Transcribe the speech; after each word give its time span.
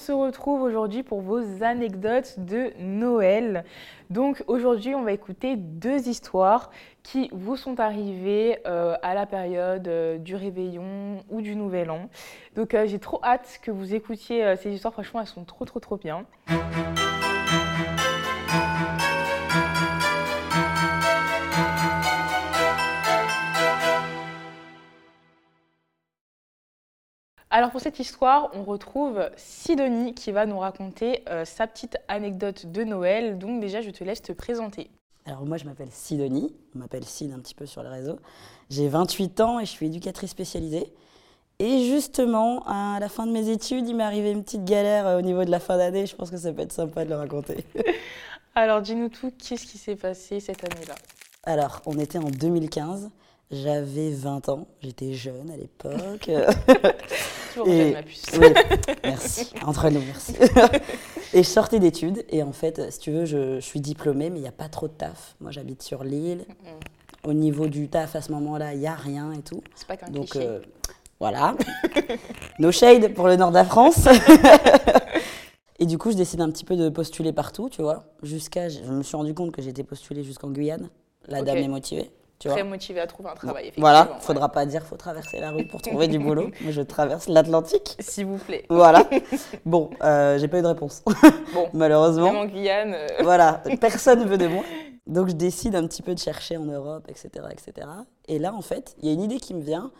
se 0.00 0.12
retrouve 0.12 0.62
aujourd'hui 0.62 1.02
pour 1.02 1.20
vos 1.20 1.62
anecdotes 1.62 2.34
de 2.38 2.72
Noël. 2.78 3.64
Donc 4.08 4.42
aujourd'hui, 4.46 4.94
on 4.94 5.02
va 5.02 5.12
écouter 5.12 5.56
deux 5.56 6.08
histoires 6.08 6.70
qui 7.02 7.28
vous 7.32 7.56
sont 7.56 7.78
arrivées 7.78 8.58
euh, 8.66 8.96
à 9.02 9.14
la 9.14 9.26
période 9.26 9.86
euh, 9.88 10.18
du 10.18 10.34
réveillon 10.34 11.22
ou 11.28 11.42
du 11.42 11.54
nouvel 11.54 11.90
an. 11.90 12.08
Donc 12.56 12.74
euh, 12.74 12.86
j'ai 12.86 12.98
trop 12.98 13.20
hâte 13.22 13.60
que 13.62 13.70
vous 13.70 13.94
écoutiez 13.94 14.56
ces 14.56 14.72
histoires, 14.72 14.94
franchement 14.94 15.20
elles 15.20 15.26
sont 15.26 15.44
trop 15.44 15.64
trop 15.66 15.80
trop 15.80 15.96
bien. 15.96 16.24
Alors 27.52 27.72
pour 27.72 27.80
cette 27.80 27.98
histoire, 27.98 28.48
on 28.54 28.62
retrouve 28.62 29.28
Sidonie 29.36 30.14
qui 30.14 30.30
va 30.30 30.46
nous 30.46 30.60
raconter 30.60 31.24
euh, 31.28 31.44
sa 31.44 31.66
petite 31.66 31.96
anecdote 32.06 32.66
de 32.66 32.84
Noël. 32.84 33.38
Donc 33.38 33.60
déjà, 33.60 33.80
je 33.80 33.90
te 33.90 34.04
laisse 34.04 34.22
te 34.22 34.32
présenter. 34.32 34.88
Alors 35.26 35.44
moi, 35.44 35.56
je 35.56 35.64
m'appelle 35.64 35.90
Sidonie, 35.90 36.54
on 36.76 36.78
m'appelle 36.78 37.04
Sid 37.04 37.32
un 37.32 37.40
petit 37.40 37.56
peu 37.56 37.66
sur 37.66 37.82
les 37.82 37.88
réseaux. 37.88 38.20
J'ai 38.70 38.86
28 38.86 39.40
ans 39.40 39.58
et 39.58 39.64
je 39.64 39.70
suis 39.70 39.86
éducatrice 39.86 40.30
spécialisée. 40.30 40.92
Et 41.58 41.86
justement, 41.86 42.62
à 42.68 43.00
la 43.00 43.08
fin 43.08 43.26
de 43.26 43.32
mes 43.32 43.48
études, 43.48 43.88
il 43.88 43.96
m'est 43.96 44.04
arrivé 44.04 44.30
une 44.30 44.44
petite 44.44 44.64
galère 44.64 45.08
euh, 45.08 45.18
au 45.18 45.22
niveau 45.22 45.44
de 45.44 45.50
la 45.50 45.58
fin 45.58 45.76
d'année. 45.76 46.06
Je 46.06 46.14
pense 46.14 46.30
que 46.30 46.36
ça 46.36 46.52
peut 46.52 46.62
être 46.62 46.72
sympa 46.72 47.04
de 47.04 47.10
le 47.10 47.16
raconter. 47.16 47.64
Alors 48.54 48.80
dis-nous 48.80 49.08
tout, 49.08 49.32
qu'est-ce 49.36 49.66
qui 49.66 49.76
s'est 49.76 49.96
passé 49.96 50.38
cette 50.38 50.62
année-là? 50.62 50.94
Alors, 51.42 51.82
on 51.86 51.98
était 51.98 52.18
en 52.18 52.30
2015. 52.30 53.10
J'avais 53.50 54.10
20 54.10 54.48
ans, 54.48 54.68
j'étais 54.80 55.12
jeune 55.12 55.50
à 55.50 55.56
l'époque. 55.56 56.30
Toujours 57.52 57.66
jeune, 57.66 57.92
ma 57.92 58.02
puce. 58.04 58.22
Oui, 58.38 58.46
merci, 59.02 59.52
entre 59.66 59.90
nous, 59.90 60.00
merci. 60.06 60.34
et 61.34 61.42
je 61.42 61.48
sortais 61.48 61.80
d'études, 61.80 62.24
et 62.28 62.44
en 62.44 62.52
fait, 62.52 62.92
si 62.92 63.00
tu 63.00 63.10
veux, 63.10 63.24
je, 63.24 63.58
suis 63.58 63.80
diplômée, 63.80 64.30
mais 64.30 64.38
il 64.38 64.42
n'y 64.42 64.48
a 64.48 64.52
pas 64.52 64.68
trop 64.68 64.86
de 64.86 64.92
taf. 64.92 65.34
Moi, 65.40 65.50
j'habite 65.50 65.82
sur 65.82 66.04
l'île. 66.04 66.44
Au 67.24 67.32
niveau 67.32 67.66
du 67.66 67.88
taf, 67.88 68.14
à 68.14 68.20
ce 68.20 68.30
moment-là, 68.30 68.72
il 68.74 68.78
n'y 68.78 68.86
a 68.86 68.94
rien 68.94 69.32
et 69.32 69.42
tout. 69.42 69.64
C'est 69.74 69.88
pas 69.88 69.96
qu'un 69.96 70.10
Donc, 70.10 70.36
euh, 70.36 70.60
voilà. 71.18 71.56
no 72.60 72.70
shade 72.70 73.14
pour 73.14 73.26
le 73.26 73.34
nord 73.34 73.50
de 73.50 73.56
la 73.56 73.64
France. 73.64 74.06
et 75.80 75.86
du 75.86 75.98
coup, 75.98 76.12
je 76.12 76.16
décide 76.16 76.40
un 76.40 76.50
petit 76.52 76.64
peu 76.64 76.76
de 76.76 76.88
postuler 76.88 77.32
partout, 77.32 77.68
tu 77.68 77.82
vois. 77.82 78.04
Jusqu'à, 78.22 78.68
je 78.68 78.80
me 78.84 79.02
suis 79.02 79.16
rendu 79.16 79.34
compte 79.34 79.50
que 79.50 79.60
j'étais 79.60 79.82
postulée 79.82 80.22
jusqu'en 80.22 80.50
Guyane. 80.50 80.88
La 81.26 81.42
dame 81.42 81.58
est 81.58 81.68
motivée 81.68 82.12
très 82.48 82.64
motivé 82.64 83.00
à 83.00 83.06
trouver 83.06 83.30
un 83.30 83.34
travail. 83.34 83.72
voilà, 83.76 84.16
faudra 84.20 84.48
pas 84.48 84.66
dire 84.66 84.82
faut 84.82 84.96
traverser 84.96 85.40
la 85.40 85.50
rue 85.50 85.66
pour 85.66 85.82
trouver 85.82 86.08
du 86.08 86.18
boulot. 86.18 86.50
Moi, 86.60 86.72
je 86.72 86.82
traverse 86.82 87.28
l'Atlantique. 87.28 87.96
S'il 88.00 88.26
vous 88.26 88.38
plaît. 88.38 88.64
Voilà. 88.68 89.08
Bon, 89.64 89.90
euh, 90.02 90.38
j'ai 90.38 90.48
pas 90.48 90.58
eu 90.58 90.62
de 90.62 90.66
réponse. 90.66 91.02
Bon, 91.54 91.68
malheureusement. 91.74 92.32
Même 92.32 92.36
en 92.36 92.46
Guyane. 92.46 92.94
Euh. 92.94 93.06
Voilà, 93.22 93.62
personne 93.80 94.24
veut 94.24 94.38
de 94.38 94.46
moi. 94.46 94.64
Donc, 95.06 95.28
je 95.28 95.34
décide 95.34 95.74
un 95.74 95.86
petit 95.86 96.02
peu 96.02 96.14
de 96.14 96.18
chercher 96.18 96.56
en 96.56 96.64
Europe, 96.64 97.06
etc., 97.08 97.28
etc. 97.50 97.86
Et 98.28 98.38
là, 98.38 98.54
en 98.54 98.62
fait, 98.62 98.94
il 98.98 99.06
y 99.06 99.10
a 99.10 99.12
une 99.12 99.22
idée 99.22 99.38
qui 99.38 99.54
me 99.54 99.60
vient. 99.60 99.90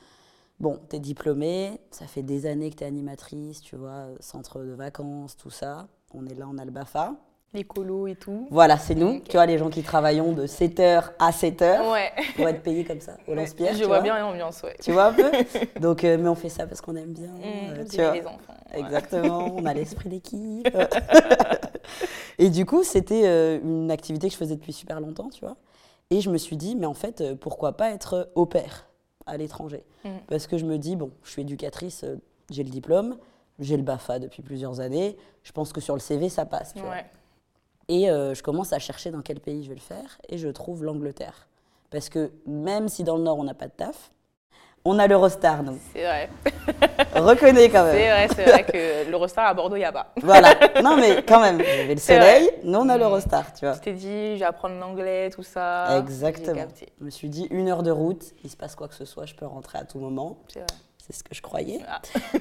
Bon, 0.60 0.78
tu 0.88 0.96
es 0.96 0.98
diplômée, 0.98 1.80
ça 1.90 2.06
fait 2.06 2.22
des 2.22 2.46
années 2.46 2.70
que 2.70 2.76
tu 2.76 2.84
es 2.84 2.86
animatrice, 2.86 3.60
tu 3.60 3.76
vois, 3.76 4.06
centre 4.20 4.60
de 4.60 4.72
vacances, 4.72 5.36
tout 5.36 5.50
ça. 5.50 5.88
On 6.14 6.26
est 6.26 6.34
là, 6.34 6.46
on 6.50 6.58
a 6.58 6.64
le 6.64 6.70
BAFA 6.70 7.14
les 7.52 7.64
colos 7.64 8.06
et 8.06 8.14
tout. 8.14 8.46
Voilà, 8.50 8.78
c'est 8.78 8.94
nous, 8.94 9.20
tu 9.20 9.32
vois, 9.32 9.46
les 9.46 9.58
gens 9.58 9.70
qui 9.70 9.82
travaillons 9.82 10.32
de 10.32 10.46
7h 10.46 11.10
à 11.18 11.30
7h 11.30 11.90
ouais. 11.90 12.12
pour 12.36 12.48
être 12.48 12.62
payés 12.62 12.84
comme 12.84 13.00
ça, 13.00 13.16
au 13.26 13.34
lance-pierre. 13.34 13.74
Je 13.74 13.84
vois, 13.84 14.00
bien 14.00 14.18
l'ambiance, 14.18 14.62
ouais. 14.62 14.76
Tu 14.80 14.92
vois 14.92 15.06
un 15.06 15.12
peu 15.12 15.30
Donc, 15.80 16.04
euh, 16.04 16.16
mais 16.18 16.28
on 16.28 16.36
fait 16.36 16.48
ça 16.48 16.66
parce 16.66 16.80
qu'on 16.80 16.94
aime 16.94 17.12
bien. 17.12 17.28
Mmh, 17.28 17.42
euh, 17.44 17.84
tu 17.90 17.96
vois. 17.96 18.12
les 18.12 18.26
enfants. 18.26 18.54
Exactement, 18.72 19.52
on 19.56 19.66
a 19.66 19.74
l'esprit 19.74 20.08
d'équipe. 20.10 20.68
et 22.38 22.50
du 22.50 22.64
coup, 22.66 22.84
c'était 22.84 23.22
euh, 23.24 23.58
une 23.62 23.90
activité 23.90 24.28
que 24.28 24.32
je 24.32 24.38
faisais 24.38 24.54
depuis 24.54 24.72
super 24.72 25.00
longtemps, 25.00 25.28
tu 25.30 25.44
vois. 25.44 25.56
Et 26.10 26.20
je 26.20 26.30
me 26.30 26.38
suis 26.38 26.56
dit, 26.56 26.76
mais 26.76 26.86
en 26.86 26.94
fait, 26.94 27.34
pourquoi 27.40 27.76
pas 27.76 27.90
être 27.90 28.30
au 28.36 28.46
pair 28.46 28.86
à 29.26 29.36
l'étranger 29.36 29.84
mmh. 30.04 30.08
Parce 30.28 30.46
que 30.46 30.56
je 30.56 30.66
me 30.66 30.78
dis, 30.78 30.94
bon, 30.94 31.10
je 31.24 31.30
suis 31.30 31.42
éducatrice, 31.42 32.04
j'ai 32.48 32.62
le 32.62 32.70
diplôme, 32.70 33.16
j'ai 33.58 33.76
le 33.76 33.82
BAFA 33.82 34.20
depuis 34.20 34.42
plusieurs 34.42 34.78
années, 34.80 35.16
je 35.42 35.50
pense 35.50 35.72
que 35.72 35.80
sur 35.80 35.94
le 35.94 36.00
CV, 36.00 36.28
ça 36.28 36.46
passe, 36.46 36.74
tu 36.74 36.82
vois. 36.82 36.94
Et 37.90 38.08
euh, 38.08 38.34
je 38.34 38.42
commence 38.44 38.72
à 38.72 38.78
chercher 38.78 39.10
dans 39.10 39.20
quel 39.20 39.40
pays 39.40 39.64
je 39.64 39.68
vais 39.68 39.74
le 39.74 39.80
faire 39.80 40.18
et 40.28 40.38
je 40.38 40.46
trouve 40.46 40.84
l'Angleterre. 40.84 41.48
Parce 41.90 42.08
que 42.08 42.30
même 42.46 42.88
si 42.88 43.02
dans 43.02 43.16
le 43.16 43.24
Nord 43.24 43.38
on 43.40 43.42
n'a 43.42 43.52
pas 43.52 43.66
de 43.66 43.72
taf, 43.72 44.12
on 44.84 44.96
a 45.00 45.08
l'Eurostar, 45.08 45.64
nous. 45.64 45.76
C'est 45.92 46.04
vrai. 46.04 46.30
Reconnais 47.16 47.68
quand 47.68 47.82
même. 47.82 47.96
C'est 47.96 48.08
vrai, 48.08 48.28
c'est 48.28 48.44
vrai 48.44 48.62
que 48.64 49.10
l'Eurostar 49.10 49.44
à 49.44 49.54
Bordeaux, 49.54 49.74
il 49.74 49.80
n'y 49.80 49.84
a 49.84 49.90
pas. 49.90 50.14
Voilà. 50.22 50.54
Non, 50.84 50.96
mais 50.96 51.22
quand 51.28 51.40
même, 51.40 51.58
j'avais 51.58 51.94
le 51.94 52.00
soleil, 52.00 52.48
nous 52.62 52.78
on 52.78 52.88
a 52.88 52.96
l'Eurostar, 52.96 53.52
tu 53.54 53.66
vois. 53.66 53.74
Tu 53.74 53.80
t'es 53.80 53.92
dit, 53.92 54.34
je 54.34 54.38
vais 54.38 54.44
apprendre 54.44 54.78
l'anglais, 54.78 55.28
tout 55.30 55.42
ça. 55.42 55.98
Exactement. 55.98 56.68
Je 57.00 57.04
me 57.04 57.10
suis 57.10 57.28
dit, 57.28 57.48
une 57.50 57.68
heure 57.68 57.82
de 57.82 57.90
route, 57.90 58.22
il 58.44 58.50
se 58.50 58.56
passe 58.56 58.76
quoi 58.76 58.86
que 58.86 58.94
ce 58.94 59.04
soit, 59.04 59.26
je 59.26 59.34
peux 59.34 59.46
rentrer 59.46 59.78
à 59.78 59.84
tout 59.84 59.98
moment. 59.98 60.38
C'est 60.46 60.60
vrai. 60.60 60.68
C'est 61.10 61.18
ce 61.18 61.24
que 61.24 61.34
je 61.34 61.42
croyais. 61.42 61.80
Ah. 61.88 62.00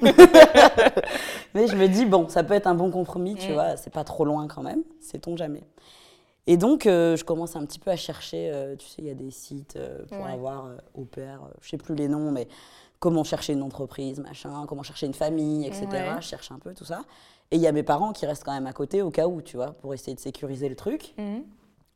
Mais 1.54 1.66
je 1.66 1.74
me 1.74 1.88
dis, 1.88 2.06
bon, 2.06 2.28
ça 2.28 2.44
peut 2.44 2.54
être 2.54 2.68
un 2.68 2.74
bon 2.74 2.90
compromis, 2.90 3.34
tu 3.34 3.50
mm. 3.50 3.52
vois, 3.52 3.76
c'est 3.76 3.92
pas 3.92 4.04
trop 4.04 4.24
loin 4.24 4.46
quand 4.46 4.62
même, 4.62 4.84
sait-on 5.00 5.36
jamais. 5.36 5.64
Et 6.46 6.56
donc, 6.56 6.86
euh, 6.86 7.16
je 7.16 7.24
commence 7.24 7.56
un 7.56 7.64
petit 7.64 7.80
peu 7.80 7.90
à 7.90 7.96
chercher, 7.96 8.50
euh, 8.52 8.76
tu 8.76 8.86
sais, 8.86 8.96
il 8.98 9.06
y 9.06 9.10
a 9.10 9.14
des 9.14 9.30
sites 9.30 9.76
euh, 9.76 10.04
pour 10.08 10.24
avoir 10.26 10.68
au 10.94 11.04
pair, 11.04 11.40
je 11.60 11.68
sais 11.68 11.78
plus 11.78 11.96
les 11.96 12.06
noms, 12.06 12.30
mais 12.30 12.46
comment 13.00 13.24
chercher 13.24 13.54
une 13.54 13.62
entreprise, 13.62 14.20
machin, 14.20 14.66
comment 14.68 14.84
chercher 14.84 15.06
une 15.06 15.14
famille, 15.14 15.66
etc. 15.66 15.86
Je 16.20 16.26
cherche 16.26 16.52
un 16.52 16.58
peu 16.58 16.72
tout 16.72 16.84
ça. 16.84 17.02
Et 17.50 17.56
il 17.56 17.62
y 17.62 17.66
a 17.66 17.72
mes 17.72 17.82
parents 17.82 18.12
qui 18.12 18.26
restent 18.26 18.44
quand 18.44 18.52
même 18.52 18.68
à 18.68 18.72
côté 18.72 19.02
au 19.02 19.10
cas 19.10 19.26
où, 19.26 19.42
tu 19.42 19.56
vois, 19.56 19.72
pour 19.72 19.94
essayer 19.94 20.14
de 20.14 20.20
sécuriser 20.20 20.68
le 20.68 20.76
truc. 20.76 21.14
Mm. 21.18 21.40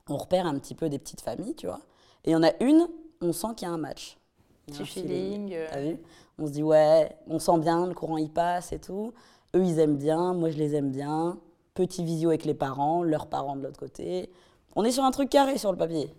On 0.08 0.16
repère 0.16 0.46
un 0.46 0.58
petit 0.58 0.74
peu 0.74 0.88
des 0.88 0.98
petites 0.98 1.20
familles, 1.20 1.54
tu 1.54 1.66
vois. 1.66 1.80
Et 2.24 2.30
il 2.30 2.32
y 2.32 2.36
en 2.36 2.42
a 2.42 2.50
une, 2.60 2.88
on 3.20 3.32
sent 3.32 3.48
qu'il 3.56 3.68
y 3.68 3.70
a 3.70 3.74
un 3.74 3.78
match. 3.78 4.18
Petit 4.66 4.86
feeling. 4.86 5.56
T'as 5.70 5.80
vu 5.80 5.98
on 6.38 6.46
se 6.46 6.52
dit, 6.52 6.62
ouais, 6.62 7.16
on 7.28 7.38
sent 7.38 7.58
bien, 7.58 7.86
le 7.86 7.94
courant 7.94 8.18
y 8.18 8.28
passe 8.28 8.72
et 8.72 8.78
tout. 8.78 9.12
Eux, 9.54 9.64
ils 9.64 9.78
aiment 9.78 9.96
bien, 9.96 10.34
moi, 10.34 10.50
je 10.50 10.58
les 10.58 10.74
aime 10.74 10.90
bien. 10.90 11.38
Petit 11.74 12.04
visio 12.04 12.30
avec 12.30 12.44
les 12.44 12.54
parents, 12.54 13.02
leurs 13.02 13.26
parents 13.26 13.56
de 13.56 13.62
l'autre 13.62 13.78
côté. 13.78 14.30
On 14.76 14.84
est 14.84 14.90
sur 14.90 15.04
un 15.04 15.10
truc 15.10 15.30
carré 15.30 15.58
sur 15.58 15.70
le 15.70 15.78
papier. 15.78 16.12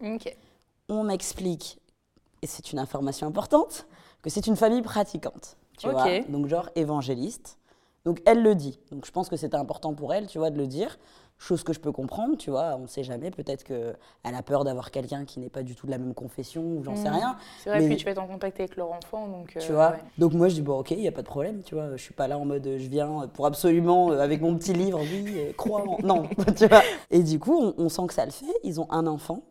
On 0.88 1.04
m'explique, 1.04 1.80
et 2.42 2.48
c'est 2.48 2.72
une 2.72 2.80
information 2.80 3.28
importante, 3.28 3.88
que 4.22 4.30
c'est 4.30 4.48
une 4.48 4.56
famille 4.56 4.82
pratiquante. 4.82 5.58
Tu 5.78 5.90
vois 5.90 6.20
Donc, 6.30 6.48
genre 6.48 6.70
évangéliste. 6.76 7.58
Donc, 8.06 8.22
elle 8.26 8.44
le 8.44 8.56
dit. 8.56 8.80
Donc, 8.92 9.06
je 9.06 9.12
pense 9.12 9.28
que 9.28 9.36
c'était 9.36 9.58
important 9.58 9.94
pour 9.94 10.14
elle, 10.14 10.28
tu 10.28 10.38
vois, 10.38 10.52
de 10.52 10.58
le 10.58 10.68
dire. 10.68 10.98
Chose 11.38 11.64
que 11.64 11.74
je 11.74 11.80
peux 11.80 11.92
comprendre, 11.92 12.38
tu 12.38 12.50
vois, 12.50 12.76
on 12.78 12.84
ne 12.84 12.88
sait 12.88 13.04
jamais. 13.04 13.30
Peut-être 13.30 13.64
qu'elle 13.64 13.96
a 14.24 14.42
peur 14.42 14.64
d'avoir 14.64 14.90
quelqu'un 14.90 15.26
qui 15.26 15.40
n'est 15.40 15.50
pas 15.50 15.64
du 15.64 15.76
tout 15.76 15.86
de 15.86 15.92
la 15.92 15.98
même 15.98 16.14
confession, 16.14 16.62
ou 16.64 16.84
j'en 16.84 16.96
sais 16.96 17.10
mmh. 17.10 17.14
rien. 17.14 17.38
C'est 17.60 17.70
vrai, 17.70 17.86
puis 17.86 17.98
tu 17.98 18.06
vas 18.06 18.12
être 18.12 18.22
en 18.22 18.28
contact 18.28 18.60
avec 18.60 18.78
leur 18.78 18.92
enfant, 18.92 19.28
donc. 19.28 19.56
Euh, 19.56 19.60
tu 19.60 19.74
vois. 19.74 19.96
Donc 20.18 20.34
moi, 20.34 20.48
je 20.48 20.56
dis 20.56 20.62
bon, 20.62 20.80
ok, 20.80 20.92
il 20.92 21.00
n'y 21.00 21.08
a 21.08 21.12
pas 21.12 21.22
de 21.22 21.28
problème, 21.28 21.62
tu 21.64 21.76
vois. 21.76 21.92
Je 21.98 22.02
suis 22.02 22.14
pas 22.14 22.28
là 22.28 22.40
en 22.40 22.46
mode, 22.46 22.64
je 22.64 22.88
viens 22.88 23.28
pour 23.34 23.46
absolument 23.46 24.12
euh, 24.12 24.20
avec 24.20 24.42
mon 24.42 24.56
petit 24.58 24.74
livre, 24.74 25.02
oui, 25.02 25.34
euh, 25.38 25.52
crois. 25.58 25.82
En... 25.82 25.98
Non, 26.02 26.24
tu 26.58 26.68
vois. 26.68 26.82
Et 27.12 27.22
du 27.22 27.38
coup, 27.38 27.74
on, 27.78 27.84
on, 27.84 27.90
sent 27.90 28.08
que 28.08 28.14
ça 28.14 28.26
le 28.26 28.32
fait. 28.32 28.46
Ils 28.64 28.80
ont 28.80 28.88
un 28.90 29.06
enfant 29.06 29.42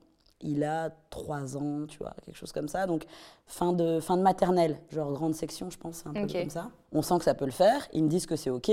il 0.45 0.63
a 0.63 0.91
trois 1.11 1.57
ans, 1.57 1.87
tu 1.89 1.99
vois, 1.99 2.15
quelque 2.25 2.37
chose 2.37 2.53
comme 2.53 2.69
ça. 2.69 2.87
Donc, 2.87 3.05
fin 3.47 3.73
de, 3.73 3.99
fin 3.99 4.17
de 4.17 4.23
maternelle, 4.23 4.79
genre 4.91 5.13
grande 5.13 5.35
section, 5.35 5.71
je 5.71 5.79
pense, 5.79 6.05
un 6.07 6.13
peu 6.13 6.27
comme 6.27 6.51
ça. 6.51 6.69
On 6.93 7.03
sent 7.03 7.19
que 7.19 7.25
ça 7.25 7.35
peut 7.35 7.47
le 7.47 7.51
faire. 7.51 7.89
Ils 7.93 8.05
me 8.05 8.09
disent 8.09 8.27
que 8.27 8.37
c'est 8.37 8.51
OK. 8.51 8.71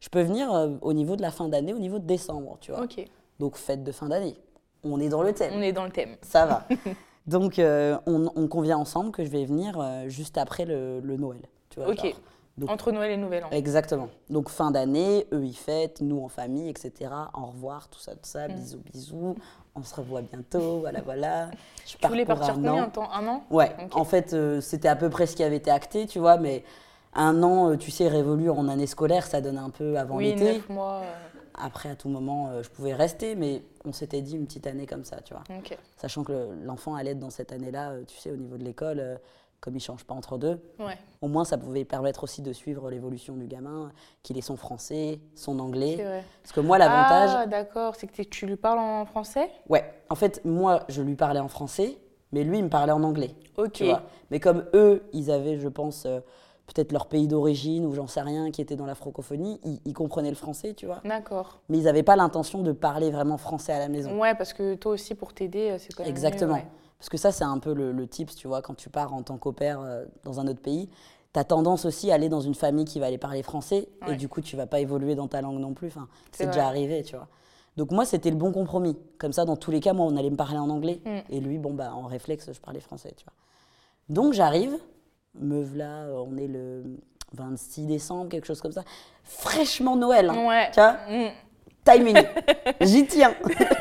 Je 0.00 0.08
peux 0.10 0.20
venir 0.20 0.52
euh, 0.52 0.68
au 0.82 0.92
niveau 0.92 1.16
de 1.16 1.22
la 1.22 1.30
fin 1.30 1.48
d'année, 1.48 1.72
au 1.72 1.78
niveau 1.78 1.98
de 1.98 2.06
décembre, 2.06 2.58
tu 2.60 2.70
vois. 2.70 2.86
Donc, 3.40 3.56
fête 3.56 3.82
de 3.82 3.90
fin 3.90 4.08
d'année. 4.08 4.36
On 4.84 5.00
est 5.00 5.08
dans 5.08 5.22
le 5.22 5.32
thème. 5.32 5.54
On 5.56 5.62
est 5.62 5.72
dans 5.72 5.84
le 5.84 5.90
thème. 5.90 6.16
Ça 6.20 6.46
va. 6.46 6.68
Donc, 7.26 7.58
euh, 7.58 7.96
on, 8.06 8.46
convient 8.48 8.76
ensemble 8.76 9.10
que 9.10 9.24
je 9.24 9.30
vais 9.30 9.46
venir 9.46 9.80
euh, 9.80 10.08
juste 10.08 10.36
après 10.36 10.66
le, 10.66 11.00
Noël. 11.00 11.40
Tu 11.70 11.80
vois, 11.80 11.90
ok. 11.90 12.14
Entre 12.68 12.92
Noël 12.92 13.10
et 13.10 13.16
Nouvel 13.16 13.44
An. 13.44 13.50
Exactement. 13.50 14.08
Donc 14.30 14.48
fin 14.48 14.70
d'année, 14.70 15.26
eux 15.32 15.44
ils 15.44 15.56
fêtent, 15.56 16.00
nous 16.00 16.20
en 16.20 16.28
famille, 16.28 16.68
etc. 16.68 17.10
Au 17.34 17.46
revoir, 17.46 17.88
tout 17.88 17.98
ça, 17.98 18.12
tout 18.12 18.20
ça, 18.22 18.46
mm. 18.46 18.54
bisous, 18.54 18.78
bisous. 18.92 19.34
On 19.76 19.82
se 19.82 19.94
revoit 19.94 20.22
bientôt, 20.22 20.80
voilà, 20.80 21.00
voilà. 21.00 21.50
Je 21.86 21.96
tu 21.96 22.06
voulais 22.06 22.24
partir 22.24 22.56
de 22.56 22.64
temps? 22.90 23.10
Un 23.12 23.26
an? 23.26 23.44
Ouais. 23.50 23.74
En 23.92 24.04
fait, 24.04 24.32
euh, 24.32 24.60
c'était 24.60 24.88
à 24.88 24.96
peu 24.96 25.10
près 25.10 25.26
ce 25.26 25.36
qui 25.36 25.42
avait 25.42 25.56
été 25.56 25.70
acté, 25.70 26.06
tu 26.06 26.18
vois, 26.18 26.36
mais 26.36 26.64
un 27.14 27.42
an, 27.42 27.70
euh, 27.70 27.76
tu 27.76 27.90
sais, 27.90 28.08
révolu 28.08 28.50
en 28.50 28.68
année 28.68 28.86
scolaire, 28.86 29.26
ça 29.26 29.40
donne 29.40 29.58
un 29.58 29.70
peu 29.70 29.98
avant 29.98 30.16
oui, 30.16 30.32
l'été. 30.34 30.54
neuf 30.54 30.68
mois. 30.68 31.02
Euh. 31.02 31.12
Après, 31.54 31.90
à 31.90 31.94
tout 31.94 32.08
moment, 32.08 32.50
je 32.62 32.68
pouvais 32.68 32.94
rester, 32.94 33.36
mais 33.36 33.62
on 33.84 33.92
s'était 33.92 34.22
dit 34.22 34.34
une 34.34 34.44
petite 34.44 34.66
année 34.66 34.86
comme 34.86 35.04
ça, 35.04 35.18
tu 35.24 35.34
vois. 35.34 35.44
Sachant 35.96 36.24
que 36.24 36.48
l'enfant 36.64 36.96
allait 36.96 37.12
être 37.12 37.20
dans 37.20 37.30
cette 37.30 37.52
année-là, 37.52 37.92
tu 38.08 38.18
sais, 38.18 38.32
au 38.32 38.36
niveau 38.36 38.56
de 38.56 38.64
l'école 38.64 39.20
comme 39.64 39.72
il 39.72 39.78
ne 39.78 39.82
change 39.82 40.04
pas 40.04 40.12
entre 40.12 40.36
deux, 40.36 40.60
au 41.22 41.28
moins 41.28 41.46
ça 41.46 41.56
pouvait 41.56 41.86
permettre 41.86 42.24
aussi 42.24 42.42
de 42.42 42.52
suivre 42.52 42.90
l'évolution 42.90 43.34
du 43.34 43.46
gamin, 43.46 43.92
qu'il 44.22 44.36
ait 44.36 44.42
son 44.42 44.58
français, 44.58 45.20
son 45.34 45.58
anglais. 45.58 45.96
Parce 46.42 46.52
que 46.52 46.60
moi, 46.60 46.76
l'avantage. 46.76 47.30
Ah, 47.34 47.46
d'accord, 47.46 47.96
c'est 47.96 48.06
que 48.06 48.22
tu 48.24 48.44
lui 48.44 48.56
parles 48.56 48.78
en 48.78 49.06
français? 49.06 49.48
Ouais, 49.70 49.90
en 50.10 50.16
fait, 50.16 50.42
moi, 50.44 50.80
je 50.90 51.00
lui 51.00 51.14
parlais 51.14 51.40
en 51.40 51.48
français, 51.48 51.96
mais 52.32 52.44
lui, 52.44 52.58
il 52.58 52.64
me 52.64 52.68
parlait 52.68 52.92
en 52.92 53.02
anglais. 53.02 53.30
Ok. 53.56 53.82
Mais 54.30 54.38
comme 54.38 54.66
eux, 54.74 55.02
ils 55.14 55.30
avaient, 55.30 55.58
je 55.58 55.68
pense, 55.68 56.04
euh, 56.04 56.20
peut-être 56.66 56.92
leur 56.92 57.06
pays 57.06 57.26
d'origine 57.26 57.86
ou 57.86 57.94
j'en 57.94 58.06
sais 58.06 58.20
rien, 58.20 58.50
qui 58.50 58.60
étaient 58.60 58.76
dans 58.76 58.84
la 58.84 58.94
francophonie, 58.94 59.60
ils, 59.86 59.94
comprenaient 59.94 60.28
le 60.28 60.36
français, 60.36 60.74
tu 60.74 60.84
vois. 60.84 61.00
D'accord. 61.06 61.60
Mais 61.70 61.78
ils 61.78 61.84
n'avaient 61.84 62.02
pas 62.02 62.16
l'intention 62.16 62.60
de 62.60 62.72
parler 62.72 63.10
vraiment 63.10 63.38
français 63.38 63.72
à 63.72 63.78
la 63.78 63.88
maison. 63.88 64.20
Ouais, 64.20 64.34
parce 64.34 64.52
que 64.52 64.74
toi 64.74 64.92
aussi, 64.92 65.14
pour 65.14 65.32
t'aider, 65.32 65.70
euh, 65.70 65.76
c'est 65.78 65.94
quand 65.94 66.02
même. 66.02 66.10
Exactement. 66.10 66.60
Parce 67.04 67.10
que 67.10 67.18
ça, 67.18 67.32
c'est 67.32 67.44
un 67.44 67.58
peu 67.58 67.74
le, 67.74 67.92
le, 67.92 68.06
tips, 68.06 68.34
tu 68.34 68.48
vois, 68.48 68.62
quand 68.62 68.72
tu 68.72 68.88
pars 68.88 69.12
en 69.12 69.22
tant 69.22 69.36
qu'opère 69.36 69.78
euh, 69.82 70.06
dans 70.22 70.40
un 70.40 70.46
autre 70.46 70.62
pays, 70.62 70.88
tu 71.34 71.38
as 71.38 71.44
tendance 71.44 71.84
aussi 71.84 72.10
à 72.10 72.14
aller 72.14 72.30
dans 72.30 72.40
une 72.40 72.54
famille 72.54 72.86
qui 72.86 72.98
va 72.98 73.04
aller 73.04 73.18
parler 73.18 73.42
français 73.42 73.90
et 74.08 74.16
du 74.16 74.26
coup, 74.26 74.40
tu 74.40 74.56
vas 74.56 74.66
pas 74.66 74.80
évoluer 74.80 75.14
dans 75.14 75.28
ta 75.28 75.42
langue 75.42 75.58
non 75.58 75.74
plus. 75.74 75.88
Enfin, 75.88 76.08
c'est 76.32 76.46
déjà 76.46 76.66
arrivé, 76.66 77.02
tu 77.02 77.14
vois. 77.14 77.28
Donc 77.76 77.90
moi, 77.90 78.06
c'était 78.06 78.30
le 78.30 78.36
bon 78.36 78.52
compromis. 78.52 78.96
Comme 79.18 79.34
ça, 79.34 79.44
dans 79.44 79.56
tous 79.56 79.70
les 79.70 79.80
cas, 79.80 79.92
moi, 79.92 80.06
on 80.06 80.16
allait 80.16 80.30
me 80.30 80.36
parler 80.36 80.56
en 80.56 80.70
anglais. 80.70 81.02
Mm. 81.04 81.18
Et 81.28 81.40
lui, 81.40 81.58
bon, 81.58 81.74
bah, 81.74 81.92
en 81.92 82.06
réflexe, 82.06 82.50
je 82.50 82.58
parlais 82.58 82.80
français, 82.80 83.12
tu 83.14 83.26
vois. 83.26 83.34
Donc 84.08 84.32
j'arrive, 84.32 84.78
me 85.34 85.62
voilà, 85.62 86.06
on 86.26 86.38
est 86.38 86.48
le 86.48 86.84
26 87.34 87.84
décembre, 87.84 88.30
quelque 88.30 88.46
chose 88.46 88.62
comme 88.62 88.72
ça. 88.72 88.84
Fraîchement 89.24 89.96
Noël, 89.96 90.30
hein, 90.30 90.46
ouais. 90.46 90.70
tu 90.72 90.80
vois 90.80 90.96
mm. 91.10 91.32
Timing, 91.84 92.16
j'y 92.80 93.06
tiens. 93.06 93.34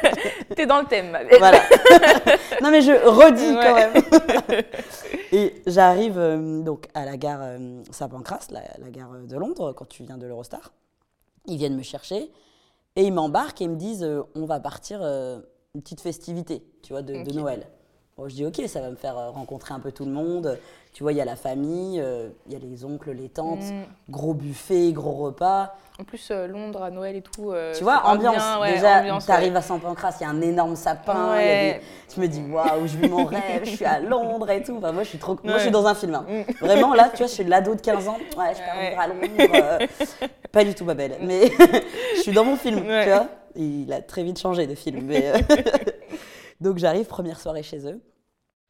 T'es 0.56 0.66
dans 0.66 0.82
le 0.82 0.86
thème. 0.86 1.18
Voilà. 1.40 1.60
non 2.64 2.72
mais 2.72 2.82
je 2.82 2.94
redis 2.94 3.54
quand 3.62 3.76
même. 3.76 4.64
Et 5.34 5.62
j'arrive 5.68 6.18
euh, 6.18 6.62
donc 6.62 6.88
à 6.94 7.04
la 7.04 7.18
gare 7.18 7.42
euh, 7.42 7.84
Saint-Pancras, 7.92 8.48
la, 8.52 8.90
gare 8.90 9.12
de 9.28 9.36
Londres, 9.36 9.74
quand 9.74 9.86
tu 9.86 10.04
viens 10.04 10.18
de 10.18 10.26
l'Eurostar. 10.26 10.72
Ils 11.46 11.58
viennent 11.58 11.76
me 11.76 11.84
chercher 11.84 12.32
et 12.96 13.04
ils 13.04 13.12
m'embarquent 13.12 13.62
et 13.62 13.66
ils 13.66 13.70
me 13.70 13.76
disent 13.76 14.04
euh, 14.04 14.24
on 14.34 14.46
va 14.46 14.62
partir 14.62 15.02
une 15.02 15.82
petite 15.82 16.00
festivité, 16.00 16.64
tu 16.84 16.94
vois, 16.94 17.02
de, 17.02 17.24
de 17.24 17.34
Noël. 17.34 17.68
Bon, 18.16 18.30
je 18.30 18.36
dis 18.36 18.46
ok, 18.46 18.62
ça 18.68 18.80
va 18.80 18.90
me 18.90 18.96
faire 18.96 19.34
rencontrer 19.34 19.74
un 19.74 19.82
peu 19.82 19.92
tout 19.92 20.06
le 20.06 20.12
monde. 20.12 20.58
Tu 20.94 21.02
vois, 21.02 21.12
il 21.12 21.18
y 21.18 21.22
a 21.22 21.26
la 21.26 21.36
famille, 21.36 22.00
euh, 22.00 22.30
il 22.46 22.54
y 22.54 22.56
a 22.56 22.60
les 22.60 22.86
oncles, 22.86 23.14
les 23.14 23.28
tantes, 23.28 23.64
mm. 23.64 24.12
gros 24.12 24.36
buffet, 24.36 24.92
gros 24.92 25.14
repas. 25.14 25.74
En 26.00 26.04
plus, 26.04 26.30
euh, 26.30 26.46
Londres 26.46 26.84
à 26.84 26.92
Noël 26.92 27.16
et 27.16 27.24
tout. 27.24 27.52
Euh, 27.52 27.74
tu 27.76 27.84
vois, 27.84 28.06
ambiance. 28.06 28.44
Déjà, 28.64 29.02
tu 29.20 29.32
arrives 29.32 29.56
à 29.56 29.62
Saint 29.64 29.80
Pancras, 29.80 30.18
il 30.20 30.24
y 30.24 30.26
a 30.28 30.30
un 30.30 30.42
énorme 30.42 30.76
sapin. 30.76 31.36
Je 32.16 32.22
me 32.22 32.28
dis, 32.28 32.44
waouh, 32.44 32.86
je 32.86 32.98
vis 32.98 33.10
mon 33.10 33.26
rêve, 33.26 33.62
je 33.64 33.72
suis 33.72 33.86
à 33.86 34.00
Londres 34.00 34.48
et 34.52 34.62
tout. 34.62 34.76
Enfin, 34.78 34.92
moi, 34.92 35.02
je 35.02 35.10
suis 35.10 35.18
trop. 35.18 35.36
Moi, 35.44 35.58
je 35.58 35.64
suis 35.64 35.72
dans 35.72 35.88
un 35.88 35.96
film. 35.96 36.14
Hein. 36.14 36.26
Mm. 36.30 36.66
Vraiment, 36.66 36.94
là, 36.94 37.10
tu 37.10 37.18
vois, 37.18 37.28
je 37.28 37.34
suis 37.34 37.44
l'ado 37.44 37.74
de 37.74 37.82
15 37.82 38.08
ans. 38.08 38.18
Ouais, 38.38 38.54
je 38.54 38.90
vivre 38.90 39.02
à 39.02 39.08
Londres. 39.08 39.88
pas 40.52 40.64
du 40.64 40.76
tout, 40.76 40.86
ma 40.86 40.94
belle. 40.94 41.18
Mais 41.22 41.52
je 42.18 42.22
suis 42.22 42.34
dans 42.34 42.46
mon 42.46 42.56
film, 42.56 42.78
tu 42.78 43.10
vois. 43.10 43.28
Il 43.56 43.92
a 43.94 44.02
très 44.02 44.24
vite 44.24 44.40
changé 44.40 44.68
de 44.68 44.76
film. 44.76 45.02
Mais 45.06 45.34
Donc, 46.62 46.78
j'arrive, 46.78 47.08
première 47.08 47.40
soirée 47.40 47.64
chez 47.64 47.88
eux 47.88 48.00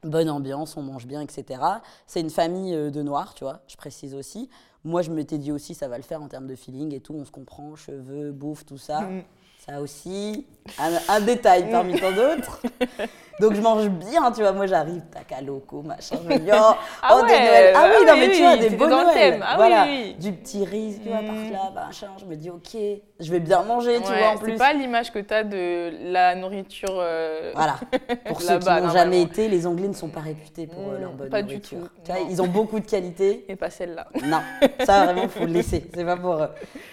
bonne 0.04 0.30
ambiance, 0.30 0.78
on 0.78 0.82
mange 0.82 1.06
bien, 1.06 1.22
etc. 1.22 1.62
C'est 2.08 2.22
une 2.22 2.30
famille 2.30 2.74
euh, 2.74 2.90
de 2.90 3.02
noirs, 3.02 3.34
tu 3.34 3.44
vois, 3.44 3.62
je 3.68 3.76
précise 3.76 4.16
aussi. 4.16 4.50
Moi, 4.84 5.02
je 5.02 5.12
m'étais 5.12 5.38
dit 5.38 5.52
aussi, 5.52 5.76
ça 5.76 5.88
va 5.88 5.98
le 5.98 6.04
faire 6.04 6.22
en 6.22 6.28
termes 6.28 6.48
de 6.48 6.56
feeling 6.56 6.94
et 6.94 7.00
tout, 7.00 7.14
on 7.14 7.26
se 7.26 7.32
comprend, 7.32 7.76
cheveux, 7.76 8.32
bouffe, 8.32 8.66
tout 8.66 8.78
ça. 8.78 9.02
Mm. 9.02 9.24
Ça 9.66 9.80
aussi, 9.80 10.46
un, 10.78 11.22
détail 11.22 11.72
parmi 11.72 11.98
tant 11.98 12.12
d'autres. 12.12 12.62
Donc 13.40 13.54
je 13.54 13.62
mange 13.62 13.90
bien, 13.90 14.32
tu 14.32 14.42
vois. 14.42 14.52
Moi 14.52 14.68
j'arrive, 14.68 15.02
tac 15.12 15.32
à 15.32 15.42
loco, 15.42 15.82
machin. 15.82 16.18
Je 16.24 16.34
me 16.34 16.40
dis, 16.40 16.50
oh, 16.54 16.74
ah 17.02 17.18
oh 17.18 17.26
des 17.26 17.34
Noëls. 17.34 17.74
Ah 17.76 17.90
oui, 17.90 18.06
non, 18.06 18.14
mais 18.18 18.30
tu 18.30 18.42
vois, 18.42 18.58
des 18.58 18.70
beaux 18.70 18.88
Noëls. 18.88 19.40
Ah, 19.42 19.56
voilà. 19.56 19.86
Oui, 19.86 20.16
Du 20.20 20.32
petit 20.34 20.64
riz, 20.64 21.00
tu 21.02 21.10
vois, 21.10 21.20
par 21.20 21.36
mm. 21.36 21.52
là, 21.52 21.72
machin. 21.74 22.08
Je 22.20 22.26
me 22.26 22.36
dis, 22.36 22.50
ok, 22.50 22.78
je 23.20 23.32
vais 23.32 23.40
bien 23.40 23.64
manger, 23.64 23.98
tu 23.98 24.08
vois, 24.08 24.30
en 24.30 24.38
plus. 24.38 24.54
C'est 24.54 24.58
pas 24.58 24.74
l'image 24.74 25.12
que 25.12 25.20
tu 25.20 25.34
as 25.34 25.44
de 25.44 26.12
la 26.12 26.36
nourriture. 26.36 26.90
Euh, 26.92 27.52
voilà. 27.56 27.76
Pour 28.28 28.42
ceux 28.42 28.60
qui 28.60 28.70
n'ont 28.70 28.90
jamais 28.90 29.22
été, 29.22 29.50
les 29.50 29.66
Anglais 29.66 29.88
ne 29.88 29.94
sont 29.94 30.10
pas 30.10 30.22
réputés 30.22 30.68
pour 30.68 30.92
euh, 30.92 31.00
leur 31.00 31.12
bonne 31.12 31.30
pas 31.30 31.42
nourriture. 31.42 31.80
Du 31.80 31.84
tout. 31.86 31.90
Tu 32.06 32.12
vois, 32.12 32.22
ils 32.30 32.42
ont 32.42 32.48
beaucoup 32.48 32.80
de 32.80 32.86
qualités. 32.86 33.46
Et 33.50 33.56
pas 33.56 33.70
celle-là. 33.70 34.08
Non, 34.26 34.42
ça 34.84 35.06
vraiment, 35.06 35.28
faut 35.28 35.46
le 35.46 35.54
laisser. 35.54 35.86
C'est 35.94 36.06
pas 36.06 36.18
pour 36.18 36.36
eux. 36.36 36.50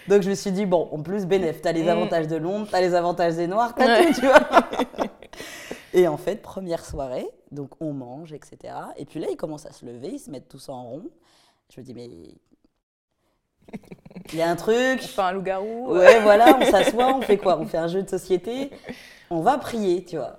Donc 0.09 0.23
je 0.23 0.31
me 0.31 0.35
suis 0.35 0.53
dit, 0.53 0.67
bon, 0.67 0.89
en 0.93 1.03
plus, 1.03 1.27
bénéf, 1.27 1.61
tu 1.61 1.69
as 1.69 1.73
les 1.73 1.85
mm. 1.85 1.89
avantages 1.89 2.29
de 2.29 2.37
Londres, 2.37 2.67
tu 2.69 2.75
as 2.75 2.81
les 2.81 2.95
avantages 2.95 3.35
des 3.35 3.47
Noirs, 3.47 3.75
t'as 3.75 4.03
tout, 4.03 4.15
tu 4.15 4.27
vois. 4.27 4.41
Et 5.93 6.07
en 6.07 6.17
fait, 6.17 6.43
première 6.43 6.85
soirée, 6.85 7.27
donc 7.51 7.71
on 7.81 7.93
mange, 7.93 8.33
etc. 8.33 8.75
Et 8.97 9.05
puis 9.05 9.21
là, 9.21 9.29
ils 9.31 9.37
commencent 9.37 9.67
à 9.67 9.73
se 9.73 9.85
lever, 9.85 10.09
ils 10.09 10.19
se 10.19 10.31
mettent 10.31 10.49
tous 10.49 10.69
en 10.69 10.83
rond. 10.83 11.11
Je 11.75 11.81
me 11.81 11.85
dis, 11.85 11.95
mais 11.95 12.09
il 14.33 14.39
y 14.39 14.43
a 14.43 14.51
un 14.51 14.57
truc. 14.57 14.77
On 15.03 15.07
fait 15.07 15.23
un 15.23 15.33
loup-garou. 15.33 15.95
Ouais, 15.95 16.21
voilà, 16.23 16.57
on 16.61 16.65
s'assoit, 16.65 17.15
on 17.15 17.21
fait 17.21 17.39
quoi? 17.39 17.59
On 17.59 17.67
fait 17.67 17.79
un 17.79 17.89
jeu 17.89 18.03
de 18.03 18.09
société. 18.09 18.71
On 19.31 19.41
va 19.41 19.59
prier, 19.59 20.05
tu 20.05 20.17
vois. 20.17 20.39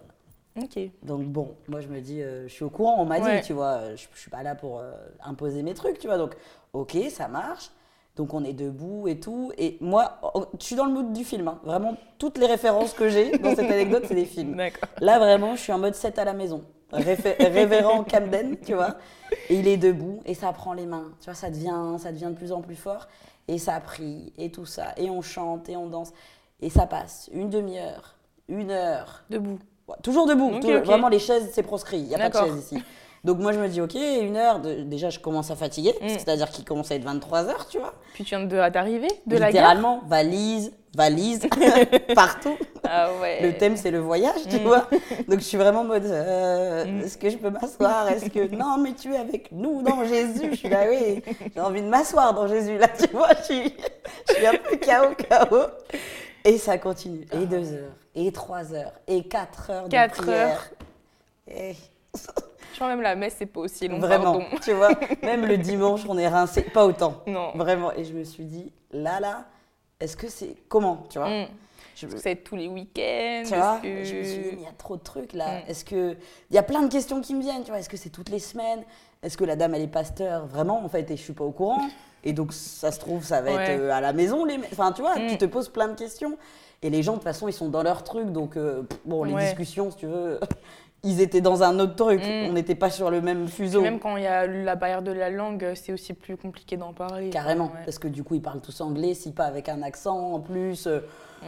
Ok. 0.62 0.78
Donc 1.04 1.24
bon, 1.24 1.56
moi 1.70 1.80
je 1.80 1.88
me 1.88 2.02
dis, 2.02 2.22
euh, 2.22 2.48
je 2.48 2.54
suis 2.54 2.66
au 2.66 2.70
courant, 2.70 3.02
on 3.02 3.06
m'a 3.06 3.20
dit, 3.22 3.46
tu 3.46 3.54
vois, 3.54 3.96
je, 3.96 4.06
je, 4.14 4.20
suis 4.20 4.30
pas 4.30 4.44
là 4.44 4.54
pour 4.54 4.80
euh, 4.80 4.92
imposer 5.24 5.64
mes 5.64 5.74
trucs, 5.74 5.98
tu 5.98 6.08
vois. 6.08 6.18
Donc, 6.18 6.36
ok, 6.74 6.98
ça 7.10 7.30
marche. 7.30 7.72
Donc 8.16 8.34
on 8.34 8.44
est 8.44 8.54
debout 8.54 9.08
et 9.08 9.20
tout. 9.20 9.52
Et 9.58 9.78
moi, 9.80 10.20
oh, 10.34 10.46
je 10.60 10.66
suis 10.66 10.76
dans 10.76 10.86
le 10.86 10.92
mood 10.92 11.14
du 11.14 11.24
film. 11.24 11.48
Hein. 11.48 11.60
Vraiment, 11.64 11.96
toutes 12.18 12.38
les 12.38 12.46
références 12.46 12.94
que 12.94 13.10
j'ai 13.10 13.38
dans 13.38 13.56
cette 13.56 13.72
anecdote, 13.72 14.04
c'est 14.08 14.16
des 14.16 14.26
films. 14.26 14.62
Là, 15.00 15.20
vraiment, 15.20 15.56
je 15.56 15.62
suis 15.62 15.72
en 15.72 15.80
mode 15.80 15.96
7 15.96 16.20
à 16.20 16.26
la 16.26 16.34
maison. 16.34 16.64
révérend 16.92 18.04
Camden, 18.04 18.58
tu 18.66 18.74
vois. 18.74 18.96
Et 19.50 19.56
il 19.56 19.68
est 19.68 19.78
debout 19.78 20.22
et 20.26 20.34
ça 20.34 20.52
prend 20.52 20.74
les 20.74 20.86
mains. 20.86 21.12
Tu 21.20 21.26
vois, 21.26 21.34
ça 21.36 21.50
devient, 21.50 21.96
ça 21.98 22.12
devient 22.12 22.30
de 22.32 22.36
plus 22.36 22.52
en 22.52 22.62
plus 22.62 22.76
fort. 22.76 23.08
Et 23.48 23.58
ça 23.58 23.80
prie 23.80 24.34
et 24.38 24.52
tout 24.52 24.66
ça. 24.66 24.94
Et 24.98 25.10
on 25.10 25.22
chante 25.22 25.70
et 25.70 25.78
on 25.78 25.88
danse. 25.88 26.12
Et 26.62 26.70
ça 26.70 26.86
passe 26.86 27.30
une 27.34 27.50
demi-heure, 27.50 28.16
une 28.48 28.72
heure. 28.72 29.24
Debout. 29.30 29.58
toujours 30.04 30.28
debout. 30.28 30.52
Vraiment, 30.84 31.08
les 31.08 31.20
chaises, 31.20 31.50
c'est 31.54 31.64
proscrit. 31.64 32.00
Il 32.00 32.08
n'y 32.08 32.16
a 32.16 32.30
pas 32.30 32.42
de 32.42 32.46
chaises 32.46 32.58
ici. 32.58 32.84
Donc 33.24 33.38
moi 33.38 33.52
je 33.52 33.60
me 33.60 33.68
dis 33.68 33.82
ok, 33.82 33.94
une 33.94 34.36
heure, 34.36 34.60
déjà 34.60 35.12
je 35.12 35.20
commence 35.20 35.52
à 35.52 35.56
fatiguer, 35.56 35.94
mm. 36.02 36.10
c'est-à-dire 36.10 36.50
qu'il 36.50 36.66
commence 36.66 36.92
à 36.92 36.96
être 36.96 37.04
23 37.04 37.50
heures, 37.50 37.68
tu 37.68 37.78
vois. 37.78 37.94
Puis 38.16 38.24
tu 38.24 38.36
viens 38.36 38.46
d'arriver 38.70 39.10
de, 39.28 39.34
la 39.34 39.40
gare 39.40 39.48
Littéralement, 39.50 40.02
valise, 40.08 40.72
valise, 40.96 41.48
partout. 42.16 42.58
Ah 42.84 43.10
ouais. 43.22 43.44
Le 43.44 43.54
thème 43.56 43.78
c'est 43.78 43.92
le 43.92 44.00
voyage, 44.00 44.42
tu 44.50 44.58
mm. 44.58 44.64
vois. 44.64 44.88
Donc 45.28 45.38
je 45.38 45.44
suis 45.44 45.58
vraiment 45.58 45.82
en 45.82 45.84
mode, 45.84 46.06
euh, 46.06 46.86
mm. 46.86 47.02
est-ce 47.02 47.18
que 47.20 47.30
je 47.30 47.38
peux 47.38 47.52
m'asseoir? 47.52 48.10
Est-ce 48.10 48.26
que 48.26 48.56
non 48.56 48.80
mais 48.80 48.94
tu 48.94 49.14
es 49.14 49.18
avec 49.18 49.52
nous 49.52 49.84
dans 49.84 50.04
Jésus 50.04 50.50
Je 50.52 50.56
suis 50.56 50.70
là 50.70 50.86
oui, 50.90 51.22
j'ai 51.54 51.62
envie 51.62 51.84
de 51.84 51.88
m'asseoir 51.88 52.34
dans 52.34 52.48
Jésus 52.48 52.80
là, 52.80 52.88
tu 52.88 53.08
vois. 53.12 53.30
Je 53.42 53.54
suis, 53.54 53.76
je 54.30 54.34
suis 54.34 54.48
un 54.48 54.54
peu 54.54 54.78
chaos, 54.78 55.14
chaos. 55.30 55.68
Et 56.44 56.58
ça 56.58 56.80
continue. 56.80 57.28
Et 57.34 57.46
deux 57.46 57.72
heures, 57.72 57.94
et 58.16 58.32
trois 58.32 58.74
heures, 58.74 58.94
et 59.08 59.22
quatre 59.28 59.70
heures 59.70 59.86
de 59.86 59.92
quatre 59.92 60.24
prière. 60.24 60.48
Heures. 60.48 60.70
Et... 61.48 61.76
Je 62.72 62.76
crois 62.76 62.88
même 62.88 63.02
la 63.02 63.16
messe, 63.16 63.36
c'est 63.38 63.46
pas 63.46 63.62
aussi 63.62 63.88
long. 63.88 64.00
Vraiment, 64.00 64.40
pardon. 64.40 64.46
tu 64.62 64.74
vois, 64.74 64.92
même 65.24 65.46
le 65.46 65.58
dimanche, 65.58 66.02
on 66.08 66.18
est 66.18 66.28
rincé, 66.28 66.62
pas 66.62 66.86
autant. 66.86 67.22
Non. 67.28 67.52
Vraiment. 67.56 67.92
Et 67.94 68.04
je 68.04 68.14
me 68.14 68.24
suis 68.24 68.46
dit, 68.46 68.72
là, 68.92 69.20
là, 69.20 69.46
est-ce 70.00 70.18
que 70.18 70.28
c'est. 70.28 70.56
Comment, 70.68 71.04
tu 71.10 71.20
vois? 71.20 71.30
Mm. 71.30 71.48
Je 71.96 72.08
veux... 72.08 72.18
Ça 72.18 72.34
tous 72.36 72.56
les 72.56 72.68
week-ends. 72.68 73.44
Tu 73.46 73.56
vois 73.56 73.80
Je 73.84 73.90
me 73.90 74.24
suis 74.24 74.40
dit, 74.40 74.50
il 74.54 74.62
y 74.62 74.68
a 74.68 74.72
trop 74.78 74.98
de 74.98 75.04
trucs 75.04 75.34
là. 75.34 75.60
Mm. 75.60 75.64
Est-ce 75.68 75.86
que. 75.86 76.18
Il 76.50 76.56
y 76.56 76.60
a 76.60 76.64
plein 76.64 76.82
de 76.82 76.92
questions 76.92 77.22
qui 77.22 77.36
me 77.36 77.42
viennent, 77.42 77.64
tu 77.64 77.70
vois. 77.70 77.80
Est-ce 77.80 77.90
que 77.90 77.98
c'est 77.98 78.10
toutes 78.10 78.30
les 78.30 78.40
semaines? 78.40 78.84
Est-ce 79.24 79.38
que 79.38 79.44
la 79.44 79.56
dame, 79.56 79.76
elle 79.76 79.84
est 79.84 79.88
pasteur? 79.88 80.48
Vraiment, 80.48 80.84
en 80.84 80.90
fait, 80.90 81.10
et 81.12 81.18
je 81.18 81.22
suis 81.22 81.34
pas 81.34 81.44
au 81.44 81.52
courant. 81.52 81.88
Et 82.24 82.34
donc, 82.34 82.54
ça 82.54 82.92
se 82.92 83.00
trouve, 83.00 83.24
ça 83.24 83.42
va 83.42 83.52
être 83.52 83.80
euh, 83.80 83.92
à 83.92 84.02
la 84.02 84.14
maison. 84.14 84.46
Les... 84.46 84.58
Enfin, 84.72 84.92
tu 84.92 85.02
vois, 85.02 85.16
tu 85.16 85.34
mm. 85.34 85.38
te 85.38 85.46
poses 85.46 85.70
plein 85.70 85.88
de 85.88 85.96
questions. 85.96 86.38
Et 86.84 86.90
les 86.90 87.04
gens, 87.04 87.14
de 87.14 87.18
toute 87.18 87.26
façon, 87.26 87.48
ils 87.48 87.54
sont 87.54 87.70
dans 87.70 87.84
leur 87.84 88.04
truc. 88.04 88.32
Donc, 88.32 88.58
euh, 88.58 88.84
bon, 89.06 89.24
les 89.24 89.36
discussions, 89.36 89.92
si 89.92 89.98
tu 89.98 90.08
veux, 90.08 90.40
ils 91.04 91.22
étaient 91.22 91.42
dans 91.42 91.64
un 91.64 91.80
autre 91.80 91.96
truc. 91.96 92.22
Mm. 92.22 92.50
On 92.50 92.54
n'était 92.54 92.76
pas 92.76 92.90
sur 92.90 93.10
le 93.10 93.22
même 93.22 93.48
fuseau. 93.48 93.82
même 93.82 94.00
quand 94.00 94.18
il 94.18 94.24
y 94.24 94.28
a 94.28 94.46
la 94.46 94.76
barrière 94.76 95.02
de 95.02 95.12
la 95.12 95.30
langue, 95.30 95.72
c'est 95.76 95.94
aussi 95.94 96.14
plus 96.14 96.38
compliqué 96.38 96.78
d'en 96.78 96.94
parler. 96.94 97.30
Carrément, 97.30 97.72
parce 97.86 98.00
que 98.00 98.08
du 98.08 98.24
coup, 98.24 98.36
ils 98.36 98.42
parlent 98.42 98.62
tous 98.62 98.82
anglais, 98.82 99.14
si 99.14 99.32
pas 99.32 99.46
avec 99.46 99.70
un 99.70 99.82
accent 99.82 100.34
en 100.34 100.40
plus. 100.40 100.88
Euh, 100.88 101.00
mm. 101.42 101.46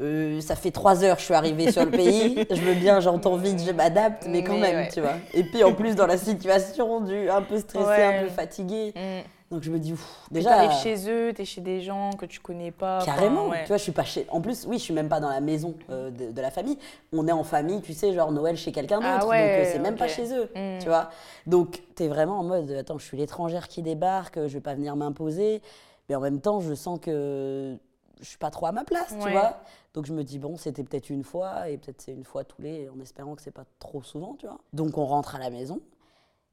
euh, 0.00 0.40
ça 0.40 0.56
fait 0.56 0.70
trois 0.70 1.04
heures 1.04 1.16
que 1.16 1.20
je 1.20 1.26
suis 1.26 1.34
arrivée 1.34 1.70
sur 1.70 1.84
le 1.84 1.90
pays. 1.90 2.46
Je 2.50 2.60
veux 2.60 2.74
bien, 2.74 3.00
j'entends 3.00 3.36
vite, 3.36 3.62
je 3.64 3.72
m'adapte, 3.72 4.26
mais 4.28 4.42
quand 4.42 4.58
même, 4.58 4.88
tu 4.92 5.00
vois. 5.00 5.14
Et 5.34 5.44
puis 5.44 5.62
en 5.62 5.74
plus, 5.74 5.94
dans 5.94 6.06
la 6.06 6.18
situation 6.18 7.00
du 7.00 7.30
un 7.30 7.42
peu 7.42 7.58
stressé, 7.58 8.02
un 8.02 8.22
peu 8.24 8.28
fatigué. 8.30 8.92
Mm. 8.96 9.37
Donc 9.50 9.62
je 9.62 9.70
me 9.70 9.78
dis, 9.78 9.94
déjà. 10.30 10.50
Tu 10.50 10.54
arrives 10.56 10.82
chez 10.82 11.10
eux, 11.10 11.32
tu 11.34 11.42
es 11.42 11.44
chez 11.44 11.62
des 11.62 11.80
gens 11.80 12.10
que 12.12 12.26
tu 12.26 12.38
connais 12.40 12.70
pas. 12.70 13.02
Carrément. 13.04 13.50
Tu 13.50 13.68
vois, 13.68 13.78
je 13.78 13.82
suis 13.82 13.92
pas 13.92 14.04
chez. 14.04 14.26
En 14.28 14.40
plus, 14.40 14.66
oui, 14.66 14.78
je 14.78 14.82
suis 14.82 14.94
même 14.94 15.08
pas 15.08 15.20
dans 15.20 15.30
la 15.30 15.40
maison 15.40 15.74
euh, 15.90 16.10
de, 16.10 16.40
la 16.40 16.50
famille. 16.50 16.78
On 17.12 17.26
est 17.26 17.32
en 17.32 17.44
famille, 17.44 17.80
tu 17.80 17.94
sais, 17.94 18.12
genre 18.12 18.30
Noël 18.30 18.56
chez 18.56 18.72
quelqu'un 18.72 18.96
d'autre. 18.96 19.08
Ah 19.10 19.20
donc 19.20 19.32
euh, 19.32 19.64
c'est 19.72 19.78
même 19.78 19.96
pas 19.96 20.08
chez 20.08 20.34
eux. 20.34 20.50
Hmm. 20.54 20.78
Tu 20.80 20.88
vois. 20.88 21.10
Donc 21.46 21.82
tu 21.96 22.04
es 22.04 22.08
vraiment 22.08 22.38
en 22.38 22.44
mode, 22.44 22.70
attends, 22.72 22.98
je 22.98 23.04
suis 23.06 23.16
l'étrangère 23.16 23.68
qui 23.68 23.82
débarque, 23.82 24.36
je 24.36 24.52
vais 24.52 24.60
pas 24.60 24.74
venir 24.74 24.96
m'imposer. 24.96 25.62
Mais 26.08 26.14
en 26.14 26.20
même 26.20 26.40
temps, 26.40 26.60
je 26.60 26.74
sens 26.74 26.98
que 27.00 27.76
je 28.20 28.26
suis 28.26 28.38
pas 28.38 28.50
trop 28.50 28.66
à 28.66 28.72
ma 28.72 28.84
place, 28.84 29.14
tu 29.20 29.30
vois. 29.30 29.58
Donc 29.94 30.06
je 30.06 30.12
me 30.12 30.24
dis, 30.24 30.38
bon, 30.38 30.56
c'était 30.56 30.82
peut-être 30.82 31.10
une 31.10 31.24
fois, 31.24 31.68
et 31.68 31.78
peut-être 31.78 32.02
c'est 32.02 32.12
une 32.12 32.24
fois 32.24 32.44
tous 32.44 32.60
les, 32.62 32.88
en 32.88 33.00
espérant 33.00 33.34
que 33.34 33.42
c'est 33.42 33.50
pas 33.50 33.64
trop 33.78 34.02
souvent, 34.02 34.36
tu 34.38 34.46
vois. 34.46 34.58
Donc 34.72 34.98
on 34.98 35.04
rentre 35.04 35.36
à 35.36 35.38
la 35.38 35.50
maison, 35.50 35.80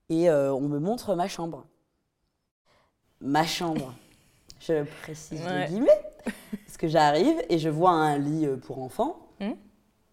et 0.09 0.29
euh, 0.29 0.53
on 0.53 0.61
me 0.61 0.79
montre 0.79 1.15
ma 1.15 1.27
chambre 1.27 1.65
ma 3.21 3.45
chambre. 3.45 3.93
Je 4.59 4.83
précise 5.03 5.41
les 5.45 5.65
guillemets. 5.67 6.01
Parce 6.65 6.77
que 6.77 6.87
j'arrive 6.87 7.41
et 7.49 7.59
je 7.59 7.69
vois 7.69 7.91
un 7.91 8.17
lit 8.17 8.45
euh, 8.45 8.57
pour 8.57 8.81
enfants. 8.81 9.27
Hmm. 9.39 9.53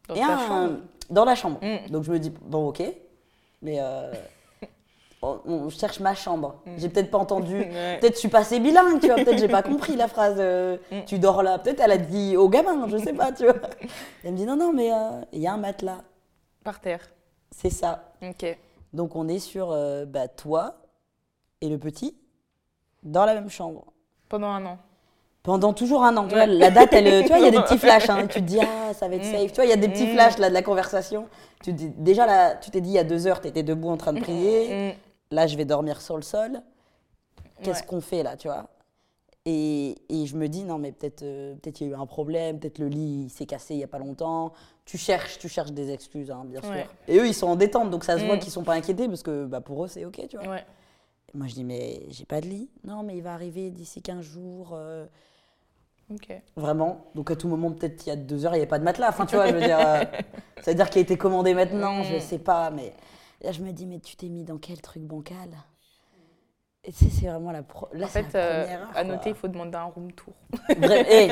Dans 0.08 0.14
et 0.14 0.20
chambre. 0.20 0.76
Dans 1.10 1.24
la 1.24 1.34
chambre. 1.34 1.58
Hmm. 1.62 1.90
Donc 1.90 2.04
je 2.04 2.12
me 2.12 2.18
dis, 2.18 2.30
bon, 2.30 2.68
ok. 2.68 2.82
Mais 3.62 3.76
euh, 3.80 4.12
on 5.22 5.70
cherche 5.70 6.00
ma 6.00 6.14
chambre. 6.14 6.60
Mm. 6.66 6.70
J'ai 6.76 6.88
peut-être 6.88 7.10
pas 7.10 7.18
entendu. 7.18 7.56
Peut-être 8.00 8.14
je 8.14 8.18
suis 8.18 8.28
passée 8.28 8.60
bilingue, 8.60 9.00
tu 9.00 9.06
vois. 9.06 9.16
Peut-être 9.16 9.38
j'ai 9.38 9.48
pas 9.48 9.62
compris 9.62 9.96
la 9.96 10.08
phrase. 10.08 10.36
Euh. 10.38 10.76
Tu 11.06 11.18
dors 11.18 11.42
là. 11.42 11.58
Peut-être 11.58 11.80
elle 11.80 11.92
a 11.92 11.98
dit 11.98 12.36
au 12.36 12.48
gamin, 12.48 12.88
je 12.88 12.98
sais 12.98 13.12
pas, 13.12 13.32
tu 13.32 13.44
vois. 13.44 13.54
Elle 14.24 14.32
me 14.32 14.36
dit 14.36 14.44
non, 14.44 14.56
non, 14.56 14.72
mais 14.72 14.92
euh, 14.92 15.22
il 15.32 15.40
y 15.40 15.46
a 15.46 15.52
un 15.52 15.58
matelas. 15.58 16.02
Par 16.64 16.80
terre. 16.80 17.00
C'est 17.50 17.70
ça. 17.70 18.12
Ok. 18.22 18.58
Donc 18.92 19.16
on 19.16 19.26
est 19.28 19.38
sur 19.38 19.68
bah, 20.06 20.28
toi 20.28 20.76
et 21.60 21.68
le 21.68 21.78
petit 21.78 22.14
dans 23.02 23.24
la 23.24 23.34
même 23.34 23.50
chambre. 23.50 23.84
Pendant 24.28 24.48
un 24.48 24.64
an. 24.66 24.78
Pendant 25.42 25.72
toujours 25.72 26.04
un 26.04 26.16
an. 26.16 26.28
Tu 26.28 26.34
vois, 26.34 26.46
la 26.46 26.70
date, 26.70 26.92
elle, 26.92 27.22
tu 27.22 27.28
vois, 27.28 27.38
il 27.38 27.44
y 27.44 27.48
a 27.48 27.50
des 27.50 27.60
petits 27.62 27.78
flashs. 27.78 28.08
Hein. 28.08 28.26
tu 28.28 28.40
te 28.40 28.46
dis, 28.46 28.60
ah, 28.60 28.94
ça 28.94 29.08
va 29.08 29.16
être 29.16 29.26
mm. 29.26 29.32
safe. 29.32 29.52
Tu 29.52 29.56
vois, 29.56 29.64
il 29.64 29.70
y 29.70 29.74
a 29.74 29.76
des 29.76 29.88
petits 29.88 30.06
flashs 30.06 30.38
là, 30.38 30.48
de 30.48 30.54
la 30.54 30.62
conversation. 30.62 31.26
Tu 31.62 31.72
dis, 31.72 31.90
déjà, 31.96 32.26
là, 32.26 32.54
tu 32.56 32.70
t'es 32.70 32.80
dit, 32.80 32.90
il 32.90 32.94
y 32.94 32.98
a 32.98 33.04
deux 33.04 33.26
heures, 33.26 33.40
tu 33.40 33.48
étais 33.48 33.62
debout 33.62 33.90
en 33.90 33.96
train 33.96 34.12
de 34.12 34.20
prier 34.20 34.94
là, 35.32 35.46
je 35.46 35.56
vais 35.56 35.64
dormir 35.64 36.00
sur 36.00 36.16
le 36.16 36.22
sol. 36.22 36.60
Qu'est-ce 37.62 37.82
qu'on 37.82 38.00
fait 38.00 38.22
là, 38.22 38.36
tu 38.36 38.48
vois? 38.48 38.68
Et, 39.44 39.96
et, 40.08 40.26
je 40.26 40.36
me 40.36 40.48
dis, 40.48 40.62
non, 40.62 40.78
mais 40.78 40.92
peut-être 40.92 41.22
euh, 41.22 41.54
peut-être 41.56 41.80
il 41.80 41.88
y 41.88 41.90
a 41.90 41.96
eu 41.96 42.00
un 42.00 42.06
problème, 42.06 42.60
peut-être 42.60 42.78
le 42.78 42.86
lit 42.86 43.28
s'est 43.28 43.46
cassé 43.46 43.74
il 43.74 43.78
n'y 43.78 43.84
a 43.84 43.88
pas 43.88 43.98
longtemps. 43.98 44.52
Tu 44.84 44.98
cherches, 44.98 45.38
tu 45.38 45.48
cherches 45.48 45.72
des 45.72 45.90
excuses, 45.90 46.30
hein, 46.30 46.44
bien 46.44 46.60
sûr. 46.60 46.86
Et 47.08 47.18
eux, 47.18 47.26
ils 47.26 47.34
sont 47.34 47.48
en 47.48 47.56
détente, 47.56 47.90
donc 47.90 48.04
ça 48.04 48.18
se 48.18 48.24
voit 48.24 48.36
mm. 48.36 48.38
qu'ils 48.38 48.48
ne 48.48 48.52
sont 48.52 48.62
pas 48.62 48.74
inquiétés 48.74 49.08
parce 49.08 49.24
que 49.24 49.46
bah, 49.46 49.60
pour 49.60 49.84
eux, 49.84 49.88
c'est 49.88 50.04
OK, 50.04 50.20
tu 50.28 50.36
vois. 50.36 50.58
Moi, 51.34 51.46
je 51.46 51.54
dis, 51.54 51.64
mais 51.64 52.02
j'ai 52.10 52.24
pas 52.24 52.40
de 52.40 52.46
lit. 52.46 52.68
Non, 52.84 53.02
mais 53.02 53.16
il 53.16 53.22
va 53.22 53.32
arriver 53.32 53.70
d'ici 53.70 54.02
15 54.02 54.20
jours. 54.22 54.72
Euh. 54.74 55.06
Vraiment. 56.56 57.06
Donc 57.14 57.30
à 57.30 57.36
tout 57.36 57.48
moment, 57.48 57.72
peut-être 57.72 58.04
il 58.04 58.10
y 58.10 58.12
a 58.12 58.16
deux 58.16 58.44
heures, 58.44 58.52
il 58.52 58.58
n'y 58.58 58.62
avait 58.62 58.68
pas 58.68 58.78
de 58.78 58.84
matelas. 58.84 59.08
Enfin, 59.08 59.24
tu 59.24 59.34
vois, 59.34 59.46
je 59.46 59.54
veux 59.54 59.60
dire, 59.60 59.78
euh, 59.78 60.04
ça 60.60 60.72
veut 60.72 60.74
dire 60.74 60.90
qu'il 60.90 60.98
a 60.98 61.02
été 61.02 61.16
commandé 61.16 61.54
maintenant, 61.54 62.00
mm. 62.00 62.04
je 62.04 62.14
ne 62.16 62.20
sais 62.20 62.38
pas, 62.38 62.70
mais 62.70 62.92
Là, 63.42 63.50
je 63.50 63.60
me 63.60 63.72
dis, 63.72 63.86
mais 63.86 63.98
tu 63.98 64.16
t'es 64.16 64.28
mis 64.28 64.44
dans 64.44 64.58
quel 64.58 64.80
truc 64.80 65.02
bancal? 65.02 65.48
Et 66.84 66.90
c'est 66.92 67.26
vraiment 67.26 67.52
la, 67.52 67.62
pro... 67.62 67.88
en 67.94 68.06
fait, 68.06 68.34
euh, 68.34 68.66
à 68.94 69.04
noter, 69.04 69.30
il 69.30 69.34
faut 69.36 69.46
demander 69.46 69.76
un 69.76 69.84
room 69.84 70.12
tour. 70.12 70.34
Eh, 70.80 71.30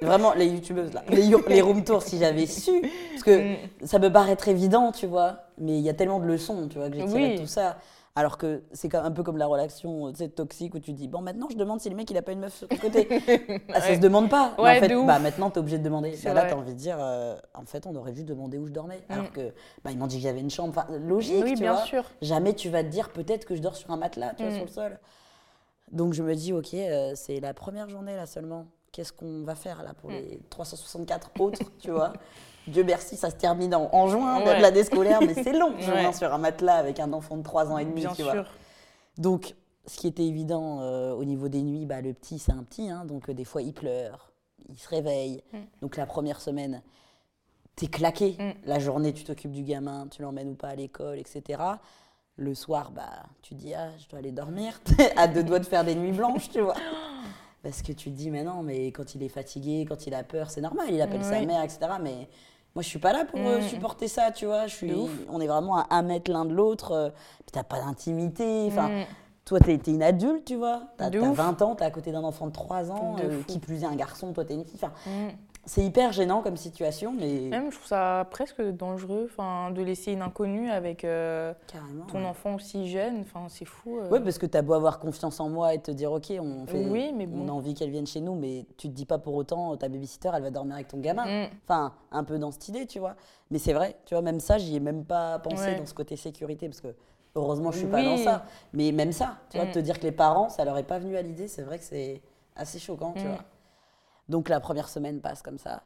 vraiment, 0.00 0.32
les 0.34 0.46
youtubeuses, 0.46 0.92
là, 0.94 1.02
les, 1.08 1.30
les 1.48 1.60
room 1.60 1.84
tours, 1.84 2.02
si 2.02 2.18
j'avais 2.18 2.46
su, 2.46 2.82
parce 3.10 3.22
que 3.22 3.54
mm. 3.54 3.56
ça 3.84 3.98
me 3.98 4.10
paraît 4.10 4.36
très 4.36 4.52
évident, 4.52 4.92
tu 4.92 5.06
vois, 5.06 5.40
mais 5.58 5.78
il 5.78 5.82
y 5.82 5.90
a 5.90 5.94
tellement 5.94 6.20
de 6.20 6.26
leçons, 6.26 6.68
tu 6.68 6.78
vois, 6.78 6.88
que 6.88 6.96
j'ai 6.96 7.06
tiré 7.06 7.36
tout 7.36 7.46
ça. 7.46 7.78
Alors 8.18 8.36
que 8.36 8.64
c'est 8.72 8.92
un 8.96 9.12
peu 9.12 9.22
comme 9.22 9.36
la 9.36 9.46
relation 9.46 10.12
toxique 10.34 10.74
où 10.74 10.80
tu 10.80 10.92
dis 10.92 11.06
Bon, 11.06 11.20
maintenant 11.20 11.46
je 11.48 11.56
demande 11.56 11.80
si 11.80 11.88
le 11.88 11.94
mec 11.94 12.10
il 12.10 12.16
a 12.16 12.22
pas 12.22 12.32
une 12.32 12.40
meuf 12.40 12.52
sur 12.52 12.66
le 12.68 12.76
côté. 12.76 13.06
bah, 13.68 13.80
Ça 13.80 13.94
se 13.94 14.00
demande 14.00 14.28
pas. 14.28 14.56
en 14.58 14.64
fait, 14.64 14.88
bah, 14.88 15.20
maintenant 15.20 15.50
tu 15.50 15.54
es 15.54 15.58
obligé 15.60 15.78
de 15.78 15.84
demander. 15.84 16.18
Bah, 16.24 16.34
là, 16.34 16.46
tu 16.46 16.52
as 16.52 16.56
envie 16.56 16.74
de 16.74 16.78
dire 16.78 16.96
euh, 16.98 17.36
En 17.54 17.64
fait, 17.64 17.86
on 17.86 17.94
aurait 17.94 18.12
juste 18.12 18.26
demandé 18.26 18.58
où 18.58 18.66
je 18.66 18.72
dormais. 18.72 19.04
Mm. 19.08 19.12
Alors 19.12 19.30
que 19.30 19.52
bah, 19.84 19.92
ils 19.92 19.98
m'ont 19.98 20.08
dit 20.08 20.16
que 20.16 20.24
j'avais 20.24 20.40
une 20.40 20.50
chambre. 20.50 20.74
Enfin, 20.76 20.88
logique, 20.98 21.44
oui, 21.44 21.54
tu 21.54 21.60
bien 21.60 21.74
vois. 21.74 21.84
Sûr. 21.84 22.02
Jamais 22.20 22.54
tu 22.54 22.70
vas 22.70 22.82
te 22.82 22.88
dire 22.88 23.10
peut-être 23.10 23.44
que 23.44 23.54
je 23.54 23.62
dors 23.62 23.76
sur 23.76 23.92
un 23.92 23.96
matelas, 23.96 24.34
tu 24.34 24.42
vois, 24.42 24.50
mm. 24.50 24.56
sur 24.56 24.64
le 24.64 24.70
sol. 24.72 24.98
Donc 25.92 26.12
je 26.12 26.24
me 26.24 26.34
dis 26.34 26.52
Ok, 26.52 26.74
euh, 26.74 27.12
c'est 27.14 27.38
la 27.38 27.54
première 27.54 27.88
journée 27.88 28.16
là 28.16 28.26
seulement. 28.26 28.66
Qu'est-ce 28.90 29.12
qu'on 29.12 29.44
va 29.44 29.54
faire 29.54 29.84
là 29.84 29.94
pour 29.94 30.10
mm. 30.10 30.14
les 30.14 30.40
364 30.50 31.30
autres, 31.38 31.60
tu 31.78 31.92
vois? 31.92 32.14
Dieu 32.68 32.84
merci, 32.84 33.16
ça 33.16 33.30
se 33.30 33.36
termine 33.36 33.74
en, 33.74 34.08
juin, 34.08 34.40
de 34.40 34.62
l'année 34.62 34.84
scolaire, 34.84 35.20
mais 35.20 35.34
c'est 35.34 35.52
long, 35.52 35.74
juin 35.78 36.12
sur 36.12 36.32
un 36.32 36.38
matelas 36.38 36.76
avec 36.76 37.00
un 37.00 37.12
enfant 37.12 37.36
de 37.36 37.42
3 37.42 37.70
ans 37.70 37.78
et 37.78 37.84
demi, 37.84 38.02
Bien 38.02 38.10
tu 38.10 38.22
sûr. 38.22 38.32
vois. 38.32 38.44
Donc, 39.16 39.54
ce 39.88 39.98
qui 39.98 40.06
était 40.06 40.24
évident 40.24 40.80
euh, 40.80 41.12
au 41.12 41.24
niveau 41.24 41.48
des 41.48 41.62
nuits, 41.62 41.86
bah, 41.86 42.00
le 42.00 42.12
petit, 42.12 42.38
c'est 42.38 42.52
un 42.52 42.62
petit, 42.62 42.90
hein, 42.90 43.04
donc 43.04 43.28
euh, 43.28 43.34
des 43.34 43.44
fois 43.44 43.62
il 43.62 43.72
pleure, 43.72 44.32
il 44.68 44.78
se 44.78 44.88
réveille. 44.88 45.42
Mm. 45.52 45.58
Donc 45.82 45.96
la 45.96 46.06
première 46.06 46.40
semaine, 46.40 46.82
t'es 47.74 47.86
claqué. 47.86 48.36
Mm. 48.38 48.52
La 48.66 48.78
journée, 48.78 49.12
tu 49.12 49.24
t'occupes 49.24 49.52
du 49.52 49.62
gamin, 49.62 50.06
tu 50.10 50.22
l'emmènes 50.22 50.50
ou 50.50 50.54
pas 50.54 50.68
à 50.68 50.74
l'école, 50.74 51.18
etc. 51.18 51.62
Le 52.36 52.54
soir, 52.54 52.92
bah, 52.92 53.24
tu 53.42 53.54
dis, 53.54 53.74
ah, 53.74 53.90
je 53.98 54.08
dois 54.08 54.20
aller 54.20 54.30
dormir. 54.32 54.80
à 55.16 55.26
deux 55.26 55.42
doigts 55.42 55.58
de 55.58 55.66
faire 55.66 55.84
des 55.84 55.94
nuits 55.94 56.12
blanches, 56.12 56.50
tu 56.50 56.60
vois. 56.60 56.76
Parce 57.62 57.82
que 57.82 57.92
tu 57.92 58.10
te 58.10 58.16
dis, 58.16 58.30
mais 58.30 58.44
non, 58.44 58.62
mais 58.62 58.86
quand 58.88 59.14
il 59.14 59.22
est 59.22 59.28
fatigué, 59.28 59.84
quand 59.88 60.06
il 60.06 60.14
a 60.14 60.22
peur, 60.22 60.50
c'est 60.50 60.60
normal, 60.60 60.86
il 60.90 61.00
appelle 61.00 61.24
sa 61.24 61.40
mère, 61.40 61.62
etc. 61.64 61.80
Mais 62.00 62.28
moi, 62.78 62.84
je 62.84 62.90
suis 62.90 63.00
pas 63.00 63.12
là 63.12 63.24
pour 63.24 63.40
euh, 63.40 63.58
mm. 63.58 63.62
supporter 63.62 64.06
ça, 64.06 64.30
tu 64.30 64.46
vois. 64.46 64.68
Je 64.68 64.74
suis, 64.76 64.92
on 65.28 65.40
est 65.40 65.48
vraiment 65.48 65.78
à 65.78 65.86
un 65.90 66.02
mètre 66.02 66.30
l'un 66.30 66.44
de 66.44 66.54
l'autre. 66.54 66.92
Euh, 66.92 67.08
puis 67.40 67.50
t'as 67.50 67.64
pas 67.64 67.80
d'intimité. 67.80 68.68
Enfin, 68.68 68.88
mm. 68.88 69.04
toi, 69.44 69.58
t'es 69.58 69.74
es 69.74 69.90
une 69.90 70.00
adulte, 70.00 70.44
tu 70.44 70.54
vois. 70.54 70.82
T'as 70.96 71.06
as 71.06 71.10
20 71.10 71.62
ans, 71.62 71.74
t'es 71.74 71.84
à 71.84 71.90
côté 71.90 72.12
d'un 72.12 72.22
enfant 72.22 72.46
de 72.46 72.52
3 72.52 72.92
ans, 72.92 73.16
euh, 73.20 73.42
qui 73.48 73.58
plus 73.58 73.82
est 73.82 73.86
un 73.86 73.96
garçon, 73.96 74.32
toi, 74.32 74.44
t'es 74.44 74.54
une 74.54 74.64
fille. 74.64 74.78
Enfin, 74.80 74.92
mm 75.06 75.30
c'est 75.68 75.84
hyper 75.84 76.12
gênant 76.12 76.40
comme 76.40 76.56
situation, 76.56 77.12
mais... 77.12 77.40
Même, 77.40 77.70
je 77.70 77.76
trouve 77.76 77.88
ça 77.88 78.26
presque 78.30 78.62
dangereux 78.62 79.28
de 79.70 79.82
laisser 79.82 80.12
une 80.12 80.22
inconnue 80.22 80.70
avec 80.70 81.04
euh, 81.04 81.52
ton 82.10 82.24
enfant 82.24 82.54
aussi 82.54 82.88
jeune. 82.88 83.24
C'est 83.48 83.66
fou. 83.66 83.98
Euh. 83.98 84.08
Oui, 84.10 84.20
parce 84.20 84.38
que 84.38 84.46
tu 84.46 84.56
as 84.56 84.62
beau 84.62 84.72
avoir 84.72 84.98
confiance 84.98 85.40
en 85.40 85.50
moi 85.50 85.74
et 85.74 85.78
te 85.78 85.90
dire, 85.90 86.10
OK, 86.10 86.32
on, 86.40 86.66
fait, 86.66 86.86
oui, 86.86 87.12
mais 87.14 87.28
on 87.32 87.48
a 87.48 87.52
envie 87.52 87.74
qu'elle 87.74 87.90
vienne 87.90 88.06
chez 88.06 88.20
nous, 88.20 88.34
mais 88.34 88.64
tu 88.78 88.88
te 88.88 88.94
dis 88.94 89.04
pas 89.04 89.18
pour 89.18 89.34
autant, 89.34 89.76
ta 89.76 89.88
babysitter, 89.88 90.30
elle 90.34 90.42
va 90.42 90.50
dormir 90.50 90.76
avec 90.76 90.88
ton 90.88 90.98
gamin. 91.00 91.26
Mm. 91.26 91.50
Enfin, 91.64 91.92
un 92.12 92.24
peu 92.24 92.38
dans 92.38 92.50
cette 92.50 92.68
idée, 92.68 92.86
tu 92.86 92.98
vois. 92.98 93.14
Mais 93.50 93.58
c'est 93.58 93.74
vrai, 93.74 93.96
tu 94.06 94.14
vois, 94.14 94.22
même 94.22 94.40
ça, 94.40 94.56
j'y 94.56 94.76
ai 94.76 94.80
même 94.80 95.04
pas 95.04 95.38
pensé 95.38 95.74
dans 95.76 95.86
ce 95.86 95.94
côté 95.94 96.16
sécurité, 96.16 96.66
parce 96.66 96.80
que 96.80 96.94
heureusement, 97.34 97.72
je 97.72 97.78
suis 97.78 97.86
pas 97.86 98.02
dans 98.02 98.16
ça. 98.16 98.46
Mais 98.72 98.90
même 98.90 99.12
ça, 99.12 99.36
tu 99.50 99.58
vois, 99.58 99.66
mm. 99.66 99.72
te 99.72 99.78
dire 99.80 100.00
que 100.00 100.04
les 100.04 100.12
parents, 100.12 100.48
ça 100.48 100.64
leur 100.64 100.78
est 100.78 100.82
pas 100.82 100.98
venu 100.98 101.14
à 101.18 101.22
l'idée, 101.22 101.46
c'est 101.46 101.62
vrai 101.62 101.78
que 101.78 101.84
c'est 101.84 102.22
assez 102.56 102.78
choquant, 102.78 103.12
tu 103.12 103.24
mm. 103.24 103.28
vois. 103.28 103.44
Donc 104.28 104.48
la 104.48 104.60
première 104.60 104.88
semaine 104.88 105.20
passe 105.20 105.42
comme 105.42 105.58
ça. 105.58 105.82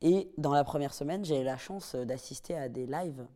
Et 0.00 0.30
dans 0.38 0.52
la 0.52 0.64
première 0.64 0.92
semaine, 0.92 1.24
j'ai 1.24 1.40
eu 1.40 1.44
la 1.44 1.56
chance 1.56 1.94
d'assister 1.94 2.56
à 2.56 2.68
des 2.68 2.86
lives 2.86 3.26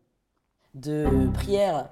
de 0.74 1.28
prières 1.34 1.88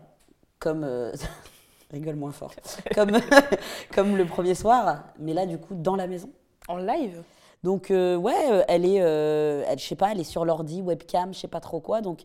comme... 0.59 0.85
Euh, 0.85 1.13
rigole 1.91 2.17
moins 2.17 2.33
fort. 2.33 2.53
comme, 2.95 3.13
comme 3.95 4.17
le 4.17 4.27
premier 4.27 4.55
soir, 4.55 5.05
mais 5.19 5.33
là 5.33 5.47
du 5.47 5.59
coup 5.59 5.75
dans 5.75 5.97
la 5.97 6.07
maison. 6.07 6.31
En 6.69 6.79
live? 6.79 7.23
Donc 7.63 7.91
euh, 7.91 8.17
ouais, 8.17 8.65
elle 8.69 8.85
est, 8.85 9.01
euh, 9.01 9.65
elle, 9.67 9.79
je 9.79 9.85
sais 9.85 9.97
pas, 9.97 10.13
elle 10.13 10.21
est 10.21 10.25
sur 10.25 10.45
l'ordi, 10.45 10.83
webcam, 10.83 11.33
je 11.33 11.39
sais 11.41 11.49
pas 11.49 11.61
trop 11.61 11.81
quoi. 11.81 12.01
Donc 12.01 12.21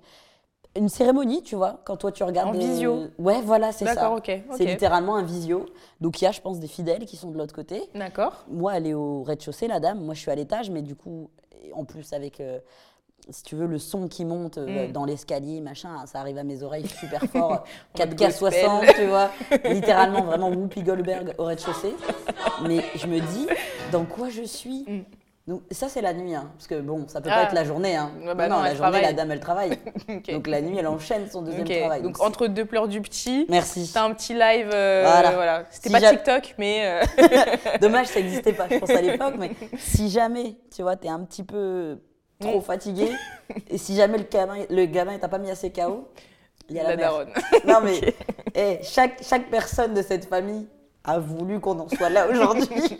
une 0.76 0.90
cérémonie, 0.90 1.44
tu 1.44 1.56
vois, 1.56 1.82
quand 1.84 1.98
toi 1.98 2.12
tu 2.12 2.24
regardes. 2.24 2.56
En 2.56 2.60
visio. 2.60 3.08
Ouais, 3.18 3.42
voilà, 3.42 3.72
c'est 3.72 3.86
ça. 3.86 3.96
D'accord, 3.96 4.18
ok. 4.18 4.32
C'est 4.56 4.66
littéralement 4.66 5.16
un 5.16 5.24
visio. 5.24 5.66
Donc 6.00 6.22
il 6.22 6.26
y 6.26 6.28
a, 6.28 6.32
je 6.32 6.42
pense, 6.42 6.60
des 6.60 6.68
fidèles 6.68 7.06
qui 7.06 7.18
sont 7.18 7.32
de 7.32 7.38
l'autre 7.38 7.54
côté. 7.54 7.84
D'accord. 7.94 8.46
Moi, 8.50 8.78
elle 8.78 8.88
est 8.88 8.94
au 8.94 9.24
rez-de-chaussée, 9.24 9.68
la 9.68 9.80
dame. 9.80 10.00
Moi, 10.00 10.14
je 10.14 10.22
suis 10.22 10.32
à 10.32 10.36
l'étage, 10.36 10.70
mais 10.70 10.82
du 10.82 10.96
coup, 10.96 11.30
en 11.74 11.86
plus, 11.86 12.14
avec. 12.14 12.40
Euh, 12.40 12.60
si 13.30 13.44
tu 13.44 13.56
veux, 13.56 13.68
le 13.68 13.78
son 13.78 14.08
qui 14.08 14.26
monte 14.26 14.58
euh, 14.58 14.88
mm. 14.88 14.92
dans 14.94 15.06
l'escalier, 15.06 15.62
machin, 15.62 16.06
ça 16.08 16.20
arrive 16.20 16.40
à 16.40 16.44
mes 16.44 16.64
oreilles 16.64 16.88
super 16.88 17.22
fort. 17.32 17.64
4K60, 17.96 18.96
tu 18.96 19.06
vois. 19.06 19.30
Littéralement, 19.66 20.24
vraiment 20.24 20.50
Whoopi 20.50 20.82
Goldberg 20.82 21.36
au 21.38 21.44
rez-de-chaussée. 21.44 21.94
Mais 22.68 22.84
je 22.96 23.08
me 23.08 23.20
dis, 23.20 23.48
dans 23.92 24.06
quoi 24.06 24.30
je 24.30 24.42
suis 24.42 24.86
mm. 24.88 25.04
Donc 25.48 25.64
ça 25.72 25.90
c'est 25.90 26.02
la 26.02 26.14
nuit, 26.14 26.36
hein, 26.36 26.52
parce 26.56 26.68
que 26.68 26.80
bon, 26.80 27.08
ça 27.08 27.20
peut 27.20 27.30
pas 27.30 27.38
ah. 27.38 27.44
être 27.44 27.56
la 27.56 27.64
journée. 27.64 27.96
Hein. 27.96 28.12
Bah 28.36 28.48
non, 28.48 28.62
la 28.62 28.76
journée 28.76 29.02
la 29.02 29.14
dame 29.14 29.32
elle 29.32 29.40
travaille. 29.40 29.72
Donc 30.32 30.46
la 30.46 30.62
nuit 30.62 30.78
elle 30.78 30.88
enchaîne 30.88 31.28
son 31.30 31.42
deuxième 31.42 31.68
travail. 31.68 32.04
Donc, 32.04 32.22
entre 32.22 32.46
deux 32.46 32.66
pleurs 32.66 32.88
du 32.88 33.02
petit, 33.02 33.48
merci. 33.50 33.90
T'as 33.92 34.04
un 34.04 34.14
petit 34.14 34.34
live. 34.34 34.70
Euh, 34.72 35.04
voilà. 35.34 35.64
C'était 35.72 35.90
pas 35.90 36.00
TikTok, 36.00 36.56
mais. 36.60 37.02
Euh, 37.02 37.78
Dommage 37.82 38.08
ça 38.08 38.20
n'existait 38.20 38.54
pas, 38.54 38.68
je 38.70 38.78
pense 38.78 38.90
à 38.92 39.02
l'époque, 39.02 39.36
mais 39.40 39.52
si 39.80 40.10
jamais 40.10 40.58
tu 40.74 40.84
vois 40.84 40.96
t'es 40.96 41.10
un 41.10 41.24
petit 41.24 41.44
peu 41.44 41.98
trop 42.40 42.62
fatigué 42.62 43.10
et 43.70 43.78
si 43.78 43.96
jamais 43.96 44.18
le 44.18 44.24
gamin 44.24 44.66
le 44.70 44.86
gamin 44.86 45.18
t'a 45.18 45.28
pas 45.28 45.40
mis 45.40 45.50
assez 45.50 45.72
KO, 45.72 46.08
il 46.70 46.76
y 46.76 46.80
a 46.80 46.84
la, 46.84 46.96
la 46.96 47.26
Non 47.66 47.82
mais 47.84 47.98
hey, 48.56 48.80
eh, 48.80 48.84
chaque 48.84 49.24
chaque 49.24 49.50
personne 49.50 49.96
de 49.96 50.04
cette 50.04 50.26
famille 50.26 50.68
a 51.04 51.20
voulu 51.20 51.60
qu'on 51.60 51.80
en 51.80 51.90
soit 51.90 52.10
là 52.10 52.28
aujourd'hui. 52.30 52.68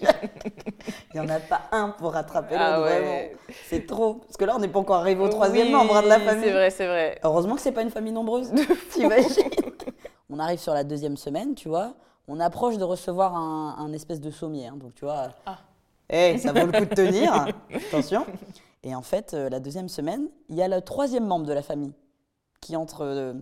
Il 1.14 1.22
n'y 1.22 1.28
en 1.28 1.30
a 1.30 1.40
pas 1.40 1.62
un 1.72 1.90
pour 1.90 2.14
rattraper 2.14 2.56
l'autre, 2.56 2.66
ah 2.66 2.80
vraiment. 2.80 3.20
C'est 3.68 3.86
trop. 3.86 4.16
Parce 4.16 4.38
que 4.38 4.46
là, 4.46 4.56
on 4.56 4.60
n'est 4.60 4.68
pas 4.68 4.80
encore 4.80 4.98
arrivé 4.98 5.22
au 5.22 5.30
troisième 5.30 5.72
membre 5.72 6.02
de 6.02 6.08
la 6.08 6.20
famille. 6.20 6.46
C'est 6.46 6.52
vrai, 6.52 6.70
c'est 6.70 6.88
vrai. 6.88 7.20
Heureusement 7.24 7.56
que 7.56 7.62
c'est 7.62 7.72
pas 7.72 7.84
une 7.84 7.92
famille 7.92 8.14
nombreuse. 8.14 8.52
T'imagines 8.92 9.50
On 10.30 10.40
arrive 10.40 10.60
sur 10.60 10.74
la 10.74 10.84
deuxième 10.84 11.18
semaine, 11.18 11.54
tu 11.54 11.70
vois. 11.70 11.94
On 12.28 12.40
approche 12.40 12.78
de 12.78 12.84
recevoir 12.84 13.36
un, 13.36 13.92
espèce 13.94 14.20
de 14.20 14.32
sommier. 14.32 14.68
Hein. 14.68 14.78
donc, 14.78 14.96
tu 14.96 15.06
vois. 15.06 15.30
Ah. 15.46 15.60
Hey, 16.10 16.40
ça 16.40 16.52
vaut 16.52 16.66
le 16.66 16.72
coup 16.72 16.86
de 16.86 16.96
tenir. 16.96 17.48
Attention. 17.74 18.26
Et 18.84 18.96
en 18.96 19.02
fait, 19.02 19.34
euh, 19.34 19.50
la 19.50 19.60
deuxième 19.60 19.90
semaine, 19.90 20.28
il 20.50 20.56
y 20.56 20.62
a 20.62 20.68
le 20.68 20.82
troisième 20.82 21.26
membre 21.26 21.46
de 21.46 21.54
la 21.54 21.62
famille 21.62 21.94
qui 22.62 22.76
entre 22.76 23.02
euh, 23.02 23.34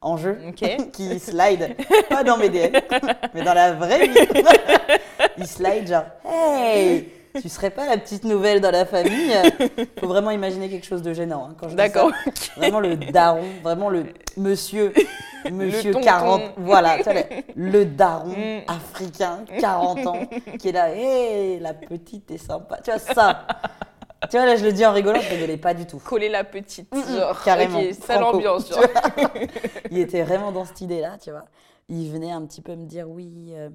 en 0.00 0.16
jeu 0.16 0.38
qui 0.92 1.18
slide, 1.18 1.76
pas 2.08 2.24
dans 2.24 2.36
mes 2.36 2.48
DM, 2.48 2.76
mais 3.34 3.42
dans 3.42 3.54
la 3.54 3.72
vraie 3.72 4.08
vie. 4.08 4.14
Il 5.38 5.46
slide 5.46 5.88
genre 5.88 6.04
Hey, 6.24 7.08
tu 7.40 7.48
serais 7.48 7.70
pas 7.70 7.86
la 7.86 7.98
petite 7.98 8.24
nouvelle 8.24 8.60
dans 8.60 8.70
la 8.70 8.86
famille? 8.86 9.34
Faut 10.00 10.06
vraiment 10.06 10.30
imaginer 10.30 10.70
quelque 10.70 10.86
chose 10.86 11.02
de 11.02 11.12
gênant 11.12 11.48
hein, 11.50 11.54
quand 11.60 11.68
je 11.68 11.76
D'accord. 11.76 12.10
Vraiment 12.56 12.80
le 12.80 12.96
daron, 12.96 13.44
vraiment 13.62 13.90
le 13.90 14.06
monsieur, 14.38 14.94
monsieur 15.50 15.92
40, 15.92 16.42
voilà, 16.56 16.98
le 17.54 17.84
daron 17.84 18.30
mm. 18.30 18.62
africain, 18.68 19.44
40 19.60 20.06
ans, 20.06 20.20
qui 20.58 20.68
est 20.68 20.72
là, 20.72 20.94
hé, 20.94 21.58
la 21.60 21.74
petite 21.74 22.30
est 22.30 22.38
sympa. 22.38 22.78
Tu 22.82 22.90
vois 22.90 22.98
ça 22.98 23.46
tu 24.30 24.36
vois, 24.36 24.46
là, 24.46 24.56
je 24.56 24.64
le 24.64 24.72
dis 24.72 24.84
en 24.86 24.92
rigolant, 24.92 25.20
je 25.20 25.28
rigolais 25.30 25.56
pas 25.56 25.74
du 25.74 25.86
tout. 25.86 25.98
Coller 25.98 26.28
la 26.28 26.44
petite, 26.44 26.88
genre. 26.94 27.42
Carrément. 27.42 27.78
Okay, 27.78 27.92
sale 27.92 28.22
ambiance, 28.24 28.72
il 29.90 29.98
était 29.98 30.22
vraiment 30.22 30.52
dans 30.52 30.64
cette 30.64 30.80
idée-là, 30.80 31.18
tu 31.22 31.30
vois. 31.30 31.44
il 31.88 32.10
venait 32.10 32.32
un 32.32 32.44
petit 32.46 32.60
peu 32.62 32.74
me 32.74 32.86
dire 32.86 33.08
oui, 33.08 33.52
euh, 33.54 33.68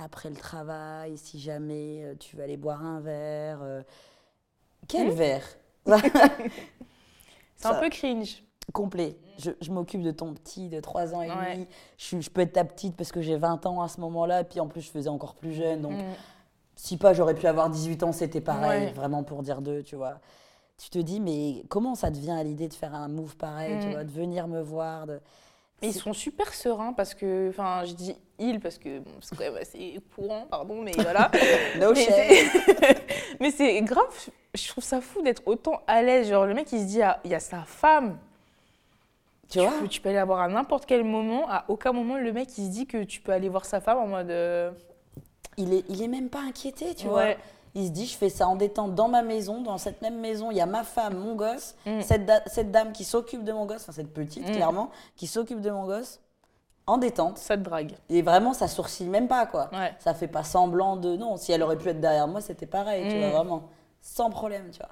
après 0.00 0.28
le 0.28 0.36
travail, 0.36 1.16
si 1.16 1.38
jamais 1.40 2.02
euh, 2.04 2.14
tu 2.18 2.36
vas 2.36 2.44
aller 2.44 2.56
boire 2.56 2.84
un 2.84 3.00
verre. 3.00 3.60
euh, 3.62 3.82
quel 4.88 5.08
Hmm 5.08 5.10
verre? 5.14 5.44
C'est 7.56 7.66
un 7.66 7.74
peu 7.74 7.88
cringe. 7.88 8.42
Complet. 8.72 9.16
Je, 9.38 9.50
je 9.60 9.70
m'occupe 9.70 10.00
de 10.02 10.10
ton 10.10 10.32
petit 10.32 10.68
de 10.68 10.80
3 10.80 11.14
ans 11.14 11.22
et 11.22 11.30
Ouais. 11.30 11.54
demi. 11.54 11.66
Je, 11.98 12.30
peux 12.30 12.40
être 12.40 12.54
ta 12.54 12.64
petite 12.64 12.96
parce 12.96 13.12
que 13.12 13.20
j'ai 13.20 13.36
20 13.36 13.66
ans 13.66 13.82
à 13.82 13.88
ce 13.88 14.00
moment-là. 14.00 14.42
Puis 14.44 14.58
en 14.60 14.66
plus, 14.68 14.80
je 14.80 14.90
faisais 14.90 15.10
encore 15.10 15.34
plus 15.34 15.52
jeune. 15.52 15.82
Donc, 15.82 15.92
Mm. 15.92 16.02
Si 16.76 16.96
pas, 16.96 17.12
j'aurais 17.14 17.34
pu 17.34 17.46
avoir 17.46 17.70
18 17.70 18.02
ans, 18.02 18.12
c'était 18.12 18.40
pareil. 18.40 18.86
Ouais. 18.86 18.92
Vraiment 18.92 19.22
pour 19.22 19.42
dire 19.42 19.60
deux, 19.60 19.82
tu 19.82 19.96
vois. 19.96 20.18
Tu 20.78 20.90
te 20.90 20.98
dis, 20.98 21.20
mais 21.20 21.62
comment 21.68 21.94
ça 21.94 22.10
te 22.10 22.18
vient 22.18 22.36
à 22.36 22.42
l'idée 22.42 22.66
de 22.68 22.74
faire 22.74 22.94
un 22.94 23.08
move 23.08 23.36
pareil, 23.36 23.78
tu 23.80 23.86
Mm. 23.88 23.90
vois, 23.92 24.04
de 24.04 24.10
venir 24.10 24.48
me 24.48 24.60
voir 24.60 25.06
de... 25.06 25.20
Ils 25.82 25.92
sont 25.92 26.12
super 26.14 26.52
sereins 26.54 26.92
parce 26.94 27.14
que, 27.14 27.50
enfin, 27.50 27.82
je 27.84 27.92
dis 27.92 28.16
ils 28.38 28.58
parce 28.58 28.78
que 28.78 29.00
bon, 29.00 29.10
c'est 29.20 29.36
quand 29.36 29.44
même 29.44 29.56
assez 29.60 30.00
courant, 30.14 30.46
pardon, 30.50 30.80
mais 30.82 30.92
voilà. 30.96 31.30
No 31.80 31.92
mais 31.92 32.04
shame. 32.04 32.14
c'est- 32.14 33.06
mais 33.40 33.50
c'est 33.50 33.80
grave, 33.82 34.28
je 34.54 34.68
trouve 34.68 34.82
ça 34.82 35.00
fou 35.00 35.20
d'être 35.22 35.42
autant 35.46 35.80
à 35.86 36.02
l'aise. 36.02 36.28
Genre, 36.28 36.46
le 36.46 36.54
mec, 36.54 36.72
il 36.72 36.80
se 36.80 36.86
dit, 36.86 37.02
ah, 37.02 37.20
il 37.24 37.30
y 37.30 37.34
a 37.34 37.40
sa 37.40 37.62
femme. 37.64 38.16
Tu 39.50 39.60
vois? 39.60 39.72
Peux- 39.80 39.88
tu 39.88 40.00
peux 40.00 40.08
aller 40.08 40.16
la 40.18 40.24
voir 40.24 40.40
à 40.40 40.48
n'importe 40.48 40.86
quel 40.86 41.04
moment. 41.04 41.48
À 41.50 41.64
aucun 41.68 41.92
moment, 41.92 42.16
le 42.16 42.32
mec, 42.32 42.48
il 42.56 42.66
se 42.66 42.70
dit 42.70 42.86
que 42.86 43.04
tu 43.04 43.20
peux 43.20 43.32
aller 43.32 43.48
voir 43.48 43.64
sa 43.64 43.80
femme 43.80 43.98
en 43.98 44.06
mode. 44.06 44.30
euh, 44.30 44.70
il 45.56 45.72
est, 45.74 45.84
il 45.88 46.02
est 46.02 46.08
même 46.08 46.28
pas 46.28 46.40
inquiété, 46.40 46.94
tu 46.94 47.06
Ouais. 47.06 47.12
vois. 47.12 47.44
Il 47.76 47.86
se 47.86 47.90
dit, 47.90 48.06
je 48.06 48.16
fais 48.16 48.28
ça 48.28 48.46
en 48.46 48.54
détente 48.54 48.94
dans 48.94 49.08
ma 49.08 49.22
maison. 49.22 49.60
Dans 49.60 49.78
cette 49.78 50.00
même 50.00 50.20
maison, 50.20 50.50
il 50.52 50.56
y 50.56 50.60
a 50.60 50.66
ma 50.66 50.84
femme, 50.84 51.16
mon 51.18 51.34
gosse, 51.34 51.74
Mm. 51.86 52.02
cette, 52.02 52.24
da- 52.24 52.42
cette 52.46 52.70
dame 52.70 52.92
qui 52.92 53.02
s'occupe 53.04 53.42
de 53.42 53.52
mon 53.52 53.66
gosse, 53.66 53.82
enfin 53.82 53.92
cette 53.92 54.14
petite, 54.14 54.48
Mm. 54.48 54.52
clairement, 54.52 54.90
qui 55.16 55.26
s'occupe 55.26 55.60
de 55.60 55.70
mon 55.70 55.84
gosse, 55.84 56.20
en 56.86 56.98
détente. 56.98 57.38
Ça 57.38 57.56
te 57.56 57.62
drague. 57.62 57.94
Et 58.10 58.22
vraiment, 58.22 58.52
ça 58.52 58.68
sourcille 58.68 59.08
même 59.08 59.26
pas, 59.26 59.46
quoi. 59.46 59.70
Ouais. 59.72 59.92
Ça 59.98 60.14
fait 60.14 60.28
pas 60.28 60.44
semblant 60.44 60.96
de. 60.96 61.16
Non, 61.16 61.36
si 61.36 61.50
elle 61.50 61.62
aurait 61.64 61.78
pu 61.78 61.88
être 61.88 62.00
derrière 62.00 62.28
moi, 62.28 62.40
c'était 62.40 62.66
pareil, 62.66 63.08
tu 63.10 63.16
Mm. 63.16 63.20
vois, 63.20 63.30
vraiment. 63.30 63.62
Sans 64.00 64.30
problème, 64.30 64.70
tu 64.70 64.78
vois. 64.78 64.90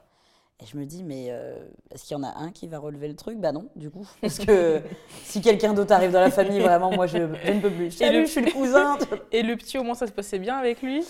Et 0.61 0.67
je 0.67 0.77
me 0.77 0.85
dis, 0.85 1.03
mais 1.03 1.27
euh, 1.31 1.57
est-ce 1.91 2.05
qu'il 2.05 2.17
y 2.17 2.21
en 2.21 2.23
a 2.23 2.33
un 2.39 2.51
qui 2.53 2.69
va 2.69 2.79
relever 2.79 3.09
le 3.09 3.17
truc? 3.17 3.39
Bah 3.39 3.51
non, 3.53 3.67
du 3.75 3.91
coup. 3.91 4.07
Parce 4.21 4.39
que 4.39 4.81
si 5.25 5.41
quelqu'un 5.41 5.73
d'autre 5.75 5.93
arrive 5.93 6.13
dans 6.13 6.21
la 6.21 6.31
famille, 6.31 6.61
vraiment, 6.61 6.93
moi, 6.93 7.07
je, 7.09 7.19
je 7.45 7.53
ne 7.53 7.61
peux 7.61 7.71
plus. 7.71 7.91
Salut, 7.91 8.21
le- 8.21 8.27
je 8.27 8.31
suis 8.31 8.43
le 8.45 8.53
cousin. 8.53 8.97
Et 9.33 9.43
le 9.43 9.57
petit, 9.57 9.77
au 9.79 9.83
moins, 9.83 9.95
ça 9.95 10.07
se 10.07 10.13
passait 10.13 10.39
bien 10.39 10.57
avec 10.57 10.81
lui? 10.83 11.05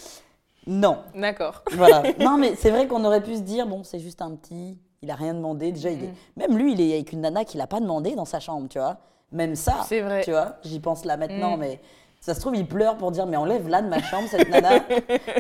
Non, 0.67 0.99
D'accord. 1.15 1.63
voilà. 1.73 2.03
Non, 2.21 2.39
mais 2.39 2.55
c'est 2.55 2.71
vrai 2.71 2.87
qu'on 2.87 3.05
aurait 3.05 3.23
pu 3.23 3.35
se 3.37 3.41
dire, 3.41 3.67
bon, 3.67 3.83
c'est 3.85 3.99
juste 3.99 4.23
un 4.23 4.31
petit, 4.37 4.79
il 5.03 5.11
a 5.11 5.17
rien 5.17 5.35
demandé. 5.35 5.73
Déjà, 5.73 5.91
il 5.91 6.05
est... 6.05 6.09
Mm. 6.09 6.15
même 6.37 6.57
lui, 6.57 6.73
il 6.73 6.81
est 6.81 6.95
avec 6.95 7.13
une 7.13 7.21
nana 7.21 7.45
qu'il 7.45 7.61
a 7.61 7.67
pas 7.67 7.81
demandé 7.81 8.15
dans 8.15 8.25
sa 8.25 8.41
chambre, 8.41 8.69
tu 8.71 8.79
vois. 8.79 8.99
Même 9.33 9.55
ça, 9.55 9.85
C'est 9.89 10.01
vrai. 10.01 10.23
tu 10.25 10.31
vois. 10.31 10.57
J'y 10.63 10.79
pense 10.81 11.05
là 11.05 11.17
maintenant, 11.19 11.57
Mm. 11.57 11.61
mais 11.61 11.81
ça 12.23 12.35
se 12.35 12.41
trouve, 12.41 12.55
il 12.57 12.67
pleure 12.67 12.97
pour 12.97 13.11
dire, 13.11 13.27
mais 13.27 13.37
enlève 13.37 13.69
là 13.69 13.83
de 13.83 13.89
ma 13.89 14.01
chambre, 14.01 14.29
cette 14.29 14.49
nana. 14.49 14.85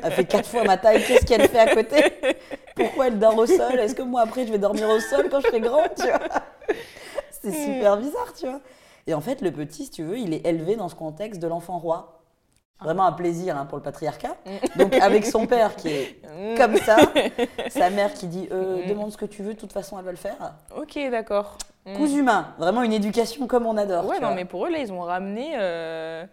Elle 0.03 0.12
fait 0.12 0.25
quatre 0.25 0.49
fois 0.49 0.65
ma 0.65 0.77
taille, 0.77 1.03
qu'est-ce 1.07 1.25
qu'elle 1.25 1.49
fait 1.49 1.59
à 1.61 1.73
côté? 1.75 1.97
Pourquoi 2.75 3.07
elle 3.07 3.19
dort 3.21 3.39
au 3.39 3.47
sol? 3.47 3.79
Est-ce 3.79 3.95
que 3.95 4.03
moi, 4.03 4.21
après, 4.23 4.47
je 4.47 4.53
vais 4.53 4.59
dormir 4.59 4.89
au 4.91 4.99
sol 4.99 5.29
quand 5.31 5.41
je 5.41 5.47
serai 5.47 5.61
grande, 5.61 5.89
tu 5.97 6.07
vois? 6.09 6.19
C'est 7.31 7.51
Mm. 7.51 7.75
super 7.75 7.97
bizarre, 7.99 8.33
tu 8.37 8.47
vois. 8.49 8.61
Et 9.07 9.15
en 9.15 9.21
fait, 9.21 9.41
le 9.43 9.53
petit, 9.53 9.85
si 9.85 9.91
tu 9.91 10.03
veux, 10.03 10.19
il 10.19 10.35
est 10.35 10.45
élevé 10.47 10.75
dans 10.77 10.89
ce 10.89 10.95
contexte 10.97 11.41
de 11.41 11.47
l'enfant 11.47 11.79
roi. 11.79 12.19
Vraiment 12.81 13.05
un 13.07 13.12
plaisir 13.12 13.57
hein, 13.57 13.65
pour 13.65 13.79
le 13.79 13.83
patriarcat. 13.85 14.37
Donc 14.75 14.95
avec 14.95 15.25
son 15.25 15.47
père 15.47 15.77
qui 15.77 15.89
est 15.89 16.17
Mm. 16.29 16.57
comme 16.57 16.77
ça, 16.79 16.97
sa 17.71 17.91
mère 17.91 18.12
qui 18.12 18.27
dit 18.27 18.49
euh, 18.51 18.85
demande 18.89 19.12
ce 19.12 19.17
que 19.17 19.25
tu 19.27 19.43
veux, 19.45 19.55
de 19.55 19.59
toute 19.59 19.73
façon 19.73 19.97
elle 20.01 20.05
va 20.05 20.11
le 20.11 20.17
faire. 20.17 20.55
Ok, 20.77 20.99
d'accord. 21.12 21.59
Coups 21.97 22.12
humains, 22.15 22.49
vraiment 22.59 22.83
une 22.83 22.93
éducation 22.93 23.47
comme 23.47 23.67
on 23.67 23.77
adore. 23.77 24.07
Ouais, 24.07 24.19
non, 24.19 24.29
vois. 24.29 24.35
mais 24.35 24.45
pour 24.45 24.67
eux, 24.67 24.71
là, 24.71 24.79
ils 24.79 24.92
ont 24.92 25.01
ramené 25.03 25.53
euh, 25.57 26.25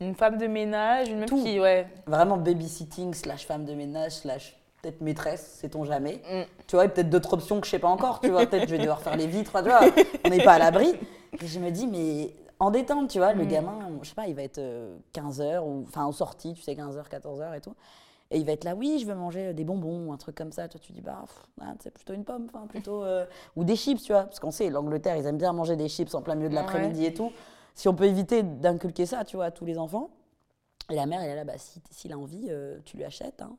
une 0.00 0.14
femme 0.14 0.38
de 0.38 0.46
ménage, 0.46 1.08
une 1.08 1.18
meuf 1.20 1.28
Tout. 1.28 1.42
qui. 1.42 1.58
Ouais. 1.60 1.86
Vraiment 2.06 2.36
babysitting 2.36 3.14
slash 3.14 3.46
femme 3.46 3.64
de 3.64 3.74
ménage 3.74 4.12
slash 4.12 4.56
peut-être 4.82 5.00
maîtresse, 5.00 5.44
sait-on 5.60 5.84
jamais. 5.84 6.22
Mm. 6.30 6.42
Tu 6.66 6.76
vois, 6.76 6.84
et 6.84 6.88
peut-être 6.88 7.10
d'autres 7.10 7.34
options 7.34 7.60
que 7.60 7.66
je 7.66 7.72
sais 7.72 7.78
pas 7.80 7.88
encore. 7.88 8.20
Tu 8.20 8.30
vois, 8.30 8.46
peut-être 8.46 8.68
je 8.68 8.74
vais 8.76 8.78
devoir 8.78 9.00
faire 9.02 9.16
les 9.16 9.26
vitres. 9.26 9.52
Tu 9.62 9.68
vois, 9.68 9.80
on 10.24 10.30
n'est 10.30 10.42
pas 10.44 10.52
à 10.54 10.58
l'abri. 10.58 10.92
Et 11.42 11.46
je 11.46 11.58
me 11.58 11.70
dis 11.70 11.86
mais 11.86 12.32
en 12.60 12.70
détente, 12.70 13.08
tu 13.10 13.18
vois, 13.18 13.32
le 13.32 13.44
Mm. 13.44 13.48
gamin, 13.48 13.78
je 14.02 14.08
sais 14.08 14.14
pas, 14.14 14.26
il 14.28 14.34
va 14.34 14.42
être 14.42 14.60
15h 15.14 15.60
ou 15.64 15.84
enfin 15.88 16.04
en 16.04 16.12
sortie, 16.12 16.54
tu 16.54 16.62
sais 16.62 16.74
15h, 16.74 17.08
14h 17.08 17.56
et 17.56 17.60
tout. 17.60 17.74
Et 18.30 18.36
il 18.38 18.44
va 18.44 18.52
être 18.52 18.64
là, 18.64 18.74
oui, 18.74 18.98
je 19.00 19.06
veux 19.06 19.14
manger 19.14 19.54
des 19.54 19.64
bonbons 19.64 20.06
ou 20.08 20.12
un 20.12 20.16
truc 20.18 20.34
comme 20.36 20.52
ça. 20.52 20.68
Toi, 20.68 20.78
tu 20.82 20.92
dis, 20.92 21.00
bah, 21.00 21.24
ah, 21.62 21.72
c'est 21.80 21.90
plutôt 21.92 22.12
une 22.12 22.24
pomme, 22.24 22.46
enfin, 22.52 22.66
plutôt. 22.66 23.02
euh, 23.02 23.24
Ou 23.56 23.64
des 23.64 23.74
chips, 23.74 24.02
tu 24.02 24.12
vois. 24.12 24.24
Parce 24.24 24.38
qu'on 24.38 24.50
sait, 24.50 24.68
l'Angleterre, 24.68 25.16
ils 25.16 25.24
aiment 25.24 25.38
bien 25.38 25.54
manger 25.54 25.76
des 25.76 25.88
chips 25.88 26.14
en 26.14 26.20
plein 26.20 26.34
milieu 26.34 26.50
de 26.50 26.54
Ouais. 26.54 26.60
l'après-midi 26.60 27.06
et 27.06 27.14
tout. 27.14 27.32
Si 27.78 27.86
on 27.86 27.94
peut 27.94 28.06
éviter 28.06 28.42
d'inculquer 28.42 29.06
ça, 29.06 29.24
tu 29.24 29.36
vois, 29.36 29.44
à 29.46 29.50
tous 29.52 29.64
les 29.64 29.78
enfants. 29.78 30.10
Et 30.90 30.96
la 30.96 31.06
mère, 31.06 31.20
elle 31.22 31.30
est 31.30 31.36
là, 31.36 31.44
bah, 31.44 31.52
si, 31.58 31.80
s'il 31.92 32.12
a 32.12 32.18
envie, 32.18 32.48
euh, 32.50 32.76
tu 32.84 32.96
lui 32.96 33.04
achètes. 33.04 33.40
Hein. 33.40 33.52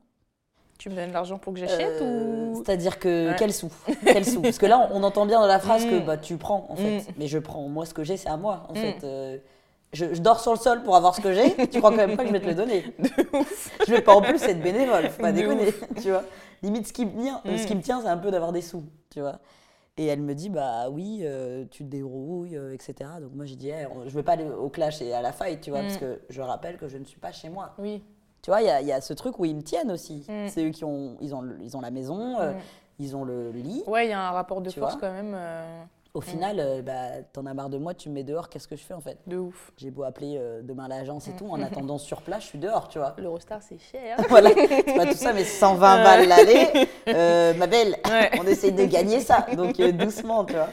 Tu 0.78 0.90
me 0.90 0.96
donnes 0.96 1.14
l'argent 1.14 1.38
pour 1.38 1.54
que 1.54 1.60
j'achète 1.60 2.02
Euh, 2.02 2.48
ou? 2.52 2.56
C'est-à-dire 2.66 3.00
que, 3.00 3.30
Ouais. 3.30 3.36
quel 3.40 3.54
sou 3.54 3.70
Quel 4.06 4.26
sou? 4.26 4.42
Parce 4.42 4.58
que 4.58 4.66
là, 4.66 4.90
on, 4.92 4.98
on 5.00 5.04
entend 5.04 5.26
bien 5.26 5.40
dans 5.40 5.48
la 5.48 5.60
phrase 5.60 5.86
que 5.86 6.02
Mm. 6.02 6.06
bah, 6.06 6.18
tu 6.18 6.36
prends, 6.36 6.66
en 6.68 6.76
fait. 6.76 6.98
Mm. 7.00 7.04
Mais 7.18 7.28
je 7.28 7.38
prends. 7.40 7.62
Moi, 7.70 7.86
ce 7.86 7.94
que 7.94 8.04
j'ai, 8.04 8.18
c'est 8.18 8.28
à 8.28 8.36
moi, 8.36 8.66
en 8.68 8.74
Mm. 8.74 8.76
fait. 8.76 9.04
Euh, 9.06 9.38
je, 9.94 10.14
je 10.14 10.22
dors 10.22 10.42
sur 10.42 10.52
le 10.52 10.58
sol 10.60 10.84
pour 10.84 10.98
avoir 10.98 11.16
ce 11.16 11.22
que 11.22 11.32
j'ai. 11.34 11.56
tu 11.70 11.78
crois 11.80 11.92
quand 11.92 11.96
même 11.96 12.18
pas 12.18 12.24
que 12.24 12.28
je 12.28 12.34
vais 12.34 12.42
te 12.42 12.46
le 12.48 12.56
donner? 12.56 12.84
Je 13.88 13.92
vais 13.94 14.02
pas 14.02 14.14
en 14.16 14.22
plus 14.22 14.44
être 14.44 14.62
bénévole, 14.62 15.08
faut 15.10 15.22
pas 15.22 15.32
De 15.32 15.38
déconner, 15.38 15.74
tu 16.02 16.10
vois? 16.12 16.24
Limite, 16.62 16.88
ce 16.88 16.94
qui 16.94 17.06
me 17.06 17.22
tient, 17.22 17.42
ce 17.46 17.66
qui 17.66 17.74
me 17.76 17.82
tient, 17.82 18.02
c'est 18.02 18.08
un 18.10 18.18
peu 18.18 18.32
d'avoir 18.32 18.52
des 18.52 18.62
sous, 18.62 18.84
tu 19.10 19.22
vois? 19.22 19.40
Et 20.00 20.06
elle 20.06 20.22
me 20.22 20.34
dit, 20.34 20.48
bah 20.50 20.90
oui, 20.90 21.20
euh, 21.24 21.66
tu 21.70 21.84
te 21.84 21.90
débrouilles, 21.90 22.56
euh, 22.56 22.74
etc. 22.74 22.94
Donc 23.20 23.34
moi, 23.36 23.44
j'ai 23.44 23.58
dit, 23.58 23.68
Eh, 23.70 23.86
on- 23.86 24.08
je 24.08 24.14
veux 24.16 24.24
pas 24.24 24.32
aller 24.32 24.50
au 24.50 24.70
clash 24.70 25.02
et 25.02 25.12
à 25.14 25.22
la 25.22 25.34
fight, 25.34 25.60
tu 25.60 25.72
vois, 25.72 25.82
Mm. 25.82 25.86
parce 25.88 25.98
que 25.98 26.22
je 26.30 26.42
rappelle 26.42 26.78
que 26.78 26.88
je 26.88 26.98
ne 26.98 27.04
suis 27.04 27.20
pas 27.20 27.34
chez 27.34 27.50
moi. 27.50 27.74
Oui. 27.78 28.02
Tu 28.42 28.50
vois, 28.50 28.62
il 28.62 28.68
y, 28.68 28.70
a- 28.70 28.80
il 28.80 28.88
y 28.88 28.94
a 28.94 29.02
ce 29.02 29.12
truc 29.12 29.38
où 29.40 29.44
ils 29.44 29.54
me 29.58 29.62
tiennent 29.62 29.92
aussi. 29.92 30.26
Mm. 30.30 30.48
C'est 30.48 30.66
eux 30.66 30.70
qui 30.70 30.86
ont, 30.86 31.18
ils 31.20 31.36
ont, 31.36 31.42
le- 31.42 31.58
ils 31.62 31.76
ont 31.76 31.82
la 31.82 31.92
maison, 31.92 32.40
euh, 32.40 32.54
Mm. 32.54 32.58
ils 33.00 33.16
ont 33.18 33.26
le 33.26 33.52
lit. 33.52 33.84
Ouais, 33.88 34.06
il 34.08 34.10
y 34.12 34.14
a 34.14 34.22
un 34.26 34.32
rapport 34.32 34.62
de 34.62 34.70
Tu 34.70 34.80
force 34.80 34.94
vois 34.94 35.02
quand 35.02 35.12
même 35.12 35.34
euh, 35.36 35.84
Au 36.20 36.22
final, 36.22 36.60
euh, 36.60 36.82
bah, 36.82 37.22
t'en 37.32 37.46
as 37.46 37.54
marre 37.54 37.70
de 37.70 37.78
moi, 37.78 37.94
tu 37.94 38.10
me 38.10 38.16
mets 38.16 38.24
dehors, 38.26 38.50
qu'est-ce 38.50 38.68
que 38.68 38.76
je 38.76 38.84
fais 38.84 38.94
en 38.94 39.00
fait? 39.00 39.18
De 39.26 39.38
ouf. 39.38 39.72
J'ai 39.78 39.90
beau 39.90 40.04
appeler 40.04 40.36
euh, 40.38 40.62
demain 40.62 40.90
l'agence 40.90 41.30
et 41.30 41.32
tout, 41.38 41.48
en 41.50 41.62
attendant 41.64 41.98
sur 41.98 42.22
place, 42.22 42.44
je 42.44 42.48
suis 42.48 42.60
dehors, 42.60 42.90
tu 42.90 43.00
vois. 43.00 43.16
L'Eurostar, 43.18 43.62
c'est 43.62 43.78
cher. 43.80 44.18
voilà, 44.28 44.50
c'est 44.54 44.84
pas 44.98 45.06
tout 45.06 45.14
ça, 45.18 45.32
mais 45.32 45.46
120 45.46 46.04
balles 46.04 46.28
l'aller, 46.28 46.88
euh, 47.08 47.54
ma 47.54 47.68
belle, 47.68 47.96
Ouais. 48.10 48.32
on 48.38 48.46
essaye 48.46 48.74
de 48.74 48.84
gagner 48.86 49.22
ça, 49.22 49.46
donc 49.56 49.80
euh, 49.80 49.94
doucement, 49.94 50.44
tu 50.44 50.56
vois. 50.56 50.68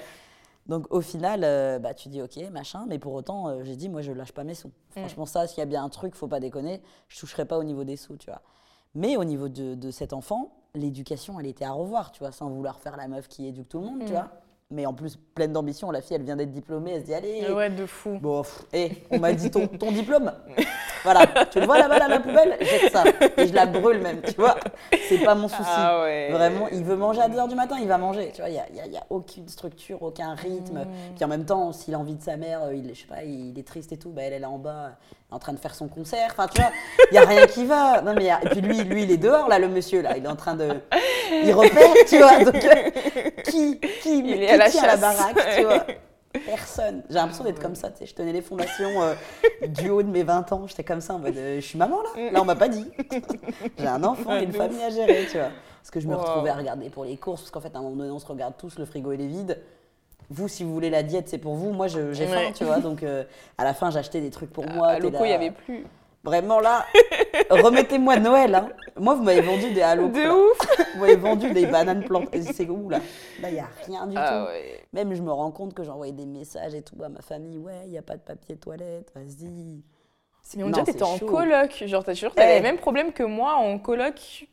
Donc 0.67 0.93
au 0.93 1.01
final, 1.01 1.43
euh, 1.45 1.79
bah, 1.79 1.95
tu 1.95 2.09
dis 2.09 2.21
ok, 2.21 2.37
machin, 2.51 2.87
mais 2.89 2.99
pour 2.99 3.13
autant, 3.13 3.47
euh, 3.49 3.61
j'ai 3.63 3.77
dit, 3.77 3.89
moi 3.89 4.03
je 4.03 4.11
lâche 4.11 4.33
pas 4.33 4.43
mes 4.43 4.55
sous. 4.55 4.73
Franchement, 4.91 5.25
ça, 5.27 5.47
s'il 5.47 5.59
y 5.59 5.63
a 5.63 5.67
bien 5.67 5.85
un 5.85 5.89
truc, 5.89 6.17
faut 6.17 6.27
pas 6.27 6.41
déconner, 6.41 6.83
je 7.07 7.21
toucherai 7.21 7.45
pas 7.45 7.57
au 7.57 7.63
niveau 7.63 7.85
des 7.85 7.97
sous, 7.97 8.17
tu 8.17 8.29
vois. 8.31 8.43
Mais 8.97 9.17
au 9.17 9.23
niveau 9.23 9.49
de, 9.49 9.77
de 9.77 9.91
cet 9.93 10.13
enfant, 10.13 10.51
l'éducation, 10.75 11.39
elle 11.39 11.47
était 11.47 11.65
à 11.65 11.71
revoir, 11.71 12.11
tu 12.11 12.19
vois, 12.19 12.33
sans 12.33 12.49
vouloir 12.49 12.81
faire 12.81 12.97
la 12.97 13.07
meuf 13.07 13.29
qui 13.29 13.47
éduque 13.47 13.69
tout 13.69 13.79
le 13.79 13.85
monde, 13.87 14.01
tu 14.07 14.13
Mm. 14.13 14.17
vois. 14.17 14.29
Mais 14.69 14.85
en 14.85 14.93
plus, 14.93 15.17
pleine 15.37 15.53
d'ambition, 15.53 15.93
la 15.93 16.01
fille, 16.01 16.17
elle 16.17 16.25
vient 16.25 16.35
d'être 16.35 16.51
diplômée, 16.51 16.91
elle 16.95 17.03
se 17.03 17.07
dit, 17.07 17.15
allez, 17.15 17.49
Ouais, 17.53 17.71
de 17.71 17.87
fou. 17.87 18.19
Bon, 18.21 18.43
pff, 18.43 18.65
hé, 18.73 19.05
on 19.13 19.21
m'a 19.21 19.33
dit 19.33 19.49
ton, 19.49 19.69
ton 19.69 19.93
diplôme. 19.93 20.33
Voilà, 21.05 21.25
tu 21.53 21.61
le 21.61 21.67
vois 21.67 21.79
là-bas 21.79 22.05
à 22.05 22.09
la 22.09 22.19
poubelle, 22.19 22.57
jette 22.61 22.91
ça. 22.93 23.05
Et 23.37 23.47
je 23.47 23.55
la 23.55 23.67
brûle 23.67 24.01
même, 24.01 24.23
tu 24.23 24.33
vois. 24.33 24.57
C'est 25.09 25.19
pas 25.23 25.37
mon 25.37 25.47
souci. 25.47 25.63
Ah 25.65 26.03
ouais. 26.03 26.31
Vraiment, 26.33 26.67
il 26.73 26.83
veut 26.83 26.97
manger 26.97 27.21
à 27.21 27.29
2h 27.29 27.49
du 27.49 27.55
matin, 27.55 27.77
il 27.81 27.87
va 27.87 27.97
manger. 27.97 28.33
Tu 28.35 28.41
vois, 28.41 28.51
il 28.51 28.55
n'y 28.55 28.59
a, 28.59 28.69
y 28.75 28.81
a- 28.81 28.87
il 28.87 28.93
y 28.93 28.97
a 28.97 29.05
aucune 29.09 29.47
structure, 29.47 30.03
aucun 30.03 30.35
rythme. 30.35 30.81
Mm. 30.81 31.15
Puis 31.15 31.25
en 31.25 31.29
même 31.29 31.45
temps, 31.45 31.71
s'il 31.71 31.95
a 31.95 31.99
envie 32.01 32.17
de 32.17 32.23
sa 32.23 32.37
mère, 32.37 32.65
euh, 32.65 32.75
il, 32.75 32.93
je 32.93 33.03
sais 33.03 33.07
pas, 33.07 33.23
il 33.23 33.57
est 33.57 33.63
triste 33.67 33.93
et 33.93 33.99
tout, 33.99 34.11
bah 34.11 34.23
elle, 34.25 34.33
elle 34.33 34.43
est 34.43 34.47
en 34.47 34.59
bas, 34.59 34.97
en 35.31 35.39
train 35.39 35.53
de 35.53 35.59
faire 35.59 35.75
son 35.75 35.89
concert. 35.89 36.29
Enfin, 36.31 36.47
tu 36.49 36.61
vois, 36.61 36.71
il 37.11 37.13
n'y 37.13 37.19
a 37.19 37.25
rien 37.27 37.47
qui 37.47 37.65
va. 37.67 38.01
Non, 38.03 38.15
mais 38.15 38.31
a- 38.31 38.41
Et 38.45 38.49
puis 38.51 38.61
lui, 38.61 38.83
lui, 38.85 39.03
il 39.03 39.11
est 39.11 39.17
dehors, 39.17 39.49
là, 39.49 39.59
le 39.59 39.69
monsieur, 39.69 40.01
là. 40.03 40.17
Il 40.17 40.25
est 40.25 40.29
en 40.29 40.37
train 40.37 40.55
de. 40.55 40.69
Il 41.33 41.53
repère, 41.53 41.93
tu 42.09 42.19
vois. 42.19 42.45
Donc, 42.45 42.55
euh, 42.65 43.31
qui, 43.45 43.81
qui, 44.03 44.19
Il 44.21 44.43
est 44.43 44.47
qui 44.47 44.53
à 44.53 44.57
la 44.57 44.71
tient 44.71 44.83
la 44.83 44.91
chasse. 44.93 45.01
baraque, 45.01 45.55
tu 45.57 45.63
vois 45.65 45.85
Personne. 46.45 47.03
J'ai 47.09 47.15
l'impression 47.17 47.45
d'être 47.45 47.61
comme 47.63 47.75
ça, 47.75 47.91
tu 47.91 47.99
sais. 48.01 48.07
Je 48.07 48.15
tenais 48.15 48.33
les 48.33 48.43
fondations 48.43 49.03
euh, 49.03 49.15
du 49.69 49.89
haut 49.91 50.03
de 50.03 50.09
mes 50.11 50.23
20 50.23 50.53
ans. 50.53 50.67
J'étais 50.67 50.85
comme 50.85 51.01
ça 51.01 51.15
en 51.15 51.19
mode, 51.19 51.37
euh, 51.37 51.57
je 51.57 51.67
suis 51.67 51.79
maman 51.79 51.99
là. 52.03 52.31
Là, 52.31 52.41
on 52.43 52.45
m'a 52.45 52.55
pas 52.57 52.69
dit. 52.69 52.87
J'ai 53.79 53.87
un 53.87 54.05
enfant 54.05 54.37
et 54.37 54.43
une 54.45 54.53
famille 54.53 54.83
à 54.83 54.91
gérer, 54.91 55.27
tu 55.31 55.39
vois. 55.39 55.49
Parce 55.81 55.91
que 55.91 56.01
je 56.01 56.07
me 56.09 56.15
Wow. 56.15 56.21
retrouvais 56.21 56.51
à 56.51 56.55
regarder 56.55 56.91
pour 56.91 57.05
les 57.05 57.17
courses, 57.17 57.41
parce 57.43 57.51
qu'en 57.53 57.61
fait, 57.61 57.75
à 57.75 57.79
un 57.79 57.83
moment 57.83 57.97
donné, 57.97 58.11
on 58.11 58.19
se 58.19 58.27
regarde 58.27 58.55
tous, 58.59 58.79
le 58.79 58.85
frigo 58.85 59.13
il 59.13 59.21
est 59.23 59.27
vide. 59.27 59.61
Vous, 60.31 60.49
si 60.49 60.65
vous 60.65 60.73
voulez 60.73 60.91
la 60.91 61.03
diète, 61.03 61.29
c'est 61.29 61.39
pour 61.39 61.55
vous. 61.55 61.71
Moi, 61.73 61.87
j'ai 61.89 62.13
faim, 62.27 62.37
Ouais. 62.37 62.53
tu 62.53 62.65
vois. 62.65 62.79
Donc, 62.81 63.03
euh, 63.03 63.25
à 63.59 63.65
la 63.65 63.75
fin, 63.75 63.91
j'achetais 63.91 64.21
des 64.21 64.31
trucs 64.31 64.53
pour 64.53 64.67
moi. 64.69 64.89
à 64.89 64.95
t'es 64.97 65.03
Loco, 65.03 65.19
il 65.25 65.29
n'y 65.29 65.33
avait 65.35 65.51
plus. 65.53 65.87
Vraiment 66.25 66.59
là, 66.59 66.85
remettez-moi 67.51 68.17
Noël. 68.19 68.53
Hein. 68.57 68.69
Moi, 68.99 69.15
vous 69.15 69.23
m'avez 69.23 69.43
vendu 69.43 69.71
des 69.73 69.83
halo. 69.83 70.09
De 70.09 70.29
ouf. 70.29 70.59
Vous 70.95 71.01
m'avez 71.01 71.15
vendu 71.15 71.53
des 71.53 71.67
bananes 71.67 72.03
plantes. 72.03 72.29
Et 72.35 72.43
C'est 72.43 72.69
où 72.69 72.89
là? 72.91 72.99
Là, 73.41 73.49
il 73.49 73.55
n'y 73.55 73.61
a 73.61 73.69
rien 73.87 74.07
du 74.09 74.17
Ah 74.19 74.41
tout. 74.47 74.51
ouais. 74.51 74.85
Même 74.93 75.15
je 75.15 75.23
me 75.23 75.31
rends 75.31 75.53
compte 75.53 75.73
que 75.75 75.85
j'envoyais 75.85 76.13
des 76.13 76.27
messages 76.27 76.75
et 76.75 76.83
tout 76.83 76.97
à 77.05 77.09
ma 77.09 77.21
famille. 77.23 77.59
Ouais, 77.59 77.83
il 77.85 77.91
n'y 77.91 77.99
a 77.99 78.03
pas 78.03 78.17
de 78.17 78.23
papier 78.23 78.57
toilette, 78.57 79.13
vas-y. 79.15 79.83
Mais 80.57 80.65
on 80.65 80.71
dirait 80.71 80.85
que 80.85 80.91
t'étais 80.91 81.05
en 81.05 81.19
coloc. 81.19 81.85
Genre, 81.87 82.03
t'as 82.03 82.15
sûr, 82.17 82.35
t'avais 82.35 82.49
Ouais. 82.55 82.57
le 82.57 82.63
même 82.65 82.79
problème 82.79 83.13
que 83.13 83.23
moi 83.23 83.55
en 83.55 83.79
coloc. 83.79 84.15
Tu 84.17 84.49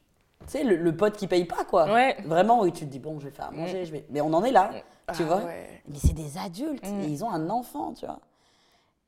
sais, 0.45 0.63
le, 0.63 0.75
le 0.75 0.95
pote 0.95 1.15
qui 1.17 1.25
paye 1.27 1.45
pas, 1.45 1.63
quoi. 1.63 1.91
Ouais. 1.91 2.17
Vraiment, 2.25 2.61
oui, 2.61 2.71
tu 2.71 2.81
te 2.85 2.91
dis, 2.91 2.99
bon, 2.99 3.19
je 3.19 3.25
vais 3.25 3.31
faire 3.31 3.47
à 3.47 3.51
manger, 3.51 3.85
je 3.85 3.91
vais... 3.93 4.05
Mais 4.09 4.19
on 4.21 4.33
en 4.33 4.43
est 4.43 4.51
là, 4.51 4.69
tu 5.15 5.23
Ah 5.23 5.25
vois. 5.25 5.37
ouais. 5.43 5.81
Mais 5.87 5.97
c'est 5.97 6.13
des 6.13 6.37
adultes 6.37 6.87
Mm. 6.87 7.01
et 7.01 7.07
ils 7.07 7.23
ont 7.23 7.29
un 7.29 7.49
enfant, 7.49 7.93
tu 7.93 8.05
vois. 8.05 8.19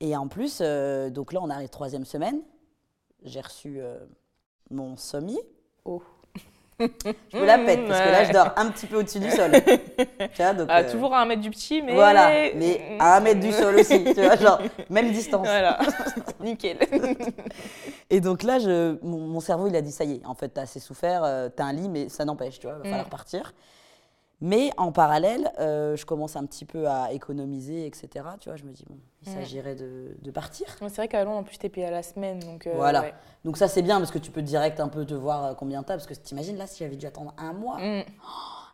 Et 0.02 0.16
en 0.16 0.28
plus, 0.28 0.60
euh, 0.62 1.10
donc 1.10 1.32
là, 1.34 1.40
on 1.42 1.50
arrive 1.50 1.70
troisième 1.70 2.06
semaine. 2.06 2.40
J'ai 3.24 3.42
reçu 3.42 3.78
euh, 3.80 3.98
mon 4.70 4.98
sommier. 4.98 5.40
Oh. 5.86 6.04
Je 6.80 7.38
me 7.38 7.46
la 7.46 7.58
pète 7.58 7.88
parce 7.88 8.02
que 8.02 8.10
là, 8.10 8.26
je 8.26 8.34
dors 8.34 8.52
un 8.58 8.70
petit 8.70 8.86
peu 8.86 8.98
au-dessus 8.98 9.22
du 9.22 9.32
sol. 9.32 9.52
tu 10.34 10.42
vois, 10.42 10.54
donc, 10.54 10.68
ah, 10.70 10.82
euh, 10.82 10.92
Toujours 10.92 11.14
à 11.14 11.22
un 11.22 11.26
mètre 11.26 11.42
du 11.42 11.50
petit, 11.50 11.82
mais. 11.82 11.94
Voilà, 11.94 12.52
mais 12.54 12.98
à 13.00 13.16
un 13.16 13.20
mètre 13.22 13.40
du 13.40 13.52
sol 13.54 13.76
aussi. 13.76 14.04
tu 14.04 14.22
vois, 14.22 14.36
genre, 14.36 14.60
même 14.90 15.10
distance. 15.14 15.48
Voilà, 15.48 15.80
nickel. 16.42 16.78
Et 18.10 18.20
donc 18.20 18.44
là, 18.44 18.60
je, 18.60 18.98
mon, 19.06 19.40
cerveau, 19.40 19.68
il 19.68 19.76
a 19.78 19.82
dit 19.82 19.94
ça 19.94 20.04
y 20.04 20.16
est, 20.16 20.26
en 20.26 20.36
fait, 20.36 20.50
t'as 20.50 20.64
assez 20.64 20.82
souffert, 20.82 21.22
t'as 21.56 21.64
un 21.64 21.72
lit, 21.72 21.88
mais 21.88 22.10
ça 22.10 22.26
n'empêche, 22.26 22.60
tu 22.60 22.68
vois, 22.68 22.76
il 22.76 22.84
va 22.84 22.90
falloir 22.90 23.08
mm. 23.08 23.10
partir. 23.10 23.54
Mais 24.42 24.72
en 24.78 24.92
parallèle, 24.92 25.52
euh, 25.60 25.96
je 25.96 26.06
commence 26.06 26.36
un 26.36 26.46
petit 26.46 26.66
peu 26.66 26.88
à 26.88 27.12
économiser, 27.14 27.86
etc. 27.86 28.10
Tu 28.40 28.50
vois, 28.50 28.58
je 28.58 28.64
me 28.64 28.72
dis, 28.72 28.86
bon, 28.88 28.98
il 29.22 29.32
s'agirait 29.32 29.76
de, 29.76 30.32
partir. 30.32 30.68
c'est 30.80 30.96
vrai 30.96 31.08
qu'à 31.08 31.24
Londres, 31.24 31.38
en 31.38 31.44
plus, 31.44 31.58
t'es 31.58 31.70
payé 31.70 31.88
à 31.88 31.92
la 31.92 32.04
semaine. 32.04 32.40
Donc, 32.40 32.68
euh, 32.68 32.74
voilà. 32.76 33.06
Donc 33.46 33.58
ça, 33.58 33.68
c'est 33.68 33.82
bien 33.82 33.98
parce 34.00 34.12
que 34.12 34.20
tu 34.20 34.32
peux 34.32 34.42
direct 34.42 34.80
un 34.80 34.90
peu 34.90 35.06
te 35.06 35.14
voir 35.14 35.46
euh, 35.46 35.54
combien 35.54 35.84
t'as. 35.84 35.94
Parce 35.94 36.08
que 36.08 36.14
t'imagines, 36.14 36.58
là, 36.58 36.68
si 36.68 36.84
j'avais 36.84 36.98
dû 36.98 37.06
attendre 37.06 37.34
un 37.38 37.54
mois, 37.54 37.78
mm. 37.78 38.04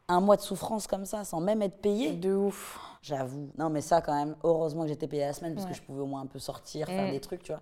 un 0.08 0.20
mois 0.20 0.36
de 0.36 0.42
souffrance 0.42 0.88
comme 0.88 1.06
ça, 1.06 1.24
sans 1.24 1.42
même 1.42 1.62
être 1.62 1.80
payé. 1.80 2.14
De 2.14 2.34
ouf. 2.34 2.80
J'avoue. 3.04 3.50
Non, 3.58 3.70
mais 3.70 3.82
ça, 3.82 4.02
quand 4.02 4.16
même, 4.16 4.36
heureusement 4.44 4.84
que 4.84 4.90
j'étais 4.90 5.08
payé 5.08 5.24
à 5.24 5.28
la 5.28 5.34
semaine 5.34 5.54
parce 5.56 5.68
que 5.68 5.74
je 5.74 5.82
pouvais 5.82 6.02
au 6.02 6.08
moins 6.08 6.22
un 6.22 6.28
peu 6.28 6.40
sortir, 6.40 6.88
faire 6.88 7.08
mm. 7.08 7.12
des 7.12 7.20
trucs, 7.20 7.44
tu 7.44 7.52
vois 7.52 7.62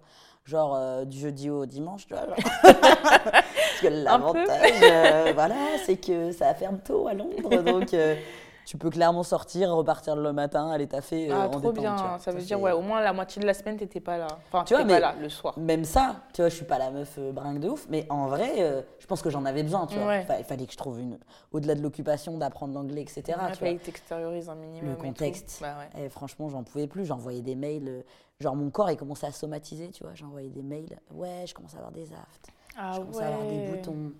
genre 0.49 0.75
euh, 0.75 1.05
du 1.05 1.19
jeudi 1.19 1.49
au 1.49 1.65
dimanche, 1.65 2.07
tu 2.07 2.13
vois. 2.13 2.25
Parce 2.63 3.81
que 3.81 3.87
l'avantage, 3.87 4.71
euh, 4.81 5.31
voilà, 5.33 5.55
c'est 5.85 5.97
que 5.97 6.31
ça 6.31 6.53
ferme 6.55 6.79
tôt 6.79 7.07
à 7.07 7.13
Londres, 7.13 7.61
donc 7.61 7.93
euh, 7.93 8.15
tu 8.65 8.77
peux 8.77 8.89
clairement 8.89 9.23
sortir, 9.23 9.71
repartir 9.71 10.15
le 10.15 10.33
matin, 10.33 10.69
aller 10.69 10.87
taffer 10.87 11.31
ah, 11.31 11.49
trop 11.49 11.71
bien, 11.71 12.17
ça 12.19 12.31
veut 12.31 12.41
dire 12.41 12.59
ouais, 12.59 12.71
au 12.71 12.81
moins 12.81 13.01
la 13.01 13.13
moitié 13.13 13.41
de 13.41 13.47
la 13.47 13.53
semaine 13.53 13.77
t'étais 13.77 13.99
pas 13.99 14.17
là. 14.17 14.27
Enfin, 14.47 14.63
tu 14.63 14.73
vois, 14.73 14.83
mais 14.83 14.93
pas 14.95 14.99
là 14.99 15.15
le 15.19 15.29
soir. 15.29 15.57
Même 15.57 15.85
ça, 15.85 16.15
tu 16.33 16.41
vois, 16.41 16.49
je 16.49 16.55
suis 16.55 16.65
pas 16.65 16.77
la 16.77 16.91
meuf 16.91 17.19
bringue 17.19 17.59
de 17.59 17.69
ouf, 17.69 17.87
mais 17.89 18.05
en 18.09 18.27
vrai, 18.27 18.85
je 18.99 19.07
pense 19.07 19.21
que 19.21 19.29
j'en 19.29 19.45
avais 19.45 19.63
besoin, 19.63 19.87
tu 19.87 19.97
vois. 19.97 20.17
Il 20.17 20.43
fallait 20.43 20.65
que 20.65 20.73
je 20.73 20.77
trouve 20.77 20.99
une, 20.99 21.17
au-delà 21.51 21.75
de 21.75 21.81
l'occupation, 21.81 22.37
d'apprendre 22.37 22.73
l'anglais, 22.73 23.01
etc. 23.01 23.37
Il 23.49 23.55
fallait 23.55 23.75
que 23.77 23.85
t'extériorises 23.85 24.49
un 24.49 24.55
minimum. 24.55 24.89
Le 24.89 24.95
contexte. 24.95 25.59
Bah, 25.61 25.75
et 25.97 26.09
franchement, 26.09 26.49
j'en 26.49 26.63
pouvais 26.63 26.87
plus, 26.87 27.05
j'envoyais 27.05 27.41
des 27.41 27.55
mails 27.55 28.03
Genre 28.41 28.55
mon 28.55 28.69
corps, 28.69 28.89
il 28.89 28.95
commençait 28.95 29.27
à 29.27 29.33
somatiser, 29.33 29.89
tu 29.91 30.03
vois. 30.03 30.13
J'envoyais 30.15 30.49
des 30.49 30.61
mails. 30.61 30.97
Ouais, 31.11 31.43
je 31.45 31.53
commence 31.53 31.73
à 31.73 31.77
avoir 31.79 31.91
des 31.91 32.13
aftes. 32.13 32.49
Ah 32.77 32.93
je 32.95 33.01
commence 33.01 33.19
à 33.19 33.27
avoir 33.27 33.45
des 33.45 33.67
boutons. 33.67 34.13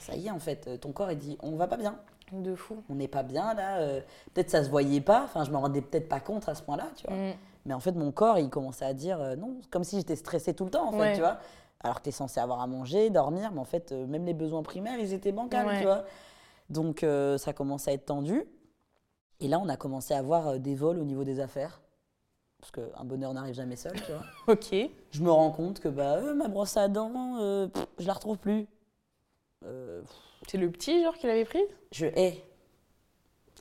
ça 0.00 0.16
y 0.16 0.26
est, 0.26 0.30
en 0.32 0.40
fait, 0.40 0.80
ton 0.80 0.90
corps, 0.90 1.12
il 1.12 1.18
dit, 1.18 1.38
on 1.40 1.54
va 1.54 1.68
pas 1.68 1.76
bien. 1.76 1.96
De 2.32 2.54
fou. 2.54 2.82
On 2.88 2.94
n'est 2.94 3.08
pas 3.08 3.22
bien, 3.22 3.54
là. 3.54 3.78
Euh, 3.78 4.00
peut-être 4.34 4.50
ça 4.50 4.64
se 4.64 4.70
voyait 4.70 5.00
pas. 5.00 5.22
Enfin, 5.24 5.44
je 5.44 5.50
me 5.50 5.56
rendais 5.56 5.80
peut-être 5.80 6.08
pas 6.08 6.20
compte 6.20 6.48
à 6.48 6.54
ce 6.54 6.62
point-là, 6.62 6.88
tu 6.96 7.06
vois. 7.06 7.16
Mm. 7.16 7.34
Mais 7.66 7.74
en 7.74 7.80
fait, 7.80 7.92
mon 7.92 8.12
corps, 8.12 8.38
il 8.38 8.50
commençait 8.50 8.84
à 8.84 8.94
dire 8.94 9.20
euh, 9.20 9.36
non, 9.36 9.56
comme 9.70 9.84
si 9.84 9.96
j'étais 9.96 10.16
stressée 10.16 10.54
tout 10.54 10.64
le 10.64 10.70
temps, 10.70 10.88
en 10.88 10.92
fait, 10.92 11.14
tu 11.14 11.20
vois. 11.20 11.38
Alors 11.80 11.98
que 11.98 12.04
tu 12.04 12.08
es 12.08 12.12
censé 12.12 12.40
avoir 12.40 12.60
à 12.60 12.66
manger, 12.66 13.10
dormir, 13.10 13.50
mais 13.52 13.60
en 13.60 13.64
fait, 13.64 13.92
euh, 13.92 14.06
même 14.06 14.24
les 14.24 14.34
besoins 14.34 14.62
primaires, 14.62 14.98
ils 14.98 15.12
étaient 15.12 15.32
bancals, 15.32 15.78
tu 15.78 15.84
vois. 15.84 16.04
Donc, 16.70 17.04
ça 17.38 17.52
commençait 17.52 17.92
à 17.92 17.94
être 17.94 18.06
tendu. 18.06 18.44
Et 19.40 19.48
là, 19.48 19.58
on 19.58 19.68
a 19.68 19.76
commencé 19.76 20.14
à 20.14 20.18
avoir 20.18 20.58
des 20.58 20.74
vols 20.74 20.98
au 20.98 21.04
niveau 21.04 21.22
des 21.22 21.40
affaires 21.40 21.80
parce 22.60 22.70
qu'un 22.70 23.04
bonheur 23.04 23.32
n'arrive 23.34 23.54
jamais 23.54 23.76
seul, 23.76 23.92
tu 23.92 24.12
vois. 24.12 24.22
ok. 24.54 24.74
Je 25.10 25.22
me 25.22 25.30
rends 25.30 25.50
compte 25.50 25.80
que 25.80 25.88
bah, 25.88 26.20
ma 26.34 26.48
brosse 26.48 26.76
à 26.76 26.88
dents, 26.88 27.36
euh, 27.38 27.68
je 27.98 28.06
la 28.06 28.12
retrouve 28.12 28.38
plus. 28.38 28.66
C'est 30.46 30.58
le 30.58 30.70
petit, 30.70 31.02
genre, 31.02 31.16
qui 31.16 31.26
l'avait 31.26 31.44
prise 31.44 31.68
Je 31.92 32.06
hais. 32.06 32.42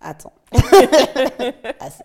Attends. 0.02 0.34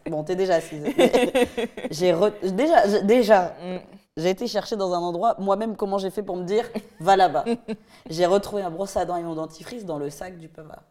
bon, 0.06 0.24
t'es 0.24 0.36
déjà 0.36 0.54
assise. 0.54 0.84
j'ai 1.90 2.14
Déjà, 2.52 3.02
déjà 3.02 3.56
mm. 3.62 3.78
j'ai 4.16 4.30
été 4.30 4.46
chercher 4.46 4.76
dans 4.76 4.92
un 4.94 4.98
endroit, 4.98 5.36
moi-même, 5.38 5.76
comment 5.76 5.98
j'ai 5.98 6.10
fait 6.10 6.22
pour 6.22 6.36
me 6.36 6.44
dire, 6.44 6.64
va 7.00 7.16
là-bas. 7.16 7.44
j'ai 8.10 8.26
retrouvé 8.26 8.62
un 8.62 8.70
brosse 8.70 8.96
à 8.96 9.04
dents 9.04 9.16
et 9.16 9.22
mon 9.22 9.34
dentifrice 9.34 9.84
dans 9.84 9.98
le 9.98 10.08
sac 10.08 10.38
du 10.38 10.48
papa. 10.48 10.82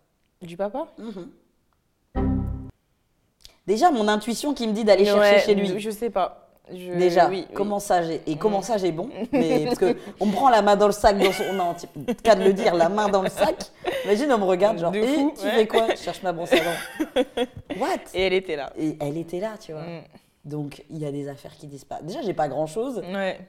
Du 0.41 0.55
papa 0.55 0.87
mhm. 0.97 1.31
Déjà, 3.65 3.91
mon 3.91 4.07
intuition 4.07 4.53
qui 4.53 4.67
me 4.67 4.73
dit 4.73 4.83
d'aller 4.83 5.05
chercher 5.05 5.39
chez 5.39 5.55
lui. 5.55 5.79
Je 5.79 5.89
sais 5.89 6.09
pas. 6.09 6.48
Déjà, 6.71 7.29
comment 7.53 7.79
ça 7.79 8.03
j'ai 8.03 8.21
et 8.27 8.35
comment 8.37 8.59
mm. 8.59 8.63
ça 8.63 8.77
j'ai 8.77 8.91
bon 8.91 9.09
mais 9.31 9.65
parce 9.65 9.79
que 9.79 9.97
on 10.19 10.27
me 10.27 10.31
prend 10.31 10.49
la 10.49 10.61
main 10.61 10.75
dans 10.75 10.87
le 10.87 10.93
sac 10.93 11.17
dans 11.17 11.31
son 11.31 11.53
non 11.53 11.75
cas 12.23 12.35
de 12.35 12.43
le 12.43 12.53
dire 12.53 12.75
la 12.75 12.89
main 12.89 13.09
dans 13.09 13.21
le 13.21 13.29
sac. 13.29 13.71
Imagine 14.05 14.31
on 14.33 14.37
me 14.37 14.43
regarde 14.43 14.77
genre 14.77 14.93
et 14.95 15.03
eh, 15.03 15.33
tu 15.33 15.47
fais 15.47 15.67
quoi? 15.67 15.87
Je 15.91 16.01
cherche 16.01 16.21
ma 16.23 16.31
brosse 16.31 16.53
à 16.53 16.57
dents. 16.57 17.23
What? 17.79 17.97
Et 18.13 18.23
elle 18.23 18.33
était 18.33 18.55
là. 18.55 18.71
Et 18.77 18.97
elle 18.99 19.17
était 19.17 19.39
là 19.39 19.55
tu 19.59 19.71
vois. 19.71 19.81
Mm. 19.81 20.01
donc 20.45 20.83
il 20.89 20.97
y 20.97 21.05
a 21.05 21.11
des 21.11 21.27
affaires 21.27 21.55
qui 21.55 21.67
disent 21.67 21.85
pas 21.85 21.99
déjà 22.01 22.21
j'ai 22.21 22.33
pas 22.33 22.47
grand 22.47 22.67
chose 22.67 22.97
ouais. 22.97 23.39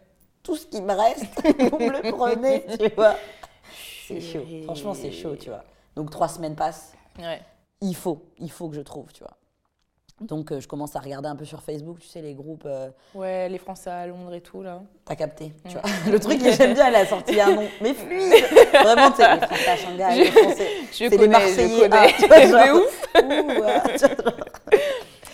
tout 0.42 0.56
ce 0.56 0.66
qui 0.66 0.80
me 0.80 0.92
reste 0.92 1.24
vous 1.70 1.78
me 1.78 2.02
le 2.02 2.12
prenez 2.12 2.64
tu 2.78 2.88
vois. 2.94 3.16
C'est 4.06 4.20
chaud. 4.20 4.44
Franchement 4.64 4.94
c'est 4.94 5.12
chaud 5.12 5.36
tu 5.36 5.50
vois. 5.50 5.64
Donc 5.96 6.10
trois 6.10 6.28
semaines 6.28 6.56
passent. 6.56 6.94
Ouais. 7.18 7.40
il 7.80 7.94
faut 7.94 8.22
il 8.38 8.50
faut 8.50 8.68
que 8.68 8.76
je 8.76 8.80
trouve 8.80 9.12
tu 9.12 9.22
vois 9.22 9.36
donc, 10.20 10.52
euh, 10.52 10.60
je 10.60 10.68
commence 10.68 10.94
à 10.96 11.00
regarder 11.00 11.28
un 11.28 11.36
peu 11.36 11.46
sur 11.46 11.62
Facebook, 11.62 11.98
tu 11.98 12.06
sais, 12.06 12.20
les 12.20 12.34
groupes. 12.34 12.64
Euh, 12.66 12.90
ouais, 13.14 13.48
les 13.48 13.56
Français 13.56 13.88
à 13.88 14.06
Londres 14.06 14.34
et 14.34 14.42
tout, 14.42 14.62
là. 14.62 14.82
T'as 15.06 15.16
capté, 15.16 15.54
tu 15.66 15.72
vois. 15.72 15.82
Le 16.12 16.20
truc 16.20 16.42
que 16.42 16.52
j'aime 16.52 16.74
bien, 16.74 16.88
elle 16.88 16.96
a 16.96 17.06
sorti 17.06 17.40
un 17.40 17.54
nom, 17.54 17.68
mais 17.80 17.94
fluide 17.94 18.44
Vraiment, 18.72 19.10
tu 19.10 19.16
sais, 19.16 19.34
les 19.34 19.46
Français 19.46 19.68
à 19.68 19.76
Shanghai, 19.76 20.16
les 20.16 20.30
Français. 20.30 20.68
C'est 20.92 21.08
les 21.08 21.28
Marseillais. 21.28 21.88
Ah, 21.90 22.06
tu 22.18 22.26
vois, 22.26 22.46
genre, 22.46 22.76
ouf 22.76 23.08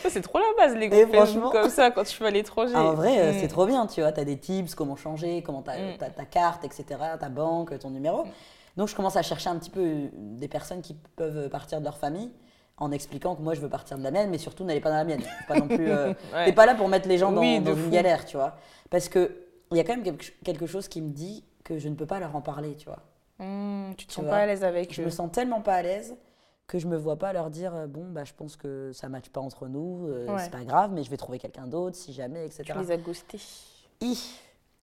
c'est 0.08 0.22
trop 0.22 0.38
la 0.38 0.44
base, 0.56 0.76
les 0.76 0.88
groupes 0.88 1.14
franchement... 1.14 1.50
comme 1.50 1.68
ça, 1.68 1.90
quand 1.90 2.04
tu 2.04 2.22
vas 2.22 2.28
à 2.28 2.30
l'étranger. 2.30 2.72
Ah, 2.74 2.84
en 2.84 2.94
vrai, 2.94 3.18
euh, 3.18 3.32
c'est 3.38 3.46
mm. 3.46 3.48
trop 3.48 3.66
bien, 3.66 3.86
tu 3.86 4.00
vois. 4.00 4.12
T'as 4.12 4.24
des 4.24 4.38
tips, 4.38 4.74
comment 4.74 4.96
changer, 4.96 5.42
comment 5.42 5.62
t'as 5.62 5.78
mm. 5.78 5.98
ta 5.98 6.24
carte, 6.24 6.64
etc., 6.64 6.84
ta 7.18 7.28
banque, 7.28 7.78
ton 7.78 7.90
numéro. 7.90 8.24
Mm. 8.24 8.30
Donc, 8.76 8.88
je 8.88 8.94
commence 8.94 9.16
à 9.16 9.22
chercher 9.22 9.50
un 9.50 9.56
petit 9.56 9.70
peu 9.70 10.08
des 10.14 10.48
personnes 10.48 10.80
qui 10.80 10.94
peuvent 11.16 11.48
partir 11.48 11.80
de 11.80 11.84
leur 11.84 11.98
famille 11.98 12.30
en 12.78 12.92
expliquant 12.92 13.34
que 13.34 13.42
moi 13.42 13.54
je 13.54 13.60
veux 13.60 13.68
partir 13.68 13.98
de 13.98 14.02
la 14.02 14.10
mienne, 14.10 14.30
mais 14.30 14.38
surtout 14.38 14.64
n'allez 14.64 14.80
pas 14.80 14.90
dans 14.90 14.96
la 14.96 15.04
mienne. 15.04 15.22
Pas 15.48 15.58
non 15.58 15.66
plus. 15.66 15.90
Euh, 15.90 16.12
T'es 16.44 16.52
pas 16.52 16.66
là 16.66 16.74
pour 16.74 16.88
mettre 16.88 17.08
les 17.08 17.18
gens 17.18 17.32
dans, 17.32 17.42
une 17.42 17.90
galère, 17.90 18.24
tu 18.26 18.36
vois. 18.36 18.56
Parce 18.90 19.08
que 19.08 19.44
il 19.70 19.76
y 19.76 19.80
a 19.80 19.84
quand 19.84 19.96
même 19.96 20.16
quelque, 20.44 20.66
chose 20.66 20.86
qui 20.86 21.02
me 21.02 21.10
dit 21.10 21.44
que 21.64 21.78
je 21.78 21.88
ne 21.88 21.94
peux 21.94 22.06
pas 22.06 22.20
leur 22.20 22.36
en 22.36 22.40
parler, 22.40 22.76
tu 22.76 22.86
vois. 22.86 23.00
Mmh, 23.38 23.94
tu 23.96 24.06
te 24.06 24.12
sens 24.12 24.24
pas 24.24 24.38
à 24.38 24.46
l'aise 24.46 24.64
avec 24.64 24.92
je 24.92 25.00
eux. 25.00 25.04
Je 25.04 25.06
me 25.06 25.10
sens 25.10 25.30
tellement 25.32 25.60
pas 25.60 25.74
à 25.74 25.82
l'aise 25.82 26.16
que 26.66 26.78
je 26.78 26.86
me 26.86 26.96
vois 26.96 27.16
pas 27.16 27.32
leur 27.32 27.50
dire 27.50 27.74
euh, 27.74 27.86
bon 27.86 28.06
bah 28.10 28.24
je 28.24 28.32
pense 28.32 28.56
que 28.56 28.90
ça 28.92 29.08
matche 29.08 29.28
pas 29.28 29.40
entre 29.40 29.68
nous, 29.68 30.08
euh, 30.08 30.26
c'est 30.38 30.50
pas 30.50 30.64
grave, 30.64 30.90
mais 30.92 31.04
je 31.04 31.10
vais 31.10 31.16
trouver 31.16 31.38
quelqu'un 31.38 31.66
d'autre 31.66 31.96
si 31.96 32.12
jamais, 32.12 32.46
etc. 32.46 32.64
Tu 32.64 32.78
les 32.78 32.90
as 32.90 32.96
ghostés. 32.96 33.38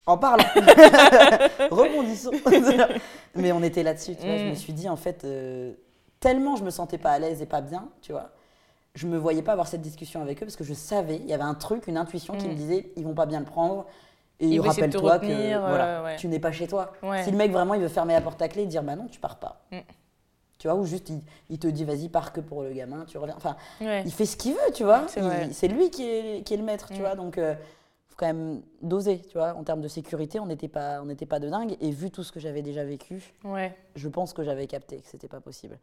En 0.06 0.17
parlant, 0.17 0.43
rebondissons. 1.71 2.32
mais 3.36 3.51
on 3.51 3.62
était 3.62 3.84
là-dessus, 3.84 4.15
tu 4.15 4.25
vois. 4.25 4.38
Je 4.38 4.45
me 4.45 4.51
mmh. 4.51 4.56
suis 4.56 4.73
dit 4.73 4.89
en 4.89 4.95
fait 4.95 5.23
euh, 5.25 5.73
tellement 6.21 6.55
je 6.55 6.63
me 6.63 6.69
sentais 6.69 6.97
pas 6.97 7.12
à 7.12 7.19
l'aise 7.19 7.41
et 7.41 7.45
pas 7.45 7.60
bien, 7.60 7.89
tu 8.01 8.13
vois, 8.13 8.29
je 8.95 9.07
me 9.07 9.17
voyais 9.17 9.41
pas 9.41 9.51
avoir 9.51 9.67
cette 9.67 9.81
discussion 9.81 10.21
avec 10.21 10.41
eux 10.41 10.45
parce 10.45 10.55
que 10.55 10.63
je 10.63 10.73
savais, 10.73 11.17
il 11.17 11.25
y 11.25 11.34
avait 11.34 11.43
un 11.43 11.53
truc, 11.53 11.88
une 11.88 11.97
intuition 11.97 12.38
qui 12.38 12.47
me 12.47 12.53
mm. 12.53 12.55
disait, 12.55 12.93
ils 12.95 13.03
vont 13.03 13.13
pas 13.13 13.25
bien 13.25 13.39
le 13.39 13.45
prendre. 13.45 13.86
Et 14.39 14.60
rappelle-toi 14.60 15.19
que 15.19 15.60
voilà, 15.60 16.05
euh, 16.05 16.15
tu 16.17 16.27
n'es 16.27 16.39
pas 16.39 16.51
chez 16.51 16.67
toi. 16.67 16.93
Si 17.23 17.31
le 17.31 17.38
mec 17.38 17.51
vraiment 17.51 17.73
il 17.73 17.81
veut 17.81 17.89
fermer 17.89 18.13
la 18.13 18.21
porte 18.21 18.41
à 18.41 18.47
clé 18.47 18.63
et 18.63 18.65
dire 18.65 18.84
bah 18.84 18.95
non, 18.95 19.07
tu 19.07 19.19
pars 19.19 19.38
pas. 19.38 19.62
Mm. 19.71 19.77
Tu 20.57 20.67
vois, 20.67 20.75
ou 20.77 20.86
juste 20.86 21.12
il, 21.49 21.57
te 21.57 21.67
dit 21.67 21.86
vas-y, 21.86 22.07
pars 22.07 22.31
que 22.31 22.39
pour 22.39 22.62
le 22.62 22.71
gamin, 22.71 23.05
tu 23.05 23.17
reviens. 23.17 23.36
Enfin, 23.36 23.55
il 23.79 24.12
fait 24.12 24.27
ce 24.27 24.38
qu'il 24.38 24.53
veut, 24.53 24.73
tu 24.73 24.84
vois. 24.84 25.05
C'est 25.07 25.67
lui 25.67 25.89
qui 25.89 26.03
est, 26.03 26.43
qui 26.45 26.53
est, 26.53 26.57
le 26.57 26.63
maître, 26.63 26.89
tu 26.89 26.99
mm. 26.99 27.01
vois. 27.01 27.15
Donc, 27.15 27.38
euh, 27.38 27.55
faut 28.10 28.15
quand 28.15 28.27
même 28.27 28.62
doser, 28.84 29.19
tu 29.27 29.38
vois. 29.38 29.55
En 29.55 29.63
termes 29.63 29.81
de 29.81 29.88
sécurité, 29.88 30.39
on 30.39 30.45
n'était 30.45 30.67
pas, 30.67 31.01
on 31.01 31.15
pas 31.25 31.39
de 31.39 31.49
dingue. 31.49 31.77
Et 31.81 31.89
vu 31.89 32.12
tout 32.12 32.23
ce 32.23 32.31
que 32.31 32.39
j'avais 32.39 32.62
déjà 32.62 32.84
vécu, 32.84 33.34
je 33.95 34.07
pense 34.07 34.34
que 34.34 34.43
j'avais 34.43 34.67
capté 34.67 34.97
que 34.97 35.07
c'était 35.07 35.27
pas 35.27 35.39
possible. 35.39 35.79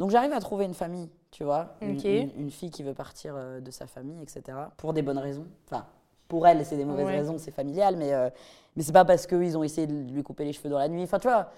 Donc 0.00 0.10
j'arrive 0.10 0.32
à 0.32 0.40
trouver 0.40 0.64
une 0.64 0.72
famille, 0.72 1.10
tu 1.30 1.44
vois, 1.44 1.74
une, 1.82 2.50
fille 2.50 2.70
qui 2.70 2.82
veut 2.82 2.94
partir 2.94 3.34
euh, 3.36 3.60
de 3.60 3.70
sa 3.70 3.86
famille, 3.86 4.22
etc. 4.22 4.56
Pour 4.78 4.94
des 4.94 5.02
bonnes 5.02 5.18
raisons. 5.18 5.44
Enfin, 5.66 5.84
pour 6.26 6.46
elle, 6.46 6.64
c'est 6.64 6.78
des 6.78 6.86
mauvaises 6.86 7.06
raisons, 7.06 7.36
c'est 7.36 7.50
familial, 7.50 7.96
mais, 7.96 8.14
euh, 8.14 8.30
mais 8.74 8.82
c'est 8.82 8.94
pas 8.94 9.04
parce 9.04 9.26
qu'ils 9.26 9.58
ont 9.58 9.62
essayé 9.62 9.86
de 9.86 10.10
lui 10.10 10.22
couper 10.22 10.44
les 10.44 10.54
cheveux 10.54 10.70
dans 10.70 10.78
la 10.78 10.88
nuit. 10.88 11.02
Enfin, 11.02 11.18
tu 11.18 11.28
vois, 11.28 11.50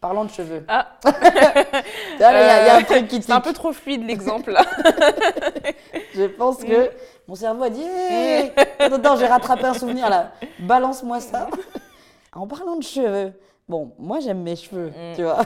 parlant 0.00 0.24
de 0.24 0.30
cheveux. 0.30 0.64
Ah 0.68 0.88
Il 1.04 2.20
y, 2.20 2.24
a 2.24 2.76
un 2.76 2.82
truc 2.82 3.08
qui 3.08 3.20
C'est 3.20 3.32
un 3.32 3.42
peu 3.42 3.52
trop 3.52 3.74
fluide 3.74 4.06
l'exemple 4.06 4.52
là. 4.52 4.64
Je 6.14 6.24
pense 6.24 6.64
que 6.64 6.90
mon 7.28 7.34
cerveau 7.34 7.64
a 7.64 7.68
dit 7.68 7.82
hey, 7.82 8.52
Attends, 8.78 9.16
j'ai 9.16 9.26
rattrapé 9.26 9.64
un 9.64 9.74
souvenir 9.74 10.08
là. 10.08 10.32
Balance-moi 10.60 11.20
ça. 11.20 11.50
en 12.32 12.46
parlant 12.46 12.76
de 12.76 12.82
cheveux, 12.82 13.34
bon, 13.68 13.92
moi 13.98 14.20
j'aime 14.20 14.40
mes 14.42 14.56
cheveux, 14.56 14.88
mm. 14.88 15.16
tu 15.16 15.24
vois 15.24 15.42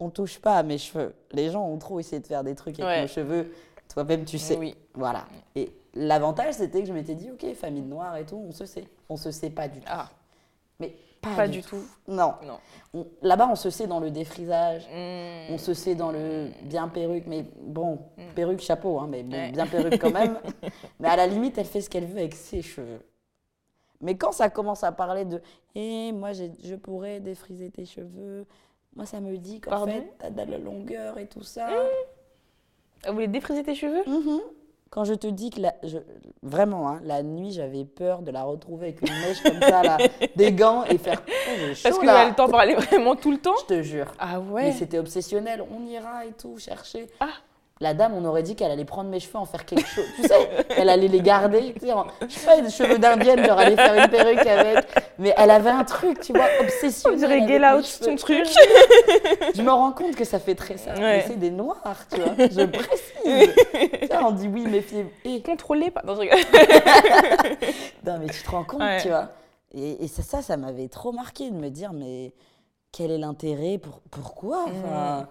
on 0.00 0.10
touche 0.10 0.38
pas 0.38 0.56
à 0.56 0.62
mes 0.62 0.78
cheveux. 0.78 1.14
Les 1.32 1.50
gens 1.50 1.66
ont 1.66 1.78
trop 1.78 2.00
essayé 2.00 2.20
de 2.20 2.26
faire 2.26 2.44
des 2.44 2.54
trucs 2.54 2.78
avec 2.80 3.02
mes 3.02 3.08
cheveux. 3.08 3.52
Toi-même, 3.88 4.24
tu 4.24 4.38
sais. 4.38 4.56
Oui. 4.56 4.74
Voilà. 4.94 5.26
Et 5.54 5.72
l'avantage, 5.94 6.54
c'était 6.54 6.80
que 6.80 6.88
je 6.88 6.92
m'étais 6.92 7.14
dit, 7.14 7.30
ok, 7.30 7.54
famille 7.54 7.82
noire 7.82 8.16
et 8.16 8.24
tout, 8.24 8.42
on 8.48 8.52
se 8.52 8.66
sait. 8.66 8.84
On 9.08 9.16
se 9.16 9.30
sait 9.30 9.50
pas 9.50 9.68
du 9.68 9.80
tout. 9.80 9.86
Ah. 9.88 10.10
Mais 10.80 10.96
pas, 11.20 11.48
du, 11.48 11.62
tout. 11.62 11.82
Non. 12.06 12.34
non. 12.44 13.06
Là-bas, 13.22 13.48
on 13.50 13.54
se 13.54 13.70
sait 13.70 13.86
dans 13.86 14.00
le 14.00 14.10
défrisage, 14.10 14.86
mmh. 14.88 15.54
on 15.54 15.58
se 15.58 15.72
sait 15.72 15.94
dans 15.94 16.10
le 16.12 16.50
bien 16.64 16.88
perruque, 16.88 17.24
mais 17.26 17.46
bon, 17.62 17.98
mmh. 18.16 18.22
perruque, 18.34 18.60
chapeau, 18.60 18.98
hein, 18.98 19.08
mais 19.08 19.22
bien 19.22 19.66
perruque 19.66 19.98
quand 19.98 20.12
même. 20.12 20.38
mais 21.00 21.08
à 21.08 21.16
la 21.16 21.26
limite, 21.26 21.56
elle 21.56 21.66
fait 21.66 21.80
ce 21.80 21.88
qu'elle 21.88 22.04
veut 22.06 22.18
avec 22.18 22.34
ses 22.34 22.60
cheveux. 22.60 23.00
Mais 24.00 24.16
quand 24.16 24.32
ça 24.32 24.50
commence 24.50 24.84
à 24.84 24.92
parler 24.92 25.24
de 25.24 25.40
Eh, 25.74 26.12
moi, 26.12 26.32
je 26.32 26.74
pourrais 26.74 27.20
défriser 27.20 27.70
tes 27.70 27.86
cheveux, 27.86 28.46
moi, 28.96 29.06
ça 29.06 29.20
me 29.20 29.36
dit 29.36 29.60
qu'en 29.60 29.86
fait, 29.86 30.12
t'as 30.18 30.30
de 30.30 30.50
la 30.50 30.58
longueur 30.58 31.18
et 31.18 31.26
tout 31.26 31.42
ça. 31.42 31.68
Vous 33.06 33.12
voulez 33.12 33.28
défriser 33.28 33.62
tes 33.62 33.74
cheveux? 33.74 34.02
Mm-hmm. 34.06 34.40
Quand 34.90 35.04
je 35.04 35.14
te 35.14 35.26
dis 35.26 35.50
que 35.50 35.60
la, 35.60 35.74
je, 35.82 35.98
vraiment, 36.42 36.88
hein, 36.88 37.00
la 37.02 37.24
nuit, 37.24 37.50
j'avais 37.50 37.84
peur 37.84 38.22
de 38.22 38.30
la 38.30 38.44
retrouver 38.44 38.88
avec 38.88 39.02
une 39.02 39.12
mèche 39.12 39.42
comme 39.42 39.60
ça, 39.60 39.82
là, 39.82 39.98
des 40.36 40.52
gants 40.52 40.84
et 40.84 40.98
faire. 40.98 41.20
Oh, 41.26 41.50
Parce 41.82 41.98
que 41.98 42.06
là. 42.06 42.28
le 42.28 42.34
temps 42.34 42.48
parlait 42.48 42.76
vraiment 42.76 43.16
tout 43.16 43.32
le 43.32 43.38
temps? 43.38 43.56
Je 43.62 43.74
te 43.74 43.82
jure. 43.82 44.14
Ah 44.20 44.38
ouais? 44.38 44.66
Mais 44.66 44.72
c'était 44.72 44.98
obsessionnel. 44.98 45.64
On 45.76 45.84
ira 45.84 46.24
et 46.26 46.32
tout, 46.32 46.58
chercher. 46.58 47.08
Ah 47.18 47.26
la 47.80 47.92
dame, 47.92 48.14
on 48.14 48.24
aurait 48.24 48.44
dit 48.44 48.54
qu'elle 48.54 48.70
allait 48.70 48.84
prendre 48.84 49.10
mes 49.10 49.18
cheveux, 49.18 49.36
en 49.36 49.46
faire 49.46 49.64
quelque 49.64 49.88
chose. 49.88 50.06
Tu 50.14 50.22
sais, 50.22 50.48
elle 50.76 50.88
allait 50.88 51.08
les 51.08 51.20
garder. 51.20 51.74
Tu 51.74 51.86
sais, 51.86 51.92
je 52.28 52.32
sais 52.32 52.46
pas, 52.46 52.60
des 52.60 52.70
cheveux 52.70 52.98
d'indienne, 52.98 53.44
genre 53.44 53.58
aller 53.58 53.74
faire 53.74 53.94
une 53.94 54.08
perruque 54.08 54.46
avec. 54.46 54.86
Mais 55.18 55.34
elle 55.36 55.50
avait 55.50 55.70
un 55.70 55.82
truc, 55.82 56.20
tu 56.20 56.32
vois, 56.32 56.46
obsession. 56.60 57.10
On 57.12 57.16
dirait 57.16 57.46
get 57.48 57.66
out 57.66 57.84
ton 58.00 58.14
truc. 58.14 58.46
je 59.54 59.62
me 59.62 59.72
rends 59.72 59.90
compte 59.90 60.14
que 60.14 60.24
ça 60.24 60.38
fait 60.38 60.54
très 60.54 60.76
ça. 60.76 60.94
C'est 61.26 61.38
des 61.38 61.50
noirs, 61.50 62.06
tu 62.12 62.20
vois. 62.20 62.34
Je 62.38 62.64
précise. 62.66 63.54
tu 64.00 64.06
vois, 64.06 64.24
on 64.28 64.32
dit 64.32 64.46
oui, 64.46 64.66
méfiez. 64.66 65.06
Et... 65.24 65.42
Contrôlez 65.42 65.90
pas. 65.90 66.02
Non, 66.06 66.14
non, 68.06 68.18
mais 68.20 68.26
tu 68.26 68.42
te 68.42 68.50
rends 68.50 68.64
compte, 68.64 68.82
tu 69.02 69.08
vois. 69.08 69.30
Et, 69.74 70.06
ça, 70.06 70.22
ça, 70.22 70.42
ça 70.42 70.56
m'avait 70.56 70.86
trop 70.86 71.10
marqué 71.10 71.50
de 71.50 71.56
me 71.56 71.70
dire, 71.70 71.92
mais 71.92 72.32
quel 72.92 73.10
est 73.10 73.18
l'intérêt 73.18 73.78
pour, 73.78 74.00
Pourquoi 74.10 74.66
enfin, 74.68 75.22
mm. 75.22 75.26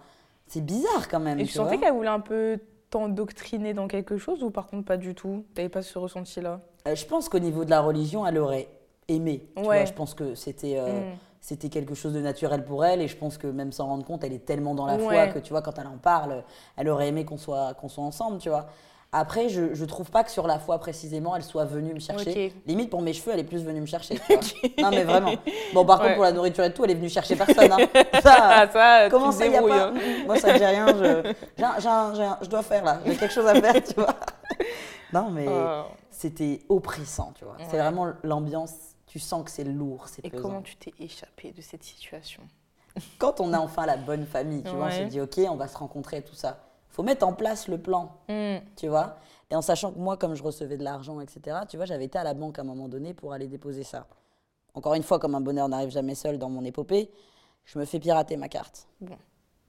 C'est 0.53 0.61
bizarre 0.61 1.07
quand 1.09 1.19
même. 1.19 1.39
Et 1.39 1.45
tu, 1.45 1.53
sentais 1.53 1.79
qu'elle 1.79 1.93
voulait 1.93 2.09
un 2.09 2.19
peu 2.19 2.59
t'endoctriner 2.91 3.73
dans 3.73 3.87
quelque 3.87 4.19
chose 4.19 4.43
ou 4.43 4.51
par 4.51 4.67
contre 4.67 4.85
pas 4.85 4.97
du 4.97 5.15
tout? 5.15 5.45
T'avais 5.55 5.67
pas 5.67 5.81
ce 5.81 5.97
ressenti-là? 5.97 6.61
Euh, 6.87 6.93
Je 6.93 7.07
pense 7.07 7.27
qu'au 7.27 7.39
niveau 7.39 7.65
de 7.65 7.71
la 7.71 7.81
religion, 7.81 8.27
elle 8.27 8.37
aurait 8.37 8.67
aimé. 9.07 9.47
Tu 9.57 9.63
vois, 9.63 9.83
je 9.85 9.93
pense 9.93 10.13
que 10.13 10.35
c'était 10.35 10.77
euh, 10.77 11.09
mm. 11.09 11.17
c'était 11.41 11.69
quelque 11.69 11.95
chose 11.95 12.13
de 12.13 12.19
naturel 12.19 12.63
pour 12.63 12.85
elle 12.85 13.01
et 13.01 13.07
je 13.07 13.17
pense 13.17 13.39
que 13.39 13.47
même 13.47 13.71
sans 13.71 13.87
rendre 13.87 14.05
compte, 14.05 14.23
elle 14.23 14.33
est 14.33 14.45
tellement 14.45 14.75
dans 14.75 14.85
la 14.85 14.99
foi 14.99 15.25
que 15.25 15.39
tu 15.39 15.49
vois, 15.49 15.63
quand 15.63 15.79
elle 15.79 15.87
en 15.87 15.97
parle, 15.97 16.43
elle 16.77 16.87
aurait 16.87 17.07
aimé 17.07 17.25
qu'on 17.25 17.37
soit, 17.37 17.73
qu'on 17.73 17.89
soit 17.89 18.03
ensemble, 18.03 18.37
tu 18.37 18.49
vois. 18.49 18.67
Après, 19.15 19.47
je, 19.47 19.61
ne 19.61 19.85
trouve 19.85 20.09
pas 20.09 20.23
que 20.23 20.31
sur 20.31 20.47
la 20.47 20.57
foi 20.57 20.79
précisément, 20.79 21.35
elle 21.35 21.43
soit 21.43 21.65
venue 21.65 21.93
me 21.93 21.99
chercher. 21.99 22.51
Limite, 22.65 22.89
pour 22.89 23.03
mes 23.03 23.13
cheveux, 23.13 23.31
elle 23.31 23.41
est 23.41 23.43
plus 23.43 23.63
venue 23.63 23.79
me 23.79 23.85
chercher. 23.85 24.19
Non, 24.81 24.89
mais 24.89 25.03
vraiment. 25.03 25.33
Bon, 25.73 25.85
par 25.85 26.01
contre, 26.01 26.15
pour 26.15 26.23
la 26.23 26.31
nourriture 26.31 26.63
et 26.63 26.73
tout, 26.73 26.83
elle 26.83 26.91
est 26.91 26.95
venue 26.95 27.09
chercher 27.09 27.35
personne. 27.35 27.71
Hein. 27.71 27.77
Ça, 28.23 28.35
ah, 28.39 28.67
ça, 28.71 29.09
comment 29.11 29.31
ça, 29.31 29.45
y 29.45 29.55
a 29.55 29.61
pas 29.61 29.87
hein. 29.87 29.93
Moi, 30.25 30.37
ça 30.39 30.53
ne 30.53 30.57
dit 30.57 30.65
rien. 30.65 30.87
Je, 30.87 31.33
je 32.41 32.49
dois 32.49 32.63
faire 32.63 32.83
là. 32.83 32.99
J'ai 33.05 33.15
quelque 33.15 33.33
chose 33.33 33.45
à 33.45 33.53
faire, 33.53 33.83
tu 33.83 33.93
vois. 33.95 34.15
Non, 35.13 35.29
mais 35.29 35.45
oh. 35.47 35.83
c'était 36.09 36.61
oppressant, 36.69 37.33
tu 37.37 37.45
vois. 37.45 37.57
C'est 37.69 37.77
vraiment 37.77 38.13
l'ambiance. 38.23 38.73
Tu 39.05 39.19
sens 39.19 39.43
que 39.43 39.51
c'est 39.51 39.63
lourd, 39.63 40.07
c'est 40.07 40.25
Et 40.25 40.31
comment 40.31 40.63
tu 40.63 40.75
t'es 40.75 40.91
échappée 40.99 41.51
de 41.51 41.61
cette 41.61 41.83
situation? 41.83 42.41
Quand 43.19 43.39
on 43.39 43.53
a 43.53 43.59
enfin 43.59 43.85
la 43.85 43.97
bonne 43.97 44.25
famille, 44.25 44.63
tu 44.63 44.71
vois, 44.71 44.87
on 44.87 44.91
se 44.91 45.03
dit, 45.03 45.21
OK, 45.21 45.39
on 45.47 45.55
va 45.55 45.67
se 45.67 45.77
rencontrer, 45.77 46.23
tout 46.23 46.33
ça 46.33 46.57
faut 46.93 47.03
mettre 47.03 47.27
en 47.27 47.33
place 47.33 47.67
le 47.67 47.79
plan, 47.79 48.11
mm. 48.29 48.57
tu 48.75 48.87
vois. 48.87 49.17
Et 49.49 49.55
en 49.55 49.61
sachant 49.61 49.91
que 49.91 49.97
moi, 49.97 50.15
comme 50.15 50.35
je 50.35 50.43
recevais 50.43 50.77
de 50.77 50.83
l'argent, 50.83 51.19
etc., 51.19 51.57
tu 51.67 51.75
vois, 51.75 51.85
j'avais 51.85 52.05
été 52.05 52.19
à 52.19 52.23
la 52.23 52.35
banque 52.35 52.59
à 52.59 52.61
un 52.61 52.65
moment 52.65 52.87
donné 52.87 53.13
pour 53.13 53.33
aller 53.33 53.47
déposer 53.47 53.83
ça. 53.83 54.05
Encore 54.75 54.93
une 54.93 55.03
fois, 55.03 55.17
comme 55.19 55.33
un 55.35 55.41
bonheur 55.41 55.67
n'arrive 55.67 55.89
jamais 55.89 56.15
seul 56.15 56.37
dans 56.37 56.49
mon 56.49 56.63
épopée, 56.63 57.09
je 57.65 57.79
me 57.79 57.85
fais 57.85 57.99
pirater 57.99 58.37
ma 58.37 58.47
carte. 58.47 58.87
Bon, 59.01 59.17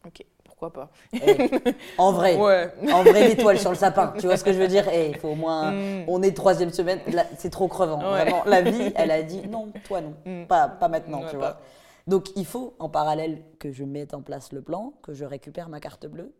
ok, 0.06 0.22
pourquoi 0.44 0.70
pas 0.70 0.90
eh, 1.14 1.50
En 1.96 2.12
vrai, 2.12 2.36
en 2.92 3.02
vrai, 3.02 3.28
l'étoile 3.28 3.58
sur 3.58 3.70
le 3.70 3.76
sapin, 3.76 4.12
tu 4.18 4.26
vois 4.26 4.36
ce 4.36 4.44
que 4.44 4.52
je 4.52 4.58
veux 4.58 4.68
dire 4.68 4.86
Et 4.88 5.06
eh, 5.06 5.10
il 5.10 5.16
faut 5.16 5.28
au 5.28 5.34
moins, 5.34 5.72
mm. 5.72 6.04
on 6.08 6.22
est 6.22 6.36
troisième 6.36 6.72
semaine, 6.72 7.00
c'est 7.38 7.50
trop 7.50 7.68
crevant, 7.68 8.00
vraiment. 8.00 8.44
La 8.44 8.60
vie, 8.60 8.92
elle 8.96 9.10
a 9.10 9.22
dit 9.22 9.48
non, 9.48 9.72
toi 9.84 10.02
non, 10.02 10.14
mm. 10.26 10.46
pas, 10.46 10.68
pas 10.68 10.88
maintenant, 10.88 11.22
tu 11.30 11.36
vois. 11.36 11.58
Donc 12.06 12.36
il 12.36 12.44
faut 12.44 12.74
en 12.78 12.90
parallèle 12.90 13.42
que 13.58 13.72
je 13.72 13.84
mette 13.84 14.12
en 14.12 14.20
place 14.20 14.52
le 14.52 14.60
plan, 14.60 14.92
que 15.02 15.14
je 15.14 15.24
récupère 15.24 15.70
ma 15.70 15.80
carte 15.80 16.06
bleue 16.06 16.34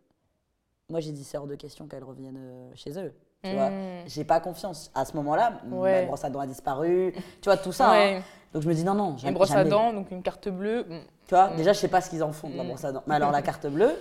moi 0.89 0.99
j'ai 0.99 1.11
dit 1.11 1.23
c'est 1.23 1.37
hors 1.37 1.47
de 1.47 1.55
question 1.55 1.87
qu'elles 1.87 2.03
reviennent 2.03 2.39
euh, 2.39 2.71
chez 2.75 2.97
eux. 2.97 3.13
Tu 3.43 3.53
vois, 3.53 3.69
hmm. 3.69 4.03
j'ai 4.07 4.23
pas 4.23 4.39
confiance. 4.39 4.91
À 4.95 5.05
ce 5.05 5.15
moment-là, 5.17 5.59
ouais. 5.69 6.01
ma 6.01 6.07
brosse 6.07 6.23
à 6.23 6.29
dents 6.31 6.39
a 6.39 6.47
disparu. 6.47 7.13
Tu 7.41 7.45
vois, 7.45 7.57
tout 7.57 7.71
ça. 7.71 7.93
Hein. 7.93 8.21
Donc 8.53 8.63
je 8.63 8.67
me 8.67 8.73
dis 8.73 8.83
non, 8.83 8.95
non. 8.95 9.15
Une 9.17 9.33
brosse 9.33 9.51
à 9.51 9.63
dents, 9.63 9.93
donc 9.93 10.09
une 10.09 10.23
carte 10.23 10.49
bleue. 10.49 10.85
Tu 11.27 11.35
vois, 11.35 11.49
hmm. 11.49 11.57
déjà 11.57 11.73
je 11.73 11.79
sais 11.79 11.87
pas 11.87 12.01
ce 12.01 12.09
qu'ils 12.09 12.23
en 12.23 12.31
font 12.31 12.49
de 12.49 12.57
la 12.57 12.63
hmm. 12.63 12.67
brosse 12.67 12.85
à 12.85 12.91
dents. 12.91 13.03
Mais 13.07 13.15
alors 13.15 13.31
la 13.31 13.41
carte 13.41 13.67
bleue, 13.67 13.95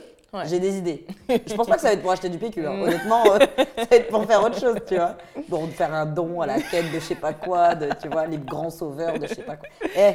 j'ai 0.44 0.60
des 0.60 0.76
idées. 0.76 1.06
Je 1.28 1.54
pense 1.54 1.66
pas 1.66 1.76
que 1.76 1.80
ça 1.80 1.88
va 1.88 1.94
être 1.94 2.02
pour 2.02 2.10
acheter 2.10 2.28
du 2.28 2.38
PQ. 2.38 2.66
Hein. 2.66 2.80
Honnêtement, 2.82 3.24
euh, 3.26 3.38
ça 3.76 3.84
va 3.90 3.96
être 3.96 4.08
pour 4.08 4.24
faire 4.24 4.42
autre 4.42 4.58
chose, 4.58 4.76
tu 4.86 4.96
vois. 4.96 5.16
Pour 5.48 5.68
faire 5.68 5.94
un 5.94 6.06
don 6.06 6.40
à 6.40 6.46
la 6.46 6.60
quête 6.60 6.90
de 6.90 6.98
je 6.98 7.04
sais 7.04 7.14
pas 7.14 7.32
quoi, 7.32 7.74
de, 7.74 7.88
tu 8.00 8.08
vois, 8.08 8.26
les 8.26 8.38
grands 8.38 8.70
sauveurs 8.70 9.18
de 9.18 9.26
je 9.26 9.34
sais 9.34 9.42
pas 9.42 9.56
quoi. 9.56 9.68
Eh, 9.96 10.12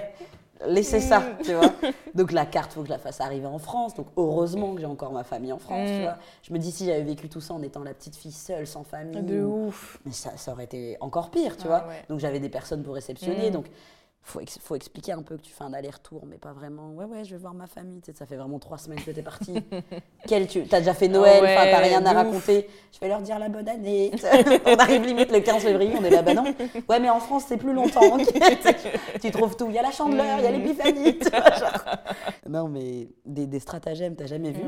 laissez 0.68 1.00
ça, 1.00 1.20
mm. 1.20 1.44
tu 1.44 1.54
vois. 1.54 1.72
Donc 2.16 2.32
la 2.32 2.46
carte, 2.46 2.74
faut 2.74 2.82
que 2.82 2.88
je 2.88 2.92
la 2.92 3.00
fasse 3.00 3.22
arriver 3.22 3.46
en 3.46 3.60
France. 3.60 3.96
Donc 3.96 4.08
heureusement 4.18 4.74
que 4.74 4.82
j'ai 4.82 4.86
encore 4.86 5.12
ma 5.12 5.24
famille 5.24 5.54
en 5.54 5.60
France, 5.60 5.88
tu 5.88 6.00
mm. 6.00 6.02
vois. 6.02 6.18
Je 6.44 6.54
me 6.54 6.60
dis 6.60 6.72
si 6.72 6.86
j'avais 6.86 7.04
vécu 7.04 7.30
tout 7.30 7.42
ça 7.42 7.54
en 7.54 7.62
étant 7.62 7.84
la 7.84 7.94
petite 7.94 8.16
fille 8.16 8.32
seule, 8.32 8.68
sans 8.68 8.84
famille. 8.84 9.22
De 9.22 9.42
ouf. 9.42 10.00
Mais 10.06 10.12
ça, 10.12 10.32
ça 10.36 10.52
aurait 10.52 10.66
été 10.66 10.98
encore 11.02 11.32
pire, 11.32 11.58
tu 11.58 11.68
vois. 11.68 11.86
Donc 12.10 12.20
j'avais 12.20 12.40
des 12.40 12.50
personnes 12.50 12.84
pour 12.84 12.96
réceptionner. 12.96 13.50
Mm. 13.50 13.54
Donc 13.54 13.66
faut, 14.30 14.42
faut 14.62 14.76
expliquer 14.76 15.12
un 15.12 15.22
peu 15.22 15.38
que 15.38 15.42
tu 15.42 15.52
fais 15.52 15.64
un 15.64 15.74
aller-retour, 15.74 16.26
mais 16.26 16.38
pas 16.38 16.54
vraiment. 16.54 16.92
Ouais, 16.92 17.06
ouais, 17.06 17.24
je 17.26 17.32
vais 17.32 17.42
voir 17.42 17.54
ma 17.54 17.68
famille. 17.68 18.02
Tu 18.02 18.12
sais, 18.12 18.18
ça 18.18 18.26
fait 18.26 18.36
vraiment 18.36 18.60
trois 18.60 18.78
semaines 18.78 19.02
que 19.02 19.12
tu 19.12 19.20
es 19.20 19.24
partie. 19.24 19.56
Quel 20.28 20.48
tu 20.48 20.64
as 20.72 20.80
déjà 20.80 20.94
fait 20.94 21.08
Noël, 21.08 21.44
enfin, 21.44 21.66
tu 21.66 21.72
t'as 21.72 21.80
rien 21.80 22.06
à 22.06 22.14
raconter. 22.14 22.70
Je 22.94 23.00
vais 23.00 23.08
leur 23.08 23.22
dire 23.22 23.40
la 23.40 23.50
bonne 23.50 23.68
année. 23.68 24.12
on 24.66 24.76
arrive 24.76 25.06
limite 25.06 25.32
le 25.32 25.40
15 25.40 25.64
février, 25.64 25.94
on 26.00 26.04
est 26.04 26.10
là, 26.10 26.22
bah 26.22 26.34
non. 26.34 26.46
Ouais, 26.88 27.00
mais 27.00 27.10
en 27.10 27.20
France, 27.20 27.46
c'est 27.48 27.58
plus 27.58 27.74
longtemps. 27.74 28.18
tu 29.22 29.32
trouves 29.32 29.56
tout. 29.58 29.68
Il 29.70 29.76
y 29.76 29.80
a 29.80 29.84
la 29.84 29.92
chandeleur, 29.92 30.38
il 30.38 30.44
y 30.44 30.48
a 30.48 30.52
l'épiphanie. 30.52 31.20
non, 32.48 32.68
mais 32.68 33.10
des, 33.26 33.48
des 33.48 33.60
stratagèmes, 33.60 34.16
t'as 34.16 34.28
jamais 34.28 34.52
vu. 34.52 34.64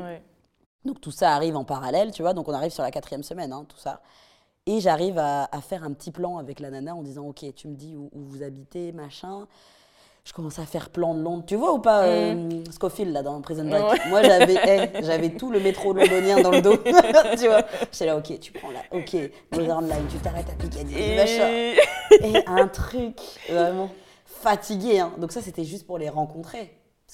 Donc 0.84 1.00
tout 1.00 1.12
ça 1.12 1.34
arrive 1.36 1.56
en 1.56 1.64
parallèle, 1.64 2.12
tu 2.12 2.24
vois. 2.24 2.34
Donc 2.34 2.48
on 2.48 2.54
arrive 2.54 2.72
sur 2.72 2.84
la 2.84 2.92
quatrième 2.92 3.24
semaine, 3.24 3.54
hein, 3.54 3.66
tout 3.70 3.78
ça. 3.78 4.02
Et 4.68 4.80
j'arrive 4.80 5.18
à, 5.18 5.48
faire 5.68 5.84
un 5.84 5.92
petit 5.92 6.12
plan 6.12 6.38
avec 6.38 6.60
la 6.60 6.70
nana 6.70 6.96
en 6.96 7.02
disant 7.02 7.26
Ok, 7.28 7.44
tu 7.56 7.68
me 7.68 7.76
dis 7.76 7.96
où, 7.96 8.10
vous 8.14 8.44
habitez, 8.44 8.92
machin. 8.92 9.48
Je 10.24 10.34
commence 10.34 10.60
à 10.60 10.68
faire 10.68 10.92
plan 10.92 11.16
de 11.16 11.22
Londres. 11.22 11.44
Tu 11.48 11.56
vois 11.56 11.74
ou 11.74 11.80
pas 11.80 12.04
mm. 12.04 12.08
euh, 12.08 12.64
Scofield, 12.70 13.12
là, 13.12 13.24
dans 13.24 13.42
Prison 13.42 13.68
Break? 13.68 14.06
Moi, 14.10 14.22
j'avais 14.22 14.92
j'avais 15.02 15.30
tout 15.30 15.52
le 15.52 15.60
métro 15.60 15.94
londonien 15.94 16.42
dans 16.42 16.52
le 16.52 16.62
dos. 16.62 16.78
tu 17.40 17.48
vois 17.48 17.66
J'étais 17.92 18.06
là 18.06 18.18
Ok, 18.18 18.40
tu 18.40 18.52
prends 18.52 18.70
là. 18.70 18.82
Ok, 18.92 19.18
Northern 19.52 19.88
Line, 19.88 20.06
tu 20.12 20.18
t'arrêtes 20.20 20.50
à 20.50 20.54
Piccadilly, 20.54 21.16
machin. 21.16 21.48
Et 22.24 22.44
un 22.46 22.68
truc 22.68 23.20
vraiment 23.50 23.90
fatigué. 24.26 25.00
Hein. 25.00 25.12
Donc, 25.18 25.32
ça, 25.32 25.42
c'était 25.42 25.64
juste 25.64 25.88
pour 25.88 25.98
les 25.98 26.10
rencontrer. 26.10 26.72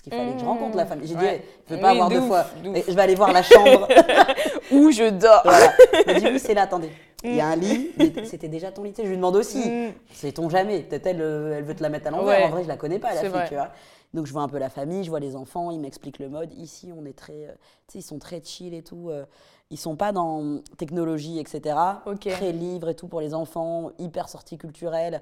Qu'il 0.10 0.18
fallait 0.18 0.34
que 0.34 0.40
je 0.40 0.46
rencontre 0.46 0.78
la 0.78 0.86
famille. 0.86 1.08
J'ai 1.08 1.16
dit, 1.16 1.26
je 1.68 1.74
ne 1.74 1.78
veux 1.78 1.82
pas 1.82 1.92
avoir 1.92 2.10
deux 2.10 2.22
fois. 2.22 2.46
Je 2.64 2.70
vais 2.70 3.02
aller 3.02 3.16
voir 3.16 3.32
la 3.32 3.44
chambre. 3.44 3.88
où 4.72 4.92
je 4.92 5.10
dors. 5.10 5.42
Voilà. 5.44 5.74
dit, 6.20 6.28
oui, 6.32 6.40
c'est 6.40 6.54
là, 6.54 6.64
attendez. 6.64 6.92
Il 7.24 7.36
y 7.36 7.42
a 7.42 7.48
un 7.48 7.56
lit, 7.56 7.92
c'était 8.26 8.48
déjà 8.48 8.72
ton 8.72 8.84
lit. 8.84 8.94
Je 8.96 9.02
lui 9.04 9.16
demande 9.16 9.36
aussi, 9.36 9.68
mm. 9.68 9.94
sait-on 10.14 10.50
jamais? 10.50 10.82
Peut-être 10.82 11.08
elle, 11.08 11.22
euh, 11.22 11.58
elle 11.58 11.64
veut 11.64 11.76
te 11.76 11.82
la 11.82 11.90
mettre 11.90 12.08
à 12.08 12.12
l'envers. 12.12 12.46
En 12.46 12.50
vrai, 12.50 12.64
je 12.64 12.68
la 12.68 12.78
connais 12.78 13.00
pas, 13.00 13.14
la 13.14 13.22
fille, 13.22 13.32
tu 13.48 13.56
vois. 13.56 13.70
Donc 14.14 14.26
je 14.26 14.32
vois 14.32 14.42
un 14.42 14.48
peu 14.48 14.58
la 14.58 14.70
famille, 14.70 15.04
je 15.04 15.10
vois 15.10 15.20
les 15.20 15.36
enfants, 15.36 15.70
ils 15.72 15.80
m'expliquent 15.80 16.20
le 16.20 16.30
mode. 16.30 16.54
Ici, 16.54 16.94
on 16.98 17.06
est 17.06 17.18
très, 17.18 17.48
euh, 17.48 17.52
ils 17.94 18.04
sont 18.04 18.20
très 18.20 18.42
chill 18.44 18.74
et 18.74 18.82
tout. 18.82 19.10
Euh, 19.10 19.26
ils 19.70 19.78
sont 19.78 19.98
pas 19.98 20.14
dans 20.14 20.62
technologie, 20.78 21.40
etc. 21.40 21.76
Très 22.22 22.54
livre 22.54 22.88
et 22.88 22.96
tout 22.96 23.08
pour 23.08 23.20
les 23.20 23.34
enfants, 23.34 23.92
hyper 24.00 24.30
sortie 24.30 24.58
culturelle. 24.58 25.22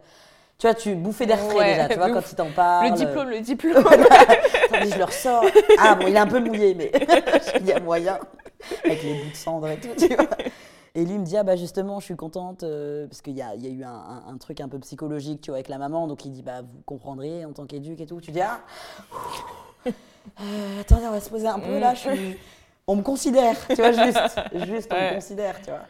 Tu 0.57 0.67
vois, 0.67 0.73
tu 0.73 0.95
bouffais 0.95 1.25
d'air 1.25 1.39
frais 1.39 1.73
déjà, 1.73 1.89
tu 1.89 1.97
vois, 1.97 2.11
quand 2.11 2.31
ils 2.31 2.35
t'en 2.35 2.51
parlent. 2.51 2.91
Le 2.91 2.95
diplôme, 2.95 3.29
le 3.29 3.39
diplôme. 3.41 3.85
Attendez, 3.85 4.91
je 4.91 4.97
le 4.97 5.03
ressors. 5.03 5.45
Ah 5.77 5.95
bon, 5.95 6.07
il 6.07 6.15
est 6.15 6.19
un 6.19 6.27
peu 6.27 6.39
mouillé, 6.39 6.73
mais 6.75 6.91
il 7.59 7.65
y 7.65 7.73
a 7.73 7.79
moyen. 7.81 8.19
Avec 8.83 9.03
les 9.03 9.15
bouts 9.15 9.29
de 9.31 9.35
cendre 9.35 9.67
et 9.67 9.77
tout, 9.77 9.89
tu 9.97 10.15
vois. 10.15 10.29
Et 10.95 11.03
lui 11.03 11.17
me 11.17 11.25
dit, 11.25 11.35
ah 11.35 11.43
bah 11.43 11.57
justement, 11.57 11.99
je 11.99 12.05
suis 12.05 12.15
contente, 12.15 12.63
euh, 12.63 13.05
parce 13.07 13.21
qu'il 13.21 13.35
y 13.35 13.41
a, 13.41 13.53
y 13.55 13.67
a, 13.67 13.69
eu 13.69 13.83
un, 13.83 14.37
truc 14.37 14.61
un 14.61 14.69
peu 14.69 14.79
psychologique, 14.79 15.41
tu 15.41 15.51
vois, 15.51 15.57
avec 15.57 15.67
la 15.67 15.77
maman. 15.77 16.07
Donc 16.07 16.23
il 16.23 16.31
dit, 16.31 16.41
bah 16.41 16.61
vous 16.61 16.81
comprendrez 16.85 17.43
en 17.43 17.51
tant 17.51 17.65
qu'éduc 17.65 17.99
et 17.99 18.05
tout. 18.05 18.21
Tu 18.21 18.31
dis, 18.31 18.39
ah, 18.39 18.61
euh, 19.85 20.81
attendez, 20.81 21.05
on 21.05 21.11
va 21.11 21.19
se 21.19 21.29
poser 21.29 21.47
un 21.47 21.59
peu 21.59 21.79
là. 21.79 21.93
Je 21.95 22.09
On 22.87 22.95
me 22.95 23.01
considère, 23.01 23.55
tu 23.67 23.75
vois, 23.75 23.91
juste, 23.91 24.39
juste, 24.65 24.93
on 24.93 25.01
me 25.01 25.13
considère, 25.15 25.61
tu 25.61 25.69
vois. 25.69 25.81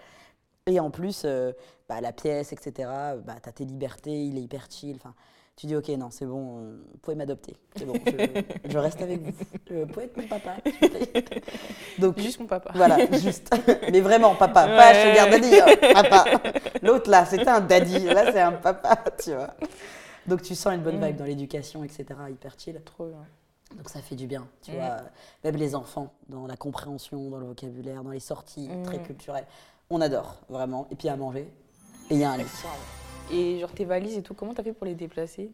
Et 0.66 0.80
en 0.80 0.90
plus, 0.90 1.22
euh, 1.24 1.52
bah, 1.88 2.02
la 2.02 2.12
pièce, 2.12 2.54
etc., 2.54 2.90
bah, 3.26 3.36
tu 3.42 3.50
as 3.50 3.52
tes 3.52 3.66
libertés, 3.66 4.26
il 4.26 4.38
est 4.38 4.42
hyper 4.42 4.68
chill. 4.70 4.96
Enfin, 4.96 5.14
tu 5.56 5.68
dis, 5.68 5.76
ok, 5.76 5.88
non, 5.90 6.10
c'est 6.12 6.26
bon, 6.26 6.60
vous 6.92 6.98
pouvez 7.02 7.16
m'adopter. 7.16 7.56
C'est 7.78 7.86
bon, 7.86 7.94
je, 8.66 8.78
reste 8.78 9.02
avec 9.02 9.22
vous. 9.22 9.32
Je 9.70 9.86
peux 9.86 10.02
être 10.02 10.18
mon 10.18 10.28
papa, 10.28 10.58
Donc, 12.00 12.20
juste 12.20 12.40
mon 12.40 12.48
papa. 12.48 12.72
Voilà, 12.76 12.98
juste. 13.12 13.56
Mais 13.92 14.02
vraiment, 14.02 14.36
papa, 14.36 14.68
pas 14.68 14.94
Sugar 14.94 15.30
Daddy, 15.30 15.56
hein, 15.56 15.94
papa. 15.94 16.26
L'autre, 16.82 17.10
là, 17.10 17.26
c'était 17.26 17.48
un 17.48 17.62
daddy. 17.62 18.00
Là, 18.00 18.32
c'est 18.34 18.42
un 18.42 18.52
papa, 18.52 18.98
tu 19.18 19.34
vois. 19.34 19.54
Donc, 20.28 20.42
tu 20.42 20.56
sens 20.56 20.74
une 20.74 20.82
bonne 20.82 21.00
vibe 21.02 21.16
mm. 21.16 21.20
dans 21.20 21.26
l'éducation, 21.26 21.84
etc., 21.84 22.06
hyper 22.30 22.56
chill. 22.58 22.82
Trop 22.84 23.08
bien. 23.08 23.26
Donc 23.76 23.90
ça 23.90 24.00
fait 24.02 24.16
du 24.16 24.28
bien, 24.28 24.48
tu 24.62 24.72
mm. 24.72 24.76
vois. 24.76 24.98
Même 25.44 25.56
les 25.56 25.76
enfants, 25.76 26.14
dans 26.30 26.48
la 26.48 26.58
compréhension, 26.58 27.30
dans 27.30 27.40
le 27.40 27.46
vocabulaire, 27.46 28.04
dans 28.04 28.12
les 28.12 28.20
sorties, 28.20 28.70
très 28.84 29.00
mm. 29.00 29.04
culturelles. 29.04 29.48
On 29.90 30.02
adore, 30.02 30.42
vraiment. 30.50 30.88
Et 30.92 30.96
puis 30.96 31.08
à 31.10 31.16
manger. 31.16 31.50
Et 32.10 32.16
il 32.16 32.20
y 32.20 32.24
a 32.24 32.32
un 32.32 32.38
lit. 32.38 32.46
Et 33.32 33.60
genre 33.60 33.72
tes 33.72 33.86
valises 33.86 34.18
et 34.18 34.22
tout, 34.22 34.34
comment 34.34 34.54
t'as 34.54 34.64
fait 34.64 34.74
pour 34.74 34.86
les 34.86 34.96
déplacer? 34.96 35.52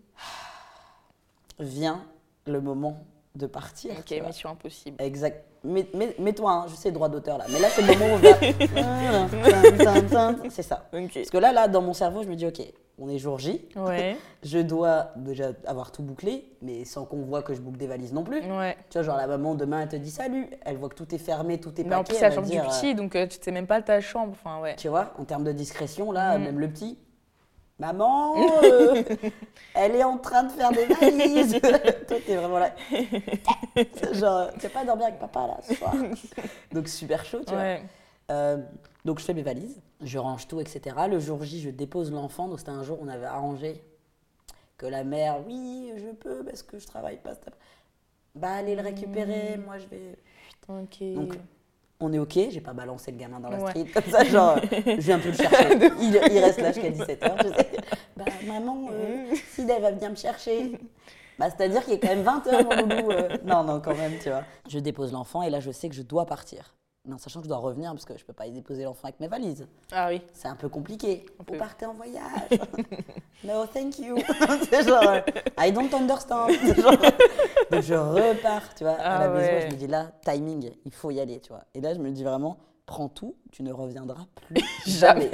Vient 1.59 2.03
le 2.45 2.59
moment 2.59 3.03
de 3.35 3.45
partir. 3.47 3.93
Ok, 3.97 4.13
mission 4.25 4.49
impossible. 4.49 5.01
Exact. 5.01 5.45
Mets-toi, 5.63 6.51
hein, 6.51 6.65
je 6.67 6.75
sais, 6.75 6.91
droit 6.91 7.07
d'auteur 7.07 7.37
là. 7.37 7.45
Mais 7.49 7.59
là, 7.59 7.69
c'est 7.69 7.83
le 7.83 7.93
moment 7.93 8.15
où 8.15 8.19
C'est 10.49 10.63
ça. 10.63 10.89
Parce 10.91 11.29
que 11.29 11.37
là, 11.37 11.53
là, 11.53 11.67
dans 11.67 11.81
mon 11.81 11.93
cerveau, 11.93 12.23
je 12.23 12.27
me 12.27 12.35
dis, 12.35 12.47
ok, 12.47 12.61
on 13.01 13.09
est 13.09 13.17
jour 13.17 13.39
J. 13.39 13.67
Ouais. 13.75 14.15
je 14.43 14.59
dois 14.59 15.11
déjà 15.15 15.51
avoir 15.65 15.91
tout 15.91 16.03
bouclé, 16.03 16.55
mais 16.61 16.85
sans 16.85 17.03
qu'on 17.05 17.23
voit 17.23 17.41
que 17.41 17.53
je 17.53 17.59
boucle 17.59 17.77
des 17.77 17.87
valises 17.87 18.13
non 18.13 18.23
plus. 18.23 18.39
Ouais. 18.41 18.77
Tu 18.89 18.97
vois, 18.97 19.03
genre 19.03 19.17
la 19.17 19.27
maman 19.27 19.55
demain, 19.55 19.81
elle 19.81 19.89
te 19.89 19.95
dit 19.95 20.11
salut. 20.11 20.47
Elle 20.63 20.77
voit 20.77 20.89
que 20.89 20.95
tout 20.95 21.13
est 21.13 21.17
fermé, 21.17 21.59
tout 21.59 21.79
est 21.81 21.83
mais 21.83 21.95
en 21.95 22.03
plus, 22.03 22.15
c'est 22.15 22.29
la 22.29 22.31
chambre 22.31 22.49
du 22.49 22.59
petit, 22.59 22.95
donc 22.95 23.15
euh, 23.15 23.27
tu 23.27 23.37
sais 23.41 23.51
même 23.51 23.67
pas 23.67 23.81
ta 23.81 23.99
chambre. 23.99 24.33
Enfin, 24.33 24.61
ouais. 24.61 24.75
Tu 24.75 24.87
vois, 24.87 25.13
en 25.17 25.25
termes 25.25 25.43
de 25.43 25.51
discrétion, 25.51 26.11
là, 26.11 26.37
mm. 26.37 26.43
même 26.43 26.59
le 26.59 26.69
petit, 26.69 26.97
Maman, 27.81 28.35
euh, 28.63 29.01
elle 29.73 29.95
est 29.95 30.03
en 30.03 30.19
train 30.19 30.43
de 30.43 30.51
faire 30.51 30.71
des 30.71 30.85
valises. 30.85 31.59
Toi, 32.07 32.17
t'es 32.23 32.35
vraiment 32.35 32.59
là. 32.59 32.75
Genre, 34.13 34.51
tu 34.53 34.59
vas 34.59 34.69
pas 34.69 34.85
dormir 34.85 35.07
avec 35.07 35.17
papa 35.17 35.47
là 35.47 35.57
ce 35.63 35.73
soir. 35.73 35.91
Donc, 36.71 36.87
super 36.87 37.25
chaud, 37.25 37.41
tu 37.45 37.55
vois. 37.55 37.77
Euh, 38.31 38.57
donc, 39.05 39.19
je 39.19 39.25
fais 39.25 39.33
mes 39.33 39.43
valises, 39.43 39.81
je 40.01 40.17
range 40.17 40.47
tout, 40.47 40.59
etc. 40.59 40.95
Le 41.09 41.19
jour 41.19 41.43
J, 41.43 41.61
je 41.61 41.69
dépose 41.69 42.11
l'enfant. 42.11 42.47
Donc, 42.47 42.59
c'était 42.59 42.71
un 42.71 42.83
jour 42.83 43.01
où 43.01 43.05
on 43.05 43.07
avait 43.07 43.25
arrangé 43.25 43.83
que 44.77 44.85
la 44.87 45.03
mère, 45.03 45.37
oui, 45.45 45.91
je 45.97 46.11
peux 46.11 46.43
parce 46.43 46.63
que 46.63 46.79
je 46.79 46.87
travaille 46.87 47.17
pas. 47.17 47.33
Bah, 48.33 48.53
allez 48.53 48.75
le 48.75 48.81
récupérer, 48.81 49.57
mmh. 49.57 49.63
moi 49.63 49.77
je 49.77 49.85
vais. 49.87 50.15
Ok. 50.67 51.13
Donc, 51.13 51.37
on 51.99 52.11
est 52.13 52.19
OK, 52.19 52.33
j'ai 52.49 52.61
pas 52.61 52.73
balancé 52.73 53.11
le 53.11 53.17
gamin 53.17 53.39
dans 53.39 53.49
la 53.49 53.59
street 53.59 53.85
comme 53.93 54.11
ça, 54.11 54.23
genre, 54.23 54.59
je 54.61 55.01
viens 55.01 55.19
peu 55.19 55.29
le 55.29 55.35
chercher. 55.35 55.75
Il, 56.01 56.39
reste 56.39 56.61
là 56.61 56.71
jusqu'à 56.71 56.89
17h. 56.89 57.35
Bah, 58.17 58.25
maman, 58.45 58.89
euh, 58.91 59.33
si 59.51 59.61
elle 59.61 59.81
va 59.81 59.91
venir 59.91 60.09
me 60.09 60.15
chercher. 60.15 60.73
Bah, 61.39 61.47
c'est-à-dire 61.49 61.83
qu'il 61.83 61.93
est 61.93 61.99
quand 61.99 62.09
même 62.09 62.23
20h, 62.23 62.63
mon 62.63 62.95
loulou. 62.95 63.11
Euh. 63.11 63.37
Non, 63.45 63.63
non, 63.63 63.79
quand 63.79 63.95
même, 63.95 64.13
tu 64.21 64.29
vois. 64.29 64.43
Je 64.69 64.79
dépose 64.79 65.11
l'enfant 65.11 65.41
et 65.41 65.49
là, 65.49 65.59
je 65.59 65.71
sais 65.71 65.89
que 65.89 65.95
je 65.95 66.01
dois 66.01 66.25
partir. 66.25 66.75
Mais 67.07 67.15
en 67.15 67.17
sachant 67.17 67.39
que 67.39 67.45
je 67.45 67.49
dois 67.49 67.57
revenir 67.57 67.91
parce 67.91 68.05
que 68.05 68.15
je 68.15 68.23
peux 68.23 68.33
pas 68.33 68.45
y 68.45 68.51
déposer 68.51 68.83
l'enfant 68.83 69.05
avec 69.05 69.19
mes 69.19 69.27
valises. 69.27 69.67
Ah 69.91 70.09
oui. 70.09 70.21
C'est 70.33 70.47
un 70.47 70.55
peu 70.55 70.69
compliqué. 70.69 71.25
Vous 71.47 71.57
partez 71.57 71.87
en 71.87 71.95
voyage. 71.95 72.21
no, 73.43 73.65
thank 73.65 73.97
you. 73.97 74.17
c'est 74.69 74.87
genre, 74.87 75.01
euh, 75.07 75.21
I 75.57 75.71
don't 75.71 75.91
understand. 75.93 76.47
donc 77.71 77.81
je 77.81 77.95
repars, 77.95 78.75
tu 78.75 78.83
vois, 78.83 78.93
à 78.93 79.19
la 79.19 79.25
ah 79.25 79.29
maison. 79.29 79.67
Je 79.67 79.73
me 79.73 79.79
dis 79.79 79.87
là, 79.87 80.11
timing, 80.23 80.69
il 80.85 80.93
faut 80.93 81.09
y 81.09 81.19
aller, 81.19 81.39
tu 81.39 81.49
vois. 81.49 81.63
Et 81.73 81.81
là, 81.81 81.95
je 81.95 81.99
me 81.99 82.11
dis 82.11 82.23
vraiment, 82.23 82.57
prends 82.85 83.09
tout, 83.09 83.35
tu 83.51 83.63
ne 83.63 83.73
reviendras 83.73 84.27
plus 84.47 84.63
jamais. 84.85 85.31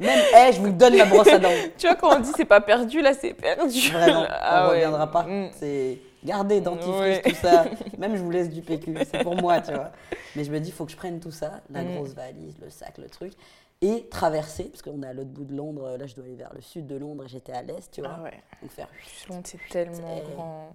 Même, 0.00 0.24
hey, 0.32 0.54
je 0.54 0.60
vous 0.60 0.70
donne 0.70 0.96
la 0.96 1.04
brosse 1.04 1.28
à 1.28 1.38
dents. 1.38 1.50
tu 1.76 1.88
vois, 1.88 1.96
quand 1.96 2.16
on 2.16 2.20
dit 2.20 2.30
c'est 2.34 2.46
pas 2.46 2.62
perdu, 2.62 3.02
là, 3.02 3.12
c'est 3.12 3.34
perdu. 3.34 3.90
Vraiment, 3.90 4.24
ah 4.30 4.62
on 4.62 4.68
ne 4.68 4.70
reviendra 4.70 5.10
pas. 5.10 5.24
Mm. 5.24 5.50
C'est 5.58 5.98
Gardez 6.24 6.60
dentifrice, 6.60 7.22
tout 7.22 7.34
ça. 7.34 7.64
Même 7.98 8.16
je 8.16 8.22
vous 8.22 8.30
laisse 8.30 8.50
du 8.50 8.62
PQ, 8.62 8.94
c'est 9.10 9.22
pour 9.22 9.36
moi, 9.36 9.60
tu 9.60 9.72
vois. 9.72 9.90
Mais 10.36 10.44
je 10.44 10.52
me 10.52 10.60
dis, 10.60 10.68
il 10.68 10.72
faut 10.72 10.84
que 10.84 10.92
je 10.92 10.96
prenne 10.96 11.20
tout 11.20 11.30
ça, 11.30 11.62
la 11.70 11.82
mm. 11.82 11.94
grosse 11.94 12.14
valise, 12.14 12.58
le 12.60 12.70
sac, 12.70 12.98
le 12.98 13.08
truc, 13.08 13.32
et 13.80 14.06
traverser, 14.10 14.64
parce 14.64 14.82
qu'on 14.82 15.02
est 15.02 15.06
à 15.06 15.12
l'autre 15.12 15.30
bout 15.30 15.44
de 15.44 15.54
Londres. 15.54 15.96
Là, 15.98 16.06
je 16.06 16.14
dois 16.14 16.24
aller 16.24 16.36
vers 16.36 16.52
le 16.54 16.60
sud 16.60 16.86
de 16.86 16.96
Londres 16.96 17.24
et 17.24 17.28
j'étais 17.28 17.52
à 17.52 17.62
l'est, 17.62 17.90
tu 17.90 18.02
vois. 18.02 18.16
Ah 18.18 18.22
ouais. 18.22 18.42
Donc 18.60 18.70
faire. 18.70 18.88
Londres, 19.28 19.46
c'est 19.46 19.60
tellement 19.70 20.20
grand. 20.34 20.72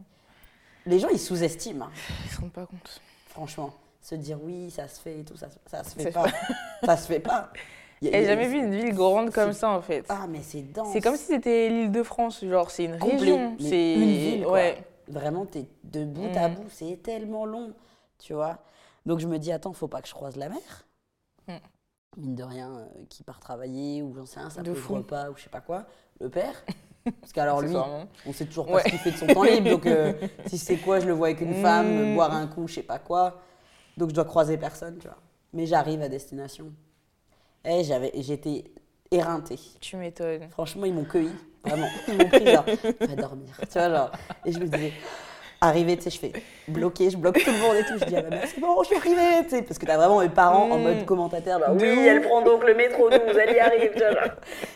Les 0.87 0.99
gens, 0.99 1.09
ils 1.09 1.19
sous-estiment. 1.19 1.85
Hein. 1.85 1.91
Ils 2.25 2.31
se 2.31 2.41
rendent 2.41 2.51
pas 2.51 2.65
compte. 2.65 3.01
Franchement, 3.27 3.73
se 4.01 4.15
dire 4.15 4.37
oui, 4.41 4.71
ça 4.71 4.87
se 4.87 4.99
fait 4.99 5.19
et 5.19 5.23
tout, 5.23 5.35
ça, 5.35 5.47
ça 5.65 5.83
se 5.83 5.95
fait 5.95 6.11
pas. 6.11 6.25
ça 6.83 6.97
se 6.97 7.07
fait 7.07 7.19
pas. 7.19 7.51
J'ai 8.01 8.25
jamais 8.25 8.47
vu 8.47 8.57
une 8.57 8.71
ville 8.71 8.93
grande 8.93 9.31
comme 9.31 9.53
ça 9.53 9.69
en 9.69 9.81
fait. 9.81 10.05
Ah 10.09 10.27
mais 10.29 10.41
c'est 10.43 10.61
dense. 10.61 10.89
C'est 10.91 11.01
comme 11.01 11.15
si 11.15 11.25
c'était 11.25 11.69
l'île 11.69 11.91
de 11.91 12.03
France, 12.03 12.43
genre 12.43 12.69
c'est 12.69 12.85
une 12.85 12.95
région. 12.95 13.55
C'est 13.59 13.93
une 13.93 14.11
ville. 14.11 14.45
Ouais. 14.45 14.77
Vraiment, 15.07 15.45
tu 15.45 15.59
es 15.59 15.69
de 15.83 16.03
bout 16.03 16.35
à 16.35 16.49
mm. 16.49 16.55
bout, 16.55 16.69
c'est 16.69 17.01
tellement 17.03 17.45
long, 17.45 17.73
tu 18.19 18.33
vois. 18.33 18.59
Donc 19.05 19.19
je 19.19 19.27
me 19.27 19.37
dis, 19.37 19.51
attends, 19.51 19.73
faut 19.73 19.87
pas 19.87 20.01
que 20.01 20.07
je 20.07 20.13
croise 20.13 20.35
la 20.35 20.49
mer. 20.49 20.85
Mm. 21.47 21.53
Mine 22.17 22.35
de 22.35 22.43
rien, 22.43 22.71
euh, 22.71 22.87
qui 23.09 23.23
part 23.23 23.39
travailler, 23.39 24.01
ou 24.01 24.15
j'en 24.15 24.25
sais 24.25 24.39
rien, 24.39 24.49
ça 24.49 24.63
peut 24.63 24.75
repas, 24.87 25.29
ou 25.29 25.35
je 25.35 25.43
sais 25.43 25.49
pas 25.49 25.61
quoi. 25.61 25.85
Le 26.19 26.29
père. 26.29 26.63
Parce 27.21 27.33
qu'alors 27.33 27.61
lui, 27.61 27.75
on 28.25 28.33
sait 28.33 28.45
toujours 28.45 28.65
pas 28.65 28.79
ce 28.79 28.89
qu'il 28.89 28.97
fait 28.97 29.11
de 29.11 29.17
son 29.17 29.27
temps 29.27 29.43
libre. 29.43 29.69
Donc 29.69 29.85
euh, 29.85 30.13
si 30.47 30.57
c'est 30.57 30.77
quoi, 30.77 30.99
je 30.99 31.05
le 31.05 31.13
vois 31.13 31.27
avec 31.27 31.41
une 31.41 31.61
femme, 31.61 32.11
mm. 32.11 32.15
boire 32.15 32.33
un 32.33 32.47
coup, 32.47 32.67
je 32.67 32.75
sais 32.75 32.83
pas 32.83 32.97
quoi. 32.97 33.41
Donc 33.97 34.09
je 34.09 34.15
dois 34.15 34.25
croiser 34.25 34.57
personne, 34.57 34.97
tu 34.97 35.07
vois. 35.07 35.17
Mais 35.53 35.67
j'arrive 35.67 36.01
à 36.01 36.09
destination. 36.09 36.73
Et 37.63 37.83
j'avais, 37.83 38.11
j'étais 38.15 38.65
éreintée. 39.11 39.59
Tu 39.79 39.97
m'étonnes. 39.97 40.49
Franchement, 40.49 40.85
ils 40.85 40.93
m'ont 40.93 41.05
cueilli. 41.05 41.31
Vraiment. 41.65 41.87
Ils 42.07 42.17
m'ont 42.17 42.29
pris, 42.29 42.45
genre, 42.45 42.65
va 42.99 43.15
dormir. 43.15 43.49
Tu 43.59 43.79
vois, 43.79 43.89
genre. 43.89 44.11
Et 44.45 44.51
je 44.51 44.59
me 44.59 44.65
disais, 44.65 44.93
arrivé, 45.61 45.97
tu 45.97 46.03
sais, 46.03 46.09
je 46.09 46.19
fais 46.19 46.31
bloquer, 46.67 47.09
je 47.09 47.17
bloque 47.17 47.43
tout 47.43 47.51
le 47.51 47.57
monde 47.57 47.75
et 47.75 47.83
tout. 47.83 47.97
Je 47.99 48.05
dis, 48.05 48.15
ah 48.15 48.21
bah, 48.21 48.37
c'est 48.45 48.59
bon, 48.59 48.81
je 48.83 48.87
suis 48.87 48.97
arrivée, 48.97 49.43
tu 49.43 49.49
sais, 49.49 49.61
parce 49.61 49.77
que 49.77 49.85
t'as 49.85 49.97
vraiment 49.97 50.19
mes 50.19 50.29
parents 50.29 50.69
en 50.71 50.77
mode 50.77 51.01
mm. 51.01 51.05
commentateur, 51.05 51.59
là, 51.59 51.71
oui, 51.73 52.05
elle 52.07 52.21
prend 52.21 52.41
donc 52.41 52.65
le 52.65 52.75
métro 52.75 53.09
12, 53.09 53.19
elle 53.37 53.55
y 53.55 53.59
arrive, 53.59 53.91
tu 53.93 53.99
vois, 53.99 54.33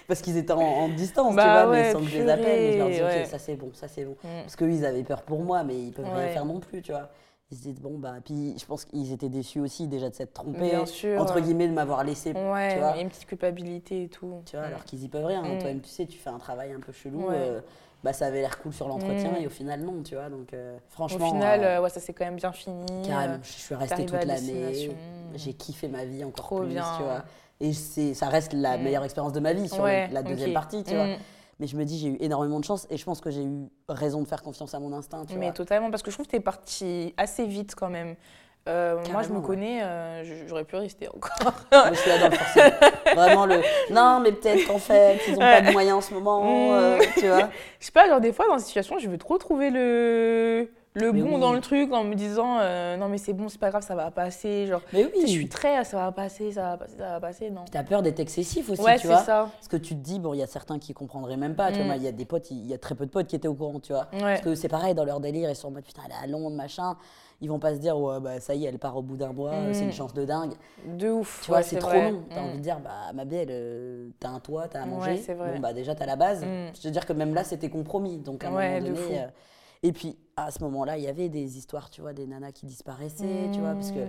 Parce 0.07 0.21
qu'ils 0.21 0.37
étaient 0.37 0.53
en, 0.53 0.89
distance, 0.89 1.31
tu 1.31 1.35
bah 1.35 1.65
vois, 1.65 1.75
mais 1.75 1.91
sans 1.91 1.99
que 1.99 2.07
je 2.07 2.17
les 2.17 2.29
appelle. 2.29 2.59
Et 2.59 2.73
je 2.73 2.77
leur 2.77 2.89
dis, 2.89 3.01
ok, 3.01 3.25
ça 3.27 3.39
c'est 3.39 3.55
bon, 3.55 3.71
ça 3.73 3.87
c'est 3.87 4.05
bon. 4.05 4.15
Mm. 4.23 4.41
Parce 4.41 4.55
qu'eux, 4.55 4.71
ils 4.71 4.85
avaient 4.85 5.03
peur 5.03 5.21
pour 5.21 5.41
moi, 5.41 5.63
mais 5.63 5.75
ils 5.75 5.91
peuvent 5.91 6.05
rien 6.13 6.29
faire 6.29 6.45
non 6.45 6.59
plus, 6.59 6.81
tu 6.81 6.91
vois 6.91 7.09
ils 7.51 7.57
se 7.57 7.63
disent 7.63 7.81
bon 7.81 7.97
bah 7.97 8.15
puis 8.23 8.53
je 8.59 8.65
pense 8.65 8.85
qu'ils 8.85 9.11
étaient 9.11 9.29
déçus 9.29 9.59
aussi 9.59 9.87
déjà 9.87 10.09
de 10.09 10.13
s'être 10.13 10.33
trompés 10.33 10.77
entre 11.17 11.39
guillemets 11.39 11.67
de 11.67 11.73
m'avoir 11.73 12.03
laissé 12.03 12.31
ouais, 12.31 12.73
tu 12.73 12.79
vois 12.79 12.97
une 12.97 13.09
petite 13.09 13.25
culpabilité 13.25 14.03
et 14.03 14.07
tout. 14.07 14.41
Tu 14.45 14.55
vois 14.55 14.65
alors 14.65 14.85
qu'ils 14.85 15.03
y 15.03 15.07
peuvent 15.07 15.25
rien. 15.25 15.41
Mm. 15.41 15.59
toi-même 15.59 15.81
tu 15.81 15.89
sais 15.89 16.05
tu 16.05 16.19
fais 16.19 16.29
un 16.29 16.37
travail 16.37 16.73
un 16.73 16.79
peu 16.79 16.91
chelou 16.91 17.29
euh, 17.29 17.59
bah 18.03 18.13
ça 18.13 18.27
avait 18.27 18.41
l'air 18.41 18.59
cool 18.61 18.71
sur 18.71 18.87
l'entretien 18.87 19.31
mm. 19.31 19.41
et 19.41 19.47
au 19.47 19.49
final 19.49 19.81
non 19.81 20.03
tu 20.03 20.13
vois. 20.13 20.29
Donc 20.29 20.53
euh, 20.53 20.77
franchement 20.89 21.27
au 21.27 21.31
final 21.31 21.63
euh, 21.63 21.81
ouais 21.81 21.89
ça 21.89 21.99
s'est 21.99 22.13
quand 22.13 22.25
même 22.25 22.35
bien 22.35 22.51
fini 22.51 22.85
carrément 23.03 23.39
je 23.41 23.51
suis 23.51 23.75
restée 23.75 24.05
toute 24.05 24.23
l'année. 24.25 24.91
j'ai 25.33 25.53
kiffé 25.53 25.87
ma 25.87 26.05
vie 26.05 26.23
encore 26.23 26.45
Trop 26.45 26.59
plus 26.59 26.69
bien. 26.69 26.85
tu 26.97 27.03
vois. 27.03 27.23
Et 27.61 27.73
c'est 27.73 28.13
ça 28.13 28.29
reste 28.29 28.53
la 28.53 28.77
mm. 28.77 28.83
meilleure 28.83 29.03
expérience 29.03 29.33
de 29.33 29.39
ma 29.39 29.53
vie 29.53 29.67
sur 29.67 29.85
la 29.85 30.21
deuxième 30.21 30.53
partie 30.53 30.83
tu 30.83 30.93
vois 30.93 31.07
mais 31.59 31.67
je 31.67 31.75
me 31.75 31.83
dis, 31.83 31.99
j'ai 31.99 32.07
eu 32.07 32.17
énormément 32.19 32.59
de 32.59 32.65
chance 32.65 32.87
et 32.89 32.97
je 32.97 33.03
pense 33.03 33.19
que 33.19 33.29
j'ai 33.31 33.43
eu 33.43 33.67
raison 33.87 34.21
de 34.21 34.27
faire 34.27 34.41
confiance 34.41 34.73
à 34.73 34.79
mon 34.79 34.93
instinct. 34.93 35.25
Tu 35.25 35.37
mais 35.37 35.51
totalement, 35.51 35.91
parce 35.91 36.03
que 36.03 36.11
je 36.11 36.15
trouve 36.15 36.25
que 36.25 36.31
tu 36.31 36.37
es 36.37 36.41
parti 36.41 37.13
assez 37.17 37.45
vite 37.45 37.75
quand 37.75 37.89
même. 37.89 38.15
Euh, 38.67 39.03
moi, 39.11 39.23
je 39.23 39.29
me 39.29 39.39
connais, 39.39 39.81
euh, 39.81 40.47
j'aurais 40.47 40.63
pu 40.63 40.75
rester 40.75 41.07
encore. 41.07 41.53
je 41.91 41.95
suis 41.95 42.09
là 42.09 42.17
dans 42.19 42.29
le 42.29 43.15
Vraiment 43.15 43.45
le. 43.45 43.61
Non, 43.91 44.19
mais 44.19 44.31
peut-être 44.31 44.67
qu'en 44.67 44.77
fait, 44.77 45.19
ils 45.27 45.33
n'ont 45.33 45.39
pas 45.39 45.61
de 45.61 45.71
moyens 45.71 45.97
en 45.97 46.01
ce 46.01 46.13
moment, 46.13 46.75
euh, 46.75 46.97
mm. 46.97 47.01
tu 47.17 47.27
vois. 47.27 47.49
Je 47.79 47.85
sais 47.85 47.91
pas, 47.91 48.07
genre 48.07 48.21
des 48.21 48.31
fois, 48.31 48.47
dans 48.47 48.53
une 48.53 48.59
situation, 48.59 48.99
je 48.99 49.09
veux 49.09 49.17
trop 49.17 49.37
trouver 49.37 49.69
le 49.69 50.69
le 50.93 51.11
bon 51.11 51.37
dans 51.37 51.53
le 51.53 51.61
truc 51.61 51.93
en 51.93 52.03
me 52.03 52.15
disant 52.15 52.57
euh, 52.59 52.97
non 52.97 53.09
mais 53.09 53.17
c'est 53.17 53.33
bon 53.33 53.47
c'est 53.47 53.59
pas 53.59 53.69
grave 53.69 53.83
ça 53.83 53.95
va 53.95 54.09
passer 54.09 54.65
genre 54.65 54.81
mais 54.91 55.05
oui. 55.05 55.21
je 55.21 55.27
suis 55.27 55.47
très 55.47 55.83
ça 55.83 55.97
va 55.97 56.11
passer 56.11 56.51
ça 56.51 56.61
va 56.61 56.77
passer 56.77 56.97
ça 56.97 57.09
va 57.09 57.19
passer 57.19 57.49
non. 57.51 57.65
T'as 57.71 57.83
peur 57.83 58.01
d'être 58.01 58.19
excessif 58.19 58.69
aussi 58.69 58.81
ouais, 58.81 58.97
tu 58.97 59.07
vois. 59.07 59.19
ça. 59.19 59.49
parce 59.53 59.67
que 59.67 59.77
tu 59.77 59.95
te 59.95 60.01
dis 60.01 60.19
bon 60.19 60.33
il 60.33 60.39
y 60.39 60.43
a 60.43 60.47
certains 60.47 60.79
qui 60.79 60.93
comprendraient 60.93 61.37
même 61.37 61.55
pas 61.55 61.71
tu 61.71 61.81
vois 61.83 61.95
mm. 61.95 61.97
il 61.97 62.03
y 62.03 62.07
a 62.07 62.11
des 62.11 62.25
potes 62.25 62.49
il 62.49 62.65
y 62.65 62.73
a 62.73 62.77
très 62.77 62.95
peu 62.95 63.05
de 63.05 63.11
potes 63.11 63.27
qui 63.27 63.35
étaient 63.35 63.47
au 63.47 63.53
courant 63.53 63.79
tu 63.79 63.93
vois. 63.93 64.07
Parce 64.11 64.41
que 64.41 64.55
c'est 64.55 64.67
pareil 64.67 64.95
dans 64.95 65.05
leur 65.05 65.19
délire 65.19 65.49
ils 65.49 65.55
sont 65.55 65.67
en 65.67 65.71
mode 65.71 65.83
putain 65.83 66.01
elle 66.05 66.11
est 66.11 66.23
à 66.23 66.27
Londres 66.27 66.55
machin 66.55 66.97
ils 67.41 67.49
vont 67.49 67.59
pas 67.59 67.73
se 67.73 67.79
dire 67.79 67.97
ouais 67.97 68.19
bah 68.19 68.39
ça 68.39 68.55
y 68.55 68.65
est 68.65 68.69
elle 68.69 68.79
part 68.79 68.97
au 68.97 69.01
bout 69.01 69.15
d'un 69.15 69.31
mois 69.31 69.53
c'est 69.71 69.83
une 69.83 69.89
mm. 69.89 69.93
chance 69.93 70.13
de 70.13 70.25
dingue. 70.25 70.53
De 70.85 71.09
ouf 71.09 71.41
tu 71.43 71.51
vois 71.51 71.61
c'est 71.61 71.77
trop 71.77 71.93
long. 71.93 72.23
T'as 72.29 72.41
mm. 72.41 72.45
envie 72.45 72.57
de 72.57 72.63
dire 72.63 72.79
bah 72.79 73.13
ma 73.13 73.25
belle 73.25 73.49
euh, 73.51 74.09
t'as 74.19 74.29
un 74.29 74.39
toit 74.39 74.67
t'as 74.67 74.81
à 74.81 74.85
manger. 74.87 75.21
bon 75.27 75.59
bah 75.59 75.73
déjà 75.73 75.93
t'as 75.93 76.07
la 76.07 76.15
base. 76.15 76.41
Je 76.41 76.87
veux 76.87 76.91
dire 76.91 77.05
que 77.05 77.13
même 77.13 77.35
là 77.35 77.43
c'était 77.43 77.69
compromis. 77.69 78.17
Donc 78.17 78.43
à 78.43 78.47
un 78.47 78.51
moment 78.51 78.79
donné 78.79 79.21
euh, 79.21 79.27
et 79.81 79.93
puis, 79.93 80.17
à 80.45 80.51
ce 80.51 80.59
moment-là, 80.63 80.97
il 80.97 81.03
y 81.03 81.07
avait 81.07 81.29
des 81.29 81.57
histoires, 81.57 81.89
tu 81.89 82.01
vois, 82.01 82.13
des 82.13 82.27
nanas 82.27 82.51
qui 82.51 82.65
disparaissaient, 82.65 83.49
tu 83.53 83.59
vois, 83.59 83.73
parce 83.73 83.91
que, 83.91 84.05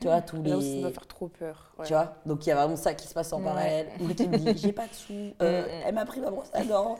tu 0.00 0.06
vois, 0.06 0.22
tous 0.22 0.42
les... 0.42 0.50
Là 0.50 0.60
ça 0.60 0.80
doit 0.80 0.90
faire 0.90 1.06
trop 1.06 1.28
peur. 1.28 1.74
Tu 1.84 1.92
vois 1.92 2.16
Donc, 2.24 2.46
il 2.46 2.48
y 2.48 2.52
a 2.52 2.56
vraiment 2.56 2.76
ça 2.76 2.94
qui 2.94 3.06
se 3.06 3.14
passe 3.14 3.32
en 3.32 3.40
parallèle. 3.40 3.88
Où 4.00 4.12
tu 4.12 4.28
me 4.28 4.36
dis, 4.36 4.56
j'ai 4.56 4.72
pas 4.72 4.86
de 4.86 4.94
sous, 4.94 5.12
euh, 5.42 5.82
elle 5.84 5.94
m'a 5.94 6.04
pris 6.04 6.20
ma 6.20 6.30
brosse 6.30 6.50
à 6.52 6.64
dents, 6.64 6.98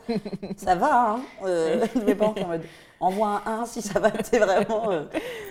ça 0.57 0.74
va, 0.74 1.12
hein 1.12 1.20
euh, 1.45 1.87
Mes 2.07 2.14
parents 2.14 2.34
en 2.43 2.47
mode, 2.47 2.62
envoie 3.01 3.43
un 3.47 3.62
1 3.62 3.66
si 3.66 3.82
ça 3.82 3.99
va, 4.01 4.12
c'est 4.22 4.39
vraiment... 4.39 4.91
Euh, 4.91 5.07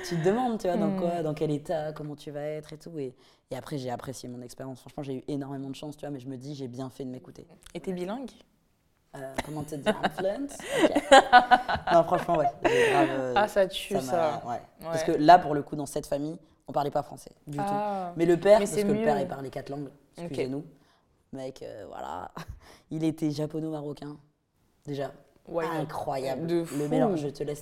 tu 0.08 0.16
te 0.18 0.26
demandes, 0.26 0.60
tu 0.60 0.68
vois, 0.68 0.78
dans 0.78 0.96
quoi, 0.96 1.24
dans 1.24 1.34
quel 1.34 1.52
état, 1.52 1.92
comment 1.94 2.16
tu 2.16 2.32
vas 2.32 2.42
être 2.42 2.74
et 2.74 2.78
tout. 2.78 2.98
Et, 3.00 3.16
et 3.52 3.56
après, 3.56 3.78
j'ai 3.78 3.90
apprécié 3.90 4.30
mon 4.30 4.42
expérience. 4.42 4.80
Franchement, 4.82 5.04
j'ai 5.04 5.16
eu 5.16 5.24
énormément 5.28 5.70
de 5.70 5.76
chance, 5.76 5.98
tu 5.98 6.02
vois, 6.02 6.12
mais 6.12 6.20
je 6.20 6.28
me 6.28 6.38
dis, 6.38 6.54
j'ai 6.54 6.68
bien 6.68 6.90
fait 6.90 7.04
de 7.04 7.10
m'écouter. 7.10 7.48
Et 7.74 7.80
t'es 7.80 7.94
bilingue? 7.94 8.30
Euh, 9.16 9.34
comment 9.46 9.64
te 9.64 9.76
dire, 9.76 9.96
influence? 10.04 10.58
Non, 11.94 12.04
franchement, 12.04 12.38
ouais. 12.38 12.46
Euh, 12.66 13.34
ah, 13.36 13.48
ça 13.48 13.68
tue 13.68 14.00
ça. 14.00 14.44
Ouais. 14.46 14.62
Parce 14.84 15.04
que 15.04 15.12
là, 15.14 15.40
pour 15.40 15.56
le 15.56 15.64
coup, 15.64 15.76
dans 15.76 15.86
cette 15.86 16.06
famille, 16.06 16.38
on 16.68 16.72
parlait 16.72 16.92
pas 16.92 17.02
français 17.02 17.32
du 17.48 17.58
tout. 17.58 17.64
Ah. 17.66 18.14
Mais 18.16 18.26
le 18.26 18.38
père, 18.38 18.60
parce 18.60 18.76
que 18.76 18.82
le 18.82 18.94
père, 18.94 19.20
il 19.20 19.28
parlait 19.28 19.50
quatre 19.50 19.70
langues, 19.70 19.90
excusez-nous. 20.18 20.64
Mec, 21.34 21.62
euh, 21.62 21.86
voilà. 21.88 22.32
Il 22.92 23.04
était 23.04 23.30
japono-marocain. 23.30 24.18
Déjà, 24.86 25.12
incroyable. 25.48 26.48
De 26.48 26.66
Le 26.78 26.88
mélange, 26.88 27.20
je 27.20 27.28
te 27.28 27.44
laisse 27.44 27.62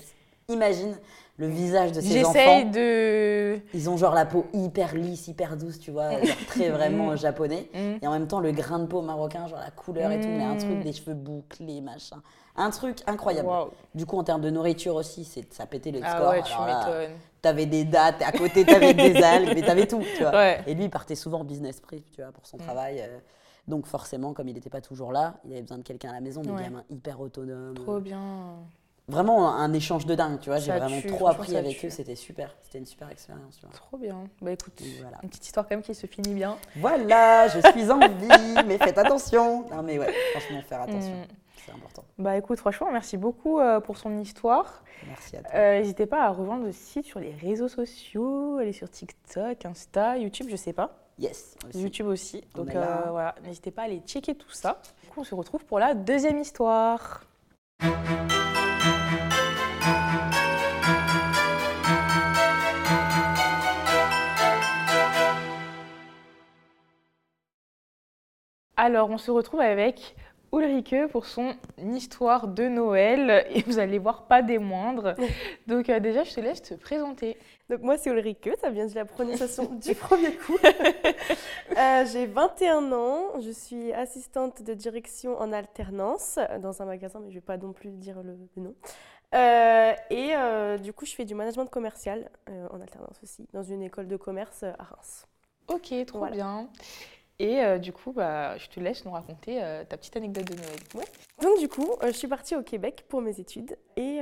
imagine 0.50 0.96
le 1.38 1.48
visage 1.48 1.92
de 1.92 2.02
ces 2.02 2.24
enfants. 2.24 2.34
J'essaye 2.34 2.66
de. 2.72 3.60
Ils 3.74 3.90
ont 3.90 3.98
genre 3.98 4.14
la 4.14 4.26
peau 4.26 4.46
hyper 4.54 4.96
lisse, 4.96 5.28
hyper 5.28 5.58
douce, 5.58 5.78
tu 5.78 5.92
vois, 5.92 6.12
genre 6.12 6.38
très 6.48 6.70
vraiment 6.70 7.12
mm. 7.12 7.18
japonais. 7.18 7.70
Mm. 7.74 7.98
Et 8.02 8.08
en 8.08 8.12
même 8.12 8.28
temps, 8.28 8.40
le 8.40 8.52
grain 8.52 8.80
de 8.80 8.86
peau 8.86 9.02
marocain, 9.02 9.48
genre 9.48 9.60
la 9.60 9.72
couleur 9.72 10.12
et 10.12 10.20
tout, 10.20 10.30
mais 10.30 10.44
un 10.44 10.56
truc, 10.56 10.80
des 10.80 10.94
cheveux 10.94 11.14
bouclés, 11.14 11.82
machin. 11.82 12.22
Un 12.56 12.72
truc 12.72 13.00
incroyable. 13.06 13.50
Du 13.94 14.06
coup, 14.06 14.18
en 14.18 14.24
termes 14.24 14.42
de 14.42 14.50
nourriture 14.50 14.96
aussi, 14.96 15.26
ça 15.52 15.66
pétait 15.66 15.92
le 15.92 16.00
ah 16.04 16.30
Ouais, 16.30 16.42
tu 16.42 16.54
m'étonnes. 16.54 17.18
T'avais 17.42 17.68
des 17.68 17.84
dates, 17.84 18.22
à 18.24 18.32
côté 18.32 18.66
t'avais 18.66 18.94
des 18.94 19.16
algues, 19.24 19.52
mais 19.54 19.62
t'avais 19.62 19.86
tout, 19.86 20.02
tu 20.16 20.24
vois. 20.24 20.68
Et 20.68 20.74
lui, 20.74 20.86
il 20.86 20.90
partait 20.90 21.16
souvent 21.16 21.42
en 21.42 21.44
business 21.44 21.80
prix, 21.80 22.04
tu 22.12 22.22
vois, 22.22 22.32
pour 22.32 22.48
son 22.48 22.58
mm. 22.58 22.62
travail. 22.62 23.02
Euh. 23.02 23.20
Donc 23.68 23.86
forcément, 23.86 24.34
comme 24.34 24.48
il 24.48 24.54
n'était 24.54 24.70
pas 24.70 24.80
toujours 24.80 25.12
là, 25.12 25.36
il 25.44 25.52
avait 25.52 25.62
besoin 25.62 25.78
de 25.78 25.84
quelqu'un 25.84 26.10
à 26.12 26.14
la 26.14 26.22
maison, 26.22 26.42
des 26.42 26.50
gamins 26.50 26.86
hyper 26.90 27.20
autonomes. 27.20 27.76
Trop 27.76 28.00
bien 28.00 28.60
vraiment 29.08 29.56
un 29.56 29.74
échange 29.74 30.06
de 30.06 30.16
dingue, 30.16 30.40
tu 30.40 30.50
vois. 30.50 30.60
J'ai 30.60 30.72
vraiment 30.72 31.02
trop 31.02 31.28
appris 31.28 31.56
avec 31.56 31.84
eux, 31.86 31.90
c'était 31.90 32.16
super. 32.16 32.56
C'était 32.64 32.80
une 32.80 32.86
super 32.86 33.10
expérience, 33.10 33.58
tu 33.58 33.66
vois. 33.66 33.74
Trop 33.74 33.98
bien. 33.98 34.26
Bah 34.42 34.52
écoute, 34.52 34.82
voilà. 35.02 35.18
une 35.24 35.30
petite 35.30 35.46
histoire 35.46 35.68
quand 35.68 35.76
même 35.76 35.84
qui 35.84 35.96
se 35.96 36.08
finit 36.08 36.34
bien. 36.34 36.58
Voilà, 36.76 37.48
je 37.48 37.60
suis 37.60 37.92
en 37.92 38.00
vie, 38.00 38.56
mais 38.68 38.78
faites 38.78 38.98
attention. 38.98 39.66
Non 39.70 39.84
mais 39.84 39.98
ouais, 39.98 40.14
franchement, 40.32 40.62
faire 40.62 40.82
attention. 40.82 41.16
Mm. 41.16 41.26
C'est 41.66 41.72
important. 41.74 42.04
Bah 42.18 42.38
écoute, 42.38 42.60
franchement, 42.60 42.92
merci 42.92 43.18
beaucoup 43.18 43.60
euh, 43.60 43.80
pour 43.80 43.98
son 43.98 44.18
histoire. 44.20 44.84
Merci 45.08 45.36
à 45.36 45.42
toi. 45.42 45.52
Euh, 45.54 45.80
n'hésitez 45.80 46.06
pas 46.06 46.24
à 46.24 46.30
rejoindre 46.30 46.66
le 46.66 46.72
site 46.72 47.06
sur 47.06 47.20
les 47.20 47.32
réseaux 47.32 47.68
sociaux, 47.68 48.58
aller 48.58 48.74
sur 48.74 48.90
TikTok, 48.90 49.66
Insta, 49.66 50.18
YouTube, 50.18 50.48
je 50.50 50.56
sais 50.56 50.74
pas. 50.74 50.98
Yes. 51.20 51.56
YouTube 51.74 52.08
aussi. 52.08 52.44
Donc 52.56 52.76
euh, 52.76 52.96
voilà, 53.10 53.36
n'hésitez 53.44 53.72
pas 53.72 53.84
à 53.84 53.86
aller 53.86 54.02
checker 54.06 54.36
tout 54.36 54.52
ça. 54.52 54.82
Du 55.04 55.10
coup, 55.10 55.22
on 55.22 55.24
se 55.24 55.34
retrouve 55.34 55.66
pour 55.66 55.80
la 55.80 55.94
deuxième 55.94 56.40
histoire. 56.40 57.24
Alors, 68.80 69.10
on 69.10 69.18
se 69.18 69.32
retrouve 69.32 69.62
avec 69.62 70.16
Ulrike 70.54 71.08
pour 71.12 71.26
son 71.26 71.56
histoire 71.80 72.48
de 72.48 72.68
Noël 72.68 73.46
et 73.50 73.64
vous 73.64 73.80
allez 73.80 73.98
voir 73.98 74.28
pas 74.28 74.44
des 74.44 74.60
moindres. 74.60 75.16
Donc 75.66 75.90
euh, 75.90 76.00
déjà, 76.00 76.24
je 76.24 76.36
te 76.36 76.40
laisse 76.40 76.62
te 76.62 76.76
présenter. 76.76 77.38
Donc 77.72 77.82
moi, 77.82 77.98
c'est 77.98 78.12
Ulrike, 78.12 78.50
ça 78.62 78.70
vient 78.70 78.86
de 78.86 78.94
la 78.94 79.06
prononciation 79.06 79.74
du 79.84 79.96
premier 79.96 80.34
coup. 80.34 80.58
Euh, 81.78 82.06
j'ai 82.12 82.26
21 82.26 82.92
ans, 82.92 83.40
je 83.40 83.52
suis 83.52 83.94
assistante 83.94 84.64
de 84.64 84.74
direction 84.74 85.38
en 85.38 85.52
alternance 85.52 86.40
dans 86.62 86.82
un 86.82 86.86
magasin, 86.86 87.20
mais 87.20 87.30
je 87.30 87.36
vais 87.36 87.42
pas 87.42 87.58
non 87.58 87.72
plus 87.72 87.92
dire 87.92 88.24
le, 88.24 88.36
nom. 88.60 88.74
Euh, 89.36 89.94
et 90.10 90.80
du 90.80 90.94
coup, 90.94 91.06
je 91.06 91.14
fais 91.14 91.26
du 91.26 91.36
management 91.36 91.68
commercial 91.68 92.32
en 92.72 92.82
alternance 92.82 93.20
aussi, 93.22 93.48
dans 93.54 93.62
une 93.62 93.84
école 93.84 94.08
de 94.08 94.16
commerce 94.16 94.64
à 94.64 94.84
Reims. 94.84 95.28
Ok, 95.68 95.94
trop 96.08 96.26
bien. 96.28 96.70
Et 97.40 97.64
euh, 97.64 97.78
du 97.78 97.94
coup, 97.94 98.14
bah, 98.14 98.58
je 98.58 98.68
te 98.68 98.80
laisse 98.80 99.06
nous 99.06 99.12
raconter 99.12 99.64
euh, 99.64 99.84
ta 99.84 99.96
petite 99.96 100.18
anecdote 100.18 100.46
de 100.46 100.56
Noël. 100.56 101.08
Donc 101.40 101.60
du 101.60 101.68
coup, 101.68 101.88
euh, 102.02 102.08
je 102.08 102.14
suis 102.14 102.28
partie 102.28 102.56
au 102.56 102.64
Québec 102.64 103.06
pour 103.10 103.22
mes 103.22 103.40
études 103.40 103.78
et 103.96 104.20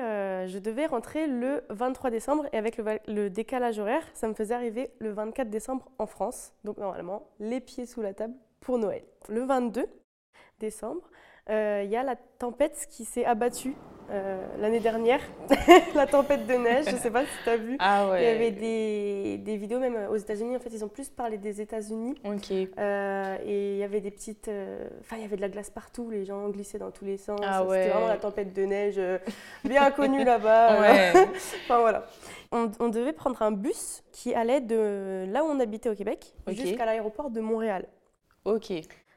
je 0.48 0.60
devais 0.60 0.86
rentrer 0.86 1.28
le 1.28 1.64
23 1.70 2.10
décembre 2.10 2.46
et 2.52 2.58
avec 2.58 2.78
le, 2.78 3.30
décalage 3.30 3.80
horaire, 3.80 4.04
ça 4.14 4.28
me 4.28 4.34
faisait 4.34 4.54
arriver 4.54 4.92
le 5.00 5.12
24 5.12 5.50
décembre 5.50 5.90
en 5.98 6.08
France. 6.08 6.52
Donc 6.66 6.78
normalement, 6.78 7.30
les 7.40 7.62
pieds 7.62 7.86
sous 7.86 8.02
la 8.02 8.14
table 8.14 8.34
pour 8.60 8.78
Noël. 8.78 9.04
Le 9.30 9.44
22 9.46 9.88
décembre, 10.60 11.02
il 11.48 11.88
y 11.90 11.96
a 11.96 12.04
la 12.04 12.16
tempête 12.16 12.88
qui 12.90 13.06
s'est 13.06 13.26
abattue 13.26 13.76
euh, 14.12 14.46
l'année 14.60 14.80
dernière, 14.80 15.20
la 15.96 16.06
tempête 16.06 16.46
de 16.46 16.54
neige, 16.54 16.86
je 16.88 16.96
ne 16.96 16.98
sais 16.98 17.12
pas 17.12 17.24
si 17.24 17.32
tu 17.44 17.50
as 17.50 17.58
vu. 17.58 17.76
Ah 17.80 18.12
il 18.18 18.24
y 18.24 18.28
avait 18.28 18.52
des, 18.52 19.38
des, 19.40 19.58
vidéos, 19.58 19.80
même 19.80 20.08
aux 20.10 20.16
États-Unis, 20.16 20.56
en 20.56 20.60
fait, 20.60 20.70
ils 20.72 20.84
ont 20.84 20.90
plus 20.90 21.10
parlé 21.10 21.38
des 21.38 21.62
États-Unis. 21.62 22.16
Ok. 22.24 22.52
Euh, 22.52 23.38
et 23.44 23.74
il 23.74 23.78
y 23.78 23.84
avait 23.84 24.02
des 24.02 24.12
petites. 24.12 24.48
Euh, 24.48 24.88
enfin, 25.02 25.16
il 25.18 25.24
y 25.24 25.26
avait 25.26 25.38
de 25.38 25.42
la 25.42 25.50
glace 25.50 25.70
partout, 25.70 26.10
les 26.10 26.26
gens 26.26 26.50
glissaient 26.50 26.80
dans 26.80 26.92
tous 26.92 27.06
les 27.06 27.18
sens. 27.18 27.40
Ah 27.44 27.66
C'était 27.70 27.90
vraiment 27.90 28.08
la 28.08 28.18
tempête 28.18 28.54
de 28.54 28.64
neige 28.64 29.02
bien 29.64 29.90
connue 29.92 30.24
là-bas. 30.24 30.78
enfin, 31.66 31.80
voilà. 31.80 32.06
On, 32.52 32.72
on, 32.80 32.90
devait 32.90 33.14
prendre 33.14 33.42
un 33.42 33.52
bus 33.52 34.04
qui 34.12 34.34
allait 34.34 34.62
de 34.62 35.26
là 35.30 35.44
où 35.44 35.48
on 35.48 35.60
habitait 35.60 35.90
au 35.90 35.96
Québec 35.96 36.34
jusqu'à 36.48 36.86
l'aéroport 36.86 37.32
de 37.32 37.42
Montréal. 37.42 37.88
Ok. 38.46 38.72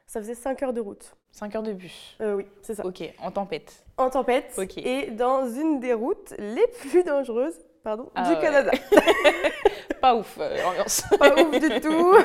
Ça 0.07 0.19
faisait 0.19 0.33
5 0.33 0.63
heures 0.63 0.73
de 0.73 0.81
route. 0.81 1.15
5 1.31 1.55
heures 1.55 1.63
de 1.63 1.73
bus 1.73 2.17
euh, 2.19 2.35
Oui, 2.35 2.45
c'est 2.63 2.73
ça. 2.73 2.85
Ok, 2.85 3.03
en 3.19 3.29
tempête. 3.29 3.85
En 3.99 4.09
tempête. 4.09 4.59
Et 4.77 5.11
dans 5.11 5.47
une 5.47 5.79
des 5.79 5.93
routes 5.93 6.33
les 6.39 6.65
plus 6.67 7.03
dangereuses 7.03 7.59
pardon, 7.83 8.09
ah 8.15 8.29
du 8.29 8.39
Canada. 8.39 8.71
pas 10.01 10.15
ouf, 10.15 10.37
euh, 10.39 10.57
l'ambiance. 10.63 11.03
pas 11.19 11.33
ouf 11.33 11.59
du 11.59 11.81
tout. 11.81 12.15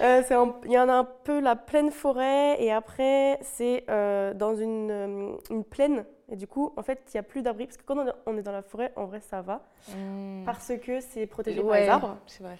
Euh, 0.00 0.22
il 0.64 0.72
y 0.72 0.78
en 0.78 0.88
a 0.88 0.92
un 0.92 1.04
peu 1.04 1.40
la 1.40 1.56
pleine 1.56 1.90
forêt 1.90 2.62
et 2.62 2.72
après, 2.72 3.38
c'est 3.42 3.84
dans 3.88 4.54
une, 4.54 5.36
une, 5.50 5.64
plaine. 5.64 6.04
Et 6.30 6.36
du 6.36 6.46
coup, 6.46 6.72
en 6.76 6.82
fait, 6.82 7.00
il 7.08 7.16
n'y 7.16 7.20
a 7.20 7.24
plus 7.24 7.42
d'abri. 7.42 7.66
Parce 7.66 7.76
que 7.76 7.82
quand 7.84 7.96
on 8.26 8.36
est 8.36 8.42
dans 8.42 8.52
la 8.52 8.62
forêt, 8.62 8.92
en 8.96 9.06
vrai, 9.06 9.20
ça 9.20 9.42
va. 9.42 9.62
Hmm. 9.88 10.44
Parce 10.44 10.72
que 10.80 11.00
c'est 11.00 11.26
protégé 11.26 11.62
par 11.62 11.74
les 11.74 11.88
arbres. 11.88 12.16
C'est 12.26 12.42
vrai. 12.42 12.56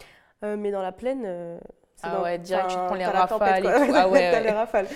mais 0.57 0.71
dans 0.71 0.83
la 0.83 0.93
plaine, 0.93 1.61
ah 2.03 2.23
ouais, 2.23 2.39
direct, 2.39 2.71
tu 2.71 2.77
prends 2.77 2.95
les 2.95 3.07
rafales 3.07 3.59
et 3.59 3.63
tout. 3.63 3.93
Ah 3.95 4.09
ouais, 4.11 4.43
les 4.43 4.51
rafales. 4.51 4.87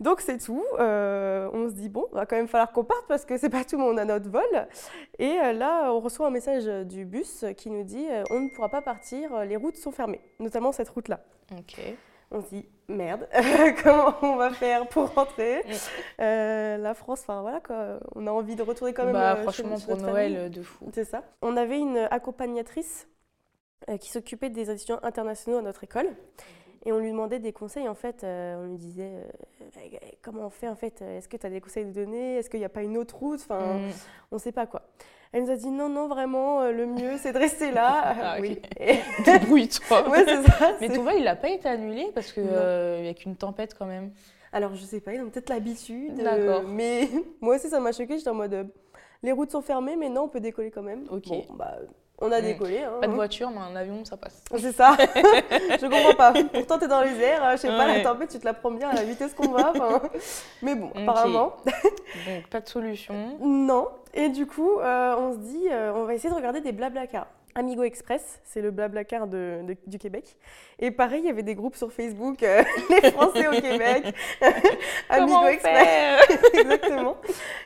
Donc 0.00 0.22
c'est 0.22 0.38
tout. 0.38 0.64
Euh, 0.78 1.48
on 1.52 1.68
se 1.68 1.74
dit, 1.74 1.90
bon, 1.90 2.06
il 2.12 2.14
va 2.14 2.26
quand 2.26 2.36
même 2.36 2.48
falloir 2.48 2.72
qu'on 2.72 2.84
parte 2.84 3.04
parce 3.06 3.26
que 3.26 3.36
c'est 3.36 3.50
pas 3.50 3.64
tout 3.64 3.76
le 3.76 3.84
monde 3.84 3.98
à 3.98 4.06
notre 4.06 4.30
vol. 4.30 4.66
Et 5.18 5.38
euh, 5.38 5.52
là, 5.52 5.92
on 5.92 6.00
reçoit 6.00 6.26
un 6.26 6.30
message 6.30 6.64
du 6.86 7.04
bus 7.04 7.44
qui 7.56 7.70
nous 7.70 7.84
dit, 7.84 8.06
euh, 8.10 8.24
on 8.30 8.40
ne 8.40 8.48
pourra 8.48 8.70
pas 8.70 8.80
partir, 8.80 9.44
les 9.44 9.56
routes 9.56 9.76
sont 9.76 9.92
fermées, 9.92 10.20
notamment 10.38 10.72
cette 10.72 10.88
route-là. 10.88 11.20
Ok. 11.52 11.80
On 12.32 12.40
se 12.40 12.48
dit, 12.48 12.66
merde, 12.88 13.28
comment 13.82 14.14
on 14.22 14.36
va 14.36 14.50
faire 14.50 14.86
pour 14.88 15.12
rentrer? 15.14 15.62
La 16.18 16.94
France, 16.94 17.20
enfin 17.22 17.42
voilà 17.42 17.60
quoi, 17.60 17.98
on 18.14 18.26
a 18.26 18.30
envie 18.30 18.56
de 18.56 18.62
retourner 18.62 18.94
quand 18.94 19.04
même. 19.04 19.12
Bah, 19.12 19.36
franchement, 19.36 19.76
pour 19.78 19.96
Noël, 19.96 20.50
de 20.50 20.62
fou. 20.62 20.88
C'est 20.94 21.04
ça. 21.04 21.24
On 21.42 21.56
avait 21.56 21.78
une 21.78 22.08
accompagnatrice 22.10 23.06
qui 23.98 24.10
s'occupait 24.10 24.50
des 24.50 24.70
étudiants 24.70 25.00
internationaux 25.02 25.58
à 25.58 25.62
notre 25.62 25.84
école. 25.84 26.08
Et 26.86 26.92
on 26.92 26.98
lui 26.98 27.10
demandait 27.10 27.38
des 27.38 27.52
conseils, 27.52 27.88
en 27.88 27.94
fait, 27.94 28.24
euh, 28.24 28.62
on 28.62 28.68
lui 28.68 28.78
disait 28.78 29.12
euh, 29.12 29.98
comment 30.22 30.46
on 30.46 30.50
fait, 30.50 30.68
en 30.68 30.74
fait, 30.76 31.02
est-ce 31.02 31.28
que 31.28 31.36
tu 31.36 31.46
as 31.46 31.50
des 31.50 31.60
conseils 31.60 31.84
de 31.84 31.92
donner, 31.92 32.36
est-ce 32.36 32.48
qu'il 32.48 32.60
n'y 32.60 32.64
a 32.64 32.70
pas 32.70 32.82
une 32.82 32.96
autre 32.96 33.16
route, 33.16 33.40
enfin, 33.40 33.74
mm. 33.74 33.90
on 34.32 34.36
ne 34.36 34.40
sait 34.40 34.52
pas 34.52 34.66
quoi. 34.66 34.82
Elle 35.32 35.44
nous 35.44 35.50
a 35.50 35.56
dit 35.56 35.70
non, 35.70 35.88
non, 35.88 36.08
vraiment, 36.08 36.62
le 36.70 36.86
mieux, 36.86 37.18
c'est 37.18 37.32
de 37.32 37.38
rester 37.38 37.70
là. 37.70 38.14
ah, 38.22 38.36
oui. 38.40 38.60
Débrouille-toi. 39.24 40.08
ouais, 40.10 40.24
c'est 40.24 40.42
ça. 40.42 40.76
Mais 40.80 40.88
ton 40.88 41.02
vol, 41.02 41.14
il 41.18 41.24
n'a 41.24 41.36
pas 41.36 41.50
été 41.50 41.68
annulé 41.68 42.10
parce 42.14 42.32
qu'il 42.32 42.44
n'y 42.44 43.08
a 43.08 43.14
qu'une 43.14 43.36
tempête 43.36 43.74
quand 43.78 43.86
même. 43.86 44.10
Alors, 44.52 44.74
je 44.74 44.84
sais 44.84 45.00
pas, 45.00 45.14
ils 45.14 45.20
ont 45.20 45.30
peut-être 45.30 45.50
l'habitude. 45.50 46.16
D'accord. 46.16 46.64
mais 46.66 47.08
moi 47.40 47.56
aussi, 47.56 47.68
ça 47.68 47.78
m'a 47.78 47.92
choqué. 47.92 48.18
J'étais 48.18 48.30
en 48.30 48.34
mode, 48.34 48.72
les 49.22 49.32
routes 49.32 49.52
sont 49.52 49.62
fermées, 49.62 49.96
mais 49.96 50.08
non, 50.08 50.22
on 50.22 50.28
peut 50.28 50.40
décoller 50.40 50.70
quand 50.70 50.82
même. 50.82 51.06
Ok. 51.10 51.28
Bon, 51.28 51.54
bah, 51.54 51.78
on 52.20 52.30
a 52.32 52.40
décollé. 52.40 52.78
Hein. 52.80 52.92
Pas 53.00 53.06
de 53.06 53.12
voiture, 53.12 53.50
mais 53.50 53.60
un 53.60 53.74
avion, 53.76 54.04
ça 54.04 54.16
passe. 54.16 54.42
C'est 54.58 54.72
ça. 54.72 54.96
je 54.98 55.86
comprends 55.86 56.14
pas. 56.14 56.32
Pourtant, 56.52 56.78
tu 56.78 56.84
es 56.84 56.88
dans 56.88 57.00
les 57.00 57.18
airs, 57.20 57.52
je 57.52 57.56
sais 57.56 57.68
pas, 57.68 57.86
la 57.86 58.00
tempête, 58.00 58.30
tu 58.30 58.38
te 58.38 58.44
la 58.44 58.54
prends 58.54 58.70
bien 58.70 58.88
à 58.90 58.94
la 58.94 59.04
vitesse 59.04 59.34
qu'on 59.34 59.50
va. 59.50 59.72
Mais 60.62 60.74
bon, 60.74 60.90
apparemment. 60.94 61.56
Donc, 61.64 62.46
pas 62.50 62.60
de 62.60 62.68
solution. 62.68 63.14
Non. 63.40 63.88
Et 64.12 64.28
du 64.28 64.46
coup, 64.46 64.80
euh, 64.80 65.14
on 65.16 65.32
se 65.32 65.38
dit, 65.38 65.68
euh, 65.70 65.92
on 65.94 66.04
va 66.04 66.14
essayer 66.14 66.30
de 66.30 66.34
regarder 66.34 66.60
des 66.60 66.72
blabla-cars. 66.72 67.28
Amigo 67.54 67.82
Express, 67.82 68.40
c'est 68.44 68.60
le 68.60 68.70
blablacar 68.70 69.26
de, 69.26 69.76
du 69.86 69.98
Québec. 69.98 70.36
Et 70.78 70.90
pareil, 70.90 71.20
il 71.22 71.26
y 71.26 71.30
avait 71.30 71.42
des 71.42 71.54
groupes 71.54 71.76
sur 71.76 71.92
Facebook, 71.92 72.42
euh, 72.42 72.62
les 73.02 73.10
Français 73.10 73.48
au 73.48 73.52
Québec, 73.52 74.14
Amigo 75.08 75.46
Express. 75.46 76.28
Exactement. 76.54 77.16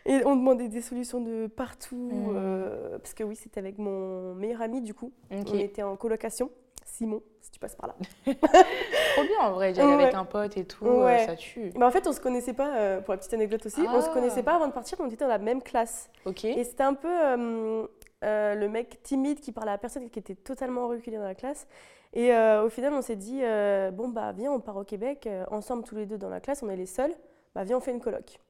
Et 0.06 0.20
on 0.24 0.36
demandait 0.36 0.68
des 0.68 0.80
solutions 0.80 1.20
de 1.20 1.46
partout. 1.46 2.10
Hmm. 2.12 2.36
Euh, 2.36 2.98
parce 2.98 3.14
que 3.14 3.24
oui, 3.24 3.36
c'était 3.36 3.60
avec 3.60 3.78
mon 3.78 4.34
meilleur 4.34 4.62
ami 4.62 4.80
du 4.80 4.94
coup. 4.94 5.12
On 5.30 5.58
était 5.58 5.82
en 5.82 5.96
colocation. 5.96 6.50
Simon, 6.86 7.22
si 7.40 7.50
tu 7.50 7.58
passes 7.58 7.74
par 7.74 7.88
là. 7.88 7.94
Trop 8.24 9.24
bien 9.24 9.40
en 9.40 9.52
vrai, 9.52 9.74
j'allais 9.74 9.94
avec 9.94 10.14
un 10.14 10.24
pote 10.24 10.56
et 10.56 10.64
tout, 10.64 10.84
euh, 10.86 11.18
ça 11.26 11.34
tue. 11.34 11.72
Mais 11.76 11.84
en 11.84 11.90
fait, 11.90 12.06
on 12.06 12.12
se 12.12 12.20
connaissait 12.20 12.52
pas, 12.52 13.00
pour 13.00 13.14
la 13.14 13.18
petite 13.18 13.34
anecdote 13.34 13.66
aussi, 13.66 13.80
on 13.80 14.00
se 14.00 14.08
ah. 14.08 14.12
connaissait 14.12 14.42
pas 14.42 14.54
avant 14.54 14.68
de 14.68 14.72
partir, 14.72 14.98
on 15.00 15.06
était 15.06 15.16
dans 15.16 15.26
la 15.26 15.38
même 15.38 15.62
classe. 15.62 16.10
Ok. 16.24 16.44
Et 16.44 16.62
c'était 16.62 16.82
un 16.82 16.94
peu 16.94 17.08
euh, 17.10 17.86
le 18.24 18.66
mec 18.68 19.02
timide 19.02 19.40
qui 19.40 19.52
parlait 19.52 19.72
à 19.72 19.78
personne, 19.78 20.10
qui 20.10 20.18
était 20.18 20.34
totalement 20.34 20.88
reculé 20.88 21.16
dans 21.16 21.24
la 21.24 21.34
classe. 21.34 21.66
Et 22.14 22.32
euh, 22.32 22.64
au 22.64 22.68
final, 22.68 22.92
on 22.94 23.02
s'est 23.02 23.16
dit, 23.16 23.40
euh, 23.42 23.90
bon, 23.90 24.08
bah 24.08 24.32
viens, 24.32 24.52
on 24.52 24.60
part 24.60 24.76
au 24.76 24.84
Québec, 24.84 25.28
ensemble 25.50 25.82
tous 25.82 25.96
les 25.96 26.06
deux 26.06 26.16
dans 26.16 26.28
la 26.28 26.40
classe, 26.40 26.62
on 26.62 26.68
est 26.70 26.76
les 26.76 26.86
seuls, 26.86 27.12
bah 27.54 27.64
viens, 27.64 27.76
on 27.76 27.80
fait 27.80 27.90
une 27.90 28.00
coloc. 28.00 28.40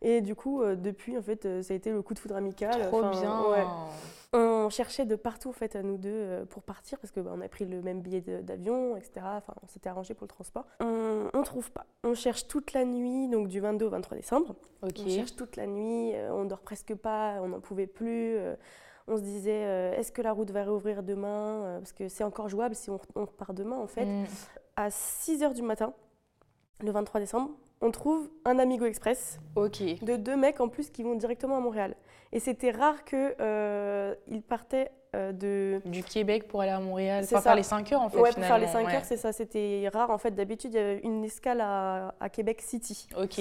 Et 0.00 0.20
du 0.20 0.36
coup, 0.36 0.62
depuis, 0.64 1.18
en 1.18 1.22
fait, 1.22 1.62
ça 1.62 1.72
a 1.72 1.76
été 1.76 1.90
le 1.90 2.02
coup 2.02 2.14
de 2.14 2.20
foudre 2.20 2.36
amical. 2.36 2.86
Trop 2.86 3.02
bien. 3.10 3.34
On 4.32 4.68
cherchait 4.68 5.06
de 5.06 5.16
partout, 5.16 5.48
en 5.48 5.52
fait, 5.52 5.74
à 5.74 5.82
nous 5.82 5.96
deux 5.96 6.44
pour 6.50 6.62
partir 6.62 6.98
parce 7.00 7.10
qu'on 7.10 7.22
bah, 7.22 7.34
a 7.42 7.48
pris 7.48 7.64
le 7.64 7.82
même 7.82 8.00
billet 8.00 8.20
d'avion, 8.20 8.96
etc. 8.96 9.22
Enfin, 9.24 9.54
on 9.62 9.66
s'était 9.66 9.88
arrangé 9.88 10.14
pour 10.14 10.26
le 10.26 10.28
transport. 10.28 10.66
On 10.78 11.30
ne 11.34 11.42
trouve 11.42 11.72
pas. 11.72 11.86
On 12.04 12.14
cherche 12.14 12.46
toute 12.46 12.74
la 12.74 12.84
nuit, 12.84 13.28
donc 13.28 13.48
du 13.48 13.58
22 13.58 13.86
au 13.86 13.90
23 13.90 14.18
décembre. 14.18 14.54
On 14.82 14.88
cherche 15.08 15.34
toute 15.34 15.56
la 15.56 15.66
nuit, 15.66 16.12
on 16.30 16.44
dort 16.44 16.60
presque 16.60 16.94
pas, 16.94 17.38
on 17.40 17.48
n'en 17.48 17.60
pouvait 17.60 17.88
plus 17.88 18.38
On 19.08 19.16
se 19.16 19.22
disait, 19.22 19.94
est-ce 19.96 20.12
que 20.12 20.22
la 20.22 20.32
route 20.32 20.50
va 20.50 20.62
réouvrir 20.62 21.02
demain 21.02 21.78
Parce 21.78 21.92
que 21.92 22.08
c'est 22.08 22.24
encore 22.24 22.48
jouable 22.48 22.74
si 22.74 22.90
on, 22.90 23.00
on 23.14 23.24
repart 23.24 23.54
demain, 23.54 23.76
en 23.76 23.86
fait. 23.86 24.04
Mm. 24.04 24.26
À 24.76 24.90
6 24.90 25.42
h 25.42 25.54
du 25.54 25.62
matin, 25.62 25.92
le 26.80 26.90
23 26.90 27.20
décembre, 27.20 27.50
on 27.80 27.90
trouve 27.90 28.30
un 28.44 28.58
Amigo 28.58 28.84
Express 28.84 29.38
de 29.56 30.16
deux 30.16 30.36
mecs 30.36 30.60
en 30.60 30.68
plus 30.68 30.90
qui 30.90 31.02
vont 31.02 31.14
directement 31.14 31.56
à 31.56 31.60
Montréal. 31.60 31.94
Et 32.32 32.40
c'était 32.40 32.70
rare 32.70 33.04
qu'ils 33.04 33.34
euh, 33.40 34.14
partaient 34.48 34.90
euh, 35.16 35.32
de... 35.32 35.80
Du 35.86 36.02
Québec 36.02 36.48
pour 36.48 36.60
aller 36.60 36.72
à 36.72 36.80
Montréal, 36.80 37.24
pour 37.26 37.40
faire 37.40 37.54
les 37.54 37.62
5 37.62 37.92
heures 37.92 38.02
en 38.02 38.10
fait. 38.10 38.18
Ouais, 38.18 38.32
pour 38.32 38.44
faire 38.44 38.58
les 38.58 38.66
5 38.66 38.88
heures, 38.92 39.04
c'est 39.04 39.16
ça. 39.16 39.32
C'était 39.32 39.88
rare 39.92 40.10
en 40.10 40.18
fait. 40.18 40.32
D'habitude, 40.32 40.72
il 40.74 40.76
y 40.76 40.80
avait 40.80 41.00
une 41.04 41.24
escale 41.24 41.60
à, 41.60 42.28
Québec 42.30 42.60
City. 42.60 43.08
Ok. 43.16 43.40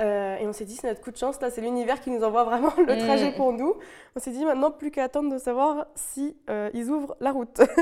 Euh, 0.00 0.36
et 0.38 0.46
on 0.46 0.52
s'est 0.52 0.64
dit, 0.64 0.74
c'est 0.74 0.88
notre 0.88 1.00
coup 1.00 1.12
de 1.12 1.16
chance, 1.16 1.40
là, 1.40 1.50
c'est 1.50 1.60
l'univers 1.60 2.00
qui 2.00 2.10
nous 2.10 2.24
envoie 2.24 2.44
vraiment 2.44 2.72
le 2.78 2.96
mm. 2.96 2.98
trajet 2.98 3.32
pour 3.32 3.52
nous. 3.52 3.74
On 4.16 4.20
s'est 4.20 4.32
dit, 4.32 4.44
maintenant, 4.44 4.70
plus 4.70 4.90
qu'à 4.90 5.04
attendre 5.04 5.32
de 5.32 5.38
savoir 5.38 5.86
si 5.94 6.36
ils 6.72 6.90
ouvrent 6.90 7.16
la 7.20 7.32
route. 7.32 7.60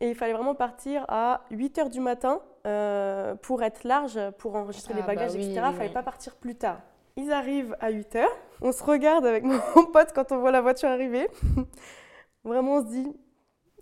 Et 0.00 0.08
il 0.08 0.14
fallait 0.14 0.32
vraiment 0.32 0.54
partir 0.54 1.04
à 1.08 1.42
8 1.50 1.78
h 1.78 1.90
du 1.90 2.00
matin 2.00 2.40
euh, 2.66 3.34
pour 3.34 3.62
être 3.62 3.84
large, 3.84 4.18
pour 4.38 4.56
enregistrer 4.56 4.94
les 4.94 5.02
ah, 5.02 5.06
bagages, 5.06 5.32
bah 5.32 5.38
etc. 5.38 5.52
Il 5.54 5.72
ne 5.72 5.76
fallait 5.76 5.92
pas 5.92 6.02
partir 6.02 6.36
plus 6.36 6.54
tard. 6.54 6.80
Ils 7.16 7.30
arrivent 7.32 7.76
à 7.80 7.90
8 7.90 8.14
h. 8.14 8.24
On 8.62 8.72
se 8.72 8.82
regarde 8.82 9.26
avec 9.26 9.44
mon 9.44 9.58
pote 9.92 10.12
quand 10.14 10.32
on 10.32 10.38
voit 10.38 10.50
la 10.50 10.62
voiture 10.62 10.88
arriver. 10.88 11.28
vraiment, 12.44 12.76
on 12.76 12.82
se 12.82 12.90
dit, 12.90 13.12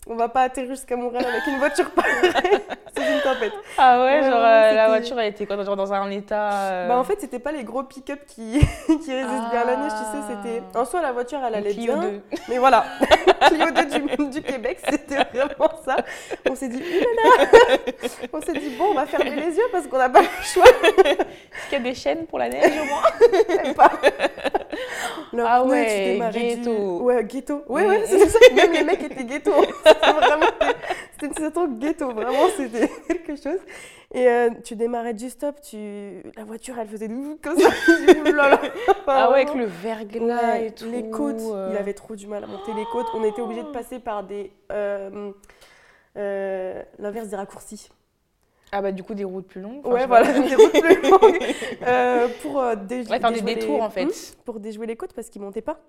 on 0.09 0.17
va 0.17 0.29
pas 0.29 0.43
atterrir 0.43 0.71
jusqu'à 0.71 0.97
Montréal 0.97 1.25
avec 1.25 1.47
une 1.47 1.59
voiture 1.59 1.91
pareille. 1.93 2.61
C'est 2.99 3.14
une 3.14 3.20
tempête. 3.20 3.53
Ah 3.76 4.03
ouais, 4.03 4.22
genre 4.22 4.40
euh, 4.42 4.72
la 4.72 4.88
voiture 4.88 5.18
elle 5.18 5.28
était 5.28 5.46
quoi 5.46 5.62
genre 5.62 5.76
dans 5.76 5.92
un 5.92 6.11
état 6.11 6.53
euh, 6.53 6.88
Bah 6.88 6.99
en 6.99 7.05
fait, 7.05 7.20
c'était 7.20 7.38
pas 7.38 7.53
les 7.53 7.64
gros 7.64 7.82
pick-up 7.82 8.20
qui, 8.26 8.59
qui 8.86 9.12
résistent 9.12 9.51
bien 9.51 9.61
à 9.61 9.64
la 9.64 9.76
neige, 9.76 9.92
tu 9.92 10.18
sais, 10.18 10.22
c'était 10.28 10.62
en 10.78 10.84
soi 10.84 11.03
la 11.03 11.12
voiture 11.12 11.40
elle 11.46 11.55
allait 11.55 11.74
bien. 11.74 11.96
2. 11.96 12.20
Mais 12.49 12.59
voilà. 12.59 12.84
Clio 13.49 13.66
2 13.70 13.84
du, 13.86 14.30
du 14.30 14.42
Québec, 14.42 14.78
c'était 14.88 15.16
vraiment 15.16 15.70
ça. 15.84 15.96
On 16.49 16.55
s'est 16.55 16.68
dit 16.68 16.82
On 18.32 18.40
s'est 18.40 18.53
dit 18.53 18.70
bon, 18.76 18.86
on 18.90 18.94
va 18.94 19.07
fermer 19.07 19.34
les 19.34 19.57
yeux 19.57 19.68
parce 19.70 19.86
qu'on 19.86 19.99
n'a 19.99 20.09
pas 20.09 20.22
le 20.22 20.26
choix. 20.42 20.64
Est-ce 20.66 21.68
qu'il 21.68 21.72
y 21.72 21.76
a 21.76 21.80
des 21.80 21.94
chaînes 21.94 22.26
pour 22.26 22.38
la 22.38 22.49
neige 22.49 22.72
au 22.80 22.84
moins 22.84 23.62
Même 23.62 23.74
pas. 23.74 23.92
ah 25.38 25.64
ouais, 25.64 26.18
ghetto. 26.32 27.03
Ouais, 27.03 27.24
ghetto. 27.24 27.64
Ouais, 27.68 27.86
ouais, 27.86 28.03
c'est 28.07 28.28
ça. 28.28 28.38
Même 28.55 28.72
les 28.72 28.84
mecs 28.84 29.03
étaient 29.03 29.24
ghetto. 29.24 29.53
C'était 29.86 30.01
une 31.23 31.33
situation 31.33 31.69
ghetto, 31.69 32.12
vraiment, 32.12 32.49
c'était 32.57 32.91
quelque 33.07 33.37
chose. 33.37 33.61
Et 34.14 34.27
euh, 34.27 34.51
tu 34.64 34.75
démarrais 34.75 35.12
du 35.12 35.29
stop, 35.29 35.61
tu... 35.61 36.23
la 36.37 36.45
voiture, 36.45 36.77
elle 36.79 36.89
faisait 36.89 37.09
comme 37.43 37.59
ça. 37.59 37.69
ah 39.07 39.31
ouais, 39.31 39.43
avec 39.43 39.55
le 39.55 39.66
verglas 39.66 40.61
et 40.61 40.73
tout. 40.73 40.91
Les 40.91 41.11
côtes, 41.11 41.43
il 41.71 41.77
avait 41.77 41.95
trop 41.95 42.16
du 42.16 42.27
mal 42.27 42.45
à 42.45 42.47
monter 42.47 42.73
les 42.75 42.87
côtes. 42.87 43.07
On 43.14 43.25
était 43.25 43.43
obligé 43.43 43.62
de 43.62 43.69
passer 43.69 43.99
par 43.99 44.25
des... 44.25 44.53
Euh, 44.73 45.33
euh, 46.16 46.83
l'inverse 46.99 47.29
des 47.29 47.37
raccourcis. 47.37 47.91
Ah 48.71 48.83
bah 48.83 48.93
du 48.93 49.03
coup 49.03 49.14
des 49.14 49.25
routes 49.25 49.47
plus 49.47 49.62
longues. 49.62 49.87
ouais 49.87 50.07
voilà 50.07 50.31
des 50.31 50.55
routes 50.55 50.73
plus 50.73 51.11
longues 51.11 51.39
pour 52.43 52.62
déjouer 52.77 53.19
ouais, 53.19 53.33
des 53.33 53.41
détours 53.41 53.83
en 53.83 53.89
fait. 53.89 54.05
Hmm, 54.05 54.43
pour 54.45 54.61
déjouer 54.61 54.87
les 54.87 54.97
côtes 54.97 55.14
parce 55.14 55.31
qu'ils 55.31 55.41
montaient 55.41 55.62
pas. 55.62 55.81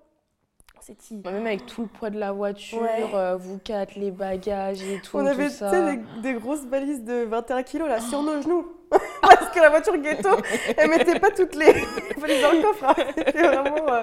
Bah, 1.12 1.30
même 1.32 1.46
avec 1.46 1.66
tout 1.66 1.82
le 1.82 1.88
poids 1.88 2.10
de 2.10 2.18
la 2.18 2.32
voiture, 2.32 3.14
euh, 3.14 3.36
vous 3.36 3.58
quatre, 3.58 3.96
les 3.96 4.10
bagages 4.10 4.82
et 4.82 5.00
tout. 5.00 5.18
On 5.18 5.26
avait 5.26 5.48
Des, 5.48 6.00
des, 6.22 6.34
grosses 6.34 6.64
balises 6.64 7.04
de 7.04 7.24
21 7.24 7.62
kilos 7.62 7.88
là 7.88 8.00
sur 8.00 8.22
nos 8.22 8.40
genoux. 8.40 8.66
Parce 9.20 9.50
que 9.50 9.60
la 9.60 9.68
voiture 9.68 9.96
ghetto, 9.98 10.30
elle 10.76 10.90
mettait 10.90 11.20
pas 11.20 11.30
toutes 11.30 11.54
les 11.54 11.72
valises 12.16 12.42
dans 12.42 12.52
le 12.52 12.62
coffre. 12.62 12.84
Hein. 12.84 12.94
C'était 13.16 13.42
vraiment 13.42 13.92
euh, 13.92 14.02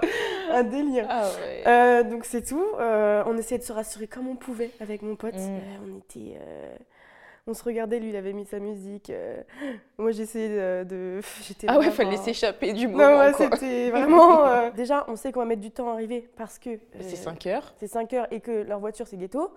un 0.52 0.64
délire. 0.64 1.08
Ah 1.10 1.26
euh, 1.66 2.04
donc 2.04 2.26
c'est 2.26 2.46
tout. 2.46 2.66
on 2.80 3.38
essayait 3.38 3.60
de 3.60 3.66
se 3.66 3.74
rassurer 3.74 4.08
comme 4.08 4.28
on 4.28 4.36
pouvait 4.36 4.72
avec 4.80 5.02
mon 5.02 5.16
pote. 5.16 5.36
Mm. 5.36 5.60
on 5.84 5.98
était 5.98 6.40
on 7.48 7.54
se 7.54 7.64
regardait, 7.64 8.00
lui, 8.00 8.10
il 8.10 8.16
avait 8.16 8.34
mis 8.34 8.46
sa 8.46 8.60
musique. 8.60 9.10
Euh, 9.10 9.42
moi, 9.98 10.12
j'essayais 10.12 10.50
de. 10.50 10.84
de 10.84 11.22
ah 11.68 11.80
ouais, 11.80 11.86
il 11.86 11.92
fallait 11.92 12.18
s'échapper 12.18 12.74
du 12.74 12.88
moment. 12.88 13.10
Non, 13.10 13.18
ouais, 13.20 13.34
c'était 13.34 13.90
vraiment. 13.92 14.46
Euh, 14.46 14.70
déjà, 14.72 15.06
on 15.08 15.16
sait 15.16 15.32
qu'on 15.32 15.40
va 15.40 15.46
mettre 15.46 15.62
du 15.62 15.72
temps 15.72 15.90
à 15.90 15.94
arriver 15.94 16.28
parce 16.36 16.60
que. 16.60 16.78
c'est 17.00 17.16
5 17.16 17.46
heures. 17.48 17.74
C'est 17.78 17.88
5 17.88 18.14
heures 18.14 18.28
et 18.32 18.42
que 18.42 18.52
leur 18.52 18.80
voiture, 18.80 19.08
c'est 19.08 19.18
ghetto. 19.18 19.52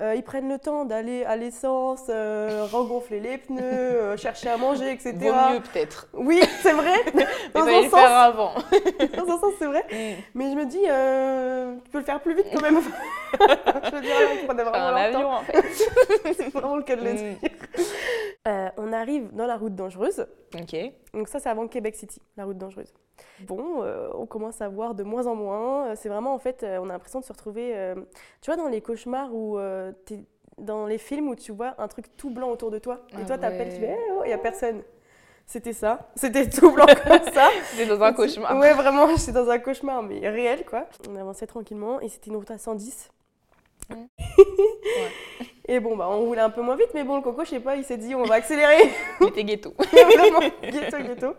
Euh, 0.00 0.14
ils 0.14 0.22
prennent 0.22 0.48
le 0.48 0.58
temps 0.58 0.84
d'aller 0.84 1.24
à 1.24 1.34
l'essence, 1.34 2.02
euh, 2.08 2.66
rengonfler 2.70 3.18
les 3.18 3.36
pneus, 3.38 3.62
euh, 3.62 4.16
chercher 4.16 4.48
à 4.48 4.56
manger, 4.56 4.92
etc. 4.92 5.12
Vaut 5.12 5.54
mieux 5.54 5.60
peut-être. 5.60 6.06
Oui, 6.14 6.40
c'est 6.62 6.72
vrai. 6.72 6.94
dans 7.54 7.62
un 7.62 7.82
sens, 7.82 7.90
faire 7.90 8.16
avant. 8.16 8.52
dans 9.16 9.24
un 9.24 9.38
sens, 9.40 9.54
c'est 9.58 9.66
vrai. 9.66 9.84
Mm. 9.90 10.22
Mais 10.34 10.50
je 10.52 10.56
me 10.56 10.66
dis, 10.66 11.82
tu 11.84 11.90
peux 11.90 11.98
le 11.98 12.04
faire 12.04 12.20
plus 12.20 12.36
vite 12.36 12.46
quand 12.52 12.62
même. 12.62 12.80
je 13.40 13.90
veux 13.96 14.00
dire, 14.00 14.14
faut 14.46 14.54
vraiment 14.54 14.74
un 14.74 14.94
avion 14.94 15.30
en 15.30 15.42
fait. 15.42 15.64
c'est 16.36 16.48
vraiment 16.52 16.76
le 16.76 16.84
cas 16.84 16.94
de 16.94 17.04
le 17.04 17.12
mm. 17.14 17.16
dire. 17.16 18.72
on 18.76 18.92
arrive 18.92 19.34
dans 19.34 19.46
la 19.46 19.56
route 19.56 19.74
dangereuse. 19.74 20.26
Ok. 20.54 20.76
Donc 21.12 21.26
ça, 21.26 21.40
c'est 21.40 21.48
avant 21.48 21.66
Québec 21.66 21.96
City, 21.96 22.22
la 22.36 22.44
route 22.44 22.56
dangereuse. 22.56 22.92
Bon, 23.40 23.82
euh, 23.82 24.08
on 24.14 24.26
commence 24.26 24.60
à 24.60 24.68
voir 24.68 24.94
de 24.94 25.02
moins 25.02 25.26
en 25.26 25.34
moins. 25.34 25.94
C'est 25.94 26.08
vraiment, 26.08 26.34
en 26.34 26.38
fait, 26.38 26.62
euh, 26.62 26.78
on 26.80 26.88
a 26.88 26.92
l'impression 26.92 27.20
de 27.20 27.24
se 27.24 27.32
retrouver, 27.32 27.72
euh, 27.74 27.94
tu 28.40 28.50
vois, 28.50 28.56
dans 28.56 28.68
les 28.68 28.80
cauchemars 28.80 29.34
ou 29.34 29.58
dans 30.58 30.86
les 30.86 30.98
films 30.98 31.28
où 31.28 31.36
tu 31.36 31.52
vois 31.52 31.74
un 31.78 31.86
truc 31.86 32.16
tout 32.16 32.30
blanc 32.30 32.50
autour 32.50 32.70
de 32.70 32.78
toi. 32.78 33.00
Et 33.12 33.16
ah 33.22 33.24
toi, 33.24 33.38
t'appelles, 33.38 33.72
tu 33.72 33.80
fais, 33.80 33.96
eh, 33.96 34.12
oh, 34.12 34.22
il 34.24 34.28
n'y 34.28 34.34
a 34.34 34.38
personne. 34.38 34.82
C'était 35.46 35.72
ça. 35.72 36.10
C'était 36.14 36.48
tout 36.48 36.72
blanc 36.72 36.86
comme 36.86 37.32
ça. 37.32 37.48
C'était 37.70 37.86
dans 37.86 38.02
un 38.02 38.12
cauchemar. 38.12 38.56
Ouais, 38.58 38.74
vraiment, 38.74 39.08
j'étais 39.16 39.32
dans 39.32 39.48
un 39.48 39.58
cauchemar, 39.58 40.02
mais 40.02 40.28
réel, 40.28 40.64
quoi. 40.64 40.86
On 41.08 41.16
avançait 41.16 41.46
tranquillement 41.46 42.00
et 42.00 42.08
c'était 42.08 42.30
une 42.30 42.36
route 42.36 42.50
à 42.50 42.58
110. 42.58 43.10
Et 45.70 45.80
bon, 45.80 45.96
bah, 45.96 46.08
on 46.08 46.20
roulait 46.20 46.40
un 46.40 46.48
peu 46.48 46.62
moins 46.62 46.76
vite, 46.76 46.88
mais 46.94 47.04
bon, 47.04 47.16
le 47.16 47.22
coco, 47.22 47.44
je 47.44 47.50
sais 47.50 47.60
pas, 47.60 47.76
il 47.76 47.84
s'est 47.84 47.98
dit, 47.98 48.14
on 48.14 48.24
va 48.24 48.36
accélérer. 48.36 48.90
il 49.20 49.26
était 49.28 49.44
ghetto. 49.44 49.74
Vraiment, 49.92 50.40
ghetto, 50.62 50.96
ghetto. 50.96 51.34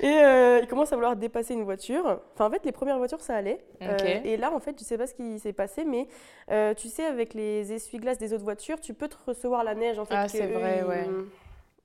Et 0.00 0.06
euh, 0.06 0.60
il 0.62 0.66
commence 0.68 0.90
à 0.90 0.96
vouloir 0.96 1.16
dépasser 1.16 1.52
une 1.52 1.64
voiture. 1.64 2.20
Enfin, 2.32 2.46
en 2.46 2.50
fait, 2.50 2.64
les 2.64 2.72
premières 2.72 2.96
voitures, 2.96 3.20
ça 3.20 3.36
allait. 3.36 3.62
Euh, 3.82 3.96
et 4.24 4.38
là, 4.38 4.54
en 4.54 4.58
fait, 4.58 4.74
je 4.78 4.84
sais 4.84 4.96
pas 4.96 5.06
ce 5.06 5.12
qui 5.12 5.38
s'est 5.38 5.52
passé, 5.52 5.84
mais 5.84 6.08
euh, 6.50 6.72
tu 6.72 6.88
sais, 6.88 7.04
avec 7.04 7.34
les 7.34 7.70
essuie-glaces 7.70 8.16
des 8.16 8.32
autres 8.32 8.44
voitures, 8.44 8.80
tu 8.80 8.94
peux 8.94 9.08
te 9.08 9.16
recevoir 9.26 9.64
la 9.64 9.74
neige, 9.74 9.98
en 9.98 10.06
fait. 10.06 10.14
Ah, 10.16 10.28
c'est 10.28 10.46
vrai, 10.46 10.82
ouais. 10.82 11.06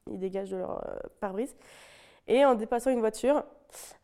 Ils, 0.10 0.20
dégagent 0.20 0.51
de 0.51 0.58
leur 0.58 0.82
pare-brise. 1.20 1.54
Et 2.30 2.45
en 2.45 2.56
dépassant 2.56 2.91
une 2.91 3.01
voiture, 3.01 3.43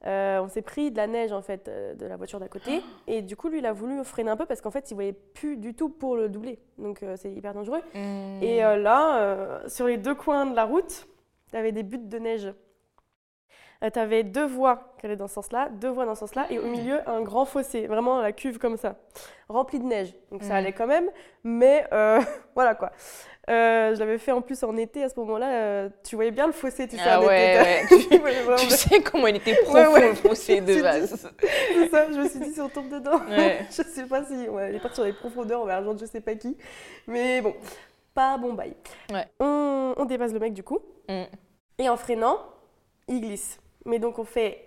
euh, 0.06 0.40
on 0.42 0.48
s'est 0.48 0.62
pris 0.62 0.92
de 0.92 0.98
la 0.98 1.08
neige 1.08 1.32
en 1.32 1.42
fait 1.42 1.68
euh, 1.68 1.94
de 1.96 2.06
la 2.06 2.18
voiture 2.18 2.40
d'à 2.40 2.48
côté 2.48 2.82
et 3.08 3.22
du 3.22 3.36
coup 3.36 3.50
lui 3.50 3.60
il 3.60 3.66
a 3.66 3.74
voulu 3.74 4.04
freiner 4.04 4.32
un 4.32 4.38
peu 4.38 4.46
parce 4.46 4.62
qu'en 4.62 4.72
fait 4.72 4.92
il 4.92 4.94
voyait 4.94 5.14
plus 5.14 5.58
du 5.58 5.74
tout 5.74 5.90
pour 5.90 6.16
le 6.16 6.30
doubler 6.30 6.60
donc 6.78 7.04
euh, 7.04 7.16
c'est 7.18 7.32
hyper 7.32 7.54
dangereux 7.54 7.82
mmh. 7.94 8.44
et 8.44 8.60
là 8.60 9.62
sur 9.68 9.88
les 9.88 9.98
deux 9.98 10.16
coins 10.16 10.46
de 10.46 10.56
la 10.56 10.66
route 10.66 11.08
il 11.52 11.56
y 11.56 11.60
avait 11.60 11.72
des 11.72 11.84
buttes 11.84 12.10
de 12.10 12.20
neige 12.20 12.54
tu 13.82 14.00
avais 14.00 14.24
deux 14.24 14.46
voies 14.46 14.94
qui 15.00 15.06
allaient 15.06 15.16
dans 15.16 15.30
ce 15.30 15.36
sens-là, 15.36 15.70
deux 15.70 15.88
voies 15.88 16.06
dans 16.06 16.14
ce 16.14 16.20
sens-là, 16.20 16.48
et 16.50 16.60
au 16.60 16.66
milieu, 16.66 17.00
un 17.10 17.22
grand 17.22 17.46
fossé, 17.46 17.88
vraiment 17.88 18.20
la 18.20 18.34
cuve 18.34 18.58
comme 18.58 18.76
ça, 18.76 18.98
remplie 19.48 19.80
de 19.80 19.86
neige. 19.86 20.14
Donc 20.32 20.44
ça 20.44 20.50
mmh. 20.50 20.58
allait 20.58 20.74
quand 20.74 20.88
même, 20.88 21.10
mais 21.46 21.88
voilà 22.56 22.76
quoi. 22.76 22.92
Euh, 23.50 23.96
je 23.96 24.00
l'avais 24.00 24.20
fait 24.20 24.32
en 24.32 24.42
plus 24.42 24.64
en 24.64 24.78
été 24.78 25.04
à 25.04 25.10
ce 25.10 25.20
moment-là. 25.20 25.52
Euh, 25.52 25.90
tu 26.04 26.16
voyais 26.16 26.30
bien 26.32 26.46
le 26.46 26.54
fossé, 26.54 26.88
tu 26.88 26.98
sais. 26.98 27.02
Ah 27.04 27.20
ouais, 27.20 27.26
ouais. 27.28 28.56
tu, 28.58 28.70
sais 28.70 29.02
comment 29.02 29.28
il 29.28 29.38
était 29.38 29.56
profond 29.56 29.96
le 29.96 30.14
fossé 30.14 30.62
de 30.62 30.82
base. 30.82 31.28
C'est 31.40 31.90
ça, 31.90 32.12
je 32.12 32.18
me 32.18 32.30
suis 32.30 32.40
dit 32.40 32.54
si 32.54 32.62
on 32.62 32.70
tombe 32.70 32.90
dedans. 32.90 33.20
je 33.30 33.82
sais 33.82 34.06
pas 34.06 34.24
si. 34.24 34.48
Ouais, 34.48 34.70
il 34.70 34.76
est 34.76 34.80
parti 34.80 34.96
sur 34.96 35.04
les 35.04 35.14
profondeurs, 35.14 35.62
on 35.62 35.66
va 35.66 35.80
rejoindre 35.80 36.00
je 36.00 36.06
sais 36.06 36.22
pas 36.22 36.36
qui. 36.36 36.56
Mais 37.08 37.42
bon, 37.42 37.56
pas 38.14 38.38
bon 38.38 38.54
bail. 38.54 38.76
On, 39.40 39.96
on, 39.98 40.06
dépasse 40.06 40.32
le 40.32 40.40
mec 40.40 40.54
du 40.54 40.64
coup. 40.64 40.80
Mm. 41.08 41.24
Et 41.80 41.90
en 41.90 41.98
freinant, 41.98 42.40
il 43.08 43.22
glisse. 43.22 43.58
Mais 43.86 43.98
donc 43.98 44.20
on 44.20 44.26
fait 44.26 44.64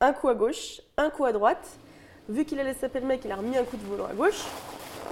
un 0.00 0.12
coup 0.12 0.28
à 0.28 0.34
gauche, 0.34 0.82
un 0.98 1.08
coup 1.08 1.24
à 1.24 1.32
droite. 1.32 1.78
Vu 2.28 2.44
qu'il 2.44 2.60
a 2.60 2.64
laissé 2.64 2.80
taper 2.80 3.00
le 3.00 3.06
mec, 3.06 3.22
il 3.24 3.32
a 3.32 3.36
remis 3.36 3.56
un 3.56 3.64
coup 3.64 3.78
de 3.78 3.84
volant 3.84 4.06
à 4.06 4.12
gauche. 4.12 4.44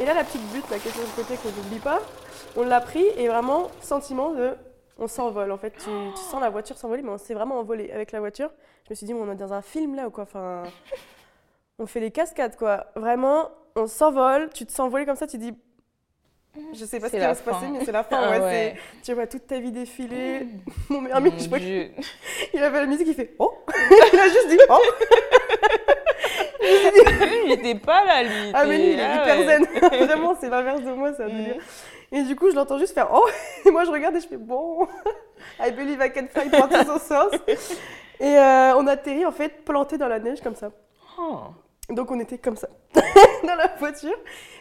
Et 0.01 0.05
là, 0.05 0.14
la 0.14 0.24
petite 0.24 0.42
butte, 0.53 0.64
est 0.70 0.78
sur 0.78 1.01
le 1.01 1.22
côté 1.22 1.34
que 1.36 1.49
n'oublie 1.49 1.80
pas, 1.80 2.01
on 2.57 2.62
l'a 2.62 2.80
pris 2.80 3.05
et 3.16 3.28
vraiment, 3.28 3.68
sentiment 3.80 4.32
de. 4.32 4.55
On 5.01 5.07
s'envole 5.07 5.53
en 5.53 5.59
fait. 5.59 5.70
Tu, 5.78 5.90
sens 6.16 6.40
la 6.40 6.51
voiture 6.51 6.76
s'envoler, 6.76 7.03
mais 7.03 7.11
on 7.11 7.18
s'est 7.18 7.34
vraiment 7.34 7.59
envolé 7.59 7.90
avec 7.92 8.12
la 8.12 8.20
voiture. 8.20 8.51
Je 8.84 8.90
me 8.90 8.94
suis 8.94 9.07
dit, 9.07 9.14
on 9.14 9.30
est 9.30 9.36
dans 9.36 9.53
un 9.53 9.62
film 9.62 9.94
là 9.94 10.09
ou 10.09 10.11
quoi 10.11 10.24
Enfin, 10.24 10.64
on 11.78 11.86
fait 11.86 12.01
les 12.01 12.11
cascades 12.11 12.57
quoi. 12.57 12.86
Vraiment, 12.96 13.51
on 13.76 13.86
s'envole, 13.86 14.51
tu 14.53 14.66
te 14.66 14.72
sens 14.72 14.86
envoler 14.86 15.07
comme 15.07 15.16
ça, 15.16 15.26
tu 15.26 15.38
dis. 15.38 15.55
Je 16.74 16.84
sais 16.84 16.99
pas 16.99 17.09
ce 17.09 17.12
qui 17.12 17.18
va 17.18 17.34
se 17.34 17.42
passer, 17.42 17.66
mais 17.68 17.84
c'est 17.84 17.92
la 17.92 18.03
fin. 18.03 18.18
Ah 18.20 18.40
ouais, 18.40 18.74
Tu 19.05 19.12
vois 19.12 19.26
toute 19.26 19.46
ta 19.46 19.61
vie 19.61 19.70
défiler. 19.70 20.46
Mon 20.88 21.01
meilleur 21.01 21.18
ami, 21.18 21.30
je 21.38 21.49
il 22.55 22.62
avait 22.62 22.80
la 22.80 22.86
musique, 22.86 23.07
il 23.07 23.14
fait 23.14 23.34
Oh 23.38 23.53
Il 24.12 24.18
a 24.18 24.24
juste 24.24 24.49
dit 24.49 24.59
Oh 24.68 24.80
il 27.45 27.53
était 27.53 27.74
pas 27.74 28.05
là, 28.05 28.22
lui. 28.22 28.51
Ah, 28.55 28.64
mais 28.66 28.78
lui, 28.78 28.93
il 28.93 29.01
est 29.01 29.14
hyper 29.14 29.47
zen. 29.47 29.64
Vraiment, 30.07 30.36
c'est 30.41 30.49
l'inverse 30.49 30.82
de 30.82 30.93
moi, 30.93 31.12
c'est 31.16 31.24
un 31.24 31.28
délire. 31.28 31.62
Et 32.11 32.22
du 32.22 32.36
coup, 32.36 32.51
je 32.51 32.57
l'entends 32.57 32.78
juste 32.78 32.95
faire 32.95 33.09
Oh 33.12 33.26
Et 33.66 33.70
moi, 33.70 33.84
je 33.84 33.91
regarde 33.91 34.16
et 34.16 34.20
je 34.20 34.26
fais 34.26 34.36
Bon, 34.36 34.89
I 35.61 35.70
believe 35.70 36.01
I 36.03 36.11
can 36.11 36.26
fly 36.28 36.51
son 36.86 36.99
sens. 36.99 37.32
Et 38.20 38.36
euh, 38.36 38.76
on 38.76 38.86
atterrit 38.86 39.26
en 39.26 39.32
fait 39.32 39.64
planté 39.64 39.99
dans 39.99 40.09
la 40.09 40.18
neige 40.18 40.41
comme 40.41 40.57
ça. 40.57 40.70
Oh. 41.18 41.41
Donc 41.91 42.11
on 42.11 42.20
était 42.20 42.39
comme 42.39 42.57
ça. 42.57 42.68
dans 43.45 43.55
la 43.55 43.68
voiture. 43.78 44.16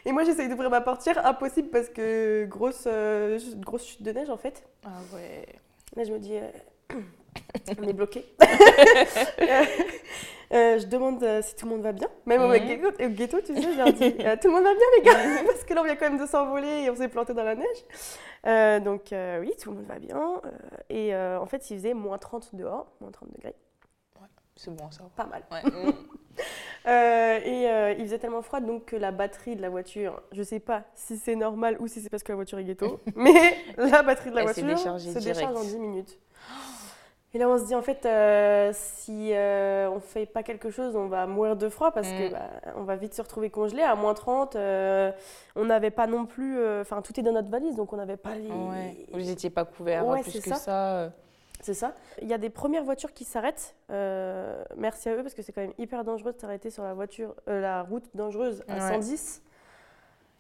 Et 0.06 0.12
moi, 0.12 0.24
j'essaye 0.24 0.48
d'ouvrir 0.48 0.70
ma 0.70 0.82
portière, 0.82 1.26
impossible 1.26 1.70
parce 1.70 1.90
que 1.90 2.46
grosse, 2.46 2.86
euh, 2.88 3.40
grosse 3.58 3.86
chute 3.86 4.04
de 4.04 4.12
neige 4.12 4.30
en 4.30 4.38
fait. 4.38 4.64
Ah 4.86 4.90
ouais. 5.14 5.46
Là, 5.96 6.04
je 6.04 6.12
me 6.12 6.20
dis, 6.20 6.38
euh, 6.38 6.96
on 7.80 7.88
est 7.88 7.94
bloqué. 7.94 8.26
Euh, 10.54 10.80
je 10.80 10.86
demande 10.86 11.22
si 11.42 11.58
tout 11.58 11.66
le 11.66 11.74
monde 11.74 11.82
va 11.82 11.92
bien. 11.92 12.08
Même 12.26 12.42
au, 12.42 12.54
ghetto, 12.54 13.42
tu 13.42 13.54
sais, 13.54 13.62
je 13.62 13.78
leur 13.78 13.92
dis, 13.92 14.14
tout 14.40 14.48
le 14.48 14.54
monde 14.54 14.64
va 14.64 14.74
bien 14.74 14.86
les 14.96 15.04
gars? 15.04 15.44
Parce 15.46 15.66
que 15.66 15.74
là, 15.74 15.82
on 15.82 15.84
vient 15.84 15.98
quand 15.98 16.10
même 16.10 16.22
de 16.22 16.26
s'envoler 16.26 16.84
et 16.84 16.90
on 16.90 16.96
s'est 16.96 17.10
planté 17.10 17.34
dans 17.34 17.44
la 17.44 17.56
neige. 17.56 18.82
donc 18.82 19.14
oui, 19.42 19.52
tout 19.62 19.72
le 19.72 19.76
monde 19.76 19.88
va 19.88 20.00
bien. 20.00 20.42
et 20.90 21.14
en 21.14 21.46
fait, 21.48 21.70
il 21.70 21.76
faisait 21.76 21.94
moins 21.94 22.18
30 22.18 22.56
dehors, 22.56 22.94
moins 23.02 23.12
30 23.12 23.30
degrés. 23.36 23.56
C'est 24.58 24.76
bon 24.76 24.90
ça. 24.90 25.04
Pas 25.16 25.26
mal. 25.26 25.44
Mm. 25.64 25.92
Euh, 26.88 27.40
et 27.44 27.70
euh, 27.70 27.96
il 27.98 28.06
faisait 28.06 28.20
tellement 28.20 28.42
froid 28.42 28.62
donc 28.62 28.86
que 28.86 28.96
la 28.96 29.12
batterie 29.12 29.56
de 29.56 29.62
la 29.62 29.70
voiture, 29.70 30.22
je 30.32 30.42
sais 30.42 30.60
pas 30.60 30.84
si 30.96 31.18
c'est 31.18 31.36
normal 31.36 31.76
ou 31.80 31.88
si 31.88 32.00
c'est 32.00 32.10
parce 32.10 32.24
que 32.24 32.32
la 32.32 32.38
voiture 32.38 32.60
est 32.60 32.64
ghetto, 32.64 33.02
mais 33.16 33.58
la 33.78 34.04
batterie 34.04 34.30
de 34.30 34.36
la 34.36 34.44
voiture 34.44 35.00
se 35.00 35.20
décharge 35.20 35.58
en 35.58 35.64
10 35.64 35.80
minutes. 35.80 36.20
Et 37.34 37.38
là 37.40 37.50
on 37.50 37.58
se 37.58 37.66
dit 37.66 37.76
en 37.76 37.82
fait 37.82 38.06
euh, 38.06 38.72
si 38.74 39.32
on 39.34 40.00
fait 40.00 40.26
pas 40.26 40.44
quelque 40.44 40.70
chose 40.70 40.96
on 40.96 41.08
va 41.08 41.28
mourir 41.28 41.56
de 41.56 41.70
froid 41.70 41.92
parce 41.92 42.08
qu'on 42.08 42.30
mm. 42.30 42.32
bah, 42.32 42.50
on 42.78 42.84
va 42.84 42.96
vite 42.96 43.14
se 43.14 43.22
retrouver 43.22 43.50
congelé 43.50 43.82
à 43.82 43.96
moins 43.96 44.14
30. 44.14 44.56
on 44.56 45.66
n'avait 45.66 45.92
pas 45.92 46.08
non 46.08 46.26
plus, 46.26 46.58
enfin 46.80 47.02
tout 47.02 47.20
est 47.20 47.24
dans 47.24 47.34
notre 47.34 47.50
valise 47.50 47.76
donc 47.76 47.94
on 47.94 47.98
n'avait 47.98 48.18
pas 48.18 48.36
les. 48.36 48.50
Vous 49.12 49.20
n'étiez 49.20 49.50
pas 49.50 49.66
couvert 49.66 50.06
plus 50.22 50.42
que 50.42 50.56
ça. 50.56 51.12
C'est 51.62 51.74
ça. 51.74 51.94
Il 52.22 52.28
y 52.28 52.34
a 52.34 52.38
des 52.38 52.50
premières 52.50 52.84
voitures 52.84 53.14
qui 53.14 53.24
s'arrêtent. 53.24 53.76
Euh, 53.92 54.64
merci 54.78 55.10
à 55.10 55.16
eux 55.16 55.24
parce 55.24 55.34
que 55.34 55.42
c'est 55.42 55.52
quand 55.52 55.62
même 55.62 55.74
hyper 55.78 56.04
dangereux 56.04 56.34
de 56.34 56.40
s'arrêter 56.40 56.70
sur 56.70 56.84
la 56.84 56.94
voiture, 56.94 57.36
euh, 57.48 57.62
la 57.62 57.84
route 57.84 58.06
dangereuse 58.14 58.64
à 58.68 58.94
110. 58.94 59.42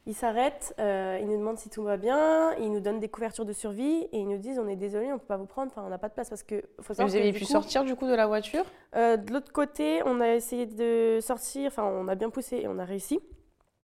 Ils 0.08 0.16
s'arrêtent, 0.16 0.74
euh, 0.80 1.20
ils 1.22 1.28
nous 1.28 1.38
demandent 1.38 1.60
si 1.60 1.70
tout 1.70 1.84
va 1.84 1.98
bien, 1.98 2.54
ils 2.56 2.72
nous 2.72 2.80
donnent 2.80 3.00
des 3.00 3.10
couvertures 3.10 3.46
de 3.46 3.54
survie 3.54 4.08
et 4.12 4.20
ils 4.20 4.28
nous 4.28 4.38
disent 4.38 4.58
on 4.58 4.68
est 4.68 4.76
désolé, 4.76 5.08
on 5.08 5.16
ne 5.16 5.20
peut 5.20 5.26
pas 5.28 5.38
vous 5.38 5.46
prendre, 5.46 5.70
enfin 5.72 5.84
on 5.86 5.90
n'a 5.90 5.98
pas 5.98 6.08
de 6.08 6.14
place 6.14 6.30
parce 6.30 6.44
que 6.44 6.64
faut 6.82 6.94
Vous 6.94 7.16
avez 7.16 7.34
pu 7.34 7.46
sortir 7.46 7.84
du 7.84 7.96
coup 7.96 8.08
de 8.08 8.16
la 8.16 8.26
voiture? 8.26 8.66
De 8.94 9.34
l'autre 9.34 9.52
côté, 9.52 10.02
on 10.06 10.20
a 10.22 10.30
essayé 10.30 10.66
de 10.66 11.20
sortir, 11.22 11.68
enfin 11.68 11.84
on 11.84 12.08
a 12.08 12.16
bien 12.16 12.30
poussé 12.30 12.58
et 12.58 12.68
on 12.68 12.80
a 12.80 12.86
réussi. 12.86 13.20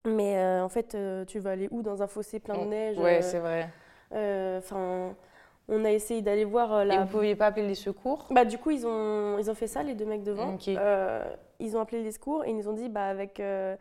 Mais 0.05 0.39
en 0.61 0.69
fait, 0.69 0.95
tu 1.27 1.39
vas 1.39 1.51
aller 1.51 1.67
où? 1.71 1.81
Dans 1.81 2.01
un 2.01 2.07
fossé 2.07 2.39
plein 2.39 2.55
de 2.55 2.61
oh, 2.61 2.65
neige 2.65 2.97
Ouais, 2.99 3.21
c'est 3.21 3.39
vrai. 3.39 3.69
Enfin 4.11 5.15
on 5.67 5.85
a 5.85 5.91
essayé 5.91 6.21
d'aller 6.21 6.45
voir 6.45 6.73
euh, 6.73 6.83
la. 6.83 6.95
Et 6.95 6.97
vous 6.97 7.03
ne 7.03 7.09
pouviez 7.09 7.35
pas 7.35 7.47
appeler 7.47 7.67
les 7.67 7.75
secours? 7.75 8.27
Bah 8.31 8.45
du 8.45 8.57
coup 8.57 8.71
ils 8.71 8.85
ont 8.85 9.37
ils 9.39 9.49
ont 9.49 9.55
fait 9.55 9.67
ça 9.67 9.83
les 9.83 9.95
deux 9.95 10.05
mecs 10.05 10.23
devant. 10.23 10.57
Euh, 10.67 11.23
ils 11.59 11.77
ont 11.77 11.81
appelé 11.81 12.03
les 12.03 12.11
secours 12.11 12.43
et 12.45 12.49
ils 12.49 12.57
nous 12.57 12.67
ont 12.67 12.73
dit 12.73 12.89
bah 12.89 13.05
avec 13.05 13.39
euh, 13.39 13.75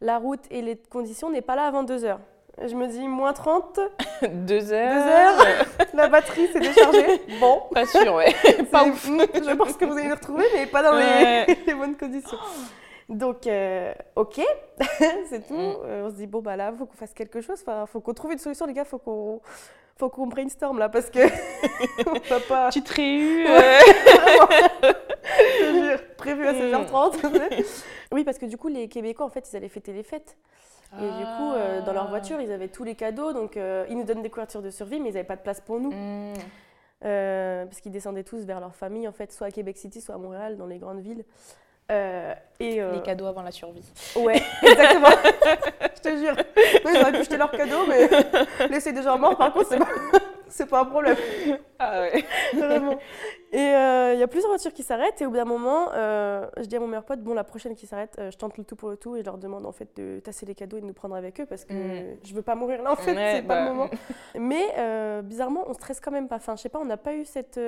la 0.00 0.18
route 0.18 0.44
et 0.50 0.62
les 0.62 0.76
conditions 0.76 1.28
on 1.28 1.30
n'est 1.30 1.42
pas 1.42 1.56
là 1.56 1.66
avant 1.66 1.82
deux 1.82 2.04
heures. 2.04 2.20
Je 2.66 2.74
me 2.74 2.88
dis 2.88 3.06
moins 3.06 3.32
30. 3.32 3.78
deux 4.32 4.72
heures. 4.72 4.94
Deux 4.94 5.10
heures. 5.10 5.66
la 5.94 6.08
batterie 6.08 6.48
s'est 6.48 6.58
déchargée. 6.58 7.22
Bon. 7.40 7.62
Pas 7.72 7.86
sûr 7.86 8.14
ouais. 8.14 8.34
pas 8.72 8.84
ouf. 8.84 9.06
Je 9.06 9.54
pense 9.54 9.74
que 9.74 9.84
vous 9.84 9.92
allez 9.92 10.08
nous 10.08 10.14
retrouver 10.14 10.44
mais 10.52 10.66
pas 10.66 10.82
dans 10.82 10.92
les, 10.94 11.74
bonnes 11.74 11.96
conditions. 11.96 12.38
Donc, 13.08 13.48
ok, 14.16 14.40
c'est 15.30 15.46
tout. 15.46 15.54
Mm. 15.54 15.76
on 16.04 16.10
se 16.10 16.16
dit, 16.16 16.26
bon, 16.26 16.42
bah 16.42 16.56
là, 16.56 16.70
il 16.72 16.78
faut 16.78 16.86
qu'on 16.86 16.96
fasse 16.96 17.14
quelque 17.14 17.40
chose. 17.40 17.62
Il 17.66 17.86
faut 17.86 18.00
qu'on 18.00 18.12
trouve 18.12 18.32
une 18.32 18.38
solution, 18.38 18.66
les 18.66 18.74
gars. 18.74 18.82
Il 18.82 18.88
faut 18.88 18.98
qu'on 18.98 19.40
faut 19.98 20.08
qu'on 20.08 20.28
brainstorm 20.28 20.78
là 20.78 20.88
parce 20.88 21.10
que 21.10 21.18
on 22.06 22.14
peut 22.14 22.40
pas. 22.48 22.70
Tu 22.70 22.82
te 22.82 22.94
réus. 22.94 23.46
prévu 26.16 26.46
à 26.46 26.52
16h30. 26.52 27.82
oui, 28.12 28.24
parce 28.24 28.38
que 28.38 28.46
du 28.46 28.56
coup, 28.56 28.68
les 28.68 28.88
Québécois, 28.88 29.26
en 29.26 29.30
fait, 29.30 29.46
ils 29.50 29.56
allaient 29.56 29.68
fêter 29.68 29.92
les 29.92 30.02
fêtes. 30.02 30.38
Et 30.96 31.02
du 31.02 31.06
coup, 31.06 31.52
euh, 31.52 31.82
dans 31.82 31.92
leur 31.92 32.06
ah. 32.06 32.10
voiture, 32.10 32.40
ils 32.40 32.50
avaient 32.50 32.68
tous 32.68 32.84
les 32.84 32.94
cadeaux. 32.94 33.34
Donc, 33.34 33.58
euh, 33.58 33.84
ils 33.90 33.96
nous 33.96 34.04
donnent 34.04 34.22
des 34.22 34.30
couvertures 34.30 34.62
de 34.62 34.70
survie, 34.70 35.00
mais 35.00 35.10
ils 35.10 35.14
n'avaient 35.14 35.26
pas 35.26 35.36
de 35.36 35.42
place 35.42 35.60
pour 35.60 35.78
nous. 35.80 35.90
Hmm. 35.90 36.32
Euh, 37.04 37.66
parce 37.66 37.80
qu'ils 37.80 37.92
descendaient 37.92 38.24
tous 38.24 38.44
vers 38.44 38.60
leur 38.60 38.74
famille, 38.74 39.06
en 39.06 39.12
fait, 39.12 39.32
soit 39.32 39.48
à 39.48 39.50
Québec 39.50 39.76
City, 39.76 40.00
soit 40.00 40.14
à 40.14 40.18
Montréal, 40.18 40.56
dans 40.56 40.66
les 40.66 40.78
grandes 40.78 41.00
villes. 41.00 41.24
Euh, 41.90 42.34
et 42.60 42.82
euh, 42.82 42.92
Les 42.92 43.02
cadeaux 43.02 43.26
avant 43.26 43.42
la 43.42 43.50
survie. 43.50 43.84
Ouais, 44.16 44.42
exactement. 44.62 45.08
Je 46.04 46.10
te 46.10 46.16
jure. 46.16 46.34
ils 46.84 47.00
auraient 47.00 47.12
pu 47.12 47.18
jeter 47.18 47.36
leurs 47.36 47.50
cadeaux, 47.50 47.86
mais 47.88 48.08
laisser 48.68 48.92
des 48.92 49.02
gens 49.02 49.18
morts, 49.18 49.36
par 49.36 49.52
contre, 49.52 49.68
c'est 49.68 49.78
pas, 49.78 49.88
c'est 50.48 50.66
pas 50.66 50.80
un 50.80 50.84
problème. 50.84 51.16
Ah 51.78 52.02
ouais. 52.02 52.24
Vraiment. 52.54 52.98
Et 53.52 53.58
euh, 53.58 54.14
il 54.14 54.20
y 54.20 54.22
a 54.22 54.28
plusieurs 54.28 54.50
voitures 54.50 54.72
qui 54.72 54.82
s'arrêtent, 54.82 55.20
et 55.20 55.26
au 55.26 55.30
bout 55.30 55.36
d'un 55.36 55.44
moment, 55.44 55.90
je 55.94 56.64
dis 56.64 56.76
à 56.76 56.80
mon 56.80 56.86
meilleur 56.86 57.04
pote, 57.04 57.20
bon, 57.20 57.34
la 57.34 57.44
prochaine 57.44 57.74
qui 57.74 57.86
s'arrête, 57.86 58.18
je 58.18 58.36
tente 58.36 58.56
le 58.58 58.64
tout 58.64 58.76
pour 58.76 58.90
le 58.90 58.96
tout, 58.96 59.16
et 59.16 59.20
je 59.20 59.24
leur 59.24 59.38
demande 59.38 59.66
en 59.66 59.72
fait 59.72 59.88
de 59.96 60.20
tasser 60.20 60.46
les 60.46 60.54
cadeaux 60.54 60.78
et 60.78 60.80
de 60.80 60.86
nous 60.86 60.94
prendre 60.94 61.14
avec 61.14 61.40
eux, 61.40 61.46
parce 61.46 61.64
que 61.64 61.74
mm. 61.74 62.16
je 62.24 62.34
veux 62.34 62.42
pas 62.42 62.54
mourir 62.54 62.82
là, 62.82 62.92
en 62.92 62.96
fait, 62.96 63.14
c'est 63.14 63.42
pas 63.42 63.60
le 63.60 63.66
bah. 63.66 63.72
moment. 63.72 63.90
Mais 64.38 65.22
bizarrement, 65.22 65.64
on 65.66 65.74
stresse 65.74 66.00
quand 66.00 66.12
même 66.12 66.28
pas. 66.28 66.36
Enfin, 66.36 66.56
je 66.56 66.62
sais 66.62 66.68
pas, 66.68 66.78
on 66.78 66.86
n'a 66.86 66.96
pas 66.96 67.14
eu 67.14 67.24
cette 67.24 67.58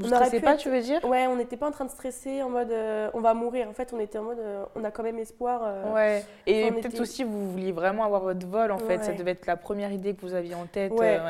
vous 0.00 0.10
ne 0.10 0.14
stressez 0.14 0.40
pas, 0.40 0.56
tu 0.56 0.70
veux 0.70 0.80
dire? 0.80 1.04
Ouais, 1.04 1.26
on 1.26 1.36
n'était 1.36 1.56
pas 1.56 1.68
en 1.68 1.70
train 1.70 1.84
de 1.84 1.90
stresser 1.90 2.42
en 2.42 2.48
mode 2.48 2.70
euh, 2.70 3.10
on 3.14 3.20
va 3.20 3.34
mourir. 3.34 3.68
En 3.68 3.72
fait, 3.72 3.92
on 3.92 4.00
était 4.00 4.18
en 4.18 4.24
mode 4.24 4.38
euh, 4.38 4.64
on 4.74 4.84
a 4.84 4.90
quand 4.90 5.02
même 5.02 5.18
espoir. 5.18 5.60
Euh, 5.64 5.92
ouais. 5.92 6.24
Et 6.46 6.70
peut-être 6.70 7.00
aussi 7.00 7.24
vous 7.24 7.52
vouliez 7.52 7.72
vraiment 7.72 8.04
avoir 8.04 8.22
votre 8.22 8.46
vol 8.46 8.72
en 8.72 8.78
fait. 8.78 9.04
Ça 9.04 9.12
devait 9.12 9.32
être 9.32 9.46
la 9.46 9.56
première 9.56 9.92
idée 9.92 10.14
que 10.14 10.22
vous 10.22 10.34
aviez 10.34 10.54
en 10.54 10.66
tête. 10.66 10.92
Ouais. 10.92 11.20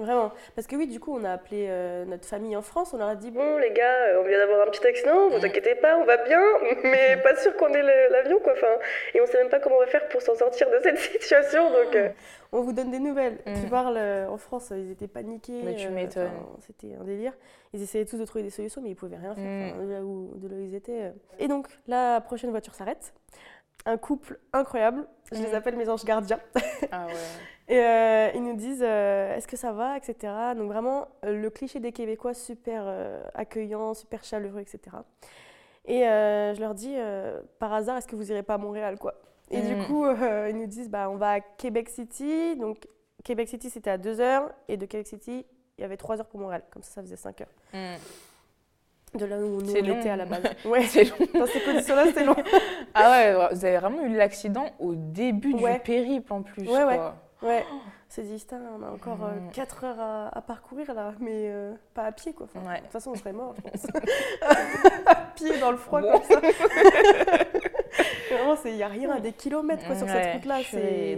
Vraiment. 0.00 0.32
Parce 0.54 0.66
que 0.66 0.76
oui, 0.76 0.86
du 0.86 0.98
coup, 0.98 1.16
on 1.16 1.24
a 1.24 1.32
appelé 1.32 1.68
notre 2.06 2.24
famille 2.24 2.56
en 2.56 2.62
France. 2.62 2.92
On 2.94 2.98
leur 2.98 3.08
a 3.08 3.14
dit 3.14 3.30
Bon, 3.30 3.58
les 3.58 3.70
gars, 3.70 4.18
on 4.20 4.24
vient 4.24 4.38
d'avoir 4.38 4.66
un 4.66 4.70
petit 4.70 4.86
accident, 4.86 5.28
vous 5.28 5.44
inquiétez 5.44 5.74
pas, 5.76 5.96
on 5.96 6.04
va 6.04 6.16
bien, 6.18 6.40
mais 6.84 7.18
pas 7.22 7.36
sûr 7.36 7.56
qu'on 7.56 7.72
ait 7.72 7.82
l'avion, 8.10 8.38
quoi. 8.40 8.52
Enfin, 8.52 8.74
et 9.14 9.20
on 9.20 9.26
sait 9.26 9.38
même 9.38 9.50
pas 9.50 9.60
comment 9.60 9.76
on 9.76 9.80
va 9.80 9.86
faire 9.86 10.08
pour 10.08 10.22
s'en 10.22 10.34
sortir 10.34 10.70
de 10.70 10.78
cette 10.82 10.98
situation. 11.20 11.70
Donc, 11.70 11.96
on 12.52 12.62
vous 12.62 12.72
donne 12.72 12.90
des 12.90 12.98
nouvelles. 12.98 13.38
Tu 13.44 13.66
mm. 13.66 13.70
parles 13.70 13.98
en 13.98 14.36
France, 14.36 14.72
ils 14.74 14.90
étaient 14.90 15.08
paniqués. 15.08 15.62
Mais 15.64 15.76
tu 15.76 15.88
m'étonnes. 15.88 16.30
C'était 16.66 16.94
un 17.00 17.04
délire. 17.04 17.32
Ils 17.72 17.82
essayaient 17.82 18.04
tous 18.04 18.18
de 18.18 18.24
trouver 18.24 18.42
des 18.42 18.50
solutions, 18.50 18.82
mais 18.82 18.90
ils 18.90 18.96
pouvaient 18.96 19.16
rien 19.16 19.34
faire 19.34 19.76
mm. 19.76 19.86
de, 19.86 19.92
là 19.92 20.00
où, 20.00 20.32
de 20.34 20.48
là 20.48 20.54
où 20.56 20.60
ils 20.60 20.74
étaient. 20.74 21.02
Euh. 21.04 21.10
Et 21.38 21.46
donc, 21.46 21.68
la 21.86 22.20
prochaine 22.20 22.50
voiture 22.50 22.74
s'arrête. 22.74 23.12
Un 23.86 23.96
couple 23.96 24.38
incroyable. 24.52 25.06
Je 25.32 25.38
les 25.42 25.52
mm. 25.52 25.54
appelle 25.54 25.76
mes 25.76 25.88
anges 25.88 26.04
gardiens. 26.04 26.40
Ah 26.92 27.06
ouais. 27.06 27.12
Et 27.68 27.78
euh, 27.78 28.30
ils 28.34 28.42
nous 28.42 28.56
disent 28.56 28.82
euh, 28.82 29.36
est-ce 29.36 29.46
que 29.46 29.56
ça 29.56 29.70
va, 29.70 29.96
etc. 29.96 30.32
Donc 30.56 30.72
vraiment 30.72 31.06
le 31.22 31.48
cliché 31.50 31.78
des 31.78 31.92
Québécois 31.92 32.34
super 32.34 32.92
accueillants, 33.34 33.94
super 33.94 34.24
chaleureux, 34.24 34.60
etc. 34.60 34.96
Et 35.84 36.00
je 36.00 36.58
leur 36.58 36.74
dis 36.74 36.96
par 37.60 37.72
hasard 37.72 37.98
est-ce 37.98 38.08
que 38.08 38.16
vous 38.16 38.32
irez 38.32 38.42
pas 38.42 38.54
à 38.54 38.58
Montréal 38.58 38.98
quoi 38.98 39.14
Et 39.50 39.60
du 39.60 39.76
mm. 39.76 39.84
coup 39.84 40.04
ils 40.48 40.56
nous 40.56 40.66
disent 40.66 40.90
bah 40.90 41.08
on 41.10 41.16
va 41.16 41.34
à 41.34 41.40
Québec 41.40 41.90
City. 41.90 42.56
Donc 42.56 42.88
Québec 43.22 43.48
City 43.48 43.70
c'était 43.70 43.90
à 43.90 43.98
2 43.98 44.20
heures 44.20 44.50
et 44.66 44.76
de 44.76 44.86
Québec 44.86 45.06
City 45.06 45.46
il 45.78 45.82
y 45.82 45.84
avait 45.84 45.96
3 45.96 46.18
heures 46.18 46.26
pour 46.26 46.40
Montréal. 46.40 46.62
Comme 46.70 46.82
ça, 46.82 46.90
ça 46.90 47.02
faisait 47.02 47.16
5 47.16 47.40
heures. 47.40 47.48
Hmm. 47.72 47.96
De 49.14 49.26
là 49.26 49.38
où 49.38 49.60
nous 49.60 49.72
on 49.72 49.98
était 49.98 50.10
à 50.10 50.16
la 50.16 50.24
base. 50.24 50.42
Ouais, 50.64 50.82
c'est 50.84 51.04
long. 51.04 51.26
Dans 51.34 51.46
ces 51.46 51.60
conditions-là, 51.60 52.06
c'était 52.06 52.24
long. 52.24 52.36
ah 52.94 53.10
ouais, 53.10 53.48
vous 53.52 53.64
avez 53.64 53.78
vraiment 53.78 54.02
eu 54.02 54.16
l'accident 54.16 54.66
au 54.78 54.94
début 54.94 55.54
du 55.54 55.64
périple 55.84 56.32
en 56.32 56.42
plus. 56.42 56.62
Ouais, 56.62 56.84
quoi. 56.84 57.16
ouais. 57.42 57.48
ouais. 57.48 57.64
C'est 58.08 58.22
dit, 58.22 58.44
on 58.52 58.82
a 58.82 58.90
encore 58.90 59.30
4 59.52 59.84
euh, 59.84 59.86
hmm. 59.86 59.90
heures 60.00 60.30
à, 60.32 60.42
parcourir 60.42 60.92
là, 60.94 61.14
mais 61.20 61.44
euh, 61.46 61.74
pas 61.94 62.06
à 62.06 62.12
pied 62.12 62.32
quoi. 62.32 62.48
De 62.52 62.80
toute 62.80 62.90
façon, 62.90 63.12
on 63.12 63.14
serait 63.14 63.32
mort, 63.32 63.54
je 63.56 63.62
pense. 63.62 63.86
à 65.06 65.14
pied 65.36 65.56
dans 65.58 65.70
le 65.70 65.76
froid 65.76 66.02
comme 66.02 66.22
ça. 66.24 66.40
Vraiment, 68.32 68.56
il 68.64 68.74
n'y 68.74 68.82
a 68.82 68.88
rien 68.88 69.10
à 69.10 69.20
des 69.20 69.32
kilomètres 69.32 69.86
quoi, 69.86 69.94
sur 69.94 70.08
cette 70.08 70.34
route-là. 70.34 70.58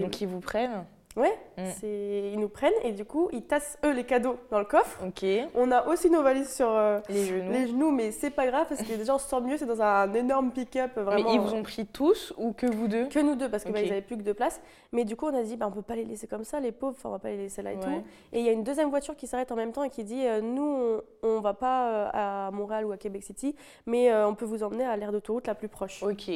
Donc 0.01 0.21
ils 0.21 0.29
vous 0.29 0.41
prennent 0.41 0.85
Ouais, 1.17 1.39
mm. 1.59 1.87
ils 2.33 2.39
nous 2.39 2.49
prennent 2.49 2.73
et 2.85 2.93
du 2.93 3.05
coup 3.05 3.29
ils 3.33 3.43
tassent 3.43 3.79
eux 3.85 3.93
les 3.93 4.05
cadeaux 4.05 4.37
dans 4.51 4.59
le 4.59 4.65
coffre. 4.65 4.99
Ok. 5.07 5.25
On 5.55 5.71
a 5.71 5.87
aussi 5.87 6.09
nos 6.09 6.23
valises 6.23 6.55
sur 6.55 6.71
euh, 6.71 7.01
les, 7.09 7.27
genoux. 7.27 7.53
les 7.53 7.67
genoux, 7.69 7.91
mais 7.91 8.11
c'est 8.13 8.31
pas 8.31 8.47
grave 8.47 8.67
parce 8.69 8.83
que 8.83 8.97
déjà 8.97 9.15
on 9.15 9.19
se 9.19 9.29
sent 9.29 9.41
mieux, 9.43 9.59
c'est 9.59 9.67
dans 9.67 9.83
un 9.83 10.13
énorme 10.15 10.53
pick-up 10.53 10.93
vraiment. 10.97 11.31
Mais 11.31 11.35
ils 11.35 11.41
vous 11.41 11.53
ont 11.53 11.63
pris 11.63 11.85
tous 11.87 12.33
ou 12.39 12.53
que 12.53 12.67
vous 12.67 12.89
deux? 12.89 13.09
Que 13.09 13.19
nous 13.19 13.35
deux 13.35 13.51
parce 13.51 13.65
qu'ils 13.65 13.73
bah, 13.73 13.83
n'avaient 13.83 14.01
plus 14.01 14.17
que 14.17 14.23
deux 14.23 14.35
places. 14.35 14.61
Mais 14.93 15.05
du 15.05 15.15
coup 15.17 15.27
on 15.27 15.37
a 15.37 15.43
dit 15.43 15.57
bah, 15.57 15.67
on 15.69 15.73
peut 15.73 15.83
pas 15.83 15.97
les 15.97 16.05
laisser 16.05 16.27
comme 16.27 16.45
ça, 16.45 16.61
les 16.61 16.73
pauvres, 16.73 16.97
on 17.05 17.11
va 17.11 17.19
pas 17.19 17.29
les 17.29 17.37
laisser 17.37 17.61
là 17.61 17.73
et 17.73 17.79
tout. 17.79 18.03
Et 18.33 18.41
il 18.41 18.47
y 18.47 18.49
a 18.49 18.53
une 18.53 18.65
deuxième 18.65 18.89
voiture 18.89 19.15
qui 19.15 19.27
s'arrête 19.27 19.53
en 19.53 19.57
même 19.57 19.73
temps 19.73 19.85
et 19.85 19.91
qui 19.91 20.05
dit 20.05 20.27
euh, 20.27 20.41
nous 20.41 21.03
on, 21.23 21.29
on, 21.29 21.41
va 21.41 21.53
pas 21.53 21.91
euh, 21.91 22.11
à 22.13 22.51
Montréal 22.53 22.87
ou 22.87 22.93
à 22.93 22.97
Québec 22.97 23.23
City, 23.23 23.55
mais 23.85 24.15
on 24.15 24.35
peut 24.35 24.47
vous 24.47 24.63
emmener 24.63 24.85
à 24.85 24.97
l'aire 24.97 25.13
d'autoroute 25.13 25.47
la 25.47 25.55
plus 25.55 25.69
proche. 25.69 26.03
Ok. 26.03 26.31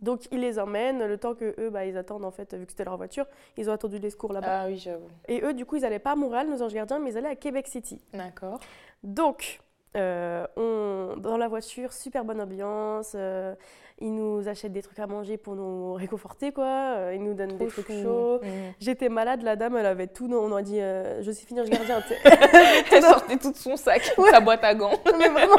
Donc 0.00 0.26
ils 0.32 0.40
les 0.40 0.58
emmènent, 0.58 1.06
le 1.06 1.16
temps 1.18 1.34
que 1.34 1.54
eux, 1.58 1.70
bah, 1.70 1.86
ils 1.86 1.96
attendent 1.96 2.24
en 2.24 2.30
fait, 2.30 2.54
vu 2.54 2.66
que 2.66 2.72
c'était 2.72 2.84
leur 2.84 2.96
voiture, 2.96 3.26
ils 3.56 3.70
ont 3.70 3.72
attendu 3.72 3.98
les 3.98 4.10
secours 4.10 4.32
là-bas. 4.32 4.62
Ah 4.62 4.66
oui, 4.66 4.76
j'avoue. 4.76 5.08
Et 5.28 5.42
eux, 5.42 5.54
du 5.54 5.64
coup, 5.64 5.76
ils 5.76 5.82
n'allaient 5.82 5.98
pas 5.98 6.12
à 6.12 6.16
Montréal, 6.16 6.48
nos 6.48 6.62
anges 6.62 6.74
gardiens, 6.74 6.98
mais 6.98 7.12
ils 7.12 7.18
allaient 7.18 7.28
à 7.28 7.36
Québec 7.36 7.66
City. 7.66 8.00
D'accord. 8.12 8.60
Donc, 9.02 9.60
euh, 9.96 10.46
on, 10.56 11.16
dans 11.16 11.36
la 11.36 11.48
voiture, 11.48 11.92
super 11.92 12.24
bonne 12.24 12.40
ambiance. 12.40 13.12
Euh, 13.14 13.54
ils 14.00 14.12
nous 14.12 14.48
achètent 14.48 14.72
des 14.72 14.82
trucs 14.82 14.98
à 14.98 15.06
manger 15.06 15.36
pour 15.36 15.54
nous 15.54 15.92
réconforter, 15.92 16.50
quoi. 16.50 16.64
Euh, 16.64 17.12
ils 17.14 17.22
nous 17.22 17.34
donnent 17.34 17.56
des 17.56 17.68
trucs 17.68 17.86
chauds. 17.86 18.40
Mmh. 18.42 18.48
J'étais 18.80 19.08
malade, 19.08 19.42
la 19.42 19.54
dame, 19.54 19.76
elle 19.76 19.86
avait 19.86 20.08
tout. 20.08 20.28
On 20.32 20.52
a 20.52 20.62
dit, 20.62 20.80
je 20.80 21.30
suis 21.30 21.46
finir 21.46 21.64
gardien. 21.64 22.02
elle 22.92 23.02
sortait 23.02 23.36
tout 23.36 23.52
son 23.54 23.76
sac, 23.76 24.02
sa 24.30 24.40
boîte 24.40 24.64
à 24.64 24.74
gants. 24.74 24.98
Mais 25.16 25.28
vraiment, 25.28 25.56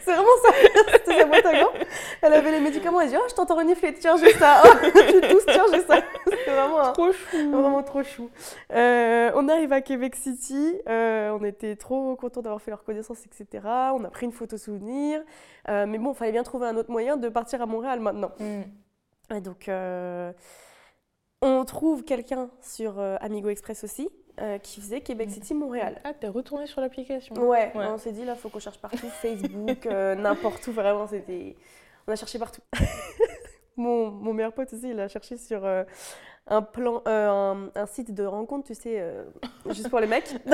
c'est 0.00 0.12
vraiment 0.12 0.28
ça. 0.44 0.52
C'était 0.94 1.20
sa 1.20 1.24
boîte 1.26 1.46
à 1.46 1.60
gants. 1.60 1.72
Elle 2.22 2.32
avait 2.32 2.50
les 2.50 2.60
médicaments, 2.60 3.00
elle 3.00 3.10
dit 3.10 3.16
Oh, 3.16 3.26
je 3.28 3.34
t'entends 3.34 3.56
renifler, 3.56 3.94
tiens, 3.94 4.16
ça. 4.16 4.62
Oh, 4.64 4.68
tu 4.82 4.90
j'ai 4.90 5.40
ça. 5.40 5.43
Trop 6.92 7.12
chou. 7.12 7.50
Vraiment 7.50 7.82
trop 7.82 8.02
chou. 8.02 8.30
Euh, 8.72 9.30
on 9.34 9.48
arrive 9.48 9.72
à 9.72 9.80
Québec 9.80 10.16
City. 10.16 10.74
Euh, 10.88 11.30
on 11.38 11.44
était 11.44 11.76
trop 11.76 12.16
contents 12.16 12.42
d'avoir 12.42 12.60
fait 12.60 12.70
leur 12.70 12.84
connaissance, 12.84 13.24
etc. 13.26 13.62
On 13.64 14.04
a 14.04 14.10
pris 14.10 14.26
une 14.26 14.32
photo 14.32 14.56
souvenir. 14.56 15.22
Euh, 15.68 15.86
mais 15.86 15.98
bon, 15.98 16.12
il 16.12 16.16
fallait 16.16 16.32
bien 16.32 16.42
trouver 16.42 16.66
un 16.66 16.76
autre 16.76 16.90
moyen 16.90 17.16
de 17.16 17.28
partir 17.28 17.62
à 17.62 17.66
Montréal 17.66 18.00
maintenant. 18.00 18.32
Mm. 18.38 19.34
Et 19.34 19.40
donc, 19.40 19.70
on 21.40 21.64
trouve 21.64 22.04
quelqu'un 22.04 22.50
sur 22.60 22.98
Amigo 23.20 23.48
Express 23.48 23.84
aussi. 23.84 24.08
qui 24.62 24.80
faisait 24.80 25.00
Québec 25.00 25.28
mm. 25.28 25.32
City 25.32 25.54
Montréal. 25.54 26.00
Ah, 26.04 26.12
t'es 26.12 26.28
retourné 26.28 26.66
sur 26.66 26.80
l'application 26.80 27.34
ouais, 27.36 27.72
on 27.74 27.98
s'est 27.98 28.12
dit 28.12 28.24
là, 28.24 28.34
faut 28.34 28.48
qu'on 28.48 28.58
cherche 28.58 28.78
partout, 28.78 29.08
Facebook, 29.08 29.86
n'importe 29.86 30.66
où, 30.66 30.72
vraiment, 30.72 31.06
c'était. 31.06 31.56
On 32.06 32.12
a 32.12 32.16
cherché 32.16 32.38
partout. 32.38 32.60
mon, 33.76 34.10
mon, 34.10 34.34
meilleur 34.34 34.52
pote 34.52 34.70
aussi, 34.74 34.90
il 34.90 35.00
a 35.00 35.08
cherché 35.08 35.38
sur 35.38 35.64
un 36.46 36.60
plan, 36.60 37.02
euh, 37.08 37.68
un, 37.74 37.86
site 37.86 38.12
de 38.12 38.24
rencontre, 38.24 38.66
tu 38.66 38.74
sais, 38.74 39.00
euh, 39.00 39.24
juste 39.70 39.88
pour 39.88 39.98
les 39.98 40.06
mecs. 40.06 40.30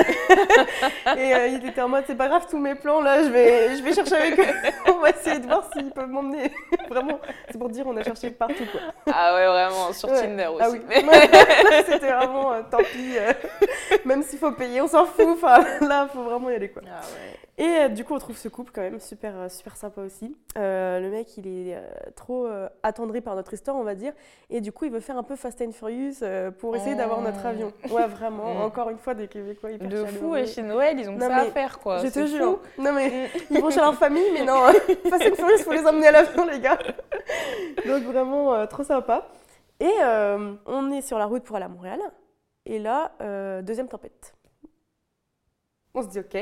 et 1.17 1.35
euh, 1.35 1.47
il 1.47 1.65
était 1.65 1.81
en 1.81 1.89
mode, 1.89 2.05
c'est 2.07 2.15
pas 2.15 2.29
grave, 2.29 2.47
tous 2.49 2.57
mes 2.57 2.75
plans, 2.75 3.01
là, 3.01 3.23
je 3.23 3.29
vais, 3.29 3.75
je 3.75 3.83
vais 3.83 3.93
chercher 3.93 4.15
avec 4.15 4.39
eux. 4.39 4.53
on 4.87 4.99
va 4.99 5.09
essayer 5.09 5.39
de 5.39 5.47
voir 5.47 5.69
s'ils 5.73 5.91
peuvent 5.91 6.09
m'emmener. 6.09 6.49
vraiment, 6.89 7.19
c'est 7.49 7.57
pour 7.57 7.69
dire, 7.69 7.85
on 7.87 7.97
a 7.97 8.03
cherché 8.03 8.31
partout, 8.31 8.65
quoi. 8.71 8.81
Ah 9.13 9.35
ouais, 9.35 9.47
vraiment, 9.47 9.91
sur 9.91 10.07
Tinder 10.09 10.43
ah 10.43 10.69
aussi. 10.69 10.79
Ah 10.81 11.01
oui. 11.01 11.83
c'était 11.85 12.13
vraiment, 12.13 12.63
tant 12.69 12.77
pis, 12.77 13.17
même 14.05 14.23
s'il 14.23 14.39
faut 14.39 14.53
payer, 14.53 14.81
on 14.81 14.87
s'en 14.87 15.05
fout. 15.05 15.27
Enfin, 15.27 15.59
là, 15.81 16.07
il 16.09 16.13
faut 16.13 16.23
vraiment 16.23 16.49
y 16.49 16.55
aller, 16.55 16.69
quoi. 16.69 16.83
Ah 16.87 17.01
ouais. 17.01 17.37
Et 17.57 17.63
euh, 17.63 17.89
du 17.89 18.05
coup, 18.05 18.13
on 18.13 18.19
trouve 18.19 18.37
ce 18.37 18.47
couple 18.47 18.71
quand 18.73 18.81
même 18.81 18.99
super, 18.99 19.37
euh, 19.37 19.49
super 19.49 19.75
sympa 19.75 20.01
aussi. 20.01 20.35
Euh, 20.57 20.99
le 20.99 21.09
mec, 21.09 21.37
il 21.37 21.47
est 21.47 21.77
trop 22.15 22.47
attendri 22.83 23.21
par 23.21 23.35
notre 23.35 23.53
histoire, 23.53 23.75
on 23.75 23.83
va 23.83 23.95
dire. 23.95 24.13
Et 24.49 24.61
du 24.61 24.71
coup, 24.71 24.85
il 24.85 24.91
veut 24.91 24.99
faire 24.99 25.17
un 25.17 25.23
peu 25.23 25.35
Fast 25.35 25.61
and 25.61 25.71
Furious 25.71 26.25
pour 26.59 26.75
essayer 26.75 26.95
d'avoir 26.95 27.21
notre 27.21 27.45
avion. 27.45 27.71
Ouais, 27.89 28.07
vraiment. 28.07 28.53
Mm. 28.53 28.61
Encore 28.61 28.89
une 28.89 28.97
fois, 28.97 29.13
des 29.13 29.27
Québécois 29.27 29.71
hyper 29.71 29.87
De 29.87 30.05
fou, 30.05 30.35
et 30.35 30.45
chez 30.45 30.61
Noël, 30.61 30.99
ils 30.99 31.09
ont 31.09 31.19
ça 31.19 31.35
à 31.35 31.45
faire, 31.45 31.79
quoi. 31.79 31.99
Je 31.99 32.07
te 32.07 32.25
jure. 32.25 32.59
Non, 32.77 32.93
mais 32.93 33.09
mm. 33.09 33.39
ils 33.51 33.61
vont 33.61 33.69
chez 33.69 33.79
leur 33.79 33.95
famille, 33.95 34.31
mais 34.33 34.43
non. 34.43 34.67
Fast 35.09 35.23
and 35.23 35.35
Furious, 35.35 35.57
il 35.57 35.63
faut 35.63 35.73
les 35.73 35.85
emmener 35.85 36.07
à 36.07 36.11
l'avion, 36.11 36.45
les 36.45 36.59
gars. 36.59 36.79
Donc, 37.85 38.03
vraiment, 38.03 38.65
trop 38.67 38.83
sympa. 38.83 39.27
Et 39.79 39.91
on 40.65 40.91
est 40.91 41.01
sur 41.01 41.17
la 41.17 41.25
route 41.25 41.43
pour 41.43 41.55
aller 41.55 41.65
à 41.65 41.69
Montréal. 41.69 41.99
Et 42.65 42.79
là, 42.79 43.11
deuxième 43.61 43.87
tempête. 43.87 44.33
On 45.93 46.01
se 46.01 46.07
dit, 46.07 46.19
OK. 46.19 46.37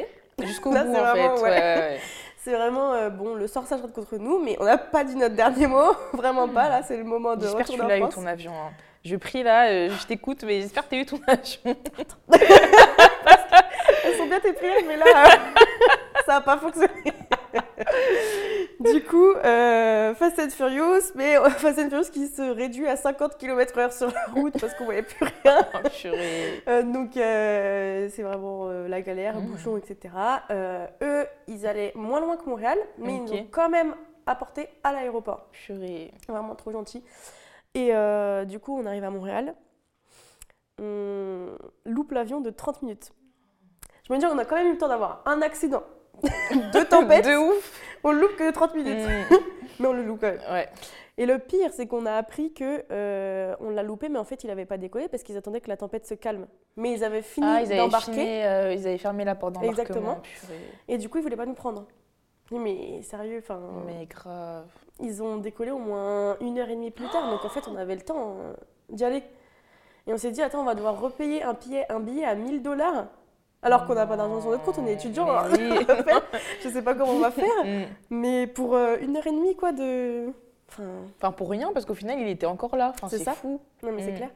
Jusqu'au 0.46 0.72
bout, 0.72 0.78
en 0.78 1.38
fait. 1.38 2.00
c'est 2.38 2.54
vraiment, 2.54 2.94
euh, 2.94 3.10
bon, 3.10 3.36
le 3.36 3.48
sort 3.48 3.66
s'achète 3.66 3.92
contre 3.94 4.18
nous, 4.18 4.40
mais 4.40 4.56
on 4.60 4.66
n'a 4.66 4.78
pas 4.78 5.04
dit 5.04 5.16
notre 5.16 5.36
dernier 5.36 5.68
mot. 5.68 5.94
vraiment 6.14 6.48
pas, 6.48 6.70
là, 6.70 6.82
c'est 6.84 6.98
le 6.98 7.04
moment 7.04 7.36
de 7.36 7.44
J'espère 7.44 7.66
que 7.66 7.72
tu 7.72 7.78
l'as 7.78 7.98
eu 7.98 8.10
ton 8.10 8.26
avion. 8.26 8.52
Hein. 8.54 8.72
Je 9.04 9.16
prie 9.16 9.44
là, 9.44 9.68
euh, 9.68 9.90
je 9.90 10.06
t'écoute, 10.08 10.44
mais 10.44 10.62
j'espère 10.62 10.84
que 10.84 10.90
tu 10.90 10.96
as 10.96 11.00
eu 11.00 11.06
ton 11.06 11.20
avion. 11.28 11.78
Elles 14.04 14.16
sont 14.18 14.26
bien 14.26 14.40
tes 14.40 14.54
prières, 14.54 14.82
mais 14.88 14.98
là, 14.98 15.06
ça 16.26 16.34
n'a 16.34 16.42
pas 16.42 16.58
fonctionné. 16.58 17.14
du 18.80 19.04
coup, 19.04 19.32
euh, 19.32 20.14
Fast 20.16 20.40
and 20.40 20.50
Furious, 20.50 21.12
mais 21.16 21.36
Fast 21.58 21.80
and 21.80 21.90
Furious 21.90 22.10
qui 22.12 22.28
se 22.28 22.42
réduit 22.42 22.88
à 22.88 22.96
50 22.96 23.38
km/h 23.38 23.98
sur 23.98 24.12
la 24.12 24.26
route 24.34 24.60
parce 24.60 24.74
qu'on 24.76 24.86
voyait 24.86 25.04
plus 25.04 25.26
rien. 25.44 25.60
Oh, 25.82 26.08
euh, 26.68 26.84
donc 26.84 27.18
euh, 27.18 28.10
c'est 28.12 28.22
vraiment 28.22 28.68
euh, 28.70 28.88
la 28.88 29.02
galère, 29.02 29.40
mmh. 29.40 29.46
bouchon, 29.46 29.78
etc. 29.78 30.14
eux, 31.02 31.26
ils 31.48 31.66
allaient 31.66 31.92
moins 31.96 32.20
loin 32.20 32.38
que 32.38 32.48
Montréal, 32.48 32.78
mais 32.98 33.16
ils 33.16 33.24
nous 33.24 33.34
ont 33.34 33.48
quand 33.50 33.70
même 33.70 33.96
apporté 34.26 34.70
à 34.84 34.94
l'aéroport. 34.94 35.48
Purée. 35.52 36.12
Vraiment 36.28 36.56
trop 36.56 36.72
gentil. 36.72 37.04
Et 37.74 37.92
du 38.46 38.60
coup, 38.60 38.78
on 38.78 38.86
arrive 38.86 39.04
à 39.04 39.10
Montréal. 39.10 39.56
On 40.82 41.48
loupe 41.86 42.12
l'avion 42.12 42.42
de 42.42 42.50
30 42.50 42.82
minutes. 42.84 43.12
Je 44.08 44.14
me 44.14 44.20
dis, 44.20 44.26
on 44.26 44.38
a 44.38 44.46
quand 44.46 44.56
même 44.56 44.68
eu 44.68 44.72
le 44.74 44.78
temps 44.78 44.88
d'avoir 44.88 45.22
un 45.26 45.42
accident 45.42 45.84
deux 46.74 46.86
tempêtes. 46.86 47.26
de 47.26 47.36
ouf. 47.38 47.82
On 48.04 48.12
le 48.12 48.22
loupe 48.22 48.36
que 48.38 48.52
30 48.52 48.76
minutes. 48.76 49.08
Mm. 49.08 49.36
mais 49.80 49.88
on 49.88 49.94
le 49.94 50.04
loupe 50.04 50.22
quand 50.22 50.32
même. 50.32 50.42
Ouais. 50.52 50.70
Et 51.18 51.26
le 51.26 51.38
pire, 51.38 51.72
c'est 51.74 51.86
qu'on 51.86 52.06
a 52.06 52.14
appris 52.14 52.54
que 52.54 52.86
euh, 52.92 53.54
on 53.60 53.72
l'a 53.72 53.84
loupé, 53.84 54.08
mais 54.08 54.20
en 54.20 54.24
fait, 54.24 54.46
il 54.46 54.48
n'avait 54.48 54.66
pas 54.66 54.78
décollé 54.78 55.10
parce 55.10 55.22
qu'ils 55.22 55.36
attendaient 55.36 55.60
que 55.60 55.68
la 55.68 55.76
tempête 55.76 56.08
se 56.08 56.14
calme. 56.14 56.48
Mais 56.78 56.94
ils 56.94 57.04
avaient 57.04 57.22
fini 57.22 57.46
ah, 57.46 57.66
d'embarquer. 57.66 58.46
Euh, 58.46 58.74
ils 58.74 58.88
avaient 58.88 58.98
fermé 58.98 59.26
la 59.26 59.36
porte 59.36 59.56
d'embarquement. 59.56 59.82
Exactement. 59.82 60.22
Et 60.88 60.98
du 60.98 61.10
coup, 61.10 61.18
ils 61.18 61.22
voulaient 61.22 61.36
pas 61.36 61.46
nous 61.46 61.56
prendre. 61.56 61.86
Mais 62.52 63.02
sérieux, 63.02 63.40
enfin. 63.40 63.60
Mais 63.86 64.06
grave. 64.06 64.66
Ils 65.02 65.22
ont 65.22 65.38
décollé 65.38 65.72
au 65.72 65.78
moins 65.78 66.38
une 66.40 66.58
heure 66.58 66.70
et 66.70 66.76
demie 66.76 66.92
plus 66.92 67.08
tard, 67.10 67.30
donc 67.30 67.44
en 67.44 67.50
fait, 67.50 67.68
on 67.68 67.76
avait 67.76 67.96
le 67.96 68.02
temps 68.02 68.38
euh, 68.40 68.54
d'y 68.90 69.04
aller. 69.04 69.24
Et 70.08 70.14
on 70.14 70.18
s'est 70.18 70.32
dit, 70.32 70.42
attends, 70.42 70.62
on 70.62 70.66
va 70.66 70.76
devoir 70.76 71.00
repayer 71.00 71.44
un 71.44 71.54
billet, 71.54 71.86
un 71.90 72.00
billet 72.00 72.24
à 72.24 72.36
1000 72.36 72.62
dollars 72.62 73.08
alors 73.62 73.86
qu'on 73.86 73.96
n'a 73.96 74.08
pas 74.08 74.16
d'argent 74.16 74.40
sur 74.40 74.52
notre 74.52 74.64
compte, 74.64 74.78
on 74.80 74.88
est 74.88 74.94
étudiant. 74.94 75.28
Oui. 75.52 75.86
je 76.64 76.70
sais 76.70 76.82
pas 76.82 76.96
comment 76.96 77.14
on 77.14 77.20
va 77.20 77.32
faire. 77.32 77.66
Mm. 77.66 77.86
Mais 78.10 78.48
pour 78.48 78.76
euh, 78.76 78.98
une 79.02 79.18
heure 79.18 79.28
et 79.28 79.32
demie, 79.32 79.56
quoi, 79.56 79.74
de. 79.74 80.32
Enfin, 81.18 81.32
pour 81.32 81.50
rien, 81.50 81.72
parce 81.74 81.86
qu'au 81.86 81.94
final, 81.94 82.20
il 82.20 82.28
était 82.28 82.46
encore 82.46 82.76
là. 82.78 82.94
Enfin, 82.94 83.10
c'est 83.10 83.28
fou. 83.32 83.60
Non, 83.84 83.92
mais 83.92 84.04
c'est 84.04 84.14
mm. 84.14 84.16
clair. 84.16 84.30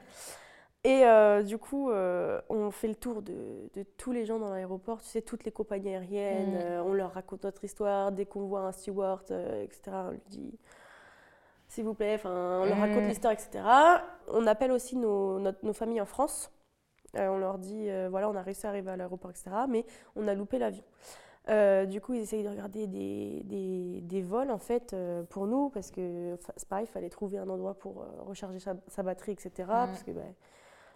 Et 0.86 1.06
euh, 1.06 1.42
du 1.44 1.58
coup, 1.58 1.90
euh, 1.90 2.42
on 2.50 2.70
fait 2.70 2.90
le 2.90 2.96
tour 2.96 3.22
de, 3.22 3.70
de 3.74 3.84
tous 3.98 4.12
les 4.12 4.26
gens 4.26 4.40
dans 4.40 4.50
l'aéroport, 4.50 5.02
tu 5.02 5.08
sais, 5.08 5.22
toutes 5.22 5.46
les 5.46 5.52
compagnies 5.52 5.92
aériennes. 5.92 6.56
Mm. 6.56 6.86
on 6.86 6.92
leur 6.92 7.14
raconte 7.14 7.46
notre 7.46 7.64
histoire. 7.64 8.12
Dès 8.12 8.26
qu'on 8.26 8.42
voit 8.42 8.62
un 8.62 8.74
steward, 8.74 9.32
etc., 9.32 9.92
on 10.08 10.12
lui 10.12 10.22
dit 10.28 10.60
s'il 11.70 11.86
vous 11.86 11.96
plaît, 11.96 12.16
enfin, 12.16 12.60
on 12.62 12.66
leur 12.66 12.78
raconte 12.78 13.06
l'histoire, 13.06 13.34
etc. 13.34 13.64
On 14.28 14.46
appelle 14.46 14.72
aussi 14.72 14.96
nos, 14.96 15.40
nos 15.40 15.74
familles 15.74 16.02
en 16.02 16.06
France 16.06 16.52
on 17.16 17.38
leur 17.38 17.58
dit, 17.58 17.90
euh, 17.90 18.08
voilà, 18.10 18.30
on 18.30 18.36
a 18.36 18.42
réussi 18.42 18.66
à 18.66 18.70
arriver 18.70 18.92
à 18.92 18.98
l'aéroport, 18.98 19.32
etc. 19.32 19.52
Mais 19.70 19.86
on 20.16 20.28
a 20.28 20.34
loupé 20.34 20.58
l'avion. 20.60 20.84
Euh, 21.50 21.86
du 21.86 22.00
coup, 22.00 22.14
ils 22.14 22.22
essayent 22.22 22.44
de 22.44 22.50
regarder 22.50 22.88
des, 22.88 24.02
des, 24.02 24.22
vols, 24.22 24.50
en 24.50 24.58
fait, 24.58 24.96
pour 25.30 25.46
nous, 25.46 25.70
parce 25.70 25.92
que 25.92 26.38
c'est 26.56 26.68
pareil, 26.68 26.86
il 26.86 26.92
fallait 26.92 27.10
trouver 27.10 27.38
un 27.38 27.50
endroit 27.50 27.74
pour 27.74 28.06
recharger 28.26 28.60
sa, 28.60 29.04
batterie, 29.04 29.34
etc. 29.34 29.52
Parce 29.68 30.04
que 30.04 30.12
bah, 30.12 30.22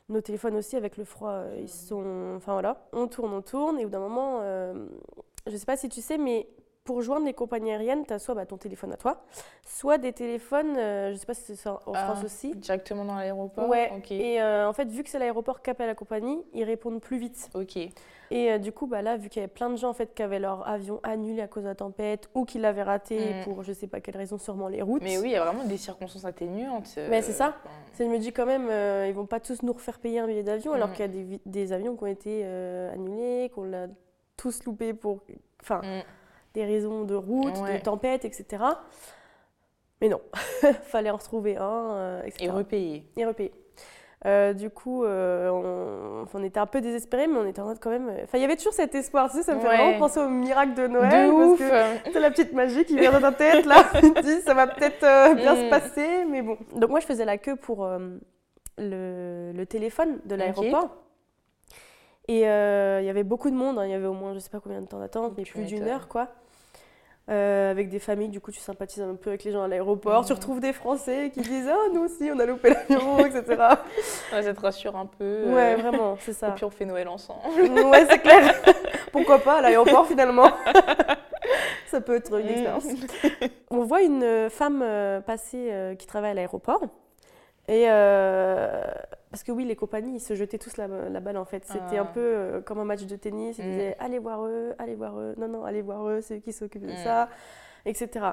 nos 0.08 0.22
téléphones 0.22 0.56
aussi, 0.56 0.78
avec 0.78 0.96
le 0.96 1.04
froid, 1.04 1.44
ils 1.58 1.68
sont... 1.70 2.36
Enfin 2.38 2.54
voilà, 2.54 2.88
on 2.94 3.08
tourne, 3.08 3.34
on 3.34 3.42
tourne, 3.42 3.78
et 3.80 3.84
au 3.84 3.88
bout 3.88 3.92
d'un 3.92 4.00
moment, 4.00 4.40
je 4.42 5.52
ne 5.52 5.58
sais 5.58 5.66
pas 5.66 5.76
si 5.76 5.90
tu 5.90 6.02
sais, 6.02 6.18
mais 6.18 6.48
pour 6.88 7.02
joindre 7.02 7.26
les 7.26 7.34
compagnies 7.34 7.72
aériennes, 7.72 8.06
tu 8.06 8.14
as 8.14 8.18
soit 8.18 8.34
bah, 8.34 8.46
ton 8.46 8.56
téléphone 8.56 8.94
à 8.94 8.96
toi, 8.96 9.22
soit 9.68 9.98
des 9.98 10.14
téléphones, 10.14 10.78
euh, 10.78 11.10
je 11.10 11.14
ne 11.16 11.18
sais 11.18 11.26
pas 11.26 11.34
si 11.34 11.42
c'est 11.42 11.58
ça 11.58 11.82
en 11.86 11.92
ah, 11.94 12.06
France 12.06 12.24
aussi. 12.24 12.56
Directement 12.56 13.04
dans 13.04 13.18
l'aéroport 13.18 13.68
Ouais. 13.68 13.92
Et 14.10 14.42
euh, 14.42 14.70
en 14.70 14.72
fait, 14.72 14.88
vu 14.88 15.04
que 15.04 15.10
c'est 15.10 15.20
l'aéroport 15.20 15.62
qui 15.62 15.70
appelle 15.70 15.88
la 15.88 15.96
compagnie, 15.96 16.42
ils 16.54 16.64
répondent 16.64 17.02
plus 17.02 17.18
vite. 17.18 17.50
Ok. 17.54 17.76
Et 17.76 17.92
euh, 18.32 18.58
du 18.58 18.72
coup, 18.72 18.88
bah, 18.88 19.02
là, 19.02 19.18
vu 19.18 19.28
qu'il 19.28 19.42
y 19.42 19.44
avait 19.44 19.52
plein 19.52 19.70
de 19.70 19.76
gens 19.76 19.90
en 19.90 19.94
fait, 19.94 20.16
qui 20.16 20.24
avaient 20.24 20.40
leur 20.40 20.66
avion 20.66 21.02
annulé 21.04 21.42
à 21.42 21.48
cause 21.48 21.64
de 21.64 21.68
la 21.68 21.76
tempête 21.76 22.30
ou 22.34 22.46
qui 22.46 22.58
l'avaient 22.58 22.84
raté 22.84 23.34
mm. 23.34 23.44
pour 23.44 23.64
je 23.64 23.72
ne 23.72 23.76
sais 23.76 23.88
pas 23.88 24.00
quelle 24.00 24.16
raison, 24.16 24.38
sûrement 24.38 24.70
les 24.70 24.82
routes. 24.82 25.04
Mais 25.04 25.18
oui, 25.18 25.28
il 25.28 25.32
y 25.34 25.36
a 25.36 25.44
vraiment 25.44 25.66
des 25.66 25.78
circonstances 25.78 26.24
atténuantes. 26.24 26.98
Mais 27.10 27.22
c'est 27.22 27.34
ça. 27.34 27.58
Je 28.00 28.06
me 28.06 28.18
dis 28.18 28.32
quand 28.32 28.46
même, 28.46 28.70
ils 29.06 29.14
vont 29.14 29.26
pas 29.26 29.42
tous 29.42 29.62
nous 29.62 29.74
refaire 29.74 30.00
payer 30.00 30.20
un 30.20 30.28
billet 30.28 30.44
d'avion 30.44 30.72
alors 30.72 30.88
mm. 30.88 30.94
qu'il 30.94 31.02
y 31.02 31.04
a 31.04 31.08
des, 31.10 31.42
des, 31.46 31.74
avions 31.74 31.98
qui 31.98 32.04
ont 32.04 32.08
été 32.08 32.46
annulés, 32.46 33.52
qu'on 33.54 33.66
l'a 33.66 33.88
tous 34.38 34.64
loupé 34.64 34.94
pour. 34.94 35.20
Enfin. 35.62 35.82
Mm 35.84 36.04
des 36.58 36.66
raisons 36.66 37.04
de 37.04 37.14
route, 37.14 37.54
de 37.54 37.84
tempête, 37.84 38.26
etc. 38.26 38.64
Mais 40.02 40.10
non, 40.10 40.22
fallait 40.84 41.12
en 41.12 41.18
retrouver 41.18 41.56
un, 41.58 41.92
euh, 41.94 42.24
etc. 42.24 42.46
Et 42.46 42.50
repayer. 42.50 43.06
Et 43.16 43.26
repayer. 43.26 43.52
Euh, 44.26 44.54
du 44.54 44.72
coup, 44.72 45.04
euh, 45.04 46.26
on, 46.34 46.44
était 46.44 46.60
un 46.60 46.66
peu 46.66 46.82
désespérés, 46.82 47.28
mais 47.28 47.38
on 47.38 47.46
était 47.46 47.62
en 47.62 47.66
mode 47.66 47.80
quand 47.80 47.92
même. 47.92 48.10
Enfin, 48.24 48.40
il 48.40 48.42
y 48.42 48.44
avait 48.44 48.56
toujours 48.56 48.74
cet 48.74 48.96
espoir, 48.96 49.30
tu 49.30 49.38
sais, 49.38 49.44
ça 49.44 49.54
me 49.54 49.60
fait 49.60 49.68
vraiment 49.68 50.00
penser 50.00 50.20
au 50.20 50.30
miracle 50.30 50.74
de 50.74 50.88
Noël. 50.88 51.30
De 51.30 52.12
C'est 52.12 52.20
la 52.20 52.32
petite 52.32 52.54
magie 52.54 52.86
qui 52.86 52.98
vient 52.98 53.12
dans 53.12 53.22
ta 53.22 53.32
tête, 53.32 53.68
là. 53.68 53.86
tu 54.00 54.12
dis, 54.24 54.42
ça 54.42 54.56
va 54.56 54.66
peut-être 54.66 55.36
bien 55.36 55.56
se 55.56 55.68
mm. 55.68 55.70
passer, 55.70 56.26
mais 56.26 56.42
bon. 56.42 56.58
Donc, 56.76 56.90
moi, 56.90 57.00
je 57.00 57.06
faisais 57.06 57.26
la 57.26 57.38
queue 57.38 57.56
pour 57.56 57.88
le, 58.80 59.64
téléphone 59.66 60.20
de 60.26 60.34
l'aéroport. 60.34 60.90
Et 62.28 62.40
il 62.40 63.06
y 63.06 63.10
avait 63.10 63.24
beaucoup 63.24 63.52
de 63.52 63.56
monde, 63.56 63.78
hein. 63.78 63.86
il 63.86 63.92
y 63.92 63.96
avait 63.96 64.08
au 64.08 64.14
moins, 64.14 64.34
je 64.34 64.40
sais 64.40 64.50
pas 64.50 64.60
combien 64.60 64.82
de 64.82 64.88
temps 64.88 65.00
d'attente, 65.00 65.34
mais 65.38 65.44
plus 65.44 65.66
d'une 65.66 65.88
heure, 65.88 66.08
quoi. 66.08 66.30
Euh, 67.30 67.72
avec 67.72 67.90
des 67.90 68.00
familles, 68.00 68.30
du 68.30 68.40
coup, 68.40 68.52
tu 68.52 68.62
sympathises 68.62 69.04
un 69.04 69.16
peu 69.16 69.32
avec 69.32 69.44
les 69.44 69.52
gens 69.52 69.62
à 69.62 69.68
l'aéroport. 69.68 70.24
Tu 70.26 70.32
retrouves 70.32 70.62
des 70.62 70.72
Français 70.72 71.30
qui 71.34 71.42
disent 71.42 71.68
Ah, 71.70 71.90
nous 71.94 72.06
aussi, 72.06 72.30
on 72.34 72.40
a 72.40 72.46
loupé 72.46 72.70
l'avion, 72.70 73.20
etc. 73.26 73.44
Ouais, 74.32 74.44
ça 74.44 74.54
te 74.54 74.62
rassure 74.62 74.96
un 74.96 75.06
peu. 75.06 75.26
Euh. 75.26 75.54
Ouais, 75.54 75.76
vraiment, 75.76 76.18
c'est 76.22 76.32
ça. 76.32 76.50
Et 76.50 76.52
puis 76.52 76.64
on 76.64 76.70
fait 76.70 76.86
Noël 76.86 77.10
ensemble. 77.10 77.42
ouais, 77.60 78.06
c'est 78.10 78.20
clair. 78.20 78.56
Pourquoi 79.12 79.40
pas 79.40 79.58
à 79.58 79.62
l'aéroport 79.62 80.08
finalement 80.08 80.50
Ça 81.88 82.00
peut 82.00 82.16
être 82.16 82.34
une 82.40 82.48
expérience. 82.48 82.86
on 83.72 83.84
voit 83.84 84.02
une 84.02 84.50
femme 84.50 84.82
euh, 84.82 85.20
passer 85.20 85.96
qui 86.00 86.08
travaille 86.08 86.32
à 86.32 86.34
l'aéroport. 86.34 86.82
Et 87.68 87.88
parce 89.38 89.44
que 89.44 89.52
oui, 89.52 89.66
les 89.66 89.76
compagnies, 89.76 90.16
ils 90.16 90.20
se 90.20 90.34
jetaient 90.34 90.58
tous 90.58 90.78
la, 90.78 90.88
balle 90.88 91.38
en 91.38 91.46
fait. 91.46 91.64
C'était 91.64 92.00
un 92.00 92.08
ah. 92.10 92.12
peu 92.12 92.20
euh, 92.20 92.60
comme 92.60 92.80
un 92.80 92.86
match 92.86 93.04
de 93.04 93.16
tennis. 93.16 93.60
Ils 93.60 93.66
mm. 93.66 93.70
disaient 93.70 93.96
allez 94.00 94.18
voir 94.18 94.44
eux, 94.48 94.74
allez 94.80 94.96
voir 94.96 95.20
eux, 95.20 95.36
non, 95.38 95.48
non, 95.48 95.64
allez 95.64 95.84
voir 95.84 96.10
eux, 96.10 96.22
c'est 96.22 96.38
eux 96.38 96.40
qui 96.40 96.52
s'occupent 96.52 96.88
de 96.88 96.94
mm. 96.94 97.04
ça, 97.04 97.30
etc. 97.86 98.32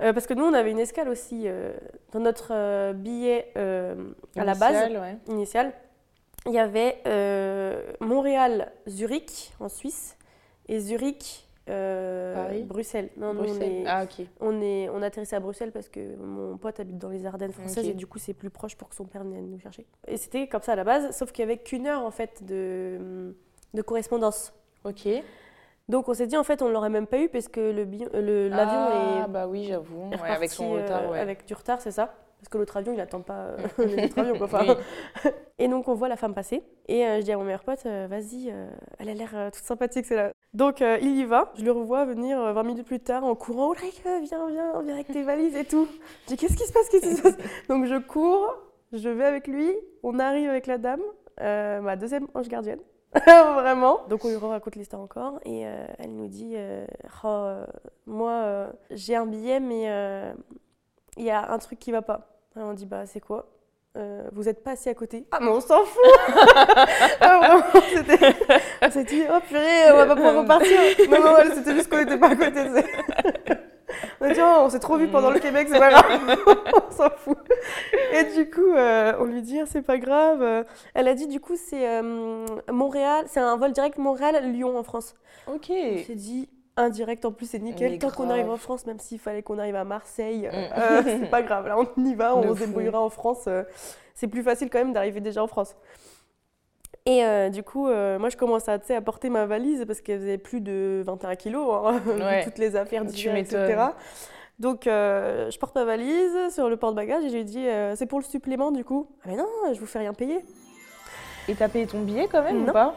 parce 0.00 0.26
que 0.26 0.34
nous, 0.34 0.42
on 0.42 0.52
avait 0.52 0.72
une 0.72 0.80
escale 0.80 1.08
aussi 1.08 1.46
dans 2.10 2.18
notre 2.18 2.92
billet 2.94 3.52
à 3.54 4.44
la 4.44 4.54
base 4.56 4.90
initial. 5.28 5.72
Il 6.46 6.52
y 6.52 6.58
avait 6.58 6.98
Montréal-Zurich 8.00 9.52
en 9.60 9.68
Suisse 9.68 10.16
et 10.66 10.80
Zurich 10.80 11.46
euh, 11.68 12.62
Bruxelles. 12.64 13.10
Non, 13.16 13.34
Bruxelles. 13.34 13.56
on, 13.60 13.84
est, 13.84 13.84
ah, 13.86 14.06
on, 14.40 14.60
est, 14.60 14.88
on 14.88 15.02
atterrissait 15.02 15.36
à 15.36 15.40
Bruxelles 15.40 15.72
parce 15.72 15.88
que 15.88 16.16
mon 16.16 16.56
pote 16.56 16.80
habite 16.80 16.98
dans 16.98 17.08
les 17.08 17.24
Ardennes 17.24 17.52
françaises 17.52 17.86
et 17.86 17.94
du 17.94 18.06
coup 18.06 18.18
c'est 18.18 18.34
plus 18.34 18.50
proche 18.50 18.76
pour 18.76 18.88
que 18.88 18.94
son 18.94 19.04
père 19.04 19.24
vienne 19.24 19.50
nous 19.50 19.60
chercher. 19.60 19.86
Et 20.08 20.16
c'était 20.16 20.48
comme 20.48 20.62
ça 20.62 20.72
à 20.72 20.76
la 20.76 20.84
base, 20.84 21.16
sauf 21.16 21.30
qu'il 21.32 21.42
y 21.42 21.44
avait 21.44 21.58
qu'une 21.58 21.86
heure 21.86 22.04
en 22.04 22.10
fait 22.10 22.44
de, 22.44 23.34
de 23.74 23.82
correspondance. 23.82 24.52
Ok. 24.84 25.08
Donc 25.88 26.08
on 26.08 26.14
s'est 26.14 26.26
dit 26.26 26.36
en 26.36 26.44
fait 26.44 26.62
on 26.62 26.68
l'aurait 26.68 26.90
même 26.90 27.06
pas 27.06 27.18
eu 27.18 27.28
parce 27.28 27.48
que 27.48 27.60
l'avion 27.60 28.08
le, 28.14 28.48
l'avion 28.48 28.74
ah, 28.74 29.24
est. 29.26 29.30
bah 29.30 29.46
oui 29.46 29.66
j'avoue. 29.68 30.10
avec 30.24 30.50
son 30.50 30.72
retard. 30.72 31.12
Euh, 31.12 31.20
avec 31.20 31.46
du 31.46 31.54
retard 31.54 31.80
c'est 31.80 31.90
ça. 31.90 32.14
Parce 32.42 32.48
que 32.48 32.58
l'autre 32.58 32.76
avion, 32.76 32.92
il 32.92 32.96
n'attend 32.96 33.20
pas 33.20 33.34
euh, 33.34 33.56
l'autre 33.78 34.18
avion. 34.18 34.36
Quoi. 34.36 34.76
Et 35.60 35.68
donc, 35.68 35.86
on 35.86 35.94
voit 35.94 36.08
la 36.08 36.16
femme 36.16 36.34
passer. 36.34 36.64
Et 36.88 37.06
euh, 37.06 37.20
je 37.20 37.22
dis 37.22 37.30
à 37.30 37.36
mon 37.36 37.44
meilleur 37.44 37.62
pote, 37.62 37.86
euh, 37.86 38.08
vas-y, 38.10 38.52
elle 38.98 39.08
a 39.08 39.14
l'air 39.14 39.50
toute 39.52 39.62
sympathique, 39.62 40.06
c'est 40.06 40.16
là. 40.16 40.32
Donc, 40.52 40.80
il 40.80 41.16
y 41.16 41.24
va. 41.24 41.52
Je 41.54 41.64
le 41.64 41.70
revois 41.70 42.04
venir 42.04 42.52
20 42.52 42.62
minutes 42.64 42.86
plus 42.86 42.98
tard 42.98 43.22
en 43.22 43.36
courant. 43.36 43.72
Ulrich, 43.74 44.02
viens, 44.02 44.20
viens, 44.20 44.82
viens 44.82 44.94
avec 44.94 45.06
tes 45.06 45.22
valises 45.22 45.54
et 45.54 45.64
tout. 45.64 45.86
Je 46.24 46.30
dis, 46.30 46.36
qu'est-ce 46.36 46.56
qui 46.56 46.66
se 46.66 46.72
passe, 46.72 46.88
qu'est-ce 46.88 47.08
qui 47.08 47.14
se 47.14 47.22
passe? 47.22 47.36
Donc, 47.68 47.84
je 47.84 47.96
cours, 47.96 48.56
je 48.92 49.08
vais 49.08 49.24
avec 49.24 49.46
lui. 49.46 49.70
On 50.02 50.18
arrive 50.18 50.50
avec 50.50 50.66
la 50.66 50.78
dame, 50.78 51.02
ma 51.38 51.94
deuxième 51.94 52.26
ange 52.34 52.48
gardienne. 52.48 52.80
Vraiment. 53.14 54.00
Donc 54.08 54.24
on 54.24 54.30
lui 54.30 54.36
raconte 54.36 54.74
l'histoire 54.74 55.02
encore 55.02 55.38
et 55.44 55.60
elle 55.60 56.16
nous 56.16 56.28
dit 56.28 56.56
oh, 57.22 57.56
Moi, 58.06 58.72
j'ai 58.90 59.14
un 59.14 59.26
billet, 59.26 59.60
mais 59.60 60.32
il 61.16 61.24
y 61.24 61.30
a 61.30 61.52
un 61.52 61.58
truc 61.58 61.78
qui 61.78 61.92
va 61.92 62.02
pas 62.02 62.31
on 62.56 62.72
dit 62.74 62.86
bah 62.86 63.06
c'est 63.06 63.20
quoi? 63.20 63.48
Euh, 63.94 64.22
vous 64.32 64.48
êtes 64.48 64.64
pas 64.64 64.70
assis 64.70 64.88
à 64.88 64.94
côté 64.94 65.26
Ah 65.32 65.38
mais 65.38 65.48
on 65.48 65.60
s'en 65.60 65.84
fout 65.84 66.02
ah, 67.20 67.60
On 68.82 68.90
s'est 68.90 69.04
dit 69.04 69.22
oh 69.30 69.38
purée 69.46 69.92
on 69.92 69.96
va 69.96 70.06
pas 70.06 70.16
pouvoir 70.16 70.36
repartir. 70.36 70.78
Non 71.10 71.20
non 71.20 71.36
c'était 71.54 71.74
juste 71.74 71.90
qu'on 71.90 71.98
était 71.98 72.16
pas 72.16 72.28
à 72.28 72.36
côté. 72.36 72.60
on 74.20 74.24
a 74.24 74.32
dit 74.32 74.40
oh, 74.42 74.60
on 74.62 74.70
s'est 74.70 74.78
trop 74.78 74.96
vu 74.96 75.08
pendant 75.08 75.30
le 75.30 75.40
Québec 75.40 75.68
c'est 75.70 75.78
pas 75.78 75.90
grave 75.90 76.38
on 76.88 76.90
s'en 76.90 77.10
fout. 77.10 77.36
Et 78.14 78.24
du 78.34 78.48
coup 78.48 78.72
euh, 78.74 79.12
on 79.20 79.24
lui 79.24 79.42
dit 79.42 79.60
ah, 79.60 79.66
c'est 79.66 79.82
pas 79.82 79.98
grave. 79.98 80.64
Elle 80.94 81.08
a 81.08 81.14
dit 81.14 81.26
du 81.26 81.40
coup 81.40 81.56
c'est 81.56 81.86
euh, 81.86 82.46
Montréal 82.70 83.26
c'est 83.28 83.40
un 83.40 83.58
vol 83.58 83.72
direct 83.72 83.98
Montréal 83.98 84.42
Lyon 84.50 84.78
en 84.78 84.82
France. 84.84 85.14
Ok. 85.48 85.70
On 85.70 86.04
s'est 86.04 86.14
dit 86.14 86.48
indirect 86.76 87.24
en 87.24 87.32
plus 87.32 87.46
c'est 87.46 87.58
nickel. 87.58 87.98
Tant 87.98 88.10
qu'on 88.10 88.30
arrive 88.30 88.50
en 88.50 88.56
France 88.56 88.86
même 88.86 88.98
s'il 88.98 89.18
fallait 89.18 89.42
qu'on 89.42 89.58
arrive 89.58 89.76
à 89.76 89.84
Marseille 89.84 90.48
mm. 90.50 90.78
euh, 90.78 91.02
c'est 91.04 91.30
pas 91.30 91.42
grave. 91.42 91.66
Là 91.66 91.76
on 91.78 92.04
y 92.04 92.14
va 92.14 92.36
on 92.36 92.54
se 92.54 92.60
débrouillera 92.60 93.00
en 93.00 93.10
France 93.10 93.44
euh, 93.46 93.62
c'est 94.14 94.28
plus 94.28 94.42
facile 94.42 94.70
quand 94.70 94.78
même 94.78 94.92
d'arriver 94.92 95.20
déjà 95.20 95.42
en 95.42 95.46
France. 95.46 95.76
Et 97.04 97.24
euh, 97.24 97.48
du 97.50 97.62
coup 97.62 97.86
moi 97.86 98.28
je 98.28 98.36
commence 98.36 98.68
à, 98.68 98.78
à 98.88 99.00
porter 99.00 99.28
ma 99.28 99.46
valise 99.46 99.84
parce 99.86 100.00
qu'elle 100.00 100.20
faisait 100.20 100.38
plus 100.38 100.60
de 100.60 101.02
21 101.04 101.34
kilos 101.36 101.68
hein, 101.84 102.00
toutes 102.44 102.58
les 102.58 102.76
affaires 102.76 103.04
d'hiver 103.04 103.36
etc 103.36 103.76
donc 104.58 104.82
je 104.84 105.58
porte 105.58 105.74
ma 105.74 105.84
valise 105.84 106.54
sur 106.54 106.68
le 106.68 106.76
porte-bagages 106.76 107.24
et 107.24 107.30
je 107.30 107.36
lui 107.36 107.44
dis 107.44 107.66
c'est 107.96 108.06
pour 108.06 108.20
le 108.20 108.24
supplément 108.24 108.70
du 108.70 108.84
coup. 108.84 109.08
Ah 109.24 109.28
mais 109.28 109.36
non 109.36 109.48
je 109.72 109.80
vous 109.80 109.86
fais 109.86 109.98
rien 109.98 110.14
payer. 110.14 110.38
Et 111.48 111.54
t'as 111.54 111.68
payé 111.68 111.86
ton 111.86 112.02
billet 112.02 112.28
quand 112.30 112.42
même 112.42 112.68
ou 112.68 112.72
pas? 112.72 112.94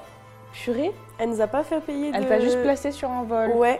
Purée 0.63 0.91
Elle 1.19 1.29
nous 1.29 1.41
a 1.41 1.47
pas 1.47 1.63
fait 1.63 1.81
payer 1.81 2.11
Elle 2.13 2.27
t'a 2.27 2.39
juste 2.39 2.61
placé 2.61 2.91
sur 2.91 3.09
un 3.09 3.23
vol. 3.23 3.51
Ouais. 3.51 3.79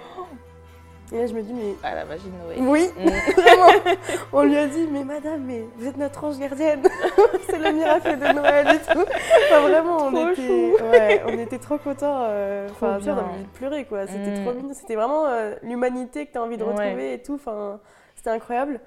Et 1.12 1.20
là, 1.20 1.28
je 1.28 1.34
me 1.34 1.44
dis, 1.44 1.54
mais. 1.54 1.76
Ah, 1.84 1.94
la 1.94 2.06
magie 2.06 2.28
de 2.28 2.36
Noël. 2.36 2.58
Oui, 2.62 2.90
mm. 2.98 3.42
vraiment. 3.42 3.96
On 4.34 4.44
lui 4.44 4.58
a 4.58 4.68
dit, 4.68 4.88
mais 4.92 5.04
madame, 5.04 5.44
mais 5.44 5.64
vous 5.78 5.88
êtes 5.88 5.98
notre 5.98 6.24
ange 6.24 6.40
gardienne. 6.40 6.82
c'est 7.48 7.60
le 7.60 7.72
miracle 7.74 8.18
de 8.18 8.34
Noël 8.34 8.68
et 8.70 8.92
tout. 8.92 9.06
Enfin, 9.46 9.62
vraiment, 9.62 9.98
on, 9.98 10.32
était... 10.32 10.74
Ouais, 10.82 11.24
on 11.28 11.38
était 11.38 11.60
trop 11.60 11.78
contents. 11.78 12.24
Euh, 12.24 12.68
enfin, 12.72 12.98
on 13.06 13.10
envie 13.10 13.44
de 13.44 13.50
pleurer, 13.54 13.86
quoi. 13.86 14.08
C'était 14.08 14.34
trop 14.42 14.52
mm. 14.52 14.58
mignon. 14.58 14.74
C'était 14.74 14.96
vraiment 14.96 15.28
euh, 15.28 15.54
l'humanité 15.62 16.26
que 16.26 16.32
tu 16.32 16.38
as 16.40 16.42
envie 16.42 16.58
de 16.58 16.64
retrouver 16.64 17.14
et 17.14 17.22
tout. 17.22 17.36
Enfin, 17.36 17.80
c'était 18.16 18.32
incroyable. 18.32 18.80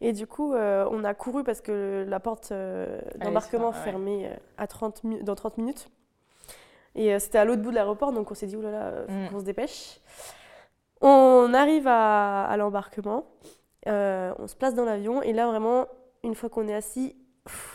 Et 0.00 0.12
du 0.12 0.26
coup, 0.26 0.54
euh, 0.54 0.86
on 0.90 1.04
a 1.04 1.12
couru 1.12 1.44
parce 1.44 1.60
que 1.60 2.06
la 2.08 2.20
porte 2.20 2.54
d'embarquement 3.16 3.72
fermait 3.72 4.30
à 4.56 4.66
30 4.66 5.02
dans 5.22 5.34
30 5.34 5.58
minutes. 5.58 5.90
Et 6.96 7.12
euh, 7.12 7.18
c'était 7.18 7.38
à 7.38 7.44
l'autre 7.44 7.62
bout 7.62 7.70
de 7.70 7.74
l'aéroport, 7.74 8.12
donc 8.12 8.30
on 8.30 8.34
s'est 8.34 8.46
dit, 8.46 8.56
oulala, 8.56 9.04
faut 9.06 9.12
mm. 9.12 9.28
qu'on 9.28 9.40
se 9.40 9.44
dépêche. 9.44 10.00
On 11.02 11.52
arrive 11.52 11.86
à, 11.86 12.54
l'embarquement, 12.56 13.26
euh, 13.86 14.32
on 14.38 14.46
se 14.46 14.56
place 14.56 14.74
dans 14.74 14.86
l'avion, 14.86 15.22
et 15.22 15.32
là 15.32 15.46
vraiment, 15.46 15.86
une 16.24 16.34
fois 16.34 16.48
qu'on 16.48 16.66
est 16.68 16.74
assis, 16.74 17.14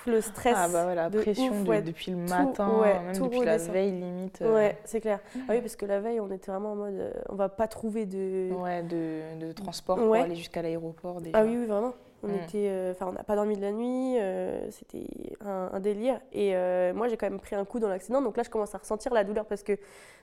le 0.06 0.20
stress. 0.20 0.56
Ah 0.58 0.68
bah 0.68 0.88
ouais, 0.88 0.96
la 0.96 1.10
pression 1.10 1.64
depuis 1.64 2.12
le 2.12 2.18
matin, 2.18 2.82
même 3.06 3.18
depuis 3.18 3.46
la 3.46 3.58
veille 3.58 3.92
limite. 3.92 4.42
Euh. 4.42 4.54
Ouais, 4.54 4.78
c'est 4.84 5.00
clair. 5.00 5.20
Mm. 5.36 5.40
Ah 5.48 5.52
oui, 5.54 5.62
parce 5.62 5.76
que 5.76 5.86
la 5.86 6.00
veille, 6.00 6.20
on 6.20 6.32
était 6.32 6.52
vraiment 6.52 6.72
en 6.72 6.76
mode, 6.76 7.14
on 7.30 7.36
va 7.36 7.48
pas 7.48 7.68
trouver 7.68 8.08
de... 8.08 8.52
Ouais, 8.54 8.82
de, 8.82 9.40
de 9.40 9.52
transport 9.54 9.98
pour 9.98 10.16
aller 10.16 10.36
jusqu'à 10.36 10.64
l'aéroport 10.64 11.22
déjà. 11.22 11.38
Ah 11.38 11.44
oui, 11.46 11.56
oui, 11.58 11.68
vraiment. 11.68 11.94
On 12.24 12.28
mm. 12.28 12.36
était, 12.36 12.68
euh, 12.70 12.92
enfin, 12.92 13.08
on 13.10 13.14
n'a 13.14 13.24
pas 13.24 13.36
dormi 13.36 13.56
de 13.56 13.62
la 13.62 13.72
nuit, 13.72 14.18
euh, 14.20 14.70
c'était 14.70 15.08
un, 15.44 15.80
délire. 15.80 16.20
Et 16.32 16.56
euh, 16.56 16.94
moi, 16.94 17.08
j'ai 17.08 17.18
quand 17.18 17.30
même 17.30 17.40
pris 17.40 17.56
un 17.56 17.66
coup 17.66 17.80
dans 17.80 17.90
l'accident, 17.90 18.22
donc 18.22 18.38
là, 18.38 18.44
je 18.44 18.50
commence 18.50 18.76
à 18.76 18.78
ressentir 18.78 19.14
la 19.14 19.24
douleur 19.24 19.46
parce 19.46 19.64
que 19.64 19.78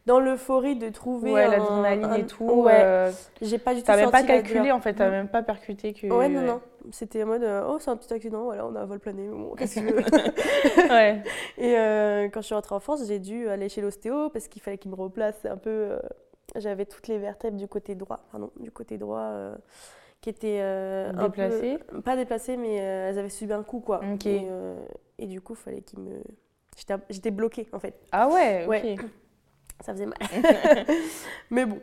dans 0.07 0.21
l'euphorie 0.21 0.77
de 0.77 0.89
trouver 0.91 1.33
ouais, 1.33 1.49
l'adrénaline 1.49 2.15
et 2.15 2.27
tout, 2.27 2.45
ouais, 2.45 3.11
j'ai 3.43 3.59
pas 3.59 3.75
du 3.75 3.81
tout. 3.81 3.87
T'as 3.87 3.97
même 3.97 4.11
pas 4.11 4.23
calculé 4.23 4.71
en 4.71 4.81
fait, 4.81 4.95
t'as 4.95 5.11
même 5.11 5.29
pas 5.29 5.43
percuté 5.43 5.93
que. 5.93 6.07
Ouais, 6.07 6.29
non, 6.29 6.43
non. 6.43 6.61
C'était 6.93 7.25
en 7.25 7.27
mode, 7.27 7.47
oh, 7.69 7.79
c'est 7.81 7.91
un 7.91 7.97
petit 7.97 8.15
accident, 8.15 8.45
voilà, 8.45 8.65
on 8.65 8.75
a 8.77 8.81
un 8.81 8.87
vol 8.87 9.01
plané, 9.01 9.29
bon, 9.29 9.55
qu'est-ce 9.57 9.81
que 9.81 9.81
tu 9.81 9.93
veux 9.93 10.91
ouais. 10.91 11.23
Et 11.59 12.31
quand 12.31 12.41
je 12.41 12.47
suis 12.47 12.55
rentrée 12.55 12.77
en 12.77 12.81
France, 12.81 13.03
j'ai 13.07 13.19
dû 13.19 13.49
aller 13.49 13.69
chez 13.69 13.81
l'ostéo 13.81 14.31
parce 14.31 14.47
qu'il 14.47 14.63
fallait 14.63 14.79
qu'il 14.79 14.91
me 14.91 14.97
replace 14.97 15.45
un 15.45 15.57
peu. 15.57 15.99
J'avais 16.57 16.87
toutes 16.87 17.09
les 17.09 17.19
vertèbres 17.19 17.59
du 17.59 17.69
côté 17.69 17.95
droit, 17.95 18.21
pardon, 18.31 18.51
du 18.61 18.71
côté 18.71 18.97
droit 18.97 19.53
qui 20.21 20.31
étaient 20.31 20.61
euh, 20.61 21.13
déplacées 21.13 21.79
Pas 22.05 22.17
déplacées, 22.17 22.57
mais 22.57 22.81
euh, 22.81 23.11
elles 23.11 23.19
avaient 23.19 23.29
subi 23.29 23.53
un 23.53 23.63
coup, 23.63 23.81
quoi. 23.81 24.01
Et, 24.25 24.47
euh, 24.49 24.81
et, 25.19 25.27
du 25.27 25.41
coup, 25.41 25.55
il 25.55 25.57
fallait 25.57 25.83
qu'ils 25.83 26.01
me... 26.01 26.23
J'étais 27.11 27.31
bloquée, 27.31 27.69
en 27.73 27.79
fait. 27.79 28.01
Ah 28.13 28.29
ouais, 28.29 28.67
ouais. 28.67 28.97
Ça 29.81 29.93
faisait 29.93 30.07
mal. 30.07 30.19
mais 31.51 31.67
bon, 31.67 31.81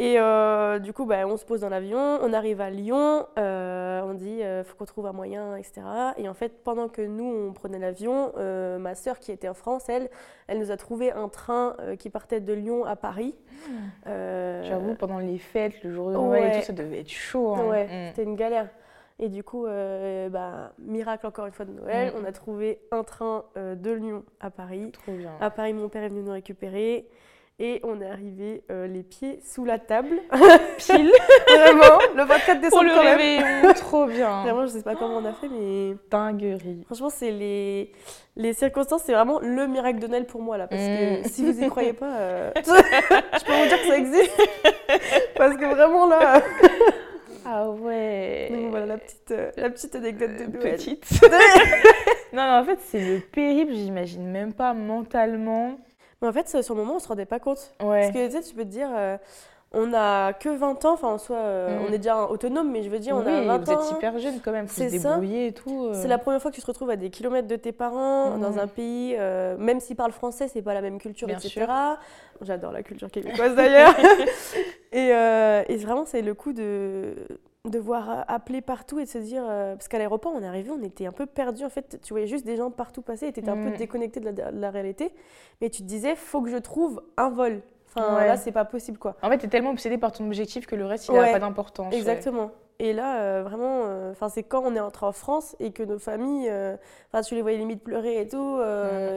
et 0.00 0.14
euh, 0.16 0.78
du 0.78 0.92
coup, 0.92 1.06
bah, 1.06 1.26
on 1.26 1.36
se 1.36 1.44
pose 1.44 1.62
dans 1.62 1.68
l'avion, 1.68 1.98
on 1.98 2.32
arrive 2.32 2.60
à 2.60 2.70
Lyon, 2.70 3.26
euh, 3.36 4.00
on 4.02 4.14
dit 4.14 4.44
euh, 4.44 4.62
faut 4.62 4.76
qu'on 4.76 4.84
trouve 4.84 5.06
un 5.06 5.12
moyen, 5.12 5.56
etc. 5.56 5.82
Et 6.18 6.28
en 6.28 6.34
fait, 6.34 6.62
pendant 6.62 6.88
que 6.88 7.02
nous, 7.02 7.24
on 7.24 7.52
prenait 7.52 7.80
l'avion, 7.80 8.32
ma 8.78 8.94
sœur 8.94 9.18
qui 9.18 9.32
était 9.32 9.48
en 9.48 9.54
France, 9.54 9.88
elle, 9.88 10.08
elle 10.46 10.60
nous 10.60 10.70
a 10.70 10.76
trouvé 10.76 11.10
un 11.10 11.28
train 11.28 11.74
qui 11.98 12.10
partait 12.10 12.40
de 12.40 12.52
Lyon 12.52 12.84
à 12.84 12.94
Paris. 12.94 13.34
Mmh. 13.66 14.12
J'avoue, 14.62 14.94
pendant 14.94 15.18
les 15.18 15.38
fêtes, 15.38 15.82
le 15.82 15.92
jour 15.92 16.10
de 16.10 16.14
Noël 16.14 16.52
et 16.52 16.60
tout, 16.60 16.66
ça 16.66 16.72
devait 16.72 17.00
être 17.00 17.10
chaud. 17.10 17.54
Hein. 17.56 17.66
Ouais, 17.66 17.84
mmh. 17.84 18.08
c'était 18.10 18.22
une 18.22 18.36
galère. 18.36 18.68
Et 19.18 19.28
du 19.28 19.42
coup, 19.42 19.66
bah, 19.66 20.74
miracle 20.78 21.26
encore 21.26 21.46
une 21.46 21.52
fois 21.52 21.64
de 21.64 21.72
Noël, 21.72 22.12
mmh. 22.12 22.20
on 22.20 22.24
a 22.24 22.30
trouvé 22.30 22.78
un 22.92 23.02
train 23.02 23.46
de 23.56 23.90
Lyon 23.90 24.22
à 24.38 24.50
Paris. 24.50 24.92
Trop 24.92 25.12
bien. 25.12 25.32
À 25.40 25.50
Paris, 25.50 25.72
mon 25.72 25.88
père 25.88 26.04
est 26.04 26.08
venu 26.08 26.22
nous 26.22 26.30
récupérer. 26.30 27.08
Et 27.60 27.80
on 27.82 28.00
est 28.00 28.08
arrivé 28.08 28.62
euh, 28.70 28.86
les 28.86 29.02
pieds 29.02 29.40
sous 29.44 29.64
la 29.64 29.80
table. 29.80 30.20
Pile. 30.78 31.10
Vraiment, 31.48 31.98
le 32.14 32.22
24 32.22 32.60
décembre. 32.60 32.70
Pour 32.70 32.82
le 32.84 33.00
réveillon, 33.00 33.74
trop 33.74 34.06
bien. 34.06 34.42
Vraiment, 34.44 34.66
je 34.66 34.70
sais 34.70 34.82
pas 34.82 34.94
comment 34.94 35.16
on 35.16 35.24
a 35.24 35.32
fait, 35.32 35.48
mais. 35.48 35.96
Dinguerie. 36.08 36.84
Franchement, 36.86 37.10
c'est 37.10 37.32
les... 37.32 37.90
les 38.36 38.52
circonstances, 38.52 39.02
c'est 39.04 39.12
vraiment 39.12 39.40
le 39.40 39.66
miracle 39.66 39.98
de 39.98 40.06
Noël 40.06 40.26
pour 40.26 40.40
moi, 40.40 40.56
là. 40.56 40.68
Parce 40.68 40.80
que 40.80 41.20
mm. 41.20 41.24
si 41.24 41.44
vous 41.44 41.64
y 41.64 41.68
croyez 41.68 41.94
pas, 41.94 42.16
euh, 42.18 42.52
je 42.56 43.44
peux 43.44 43.52
vous 43.52 43.66
dire 43.68 43.82
que 43.82 43.88
ça 43.88 43.98
existe. 43.98 44.48
parce 45.36 45.56
que 45.56 45.64
vraiment, 45.64 46.06
là. 46.06 46.40
Ah 47.44 47.68
ouais. 47.70 48.50
Donc 48.52 48.70
voilà 48.70 48.86
la 48.86 48.98
petite, 48.98 49.32
euh, 49.32 49.50
la 49.56 49.70
petite 49.70 49.96
anecdote 49.96 50.36
de 50.36 50.44
Noël. 50.44 50.76
Petite. 50.76 51.22
non, 52.32 52.44
mais 52.44 52.58
en 52.60 52.64
fait, 52.64 52.78
c'est 52.82 53.00
le 53.00 53.18
périple, 53.18 53.72
j'imagine 53.72 54.30
même 54.30 54.52
pas 54.52 54.74
mentalement 54.74 55.76
mais 56.20 56.28
en 56.28 56.32
fait, 56.32 56.62
sur 56.62 56.74
le 56.74 56.80
moment, 56.80 56.96
on 56.96 56.98
se 56.98 57.08
rendait 57.08 57.26
pas 57.26 57.38
compte. 57.38 57.74
Parce 57.78 58.10
que 58.10 58.26
tu 58.26 58.32
sais, 58.32 58.42
tu 58.42 58.54
peux 58.54 58.64
te 58.64 58.68
dire, 58.68 58.88
euh, 58.92 59.16
on 59.72 59.92
a 59.94 60.32
que 60.32 60.48
20 60.48 60.84
ans, 60.84 60.94
enfin 60.94 61.08
en 61.08 61.18
soi, 61.18 61.36
euh, 61.36 61.78
on 61.86 61.90
mm. 61.90 61.94
est 61.94 61.98
déjà 61.98 62.24
autonome, 62.24 62.72
mais 62.72 62.82
je 62.82 62.88
veux 62.88 62.98
dire, 62.98 63.14
on 63.14 63.20
a 63.20 63.42
20 63.42 63.58
vous 63.58 63.70
êtes 63.70 63.90
hyper 63.92 64.18
jeune 64.18 64.40
quand 64.40 64.50
même, 64.50 64.66
se 64.66 64.82
débrouiller 64.82 65.48
et 65.48 65.52
tout. 65.52 65.86
Euh. 65.86 65.94
C'est 65.94 66.08
la 66.08 66.18
première 66.18 66.42
fois 66.42 66.50
que 66.50 66.56
tu 66.56 66.62
te 66.62 66.66
retrouves 66.66 66.90
à 66.90 66.96
des 66.96 67.10
kilomètres 67.10 67.46
de 67.46 67.56
tes 67.56 67.72
parents, 67.72 68.36
mm. 68.36 68.40
dans 68.40 68.58
un 68.58 68.66
pays, 68.66 69.16
même 69.58 69.80
s'ils 69.80 69.96
parlent 69.96 70.12
français, 70.12 70.48
c'est 70.48 70.62
pas 70.62 70.74
la 70.74 70.82
même 70.82 70.98
culture, 70.98 71.28
etc. 71.30 71.66
J'adore 72.40 72.72
la 72.72 72.82
culture 72.82 73.10
québécoise 73.10 73.54
d'ailleurs. 73.54 73.94
et, 74.92 75.08
et 75.72 75.76
vraiment, 75.76 76.04
c'est 76.04 76.22
le 76.22 76.34
coup 76.34 76.52
de 76.52 77.14
devoir 77.70 78.10
euh, 78.10 78.22
appeler 78.28 78.60
partout 78.60 78.98
et 78.98 79.04
de 79.04 79.08
se 79.08 79.18
dire 79.18 79.44
euh, 79.48 79.74
parce 79.74 79.88
qu'à 79.88 79.98
l'aéroport 79.98 80.32
on 80.34 80.42
est 80.42 80.46
arrivé 80.46 80.70
on 80.70 80.82
était 80.82 81.06
un 81.06 81.12
peu 81.12 81.26
perdu 81.26 81.64
en 81.64 81.68
fait. 81.68 82.00
Tu 82.02 82.12
voyais 82.12 82.26
juste 82.26 82.46
des 82.46 82.56
gens 82.56 82.70
partout 82.70 83.02
passer 83.02 83.26
et 83.26 83.32
tu 83.32 83.40
étais 83.40 83.50
un 83.50 83.56
peu 83.56 83.70
mm. 83.70 83.76
déconnecté 83.76 84.20
de 84.20 84.32
la, 84.52 84.70
réalité. 84.70 85.12
Mais 85.60 85.70
tu 85.70 85.82
te 85.82 85.86
disais 85.86 86.14
faut 86.16 86.42
que 86.42 86.50
je 86.50 86.56
trouve 86.56 87.02
un 87.16 87.30
vol. 87.30 87.62
Enfin 87.88 88.24
là 88.26 88.36
c'est 88.36 88.52
pas 88.52 88.64
possible 88.64 88.98
quoi. 88.98 89.16
En 89.22 89.30
fait 89.30 89.38
tu 89.38 89.46
es 89.46 89.48
tellement 89.48 89.70
obsédé 89.70 89.98
par 89.98 90.12
ton 90.12 90.26
objectif 90.26 90.66
que 90.66 90.76
le 90.76 90.86
reste 90.86 91.08
il 91.08 91.14
n'a 91.14 91.32
pas 91.32 91.38
d'importance 91.38 91.94
exactement 91.94 92.50
Et 92.80 92.92
là, 92.92 93.20
euh, 93.20 93.42
vraiment, 93.42 93.82
euh, 93.86 94.12
c'est 94.28 94.44
quand 94.44 94.62
on 94.64 94.76
est 94.76 94.80
entré 94.80 95.04
en 95.06 95.12
France 95.12 95.56
et 95.58 95.72
que 95.72 95.82
nos 95.82 95.98
familles, 95.98 96.50
enfin 97.08 97.22
tu 97.22 97.34
les 97.34 97.42
voyais 97.42 97.58
limite 97.58 97.82
pleurer 97.82 98.20
et 98.20 98.28
tout, 98.28 98.60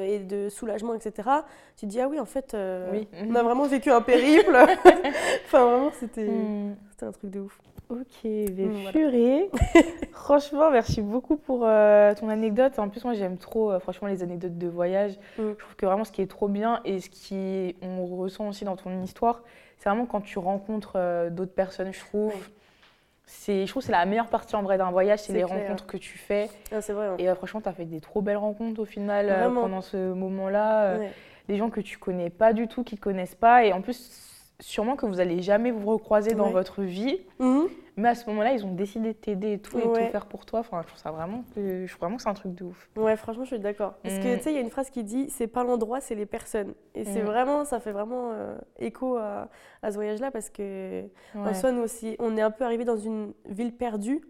et 0.01 0.19
de 0.19 0.49
soulagement, 0.49 0.93
etc. 0.93 1.29
Tu 1.77 1.85
te 1.85 1.91
dis, 1.91 1.99
ah 2.01 2.07
oui, 2.07 2.19
en 2.19 2.25
fait, 2.25 2.55
on 2.55 3.35
a 3.35 3.43
vraiment 3.43 3.65
vécu 3.65 3.91
un 3.91 4.01
périple. 4.01 4.57
enfin, 5.45 5.65
vraiment, 5.65 5.91
c'était 5.99 6.27
mm. 6.27 6.75
c'était 6.91 7.05
un 7.05 7.11
truc 7.11 7.31
de 7.31 7.39
ouf. 7.41 7.59
Ok, 7.91 8.23
mais 8.23 9.49
franchement, 10.13 10.71
merci 10.71 11.01
beaucoup 11.01 11.35
pour 11.35 11.65
euh, 11.65 12.13
ton 12.15 12.29
anecdote. 12.29 12.79
En 12.79 12.87
plus, 12.87 13.03
moi, 13.03 13.13
j'aime 13.15 13.37
trop, 13.37 13.69
euh, 13.69 13.79
franchement, 13.79 14.07
les 14.07 14.23
anecdotes 14.23 14.57
de 14.57 14.67
voyage. 14.69 15.19
Mm. 15.37 15.49
Je 15.49 15.53
trouve 15.57 15.75
que 15.75 15.85
vraiment, 15.85 16.05
ce 16.05 16.13
qui 16.13 16.21
est 16.21 16.29
trop 16.29 16.47
bien 16.47 16.79
et 16.85 17.01
ce 17.01 17.09
qui 17.09 17.75
on 17.81 18.05
ressent 18.05 18.47
aussi 18.47 18.63
dans 18.63 18.77
ton 18.77 19.03
histoire, 19.03 19.43
c'est 19.77 19.89
vraiment 19.89 20.05
quand 20.05 20.21
tu 20.21 20.39
rencontres 20.39 20.93
euh, 20.95 21.29
d'autres 21.29 21.53
personnes, 21.53 21.91
je 21.91 21.99
trouve. 21.99 22.33
C'est, 23.25 23.65
je 23.65 23.71
trouve 23.71 23.81
que 23.81 23.85
c'est 23.87 23.91
la 23.91 24.05
meilleure 24.05 24.27
partie 24.27 24.55
en 24.55 24.63
vrai 24.63 24.77
d'un 24.77 24.91
voyage, 24.91 25.19
c'est 25.19 25.33
les 25.33 25.43
rencontres 25.43 25.85
que 25.85 25.97
tu 25.97 26.17
fais. 26.17 26.49
Ah, 26.71 26.81
c'est 26.81 26.93
vrai. 26.93 27.09
Et 27.17 27.33
franchement, 27.35 27.61
tu 27.61 27.69
as 27.69 27.73
fait 27.73 27.85
des 27.85 28.01
trop 28.01 28.21
belles 28.21 28.37
rencontres 28.37 28.81
au 28.81 28.85
final 28.85 29.51
pendant 29.53 29.81
ce 29.81 30.13
moment-là. 30.13 30.97
Des 31.47 31.57
gens 31.57 31.69
que 31.69 31.81
tu 31.81 31.97
connais 31.97 32.29
pas 32.29 32.53
du 32.53 32.67
tout, 32.67 32.83
qui 32.83 32.95
te 32.95 33.01
connaissent 33.01 33.35
pas. 33.35 33.65
Et 33.65 33.73
en 33.73 33.81
plus, 33.81 34.30
sûrement 34.61 34.95
que 34.95 35.05
vous 35.05 35.19
allez 35.19 35.41
jamais 35.41 35.71
vous 35.71 35.89
recroiser 35.89 36.33
dans 36.33 36.49
votre 36.49 36.81
vie. 36.81 37.19
Mhm. 37.39 37.67
Mais 37.97 38.09
à 38.09 38.15
ce 38.15 38.25
moment-là, 38.29 38.53
ils 38.53 38.65
ont 38.65 38.73
décidé 38.73 39.09
de 39.09 39.17
t'aider 39.17 39.53
et 39.53 39.59
tout, 39.59 39.77
et 39.77 39.81
tout 39.81 39.93
faire 39.93 40.25
pour 40.25 40.45
toi. 40.45 40.61
Enfin, 40.61 40.81
je 40.81 40.87
trouve 40.87 40.99
ça 40.99 41.11
vraiment, 41.11 41.43
je 41.55 41.85
trouve 41.87 41.99
vraiment 41.99 42.15
que 42.15 42.23
c'est 42.23 42.29
un 42.29 42.33
truc 42.33 42.55
de 42.55 42.63
ouf. 42.63 42.89
Ouais, 42.95 43.17
franchement, 43.17 43.43
je 43.43 43.49
suis 43.49 43.59
d'accord. 43.59 43.95
Parce 44.01 44.17
que 44.17 44.33
mm. 44.33 44.37
tu 44.37 44.43
sais, 44.43 44.51
il 44.51 44.55
y 44.55 44.57
a 44.57 44.61
une 44.61 44.69
phrase 44.69 44.89
qui 44.89 45.03
dit 45.03 45.29
c'est 45.29 45.47
pas 45.47 45.63
l'endroit, 45.63 45.99
c'est 45.99 46.15
les 46.15 46.25
personnes. 46.25 46.73
Et 46.95 47.03
c'est 47.03 47.21
mm. 47.21 47.25
vraiment, 47.25 47.65
ça 47.65 47.79
fait 47.79 47.91
vraiment 47.91 48.31
euh, 48.31 48.57
écho 48.79 49.17
à, 49.17 49.49
ce 49.83 49.95
voyage-là 49.95 50.31
parce 50.31 50.49
que 50.49 51.03
en 51.35 51.53
soi, 51.53 51.71
nous 51.71 51.81
aussi, 51.81 52.15
on 52.19 52.37
est 52.37 52.41
un 52.41 52.51
peu 52.51 52.63
arrivé 52.63 52.85
dans 52.85 52.97
une 52.97 53.33
ville 53.45 53.73
perdue. 53.73 54.21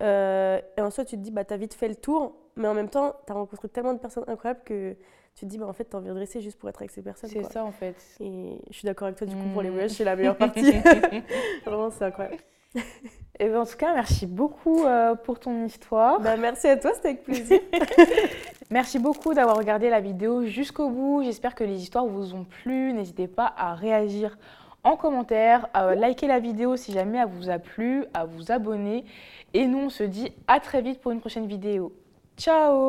Euh, 0.00 0.60
et 0.76 0.80
en 0.80 0.90
soi, 0.90 1.04
tu 1.04 1.16
te 1.16 1.22
dis, 1.22 1.30
bah, 1.30 1.44
t'as 1.44 1.56
vite 1.56 1.74
fait 1.74 1.88
le 1.88 1.94
tour, 1.94 2.34
mais 2.56 2.68
en 2.68 2.74
même 2.74 2.90
temps, 2.90 3.14
t'as 3.26 3.34
rencontré 3.34 3.68
tellement 3.68 3.94
de 3.94 3.98
personnes 3.98 4.24
incroyables 4.26 4.60
que 4.64 4.96
tu 5.36 5.44
te 5.44 5.50
dis, 5.50 5.58
bah, 5.58 5.66
en 5.66 5.72
fait, 5.74 5.84
t'as 5.84 5.98
envie 5.98 6.08
de 6.08 6.12
rester 6.12 6.40
juste 6.40 6.58
pour 6.58 6.68
être 6.70 6.80
avec 6.80 6.90
ces 6.90 7.02
personnes. 7.02 7.28
C'est 7.28 7.44
ça, 7.44 7.62
en 7.62 7.70
fait. 7.70 7.96
Et 8.20 8.58
je 8.70 8.76
suis 8.76 8.86
d'accord 8.86 9.06
avec 9.06 9.18
toi, 9.18 9.26
du 9.26 9.36
coup, 9.36 9.48
pour 9.52 9.60
les 9.60 9.68
mm. 9.68 9.72
voyages, 9.72 9.90
c'est 9.90 10.04
la 10.04 10.16
meilleure 10.16 10.36
partie. 10.38 10.72
Vraiment, 11.66 11.90
c'est 11.90 12.04
incroyable. 12.04 12.38
Et 13.38 13.48
ben, 13.48 13.60
en 13.60 13.66
tout 13.66 13.76
cas, 13.76 13.92
merci 13.94 14.26
beaucoup 14.26 14.84
euh, 14.84 15.14
pour 15.14 15.38
ton 15.38 15.66
histoire. 15.66 16.20
Bah, 16.20 16.38
merci 16.38 16.68
à 16.68 16.76
toi, 16.78 16.92
c'était 16.94 17.08
avec 17.08 17.24
plaisir. 17.24 17.60
merci 18.70 18.98
beaucoup 18.98 19.34
d'avoir 19.34 19.58
regardé 19.58 19.90
la 19.90 20.00
vidéo 20.00 20.46
jusqu'au 20.46 20.88
bout. 20.88 21.22
J'espère 21.22 21.54
que 21.54 21.64
les 21.64 21.82
histoires 21.82 22.06
vous 22.06 22.34
ont 22.34 22.44
plu. 22.44 22.94
N'hésitez 22.94 23.28
pas 23.28 23.52
à 23.58 23.74
réagir 23.74 24.38
en 24.84 24.96
commentaire, 24.96 25.68
à 25.74 25.94
liker 25.94 26.28
la 26.28 26.38
vidéo 26.38 26.76
si 26.76 26.92
jamais 26.92 27.18
elle 27.18 27.28
vous 27.28 27.50
a 27.50 27.58
plu, 27.58 28.06
à 28.14 28.24
vous 28.24 28.52
abonner. 28.52 29.04
Et 29.52 29.66
nous, 29.66 29.78
on 29.78 29.90
se 29.90 30.04
dit 30.04 30.32
à 30.46 30.60
très 30.60 30.80
vite 30.80 31.00
pour 31.00 31.12
une 31.12 31.20
prochaine 31.20 31.46
vidéo. 31.46 31.92
Ciao 32.38 32.84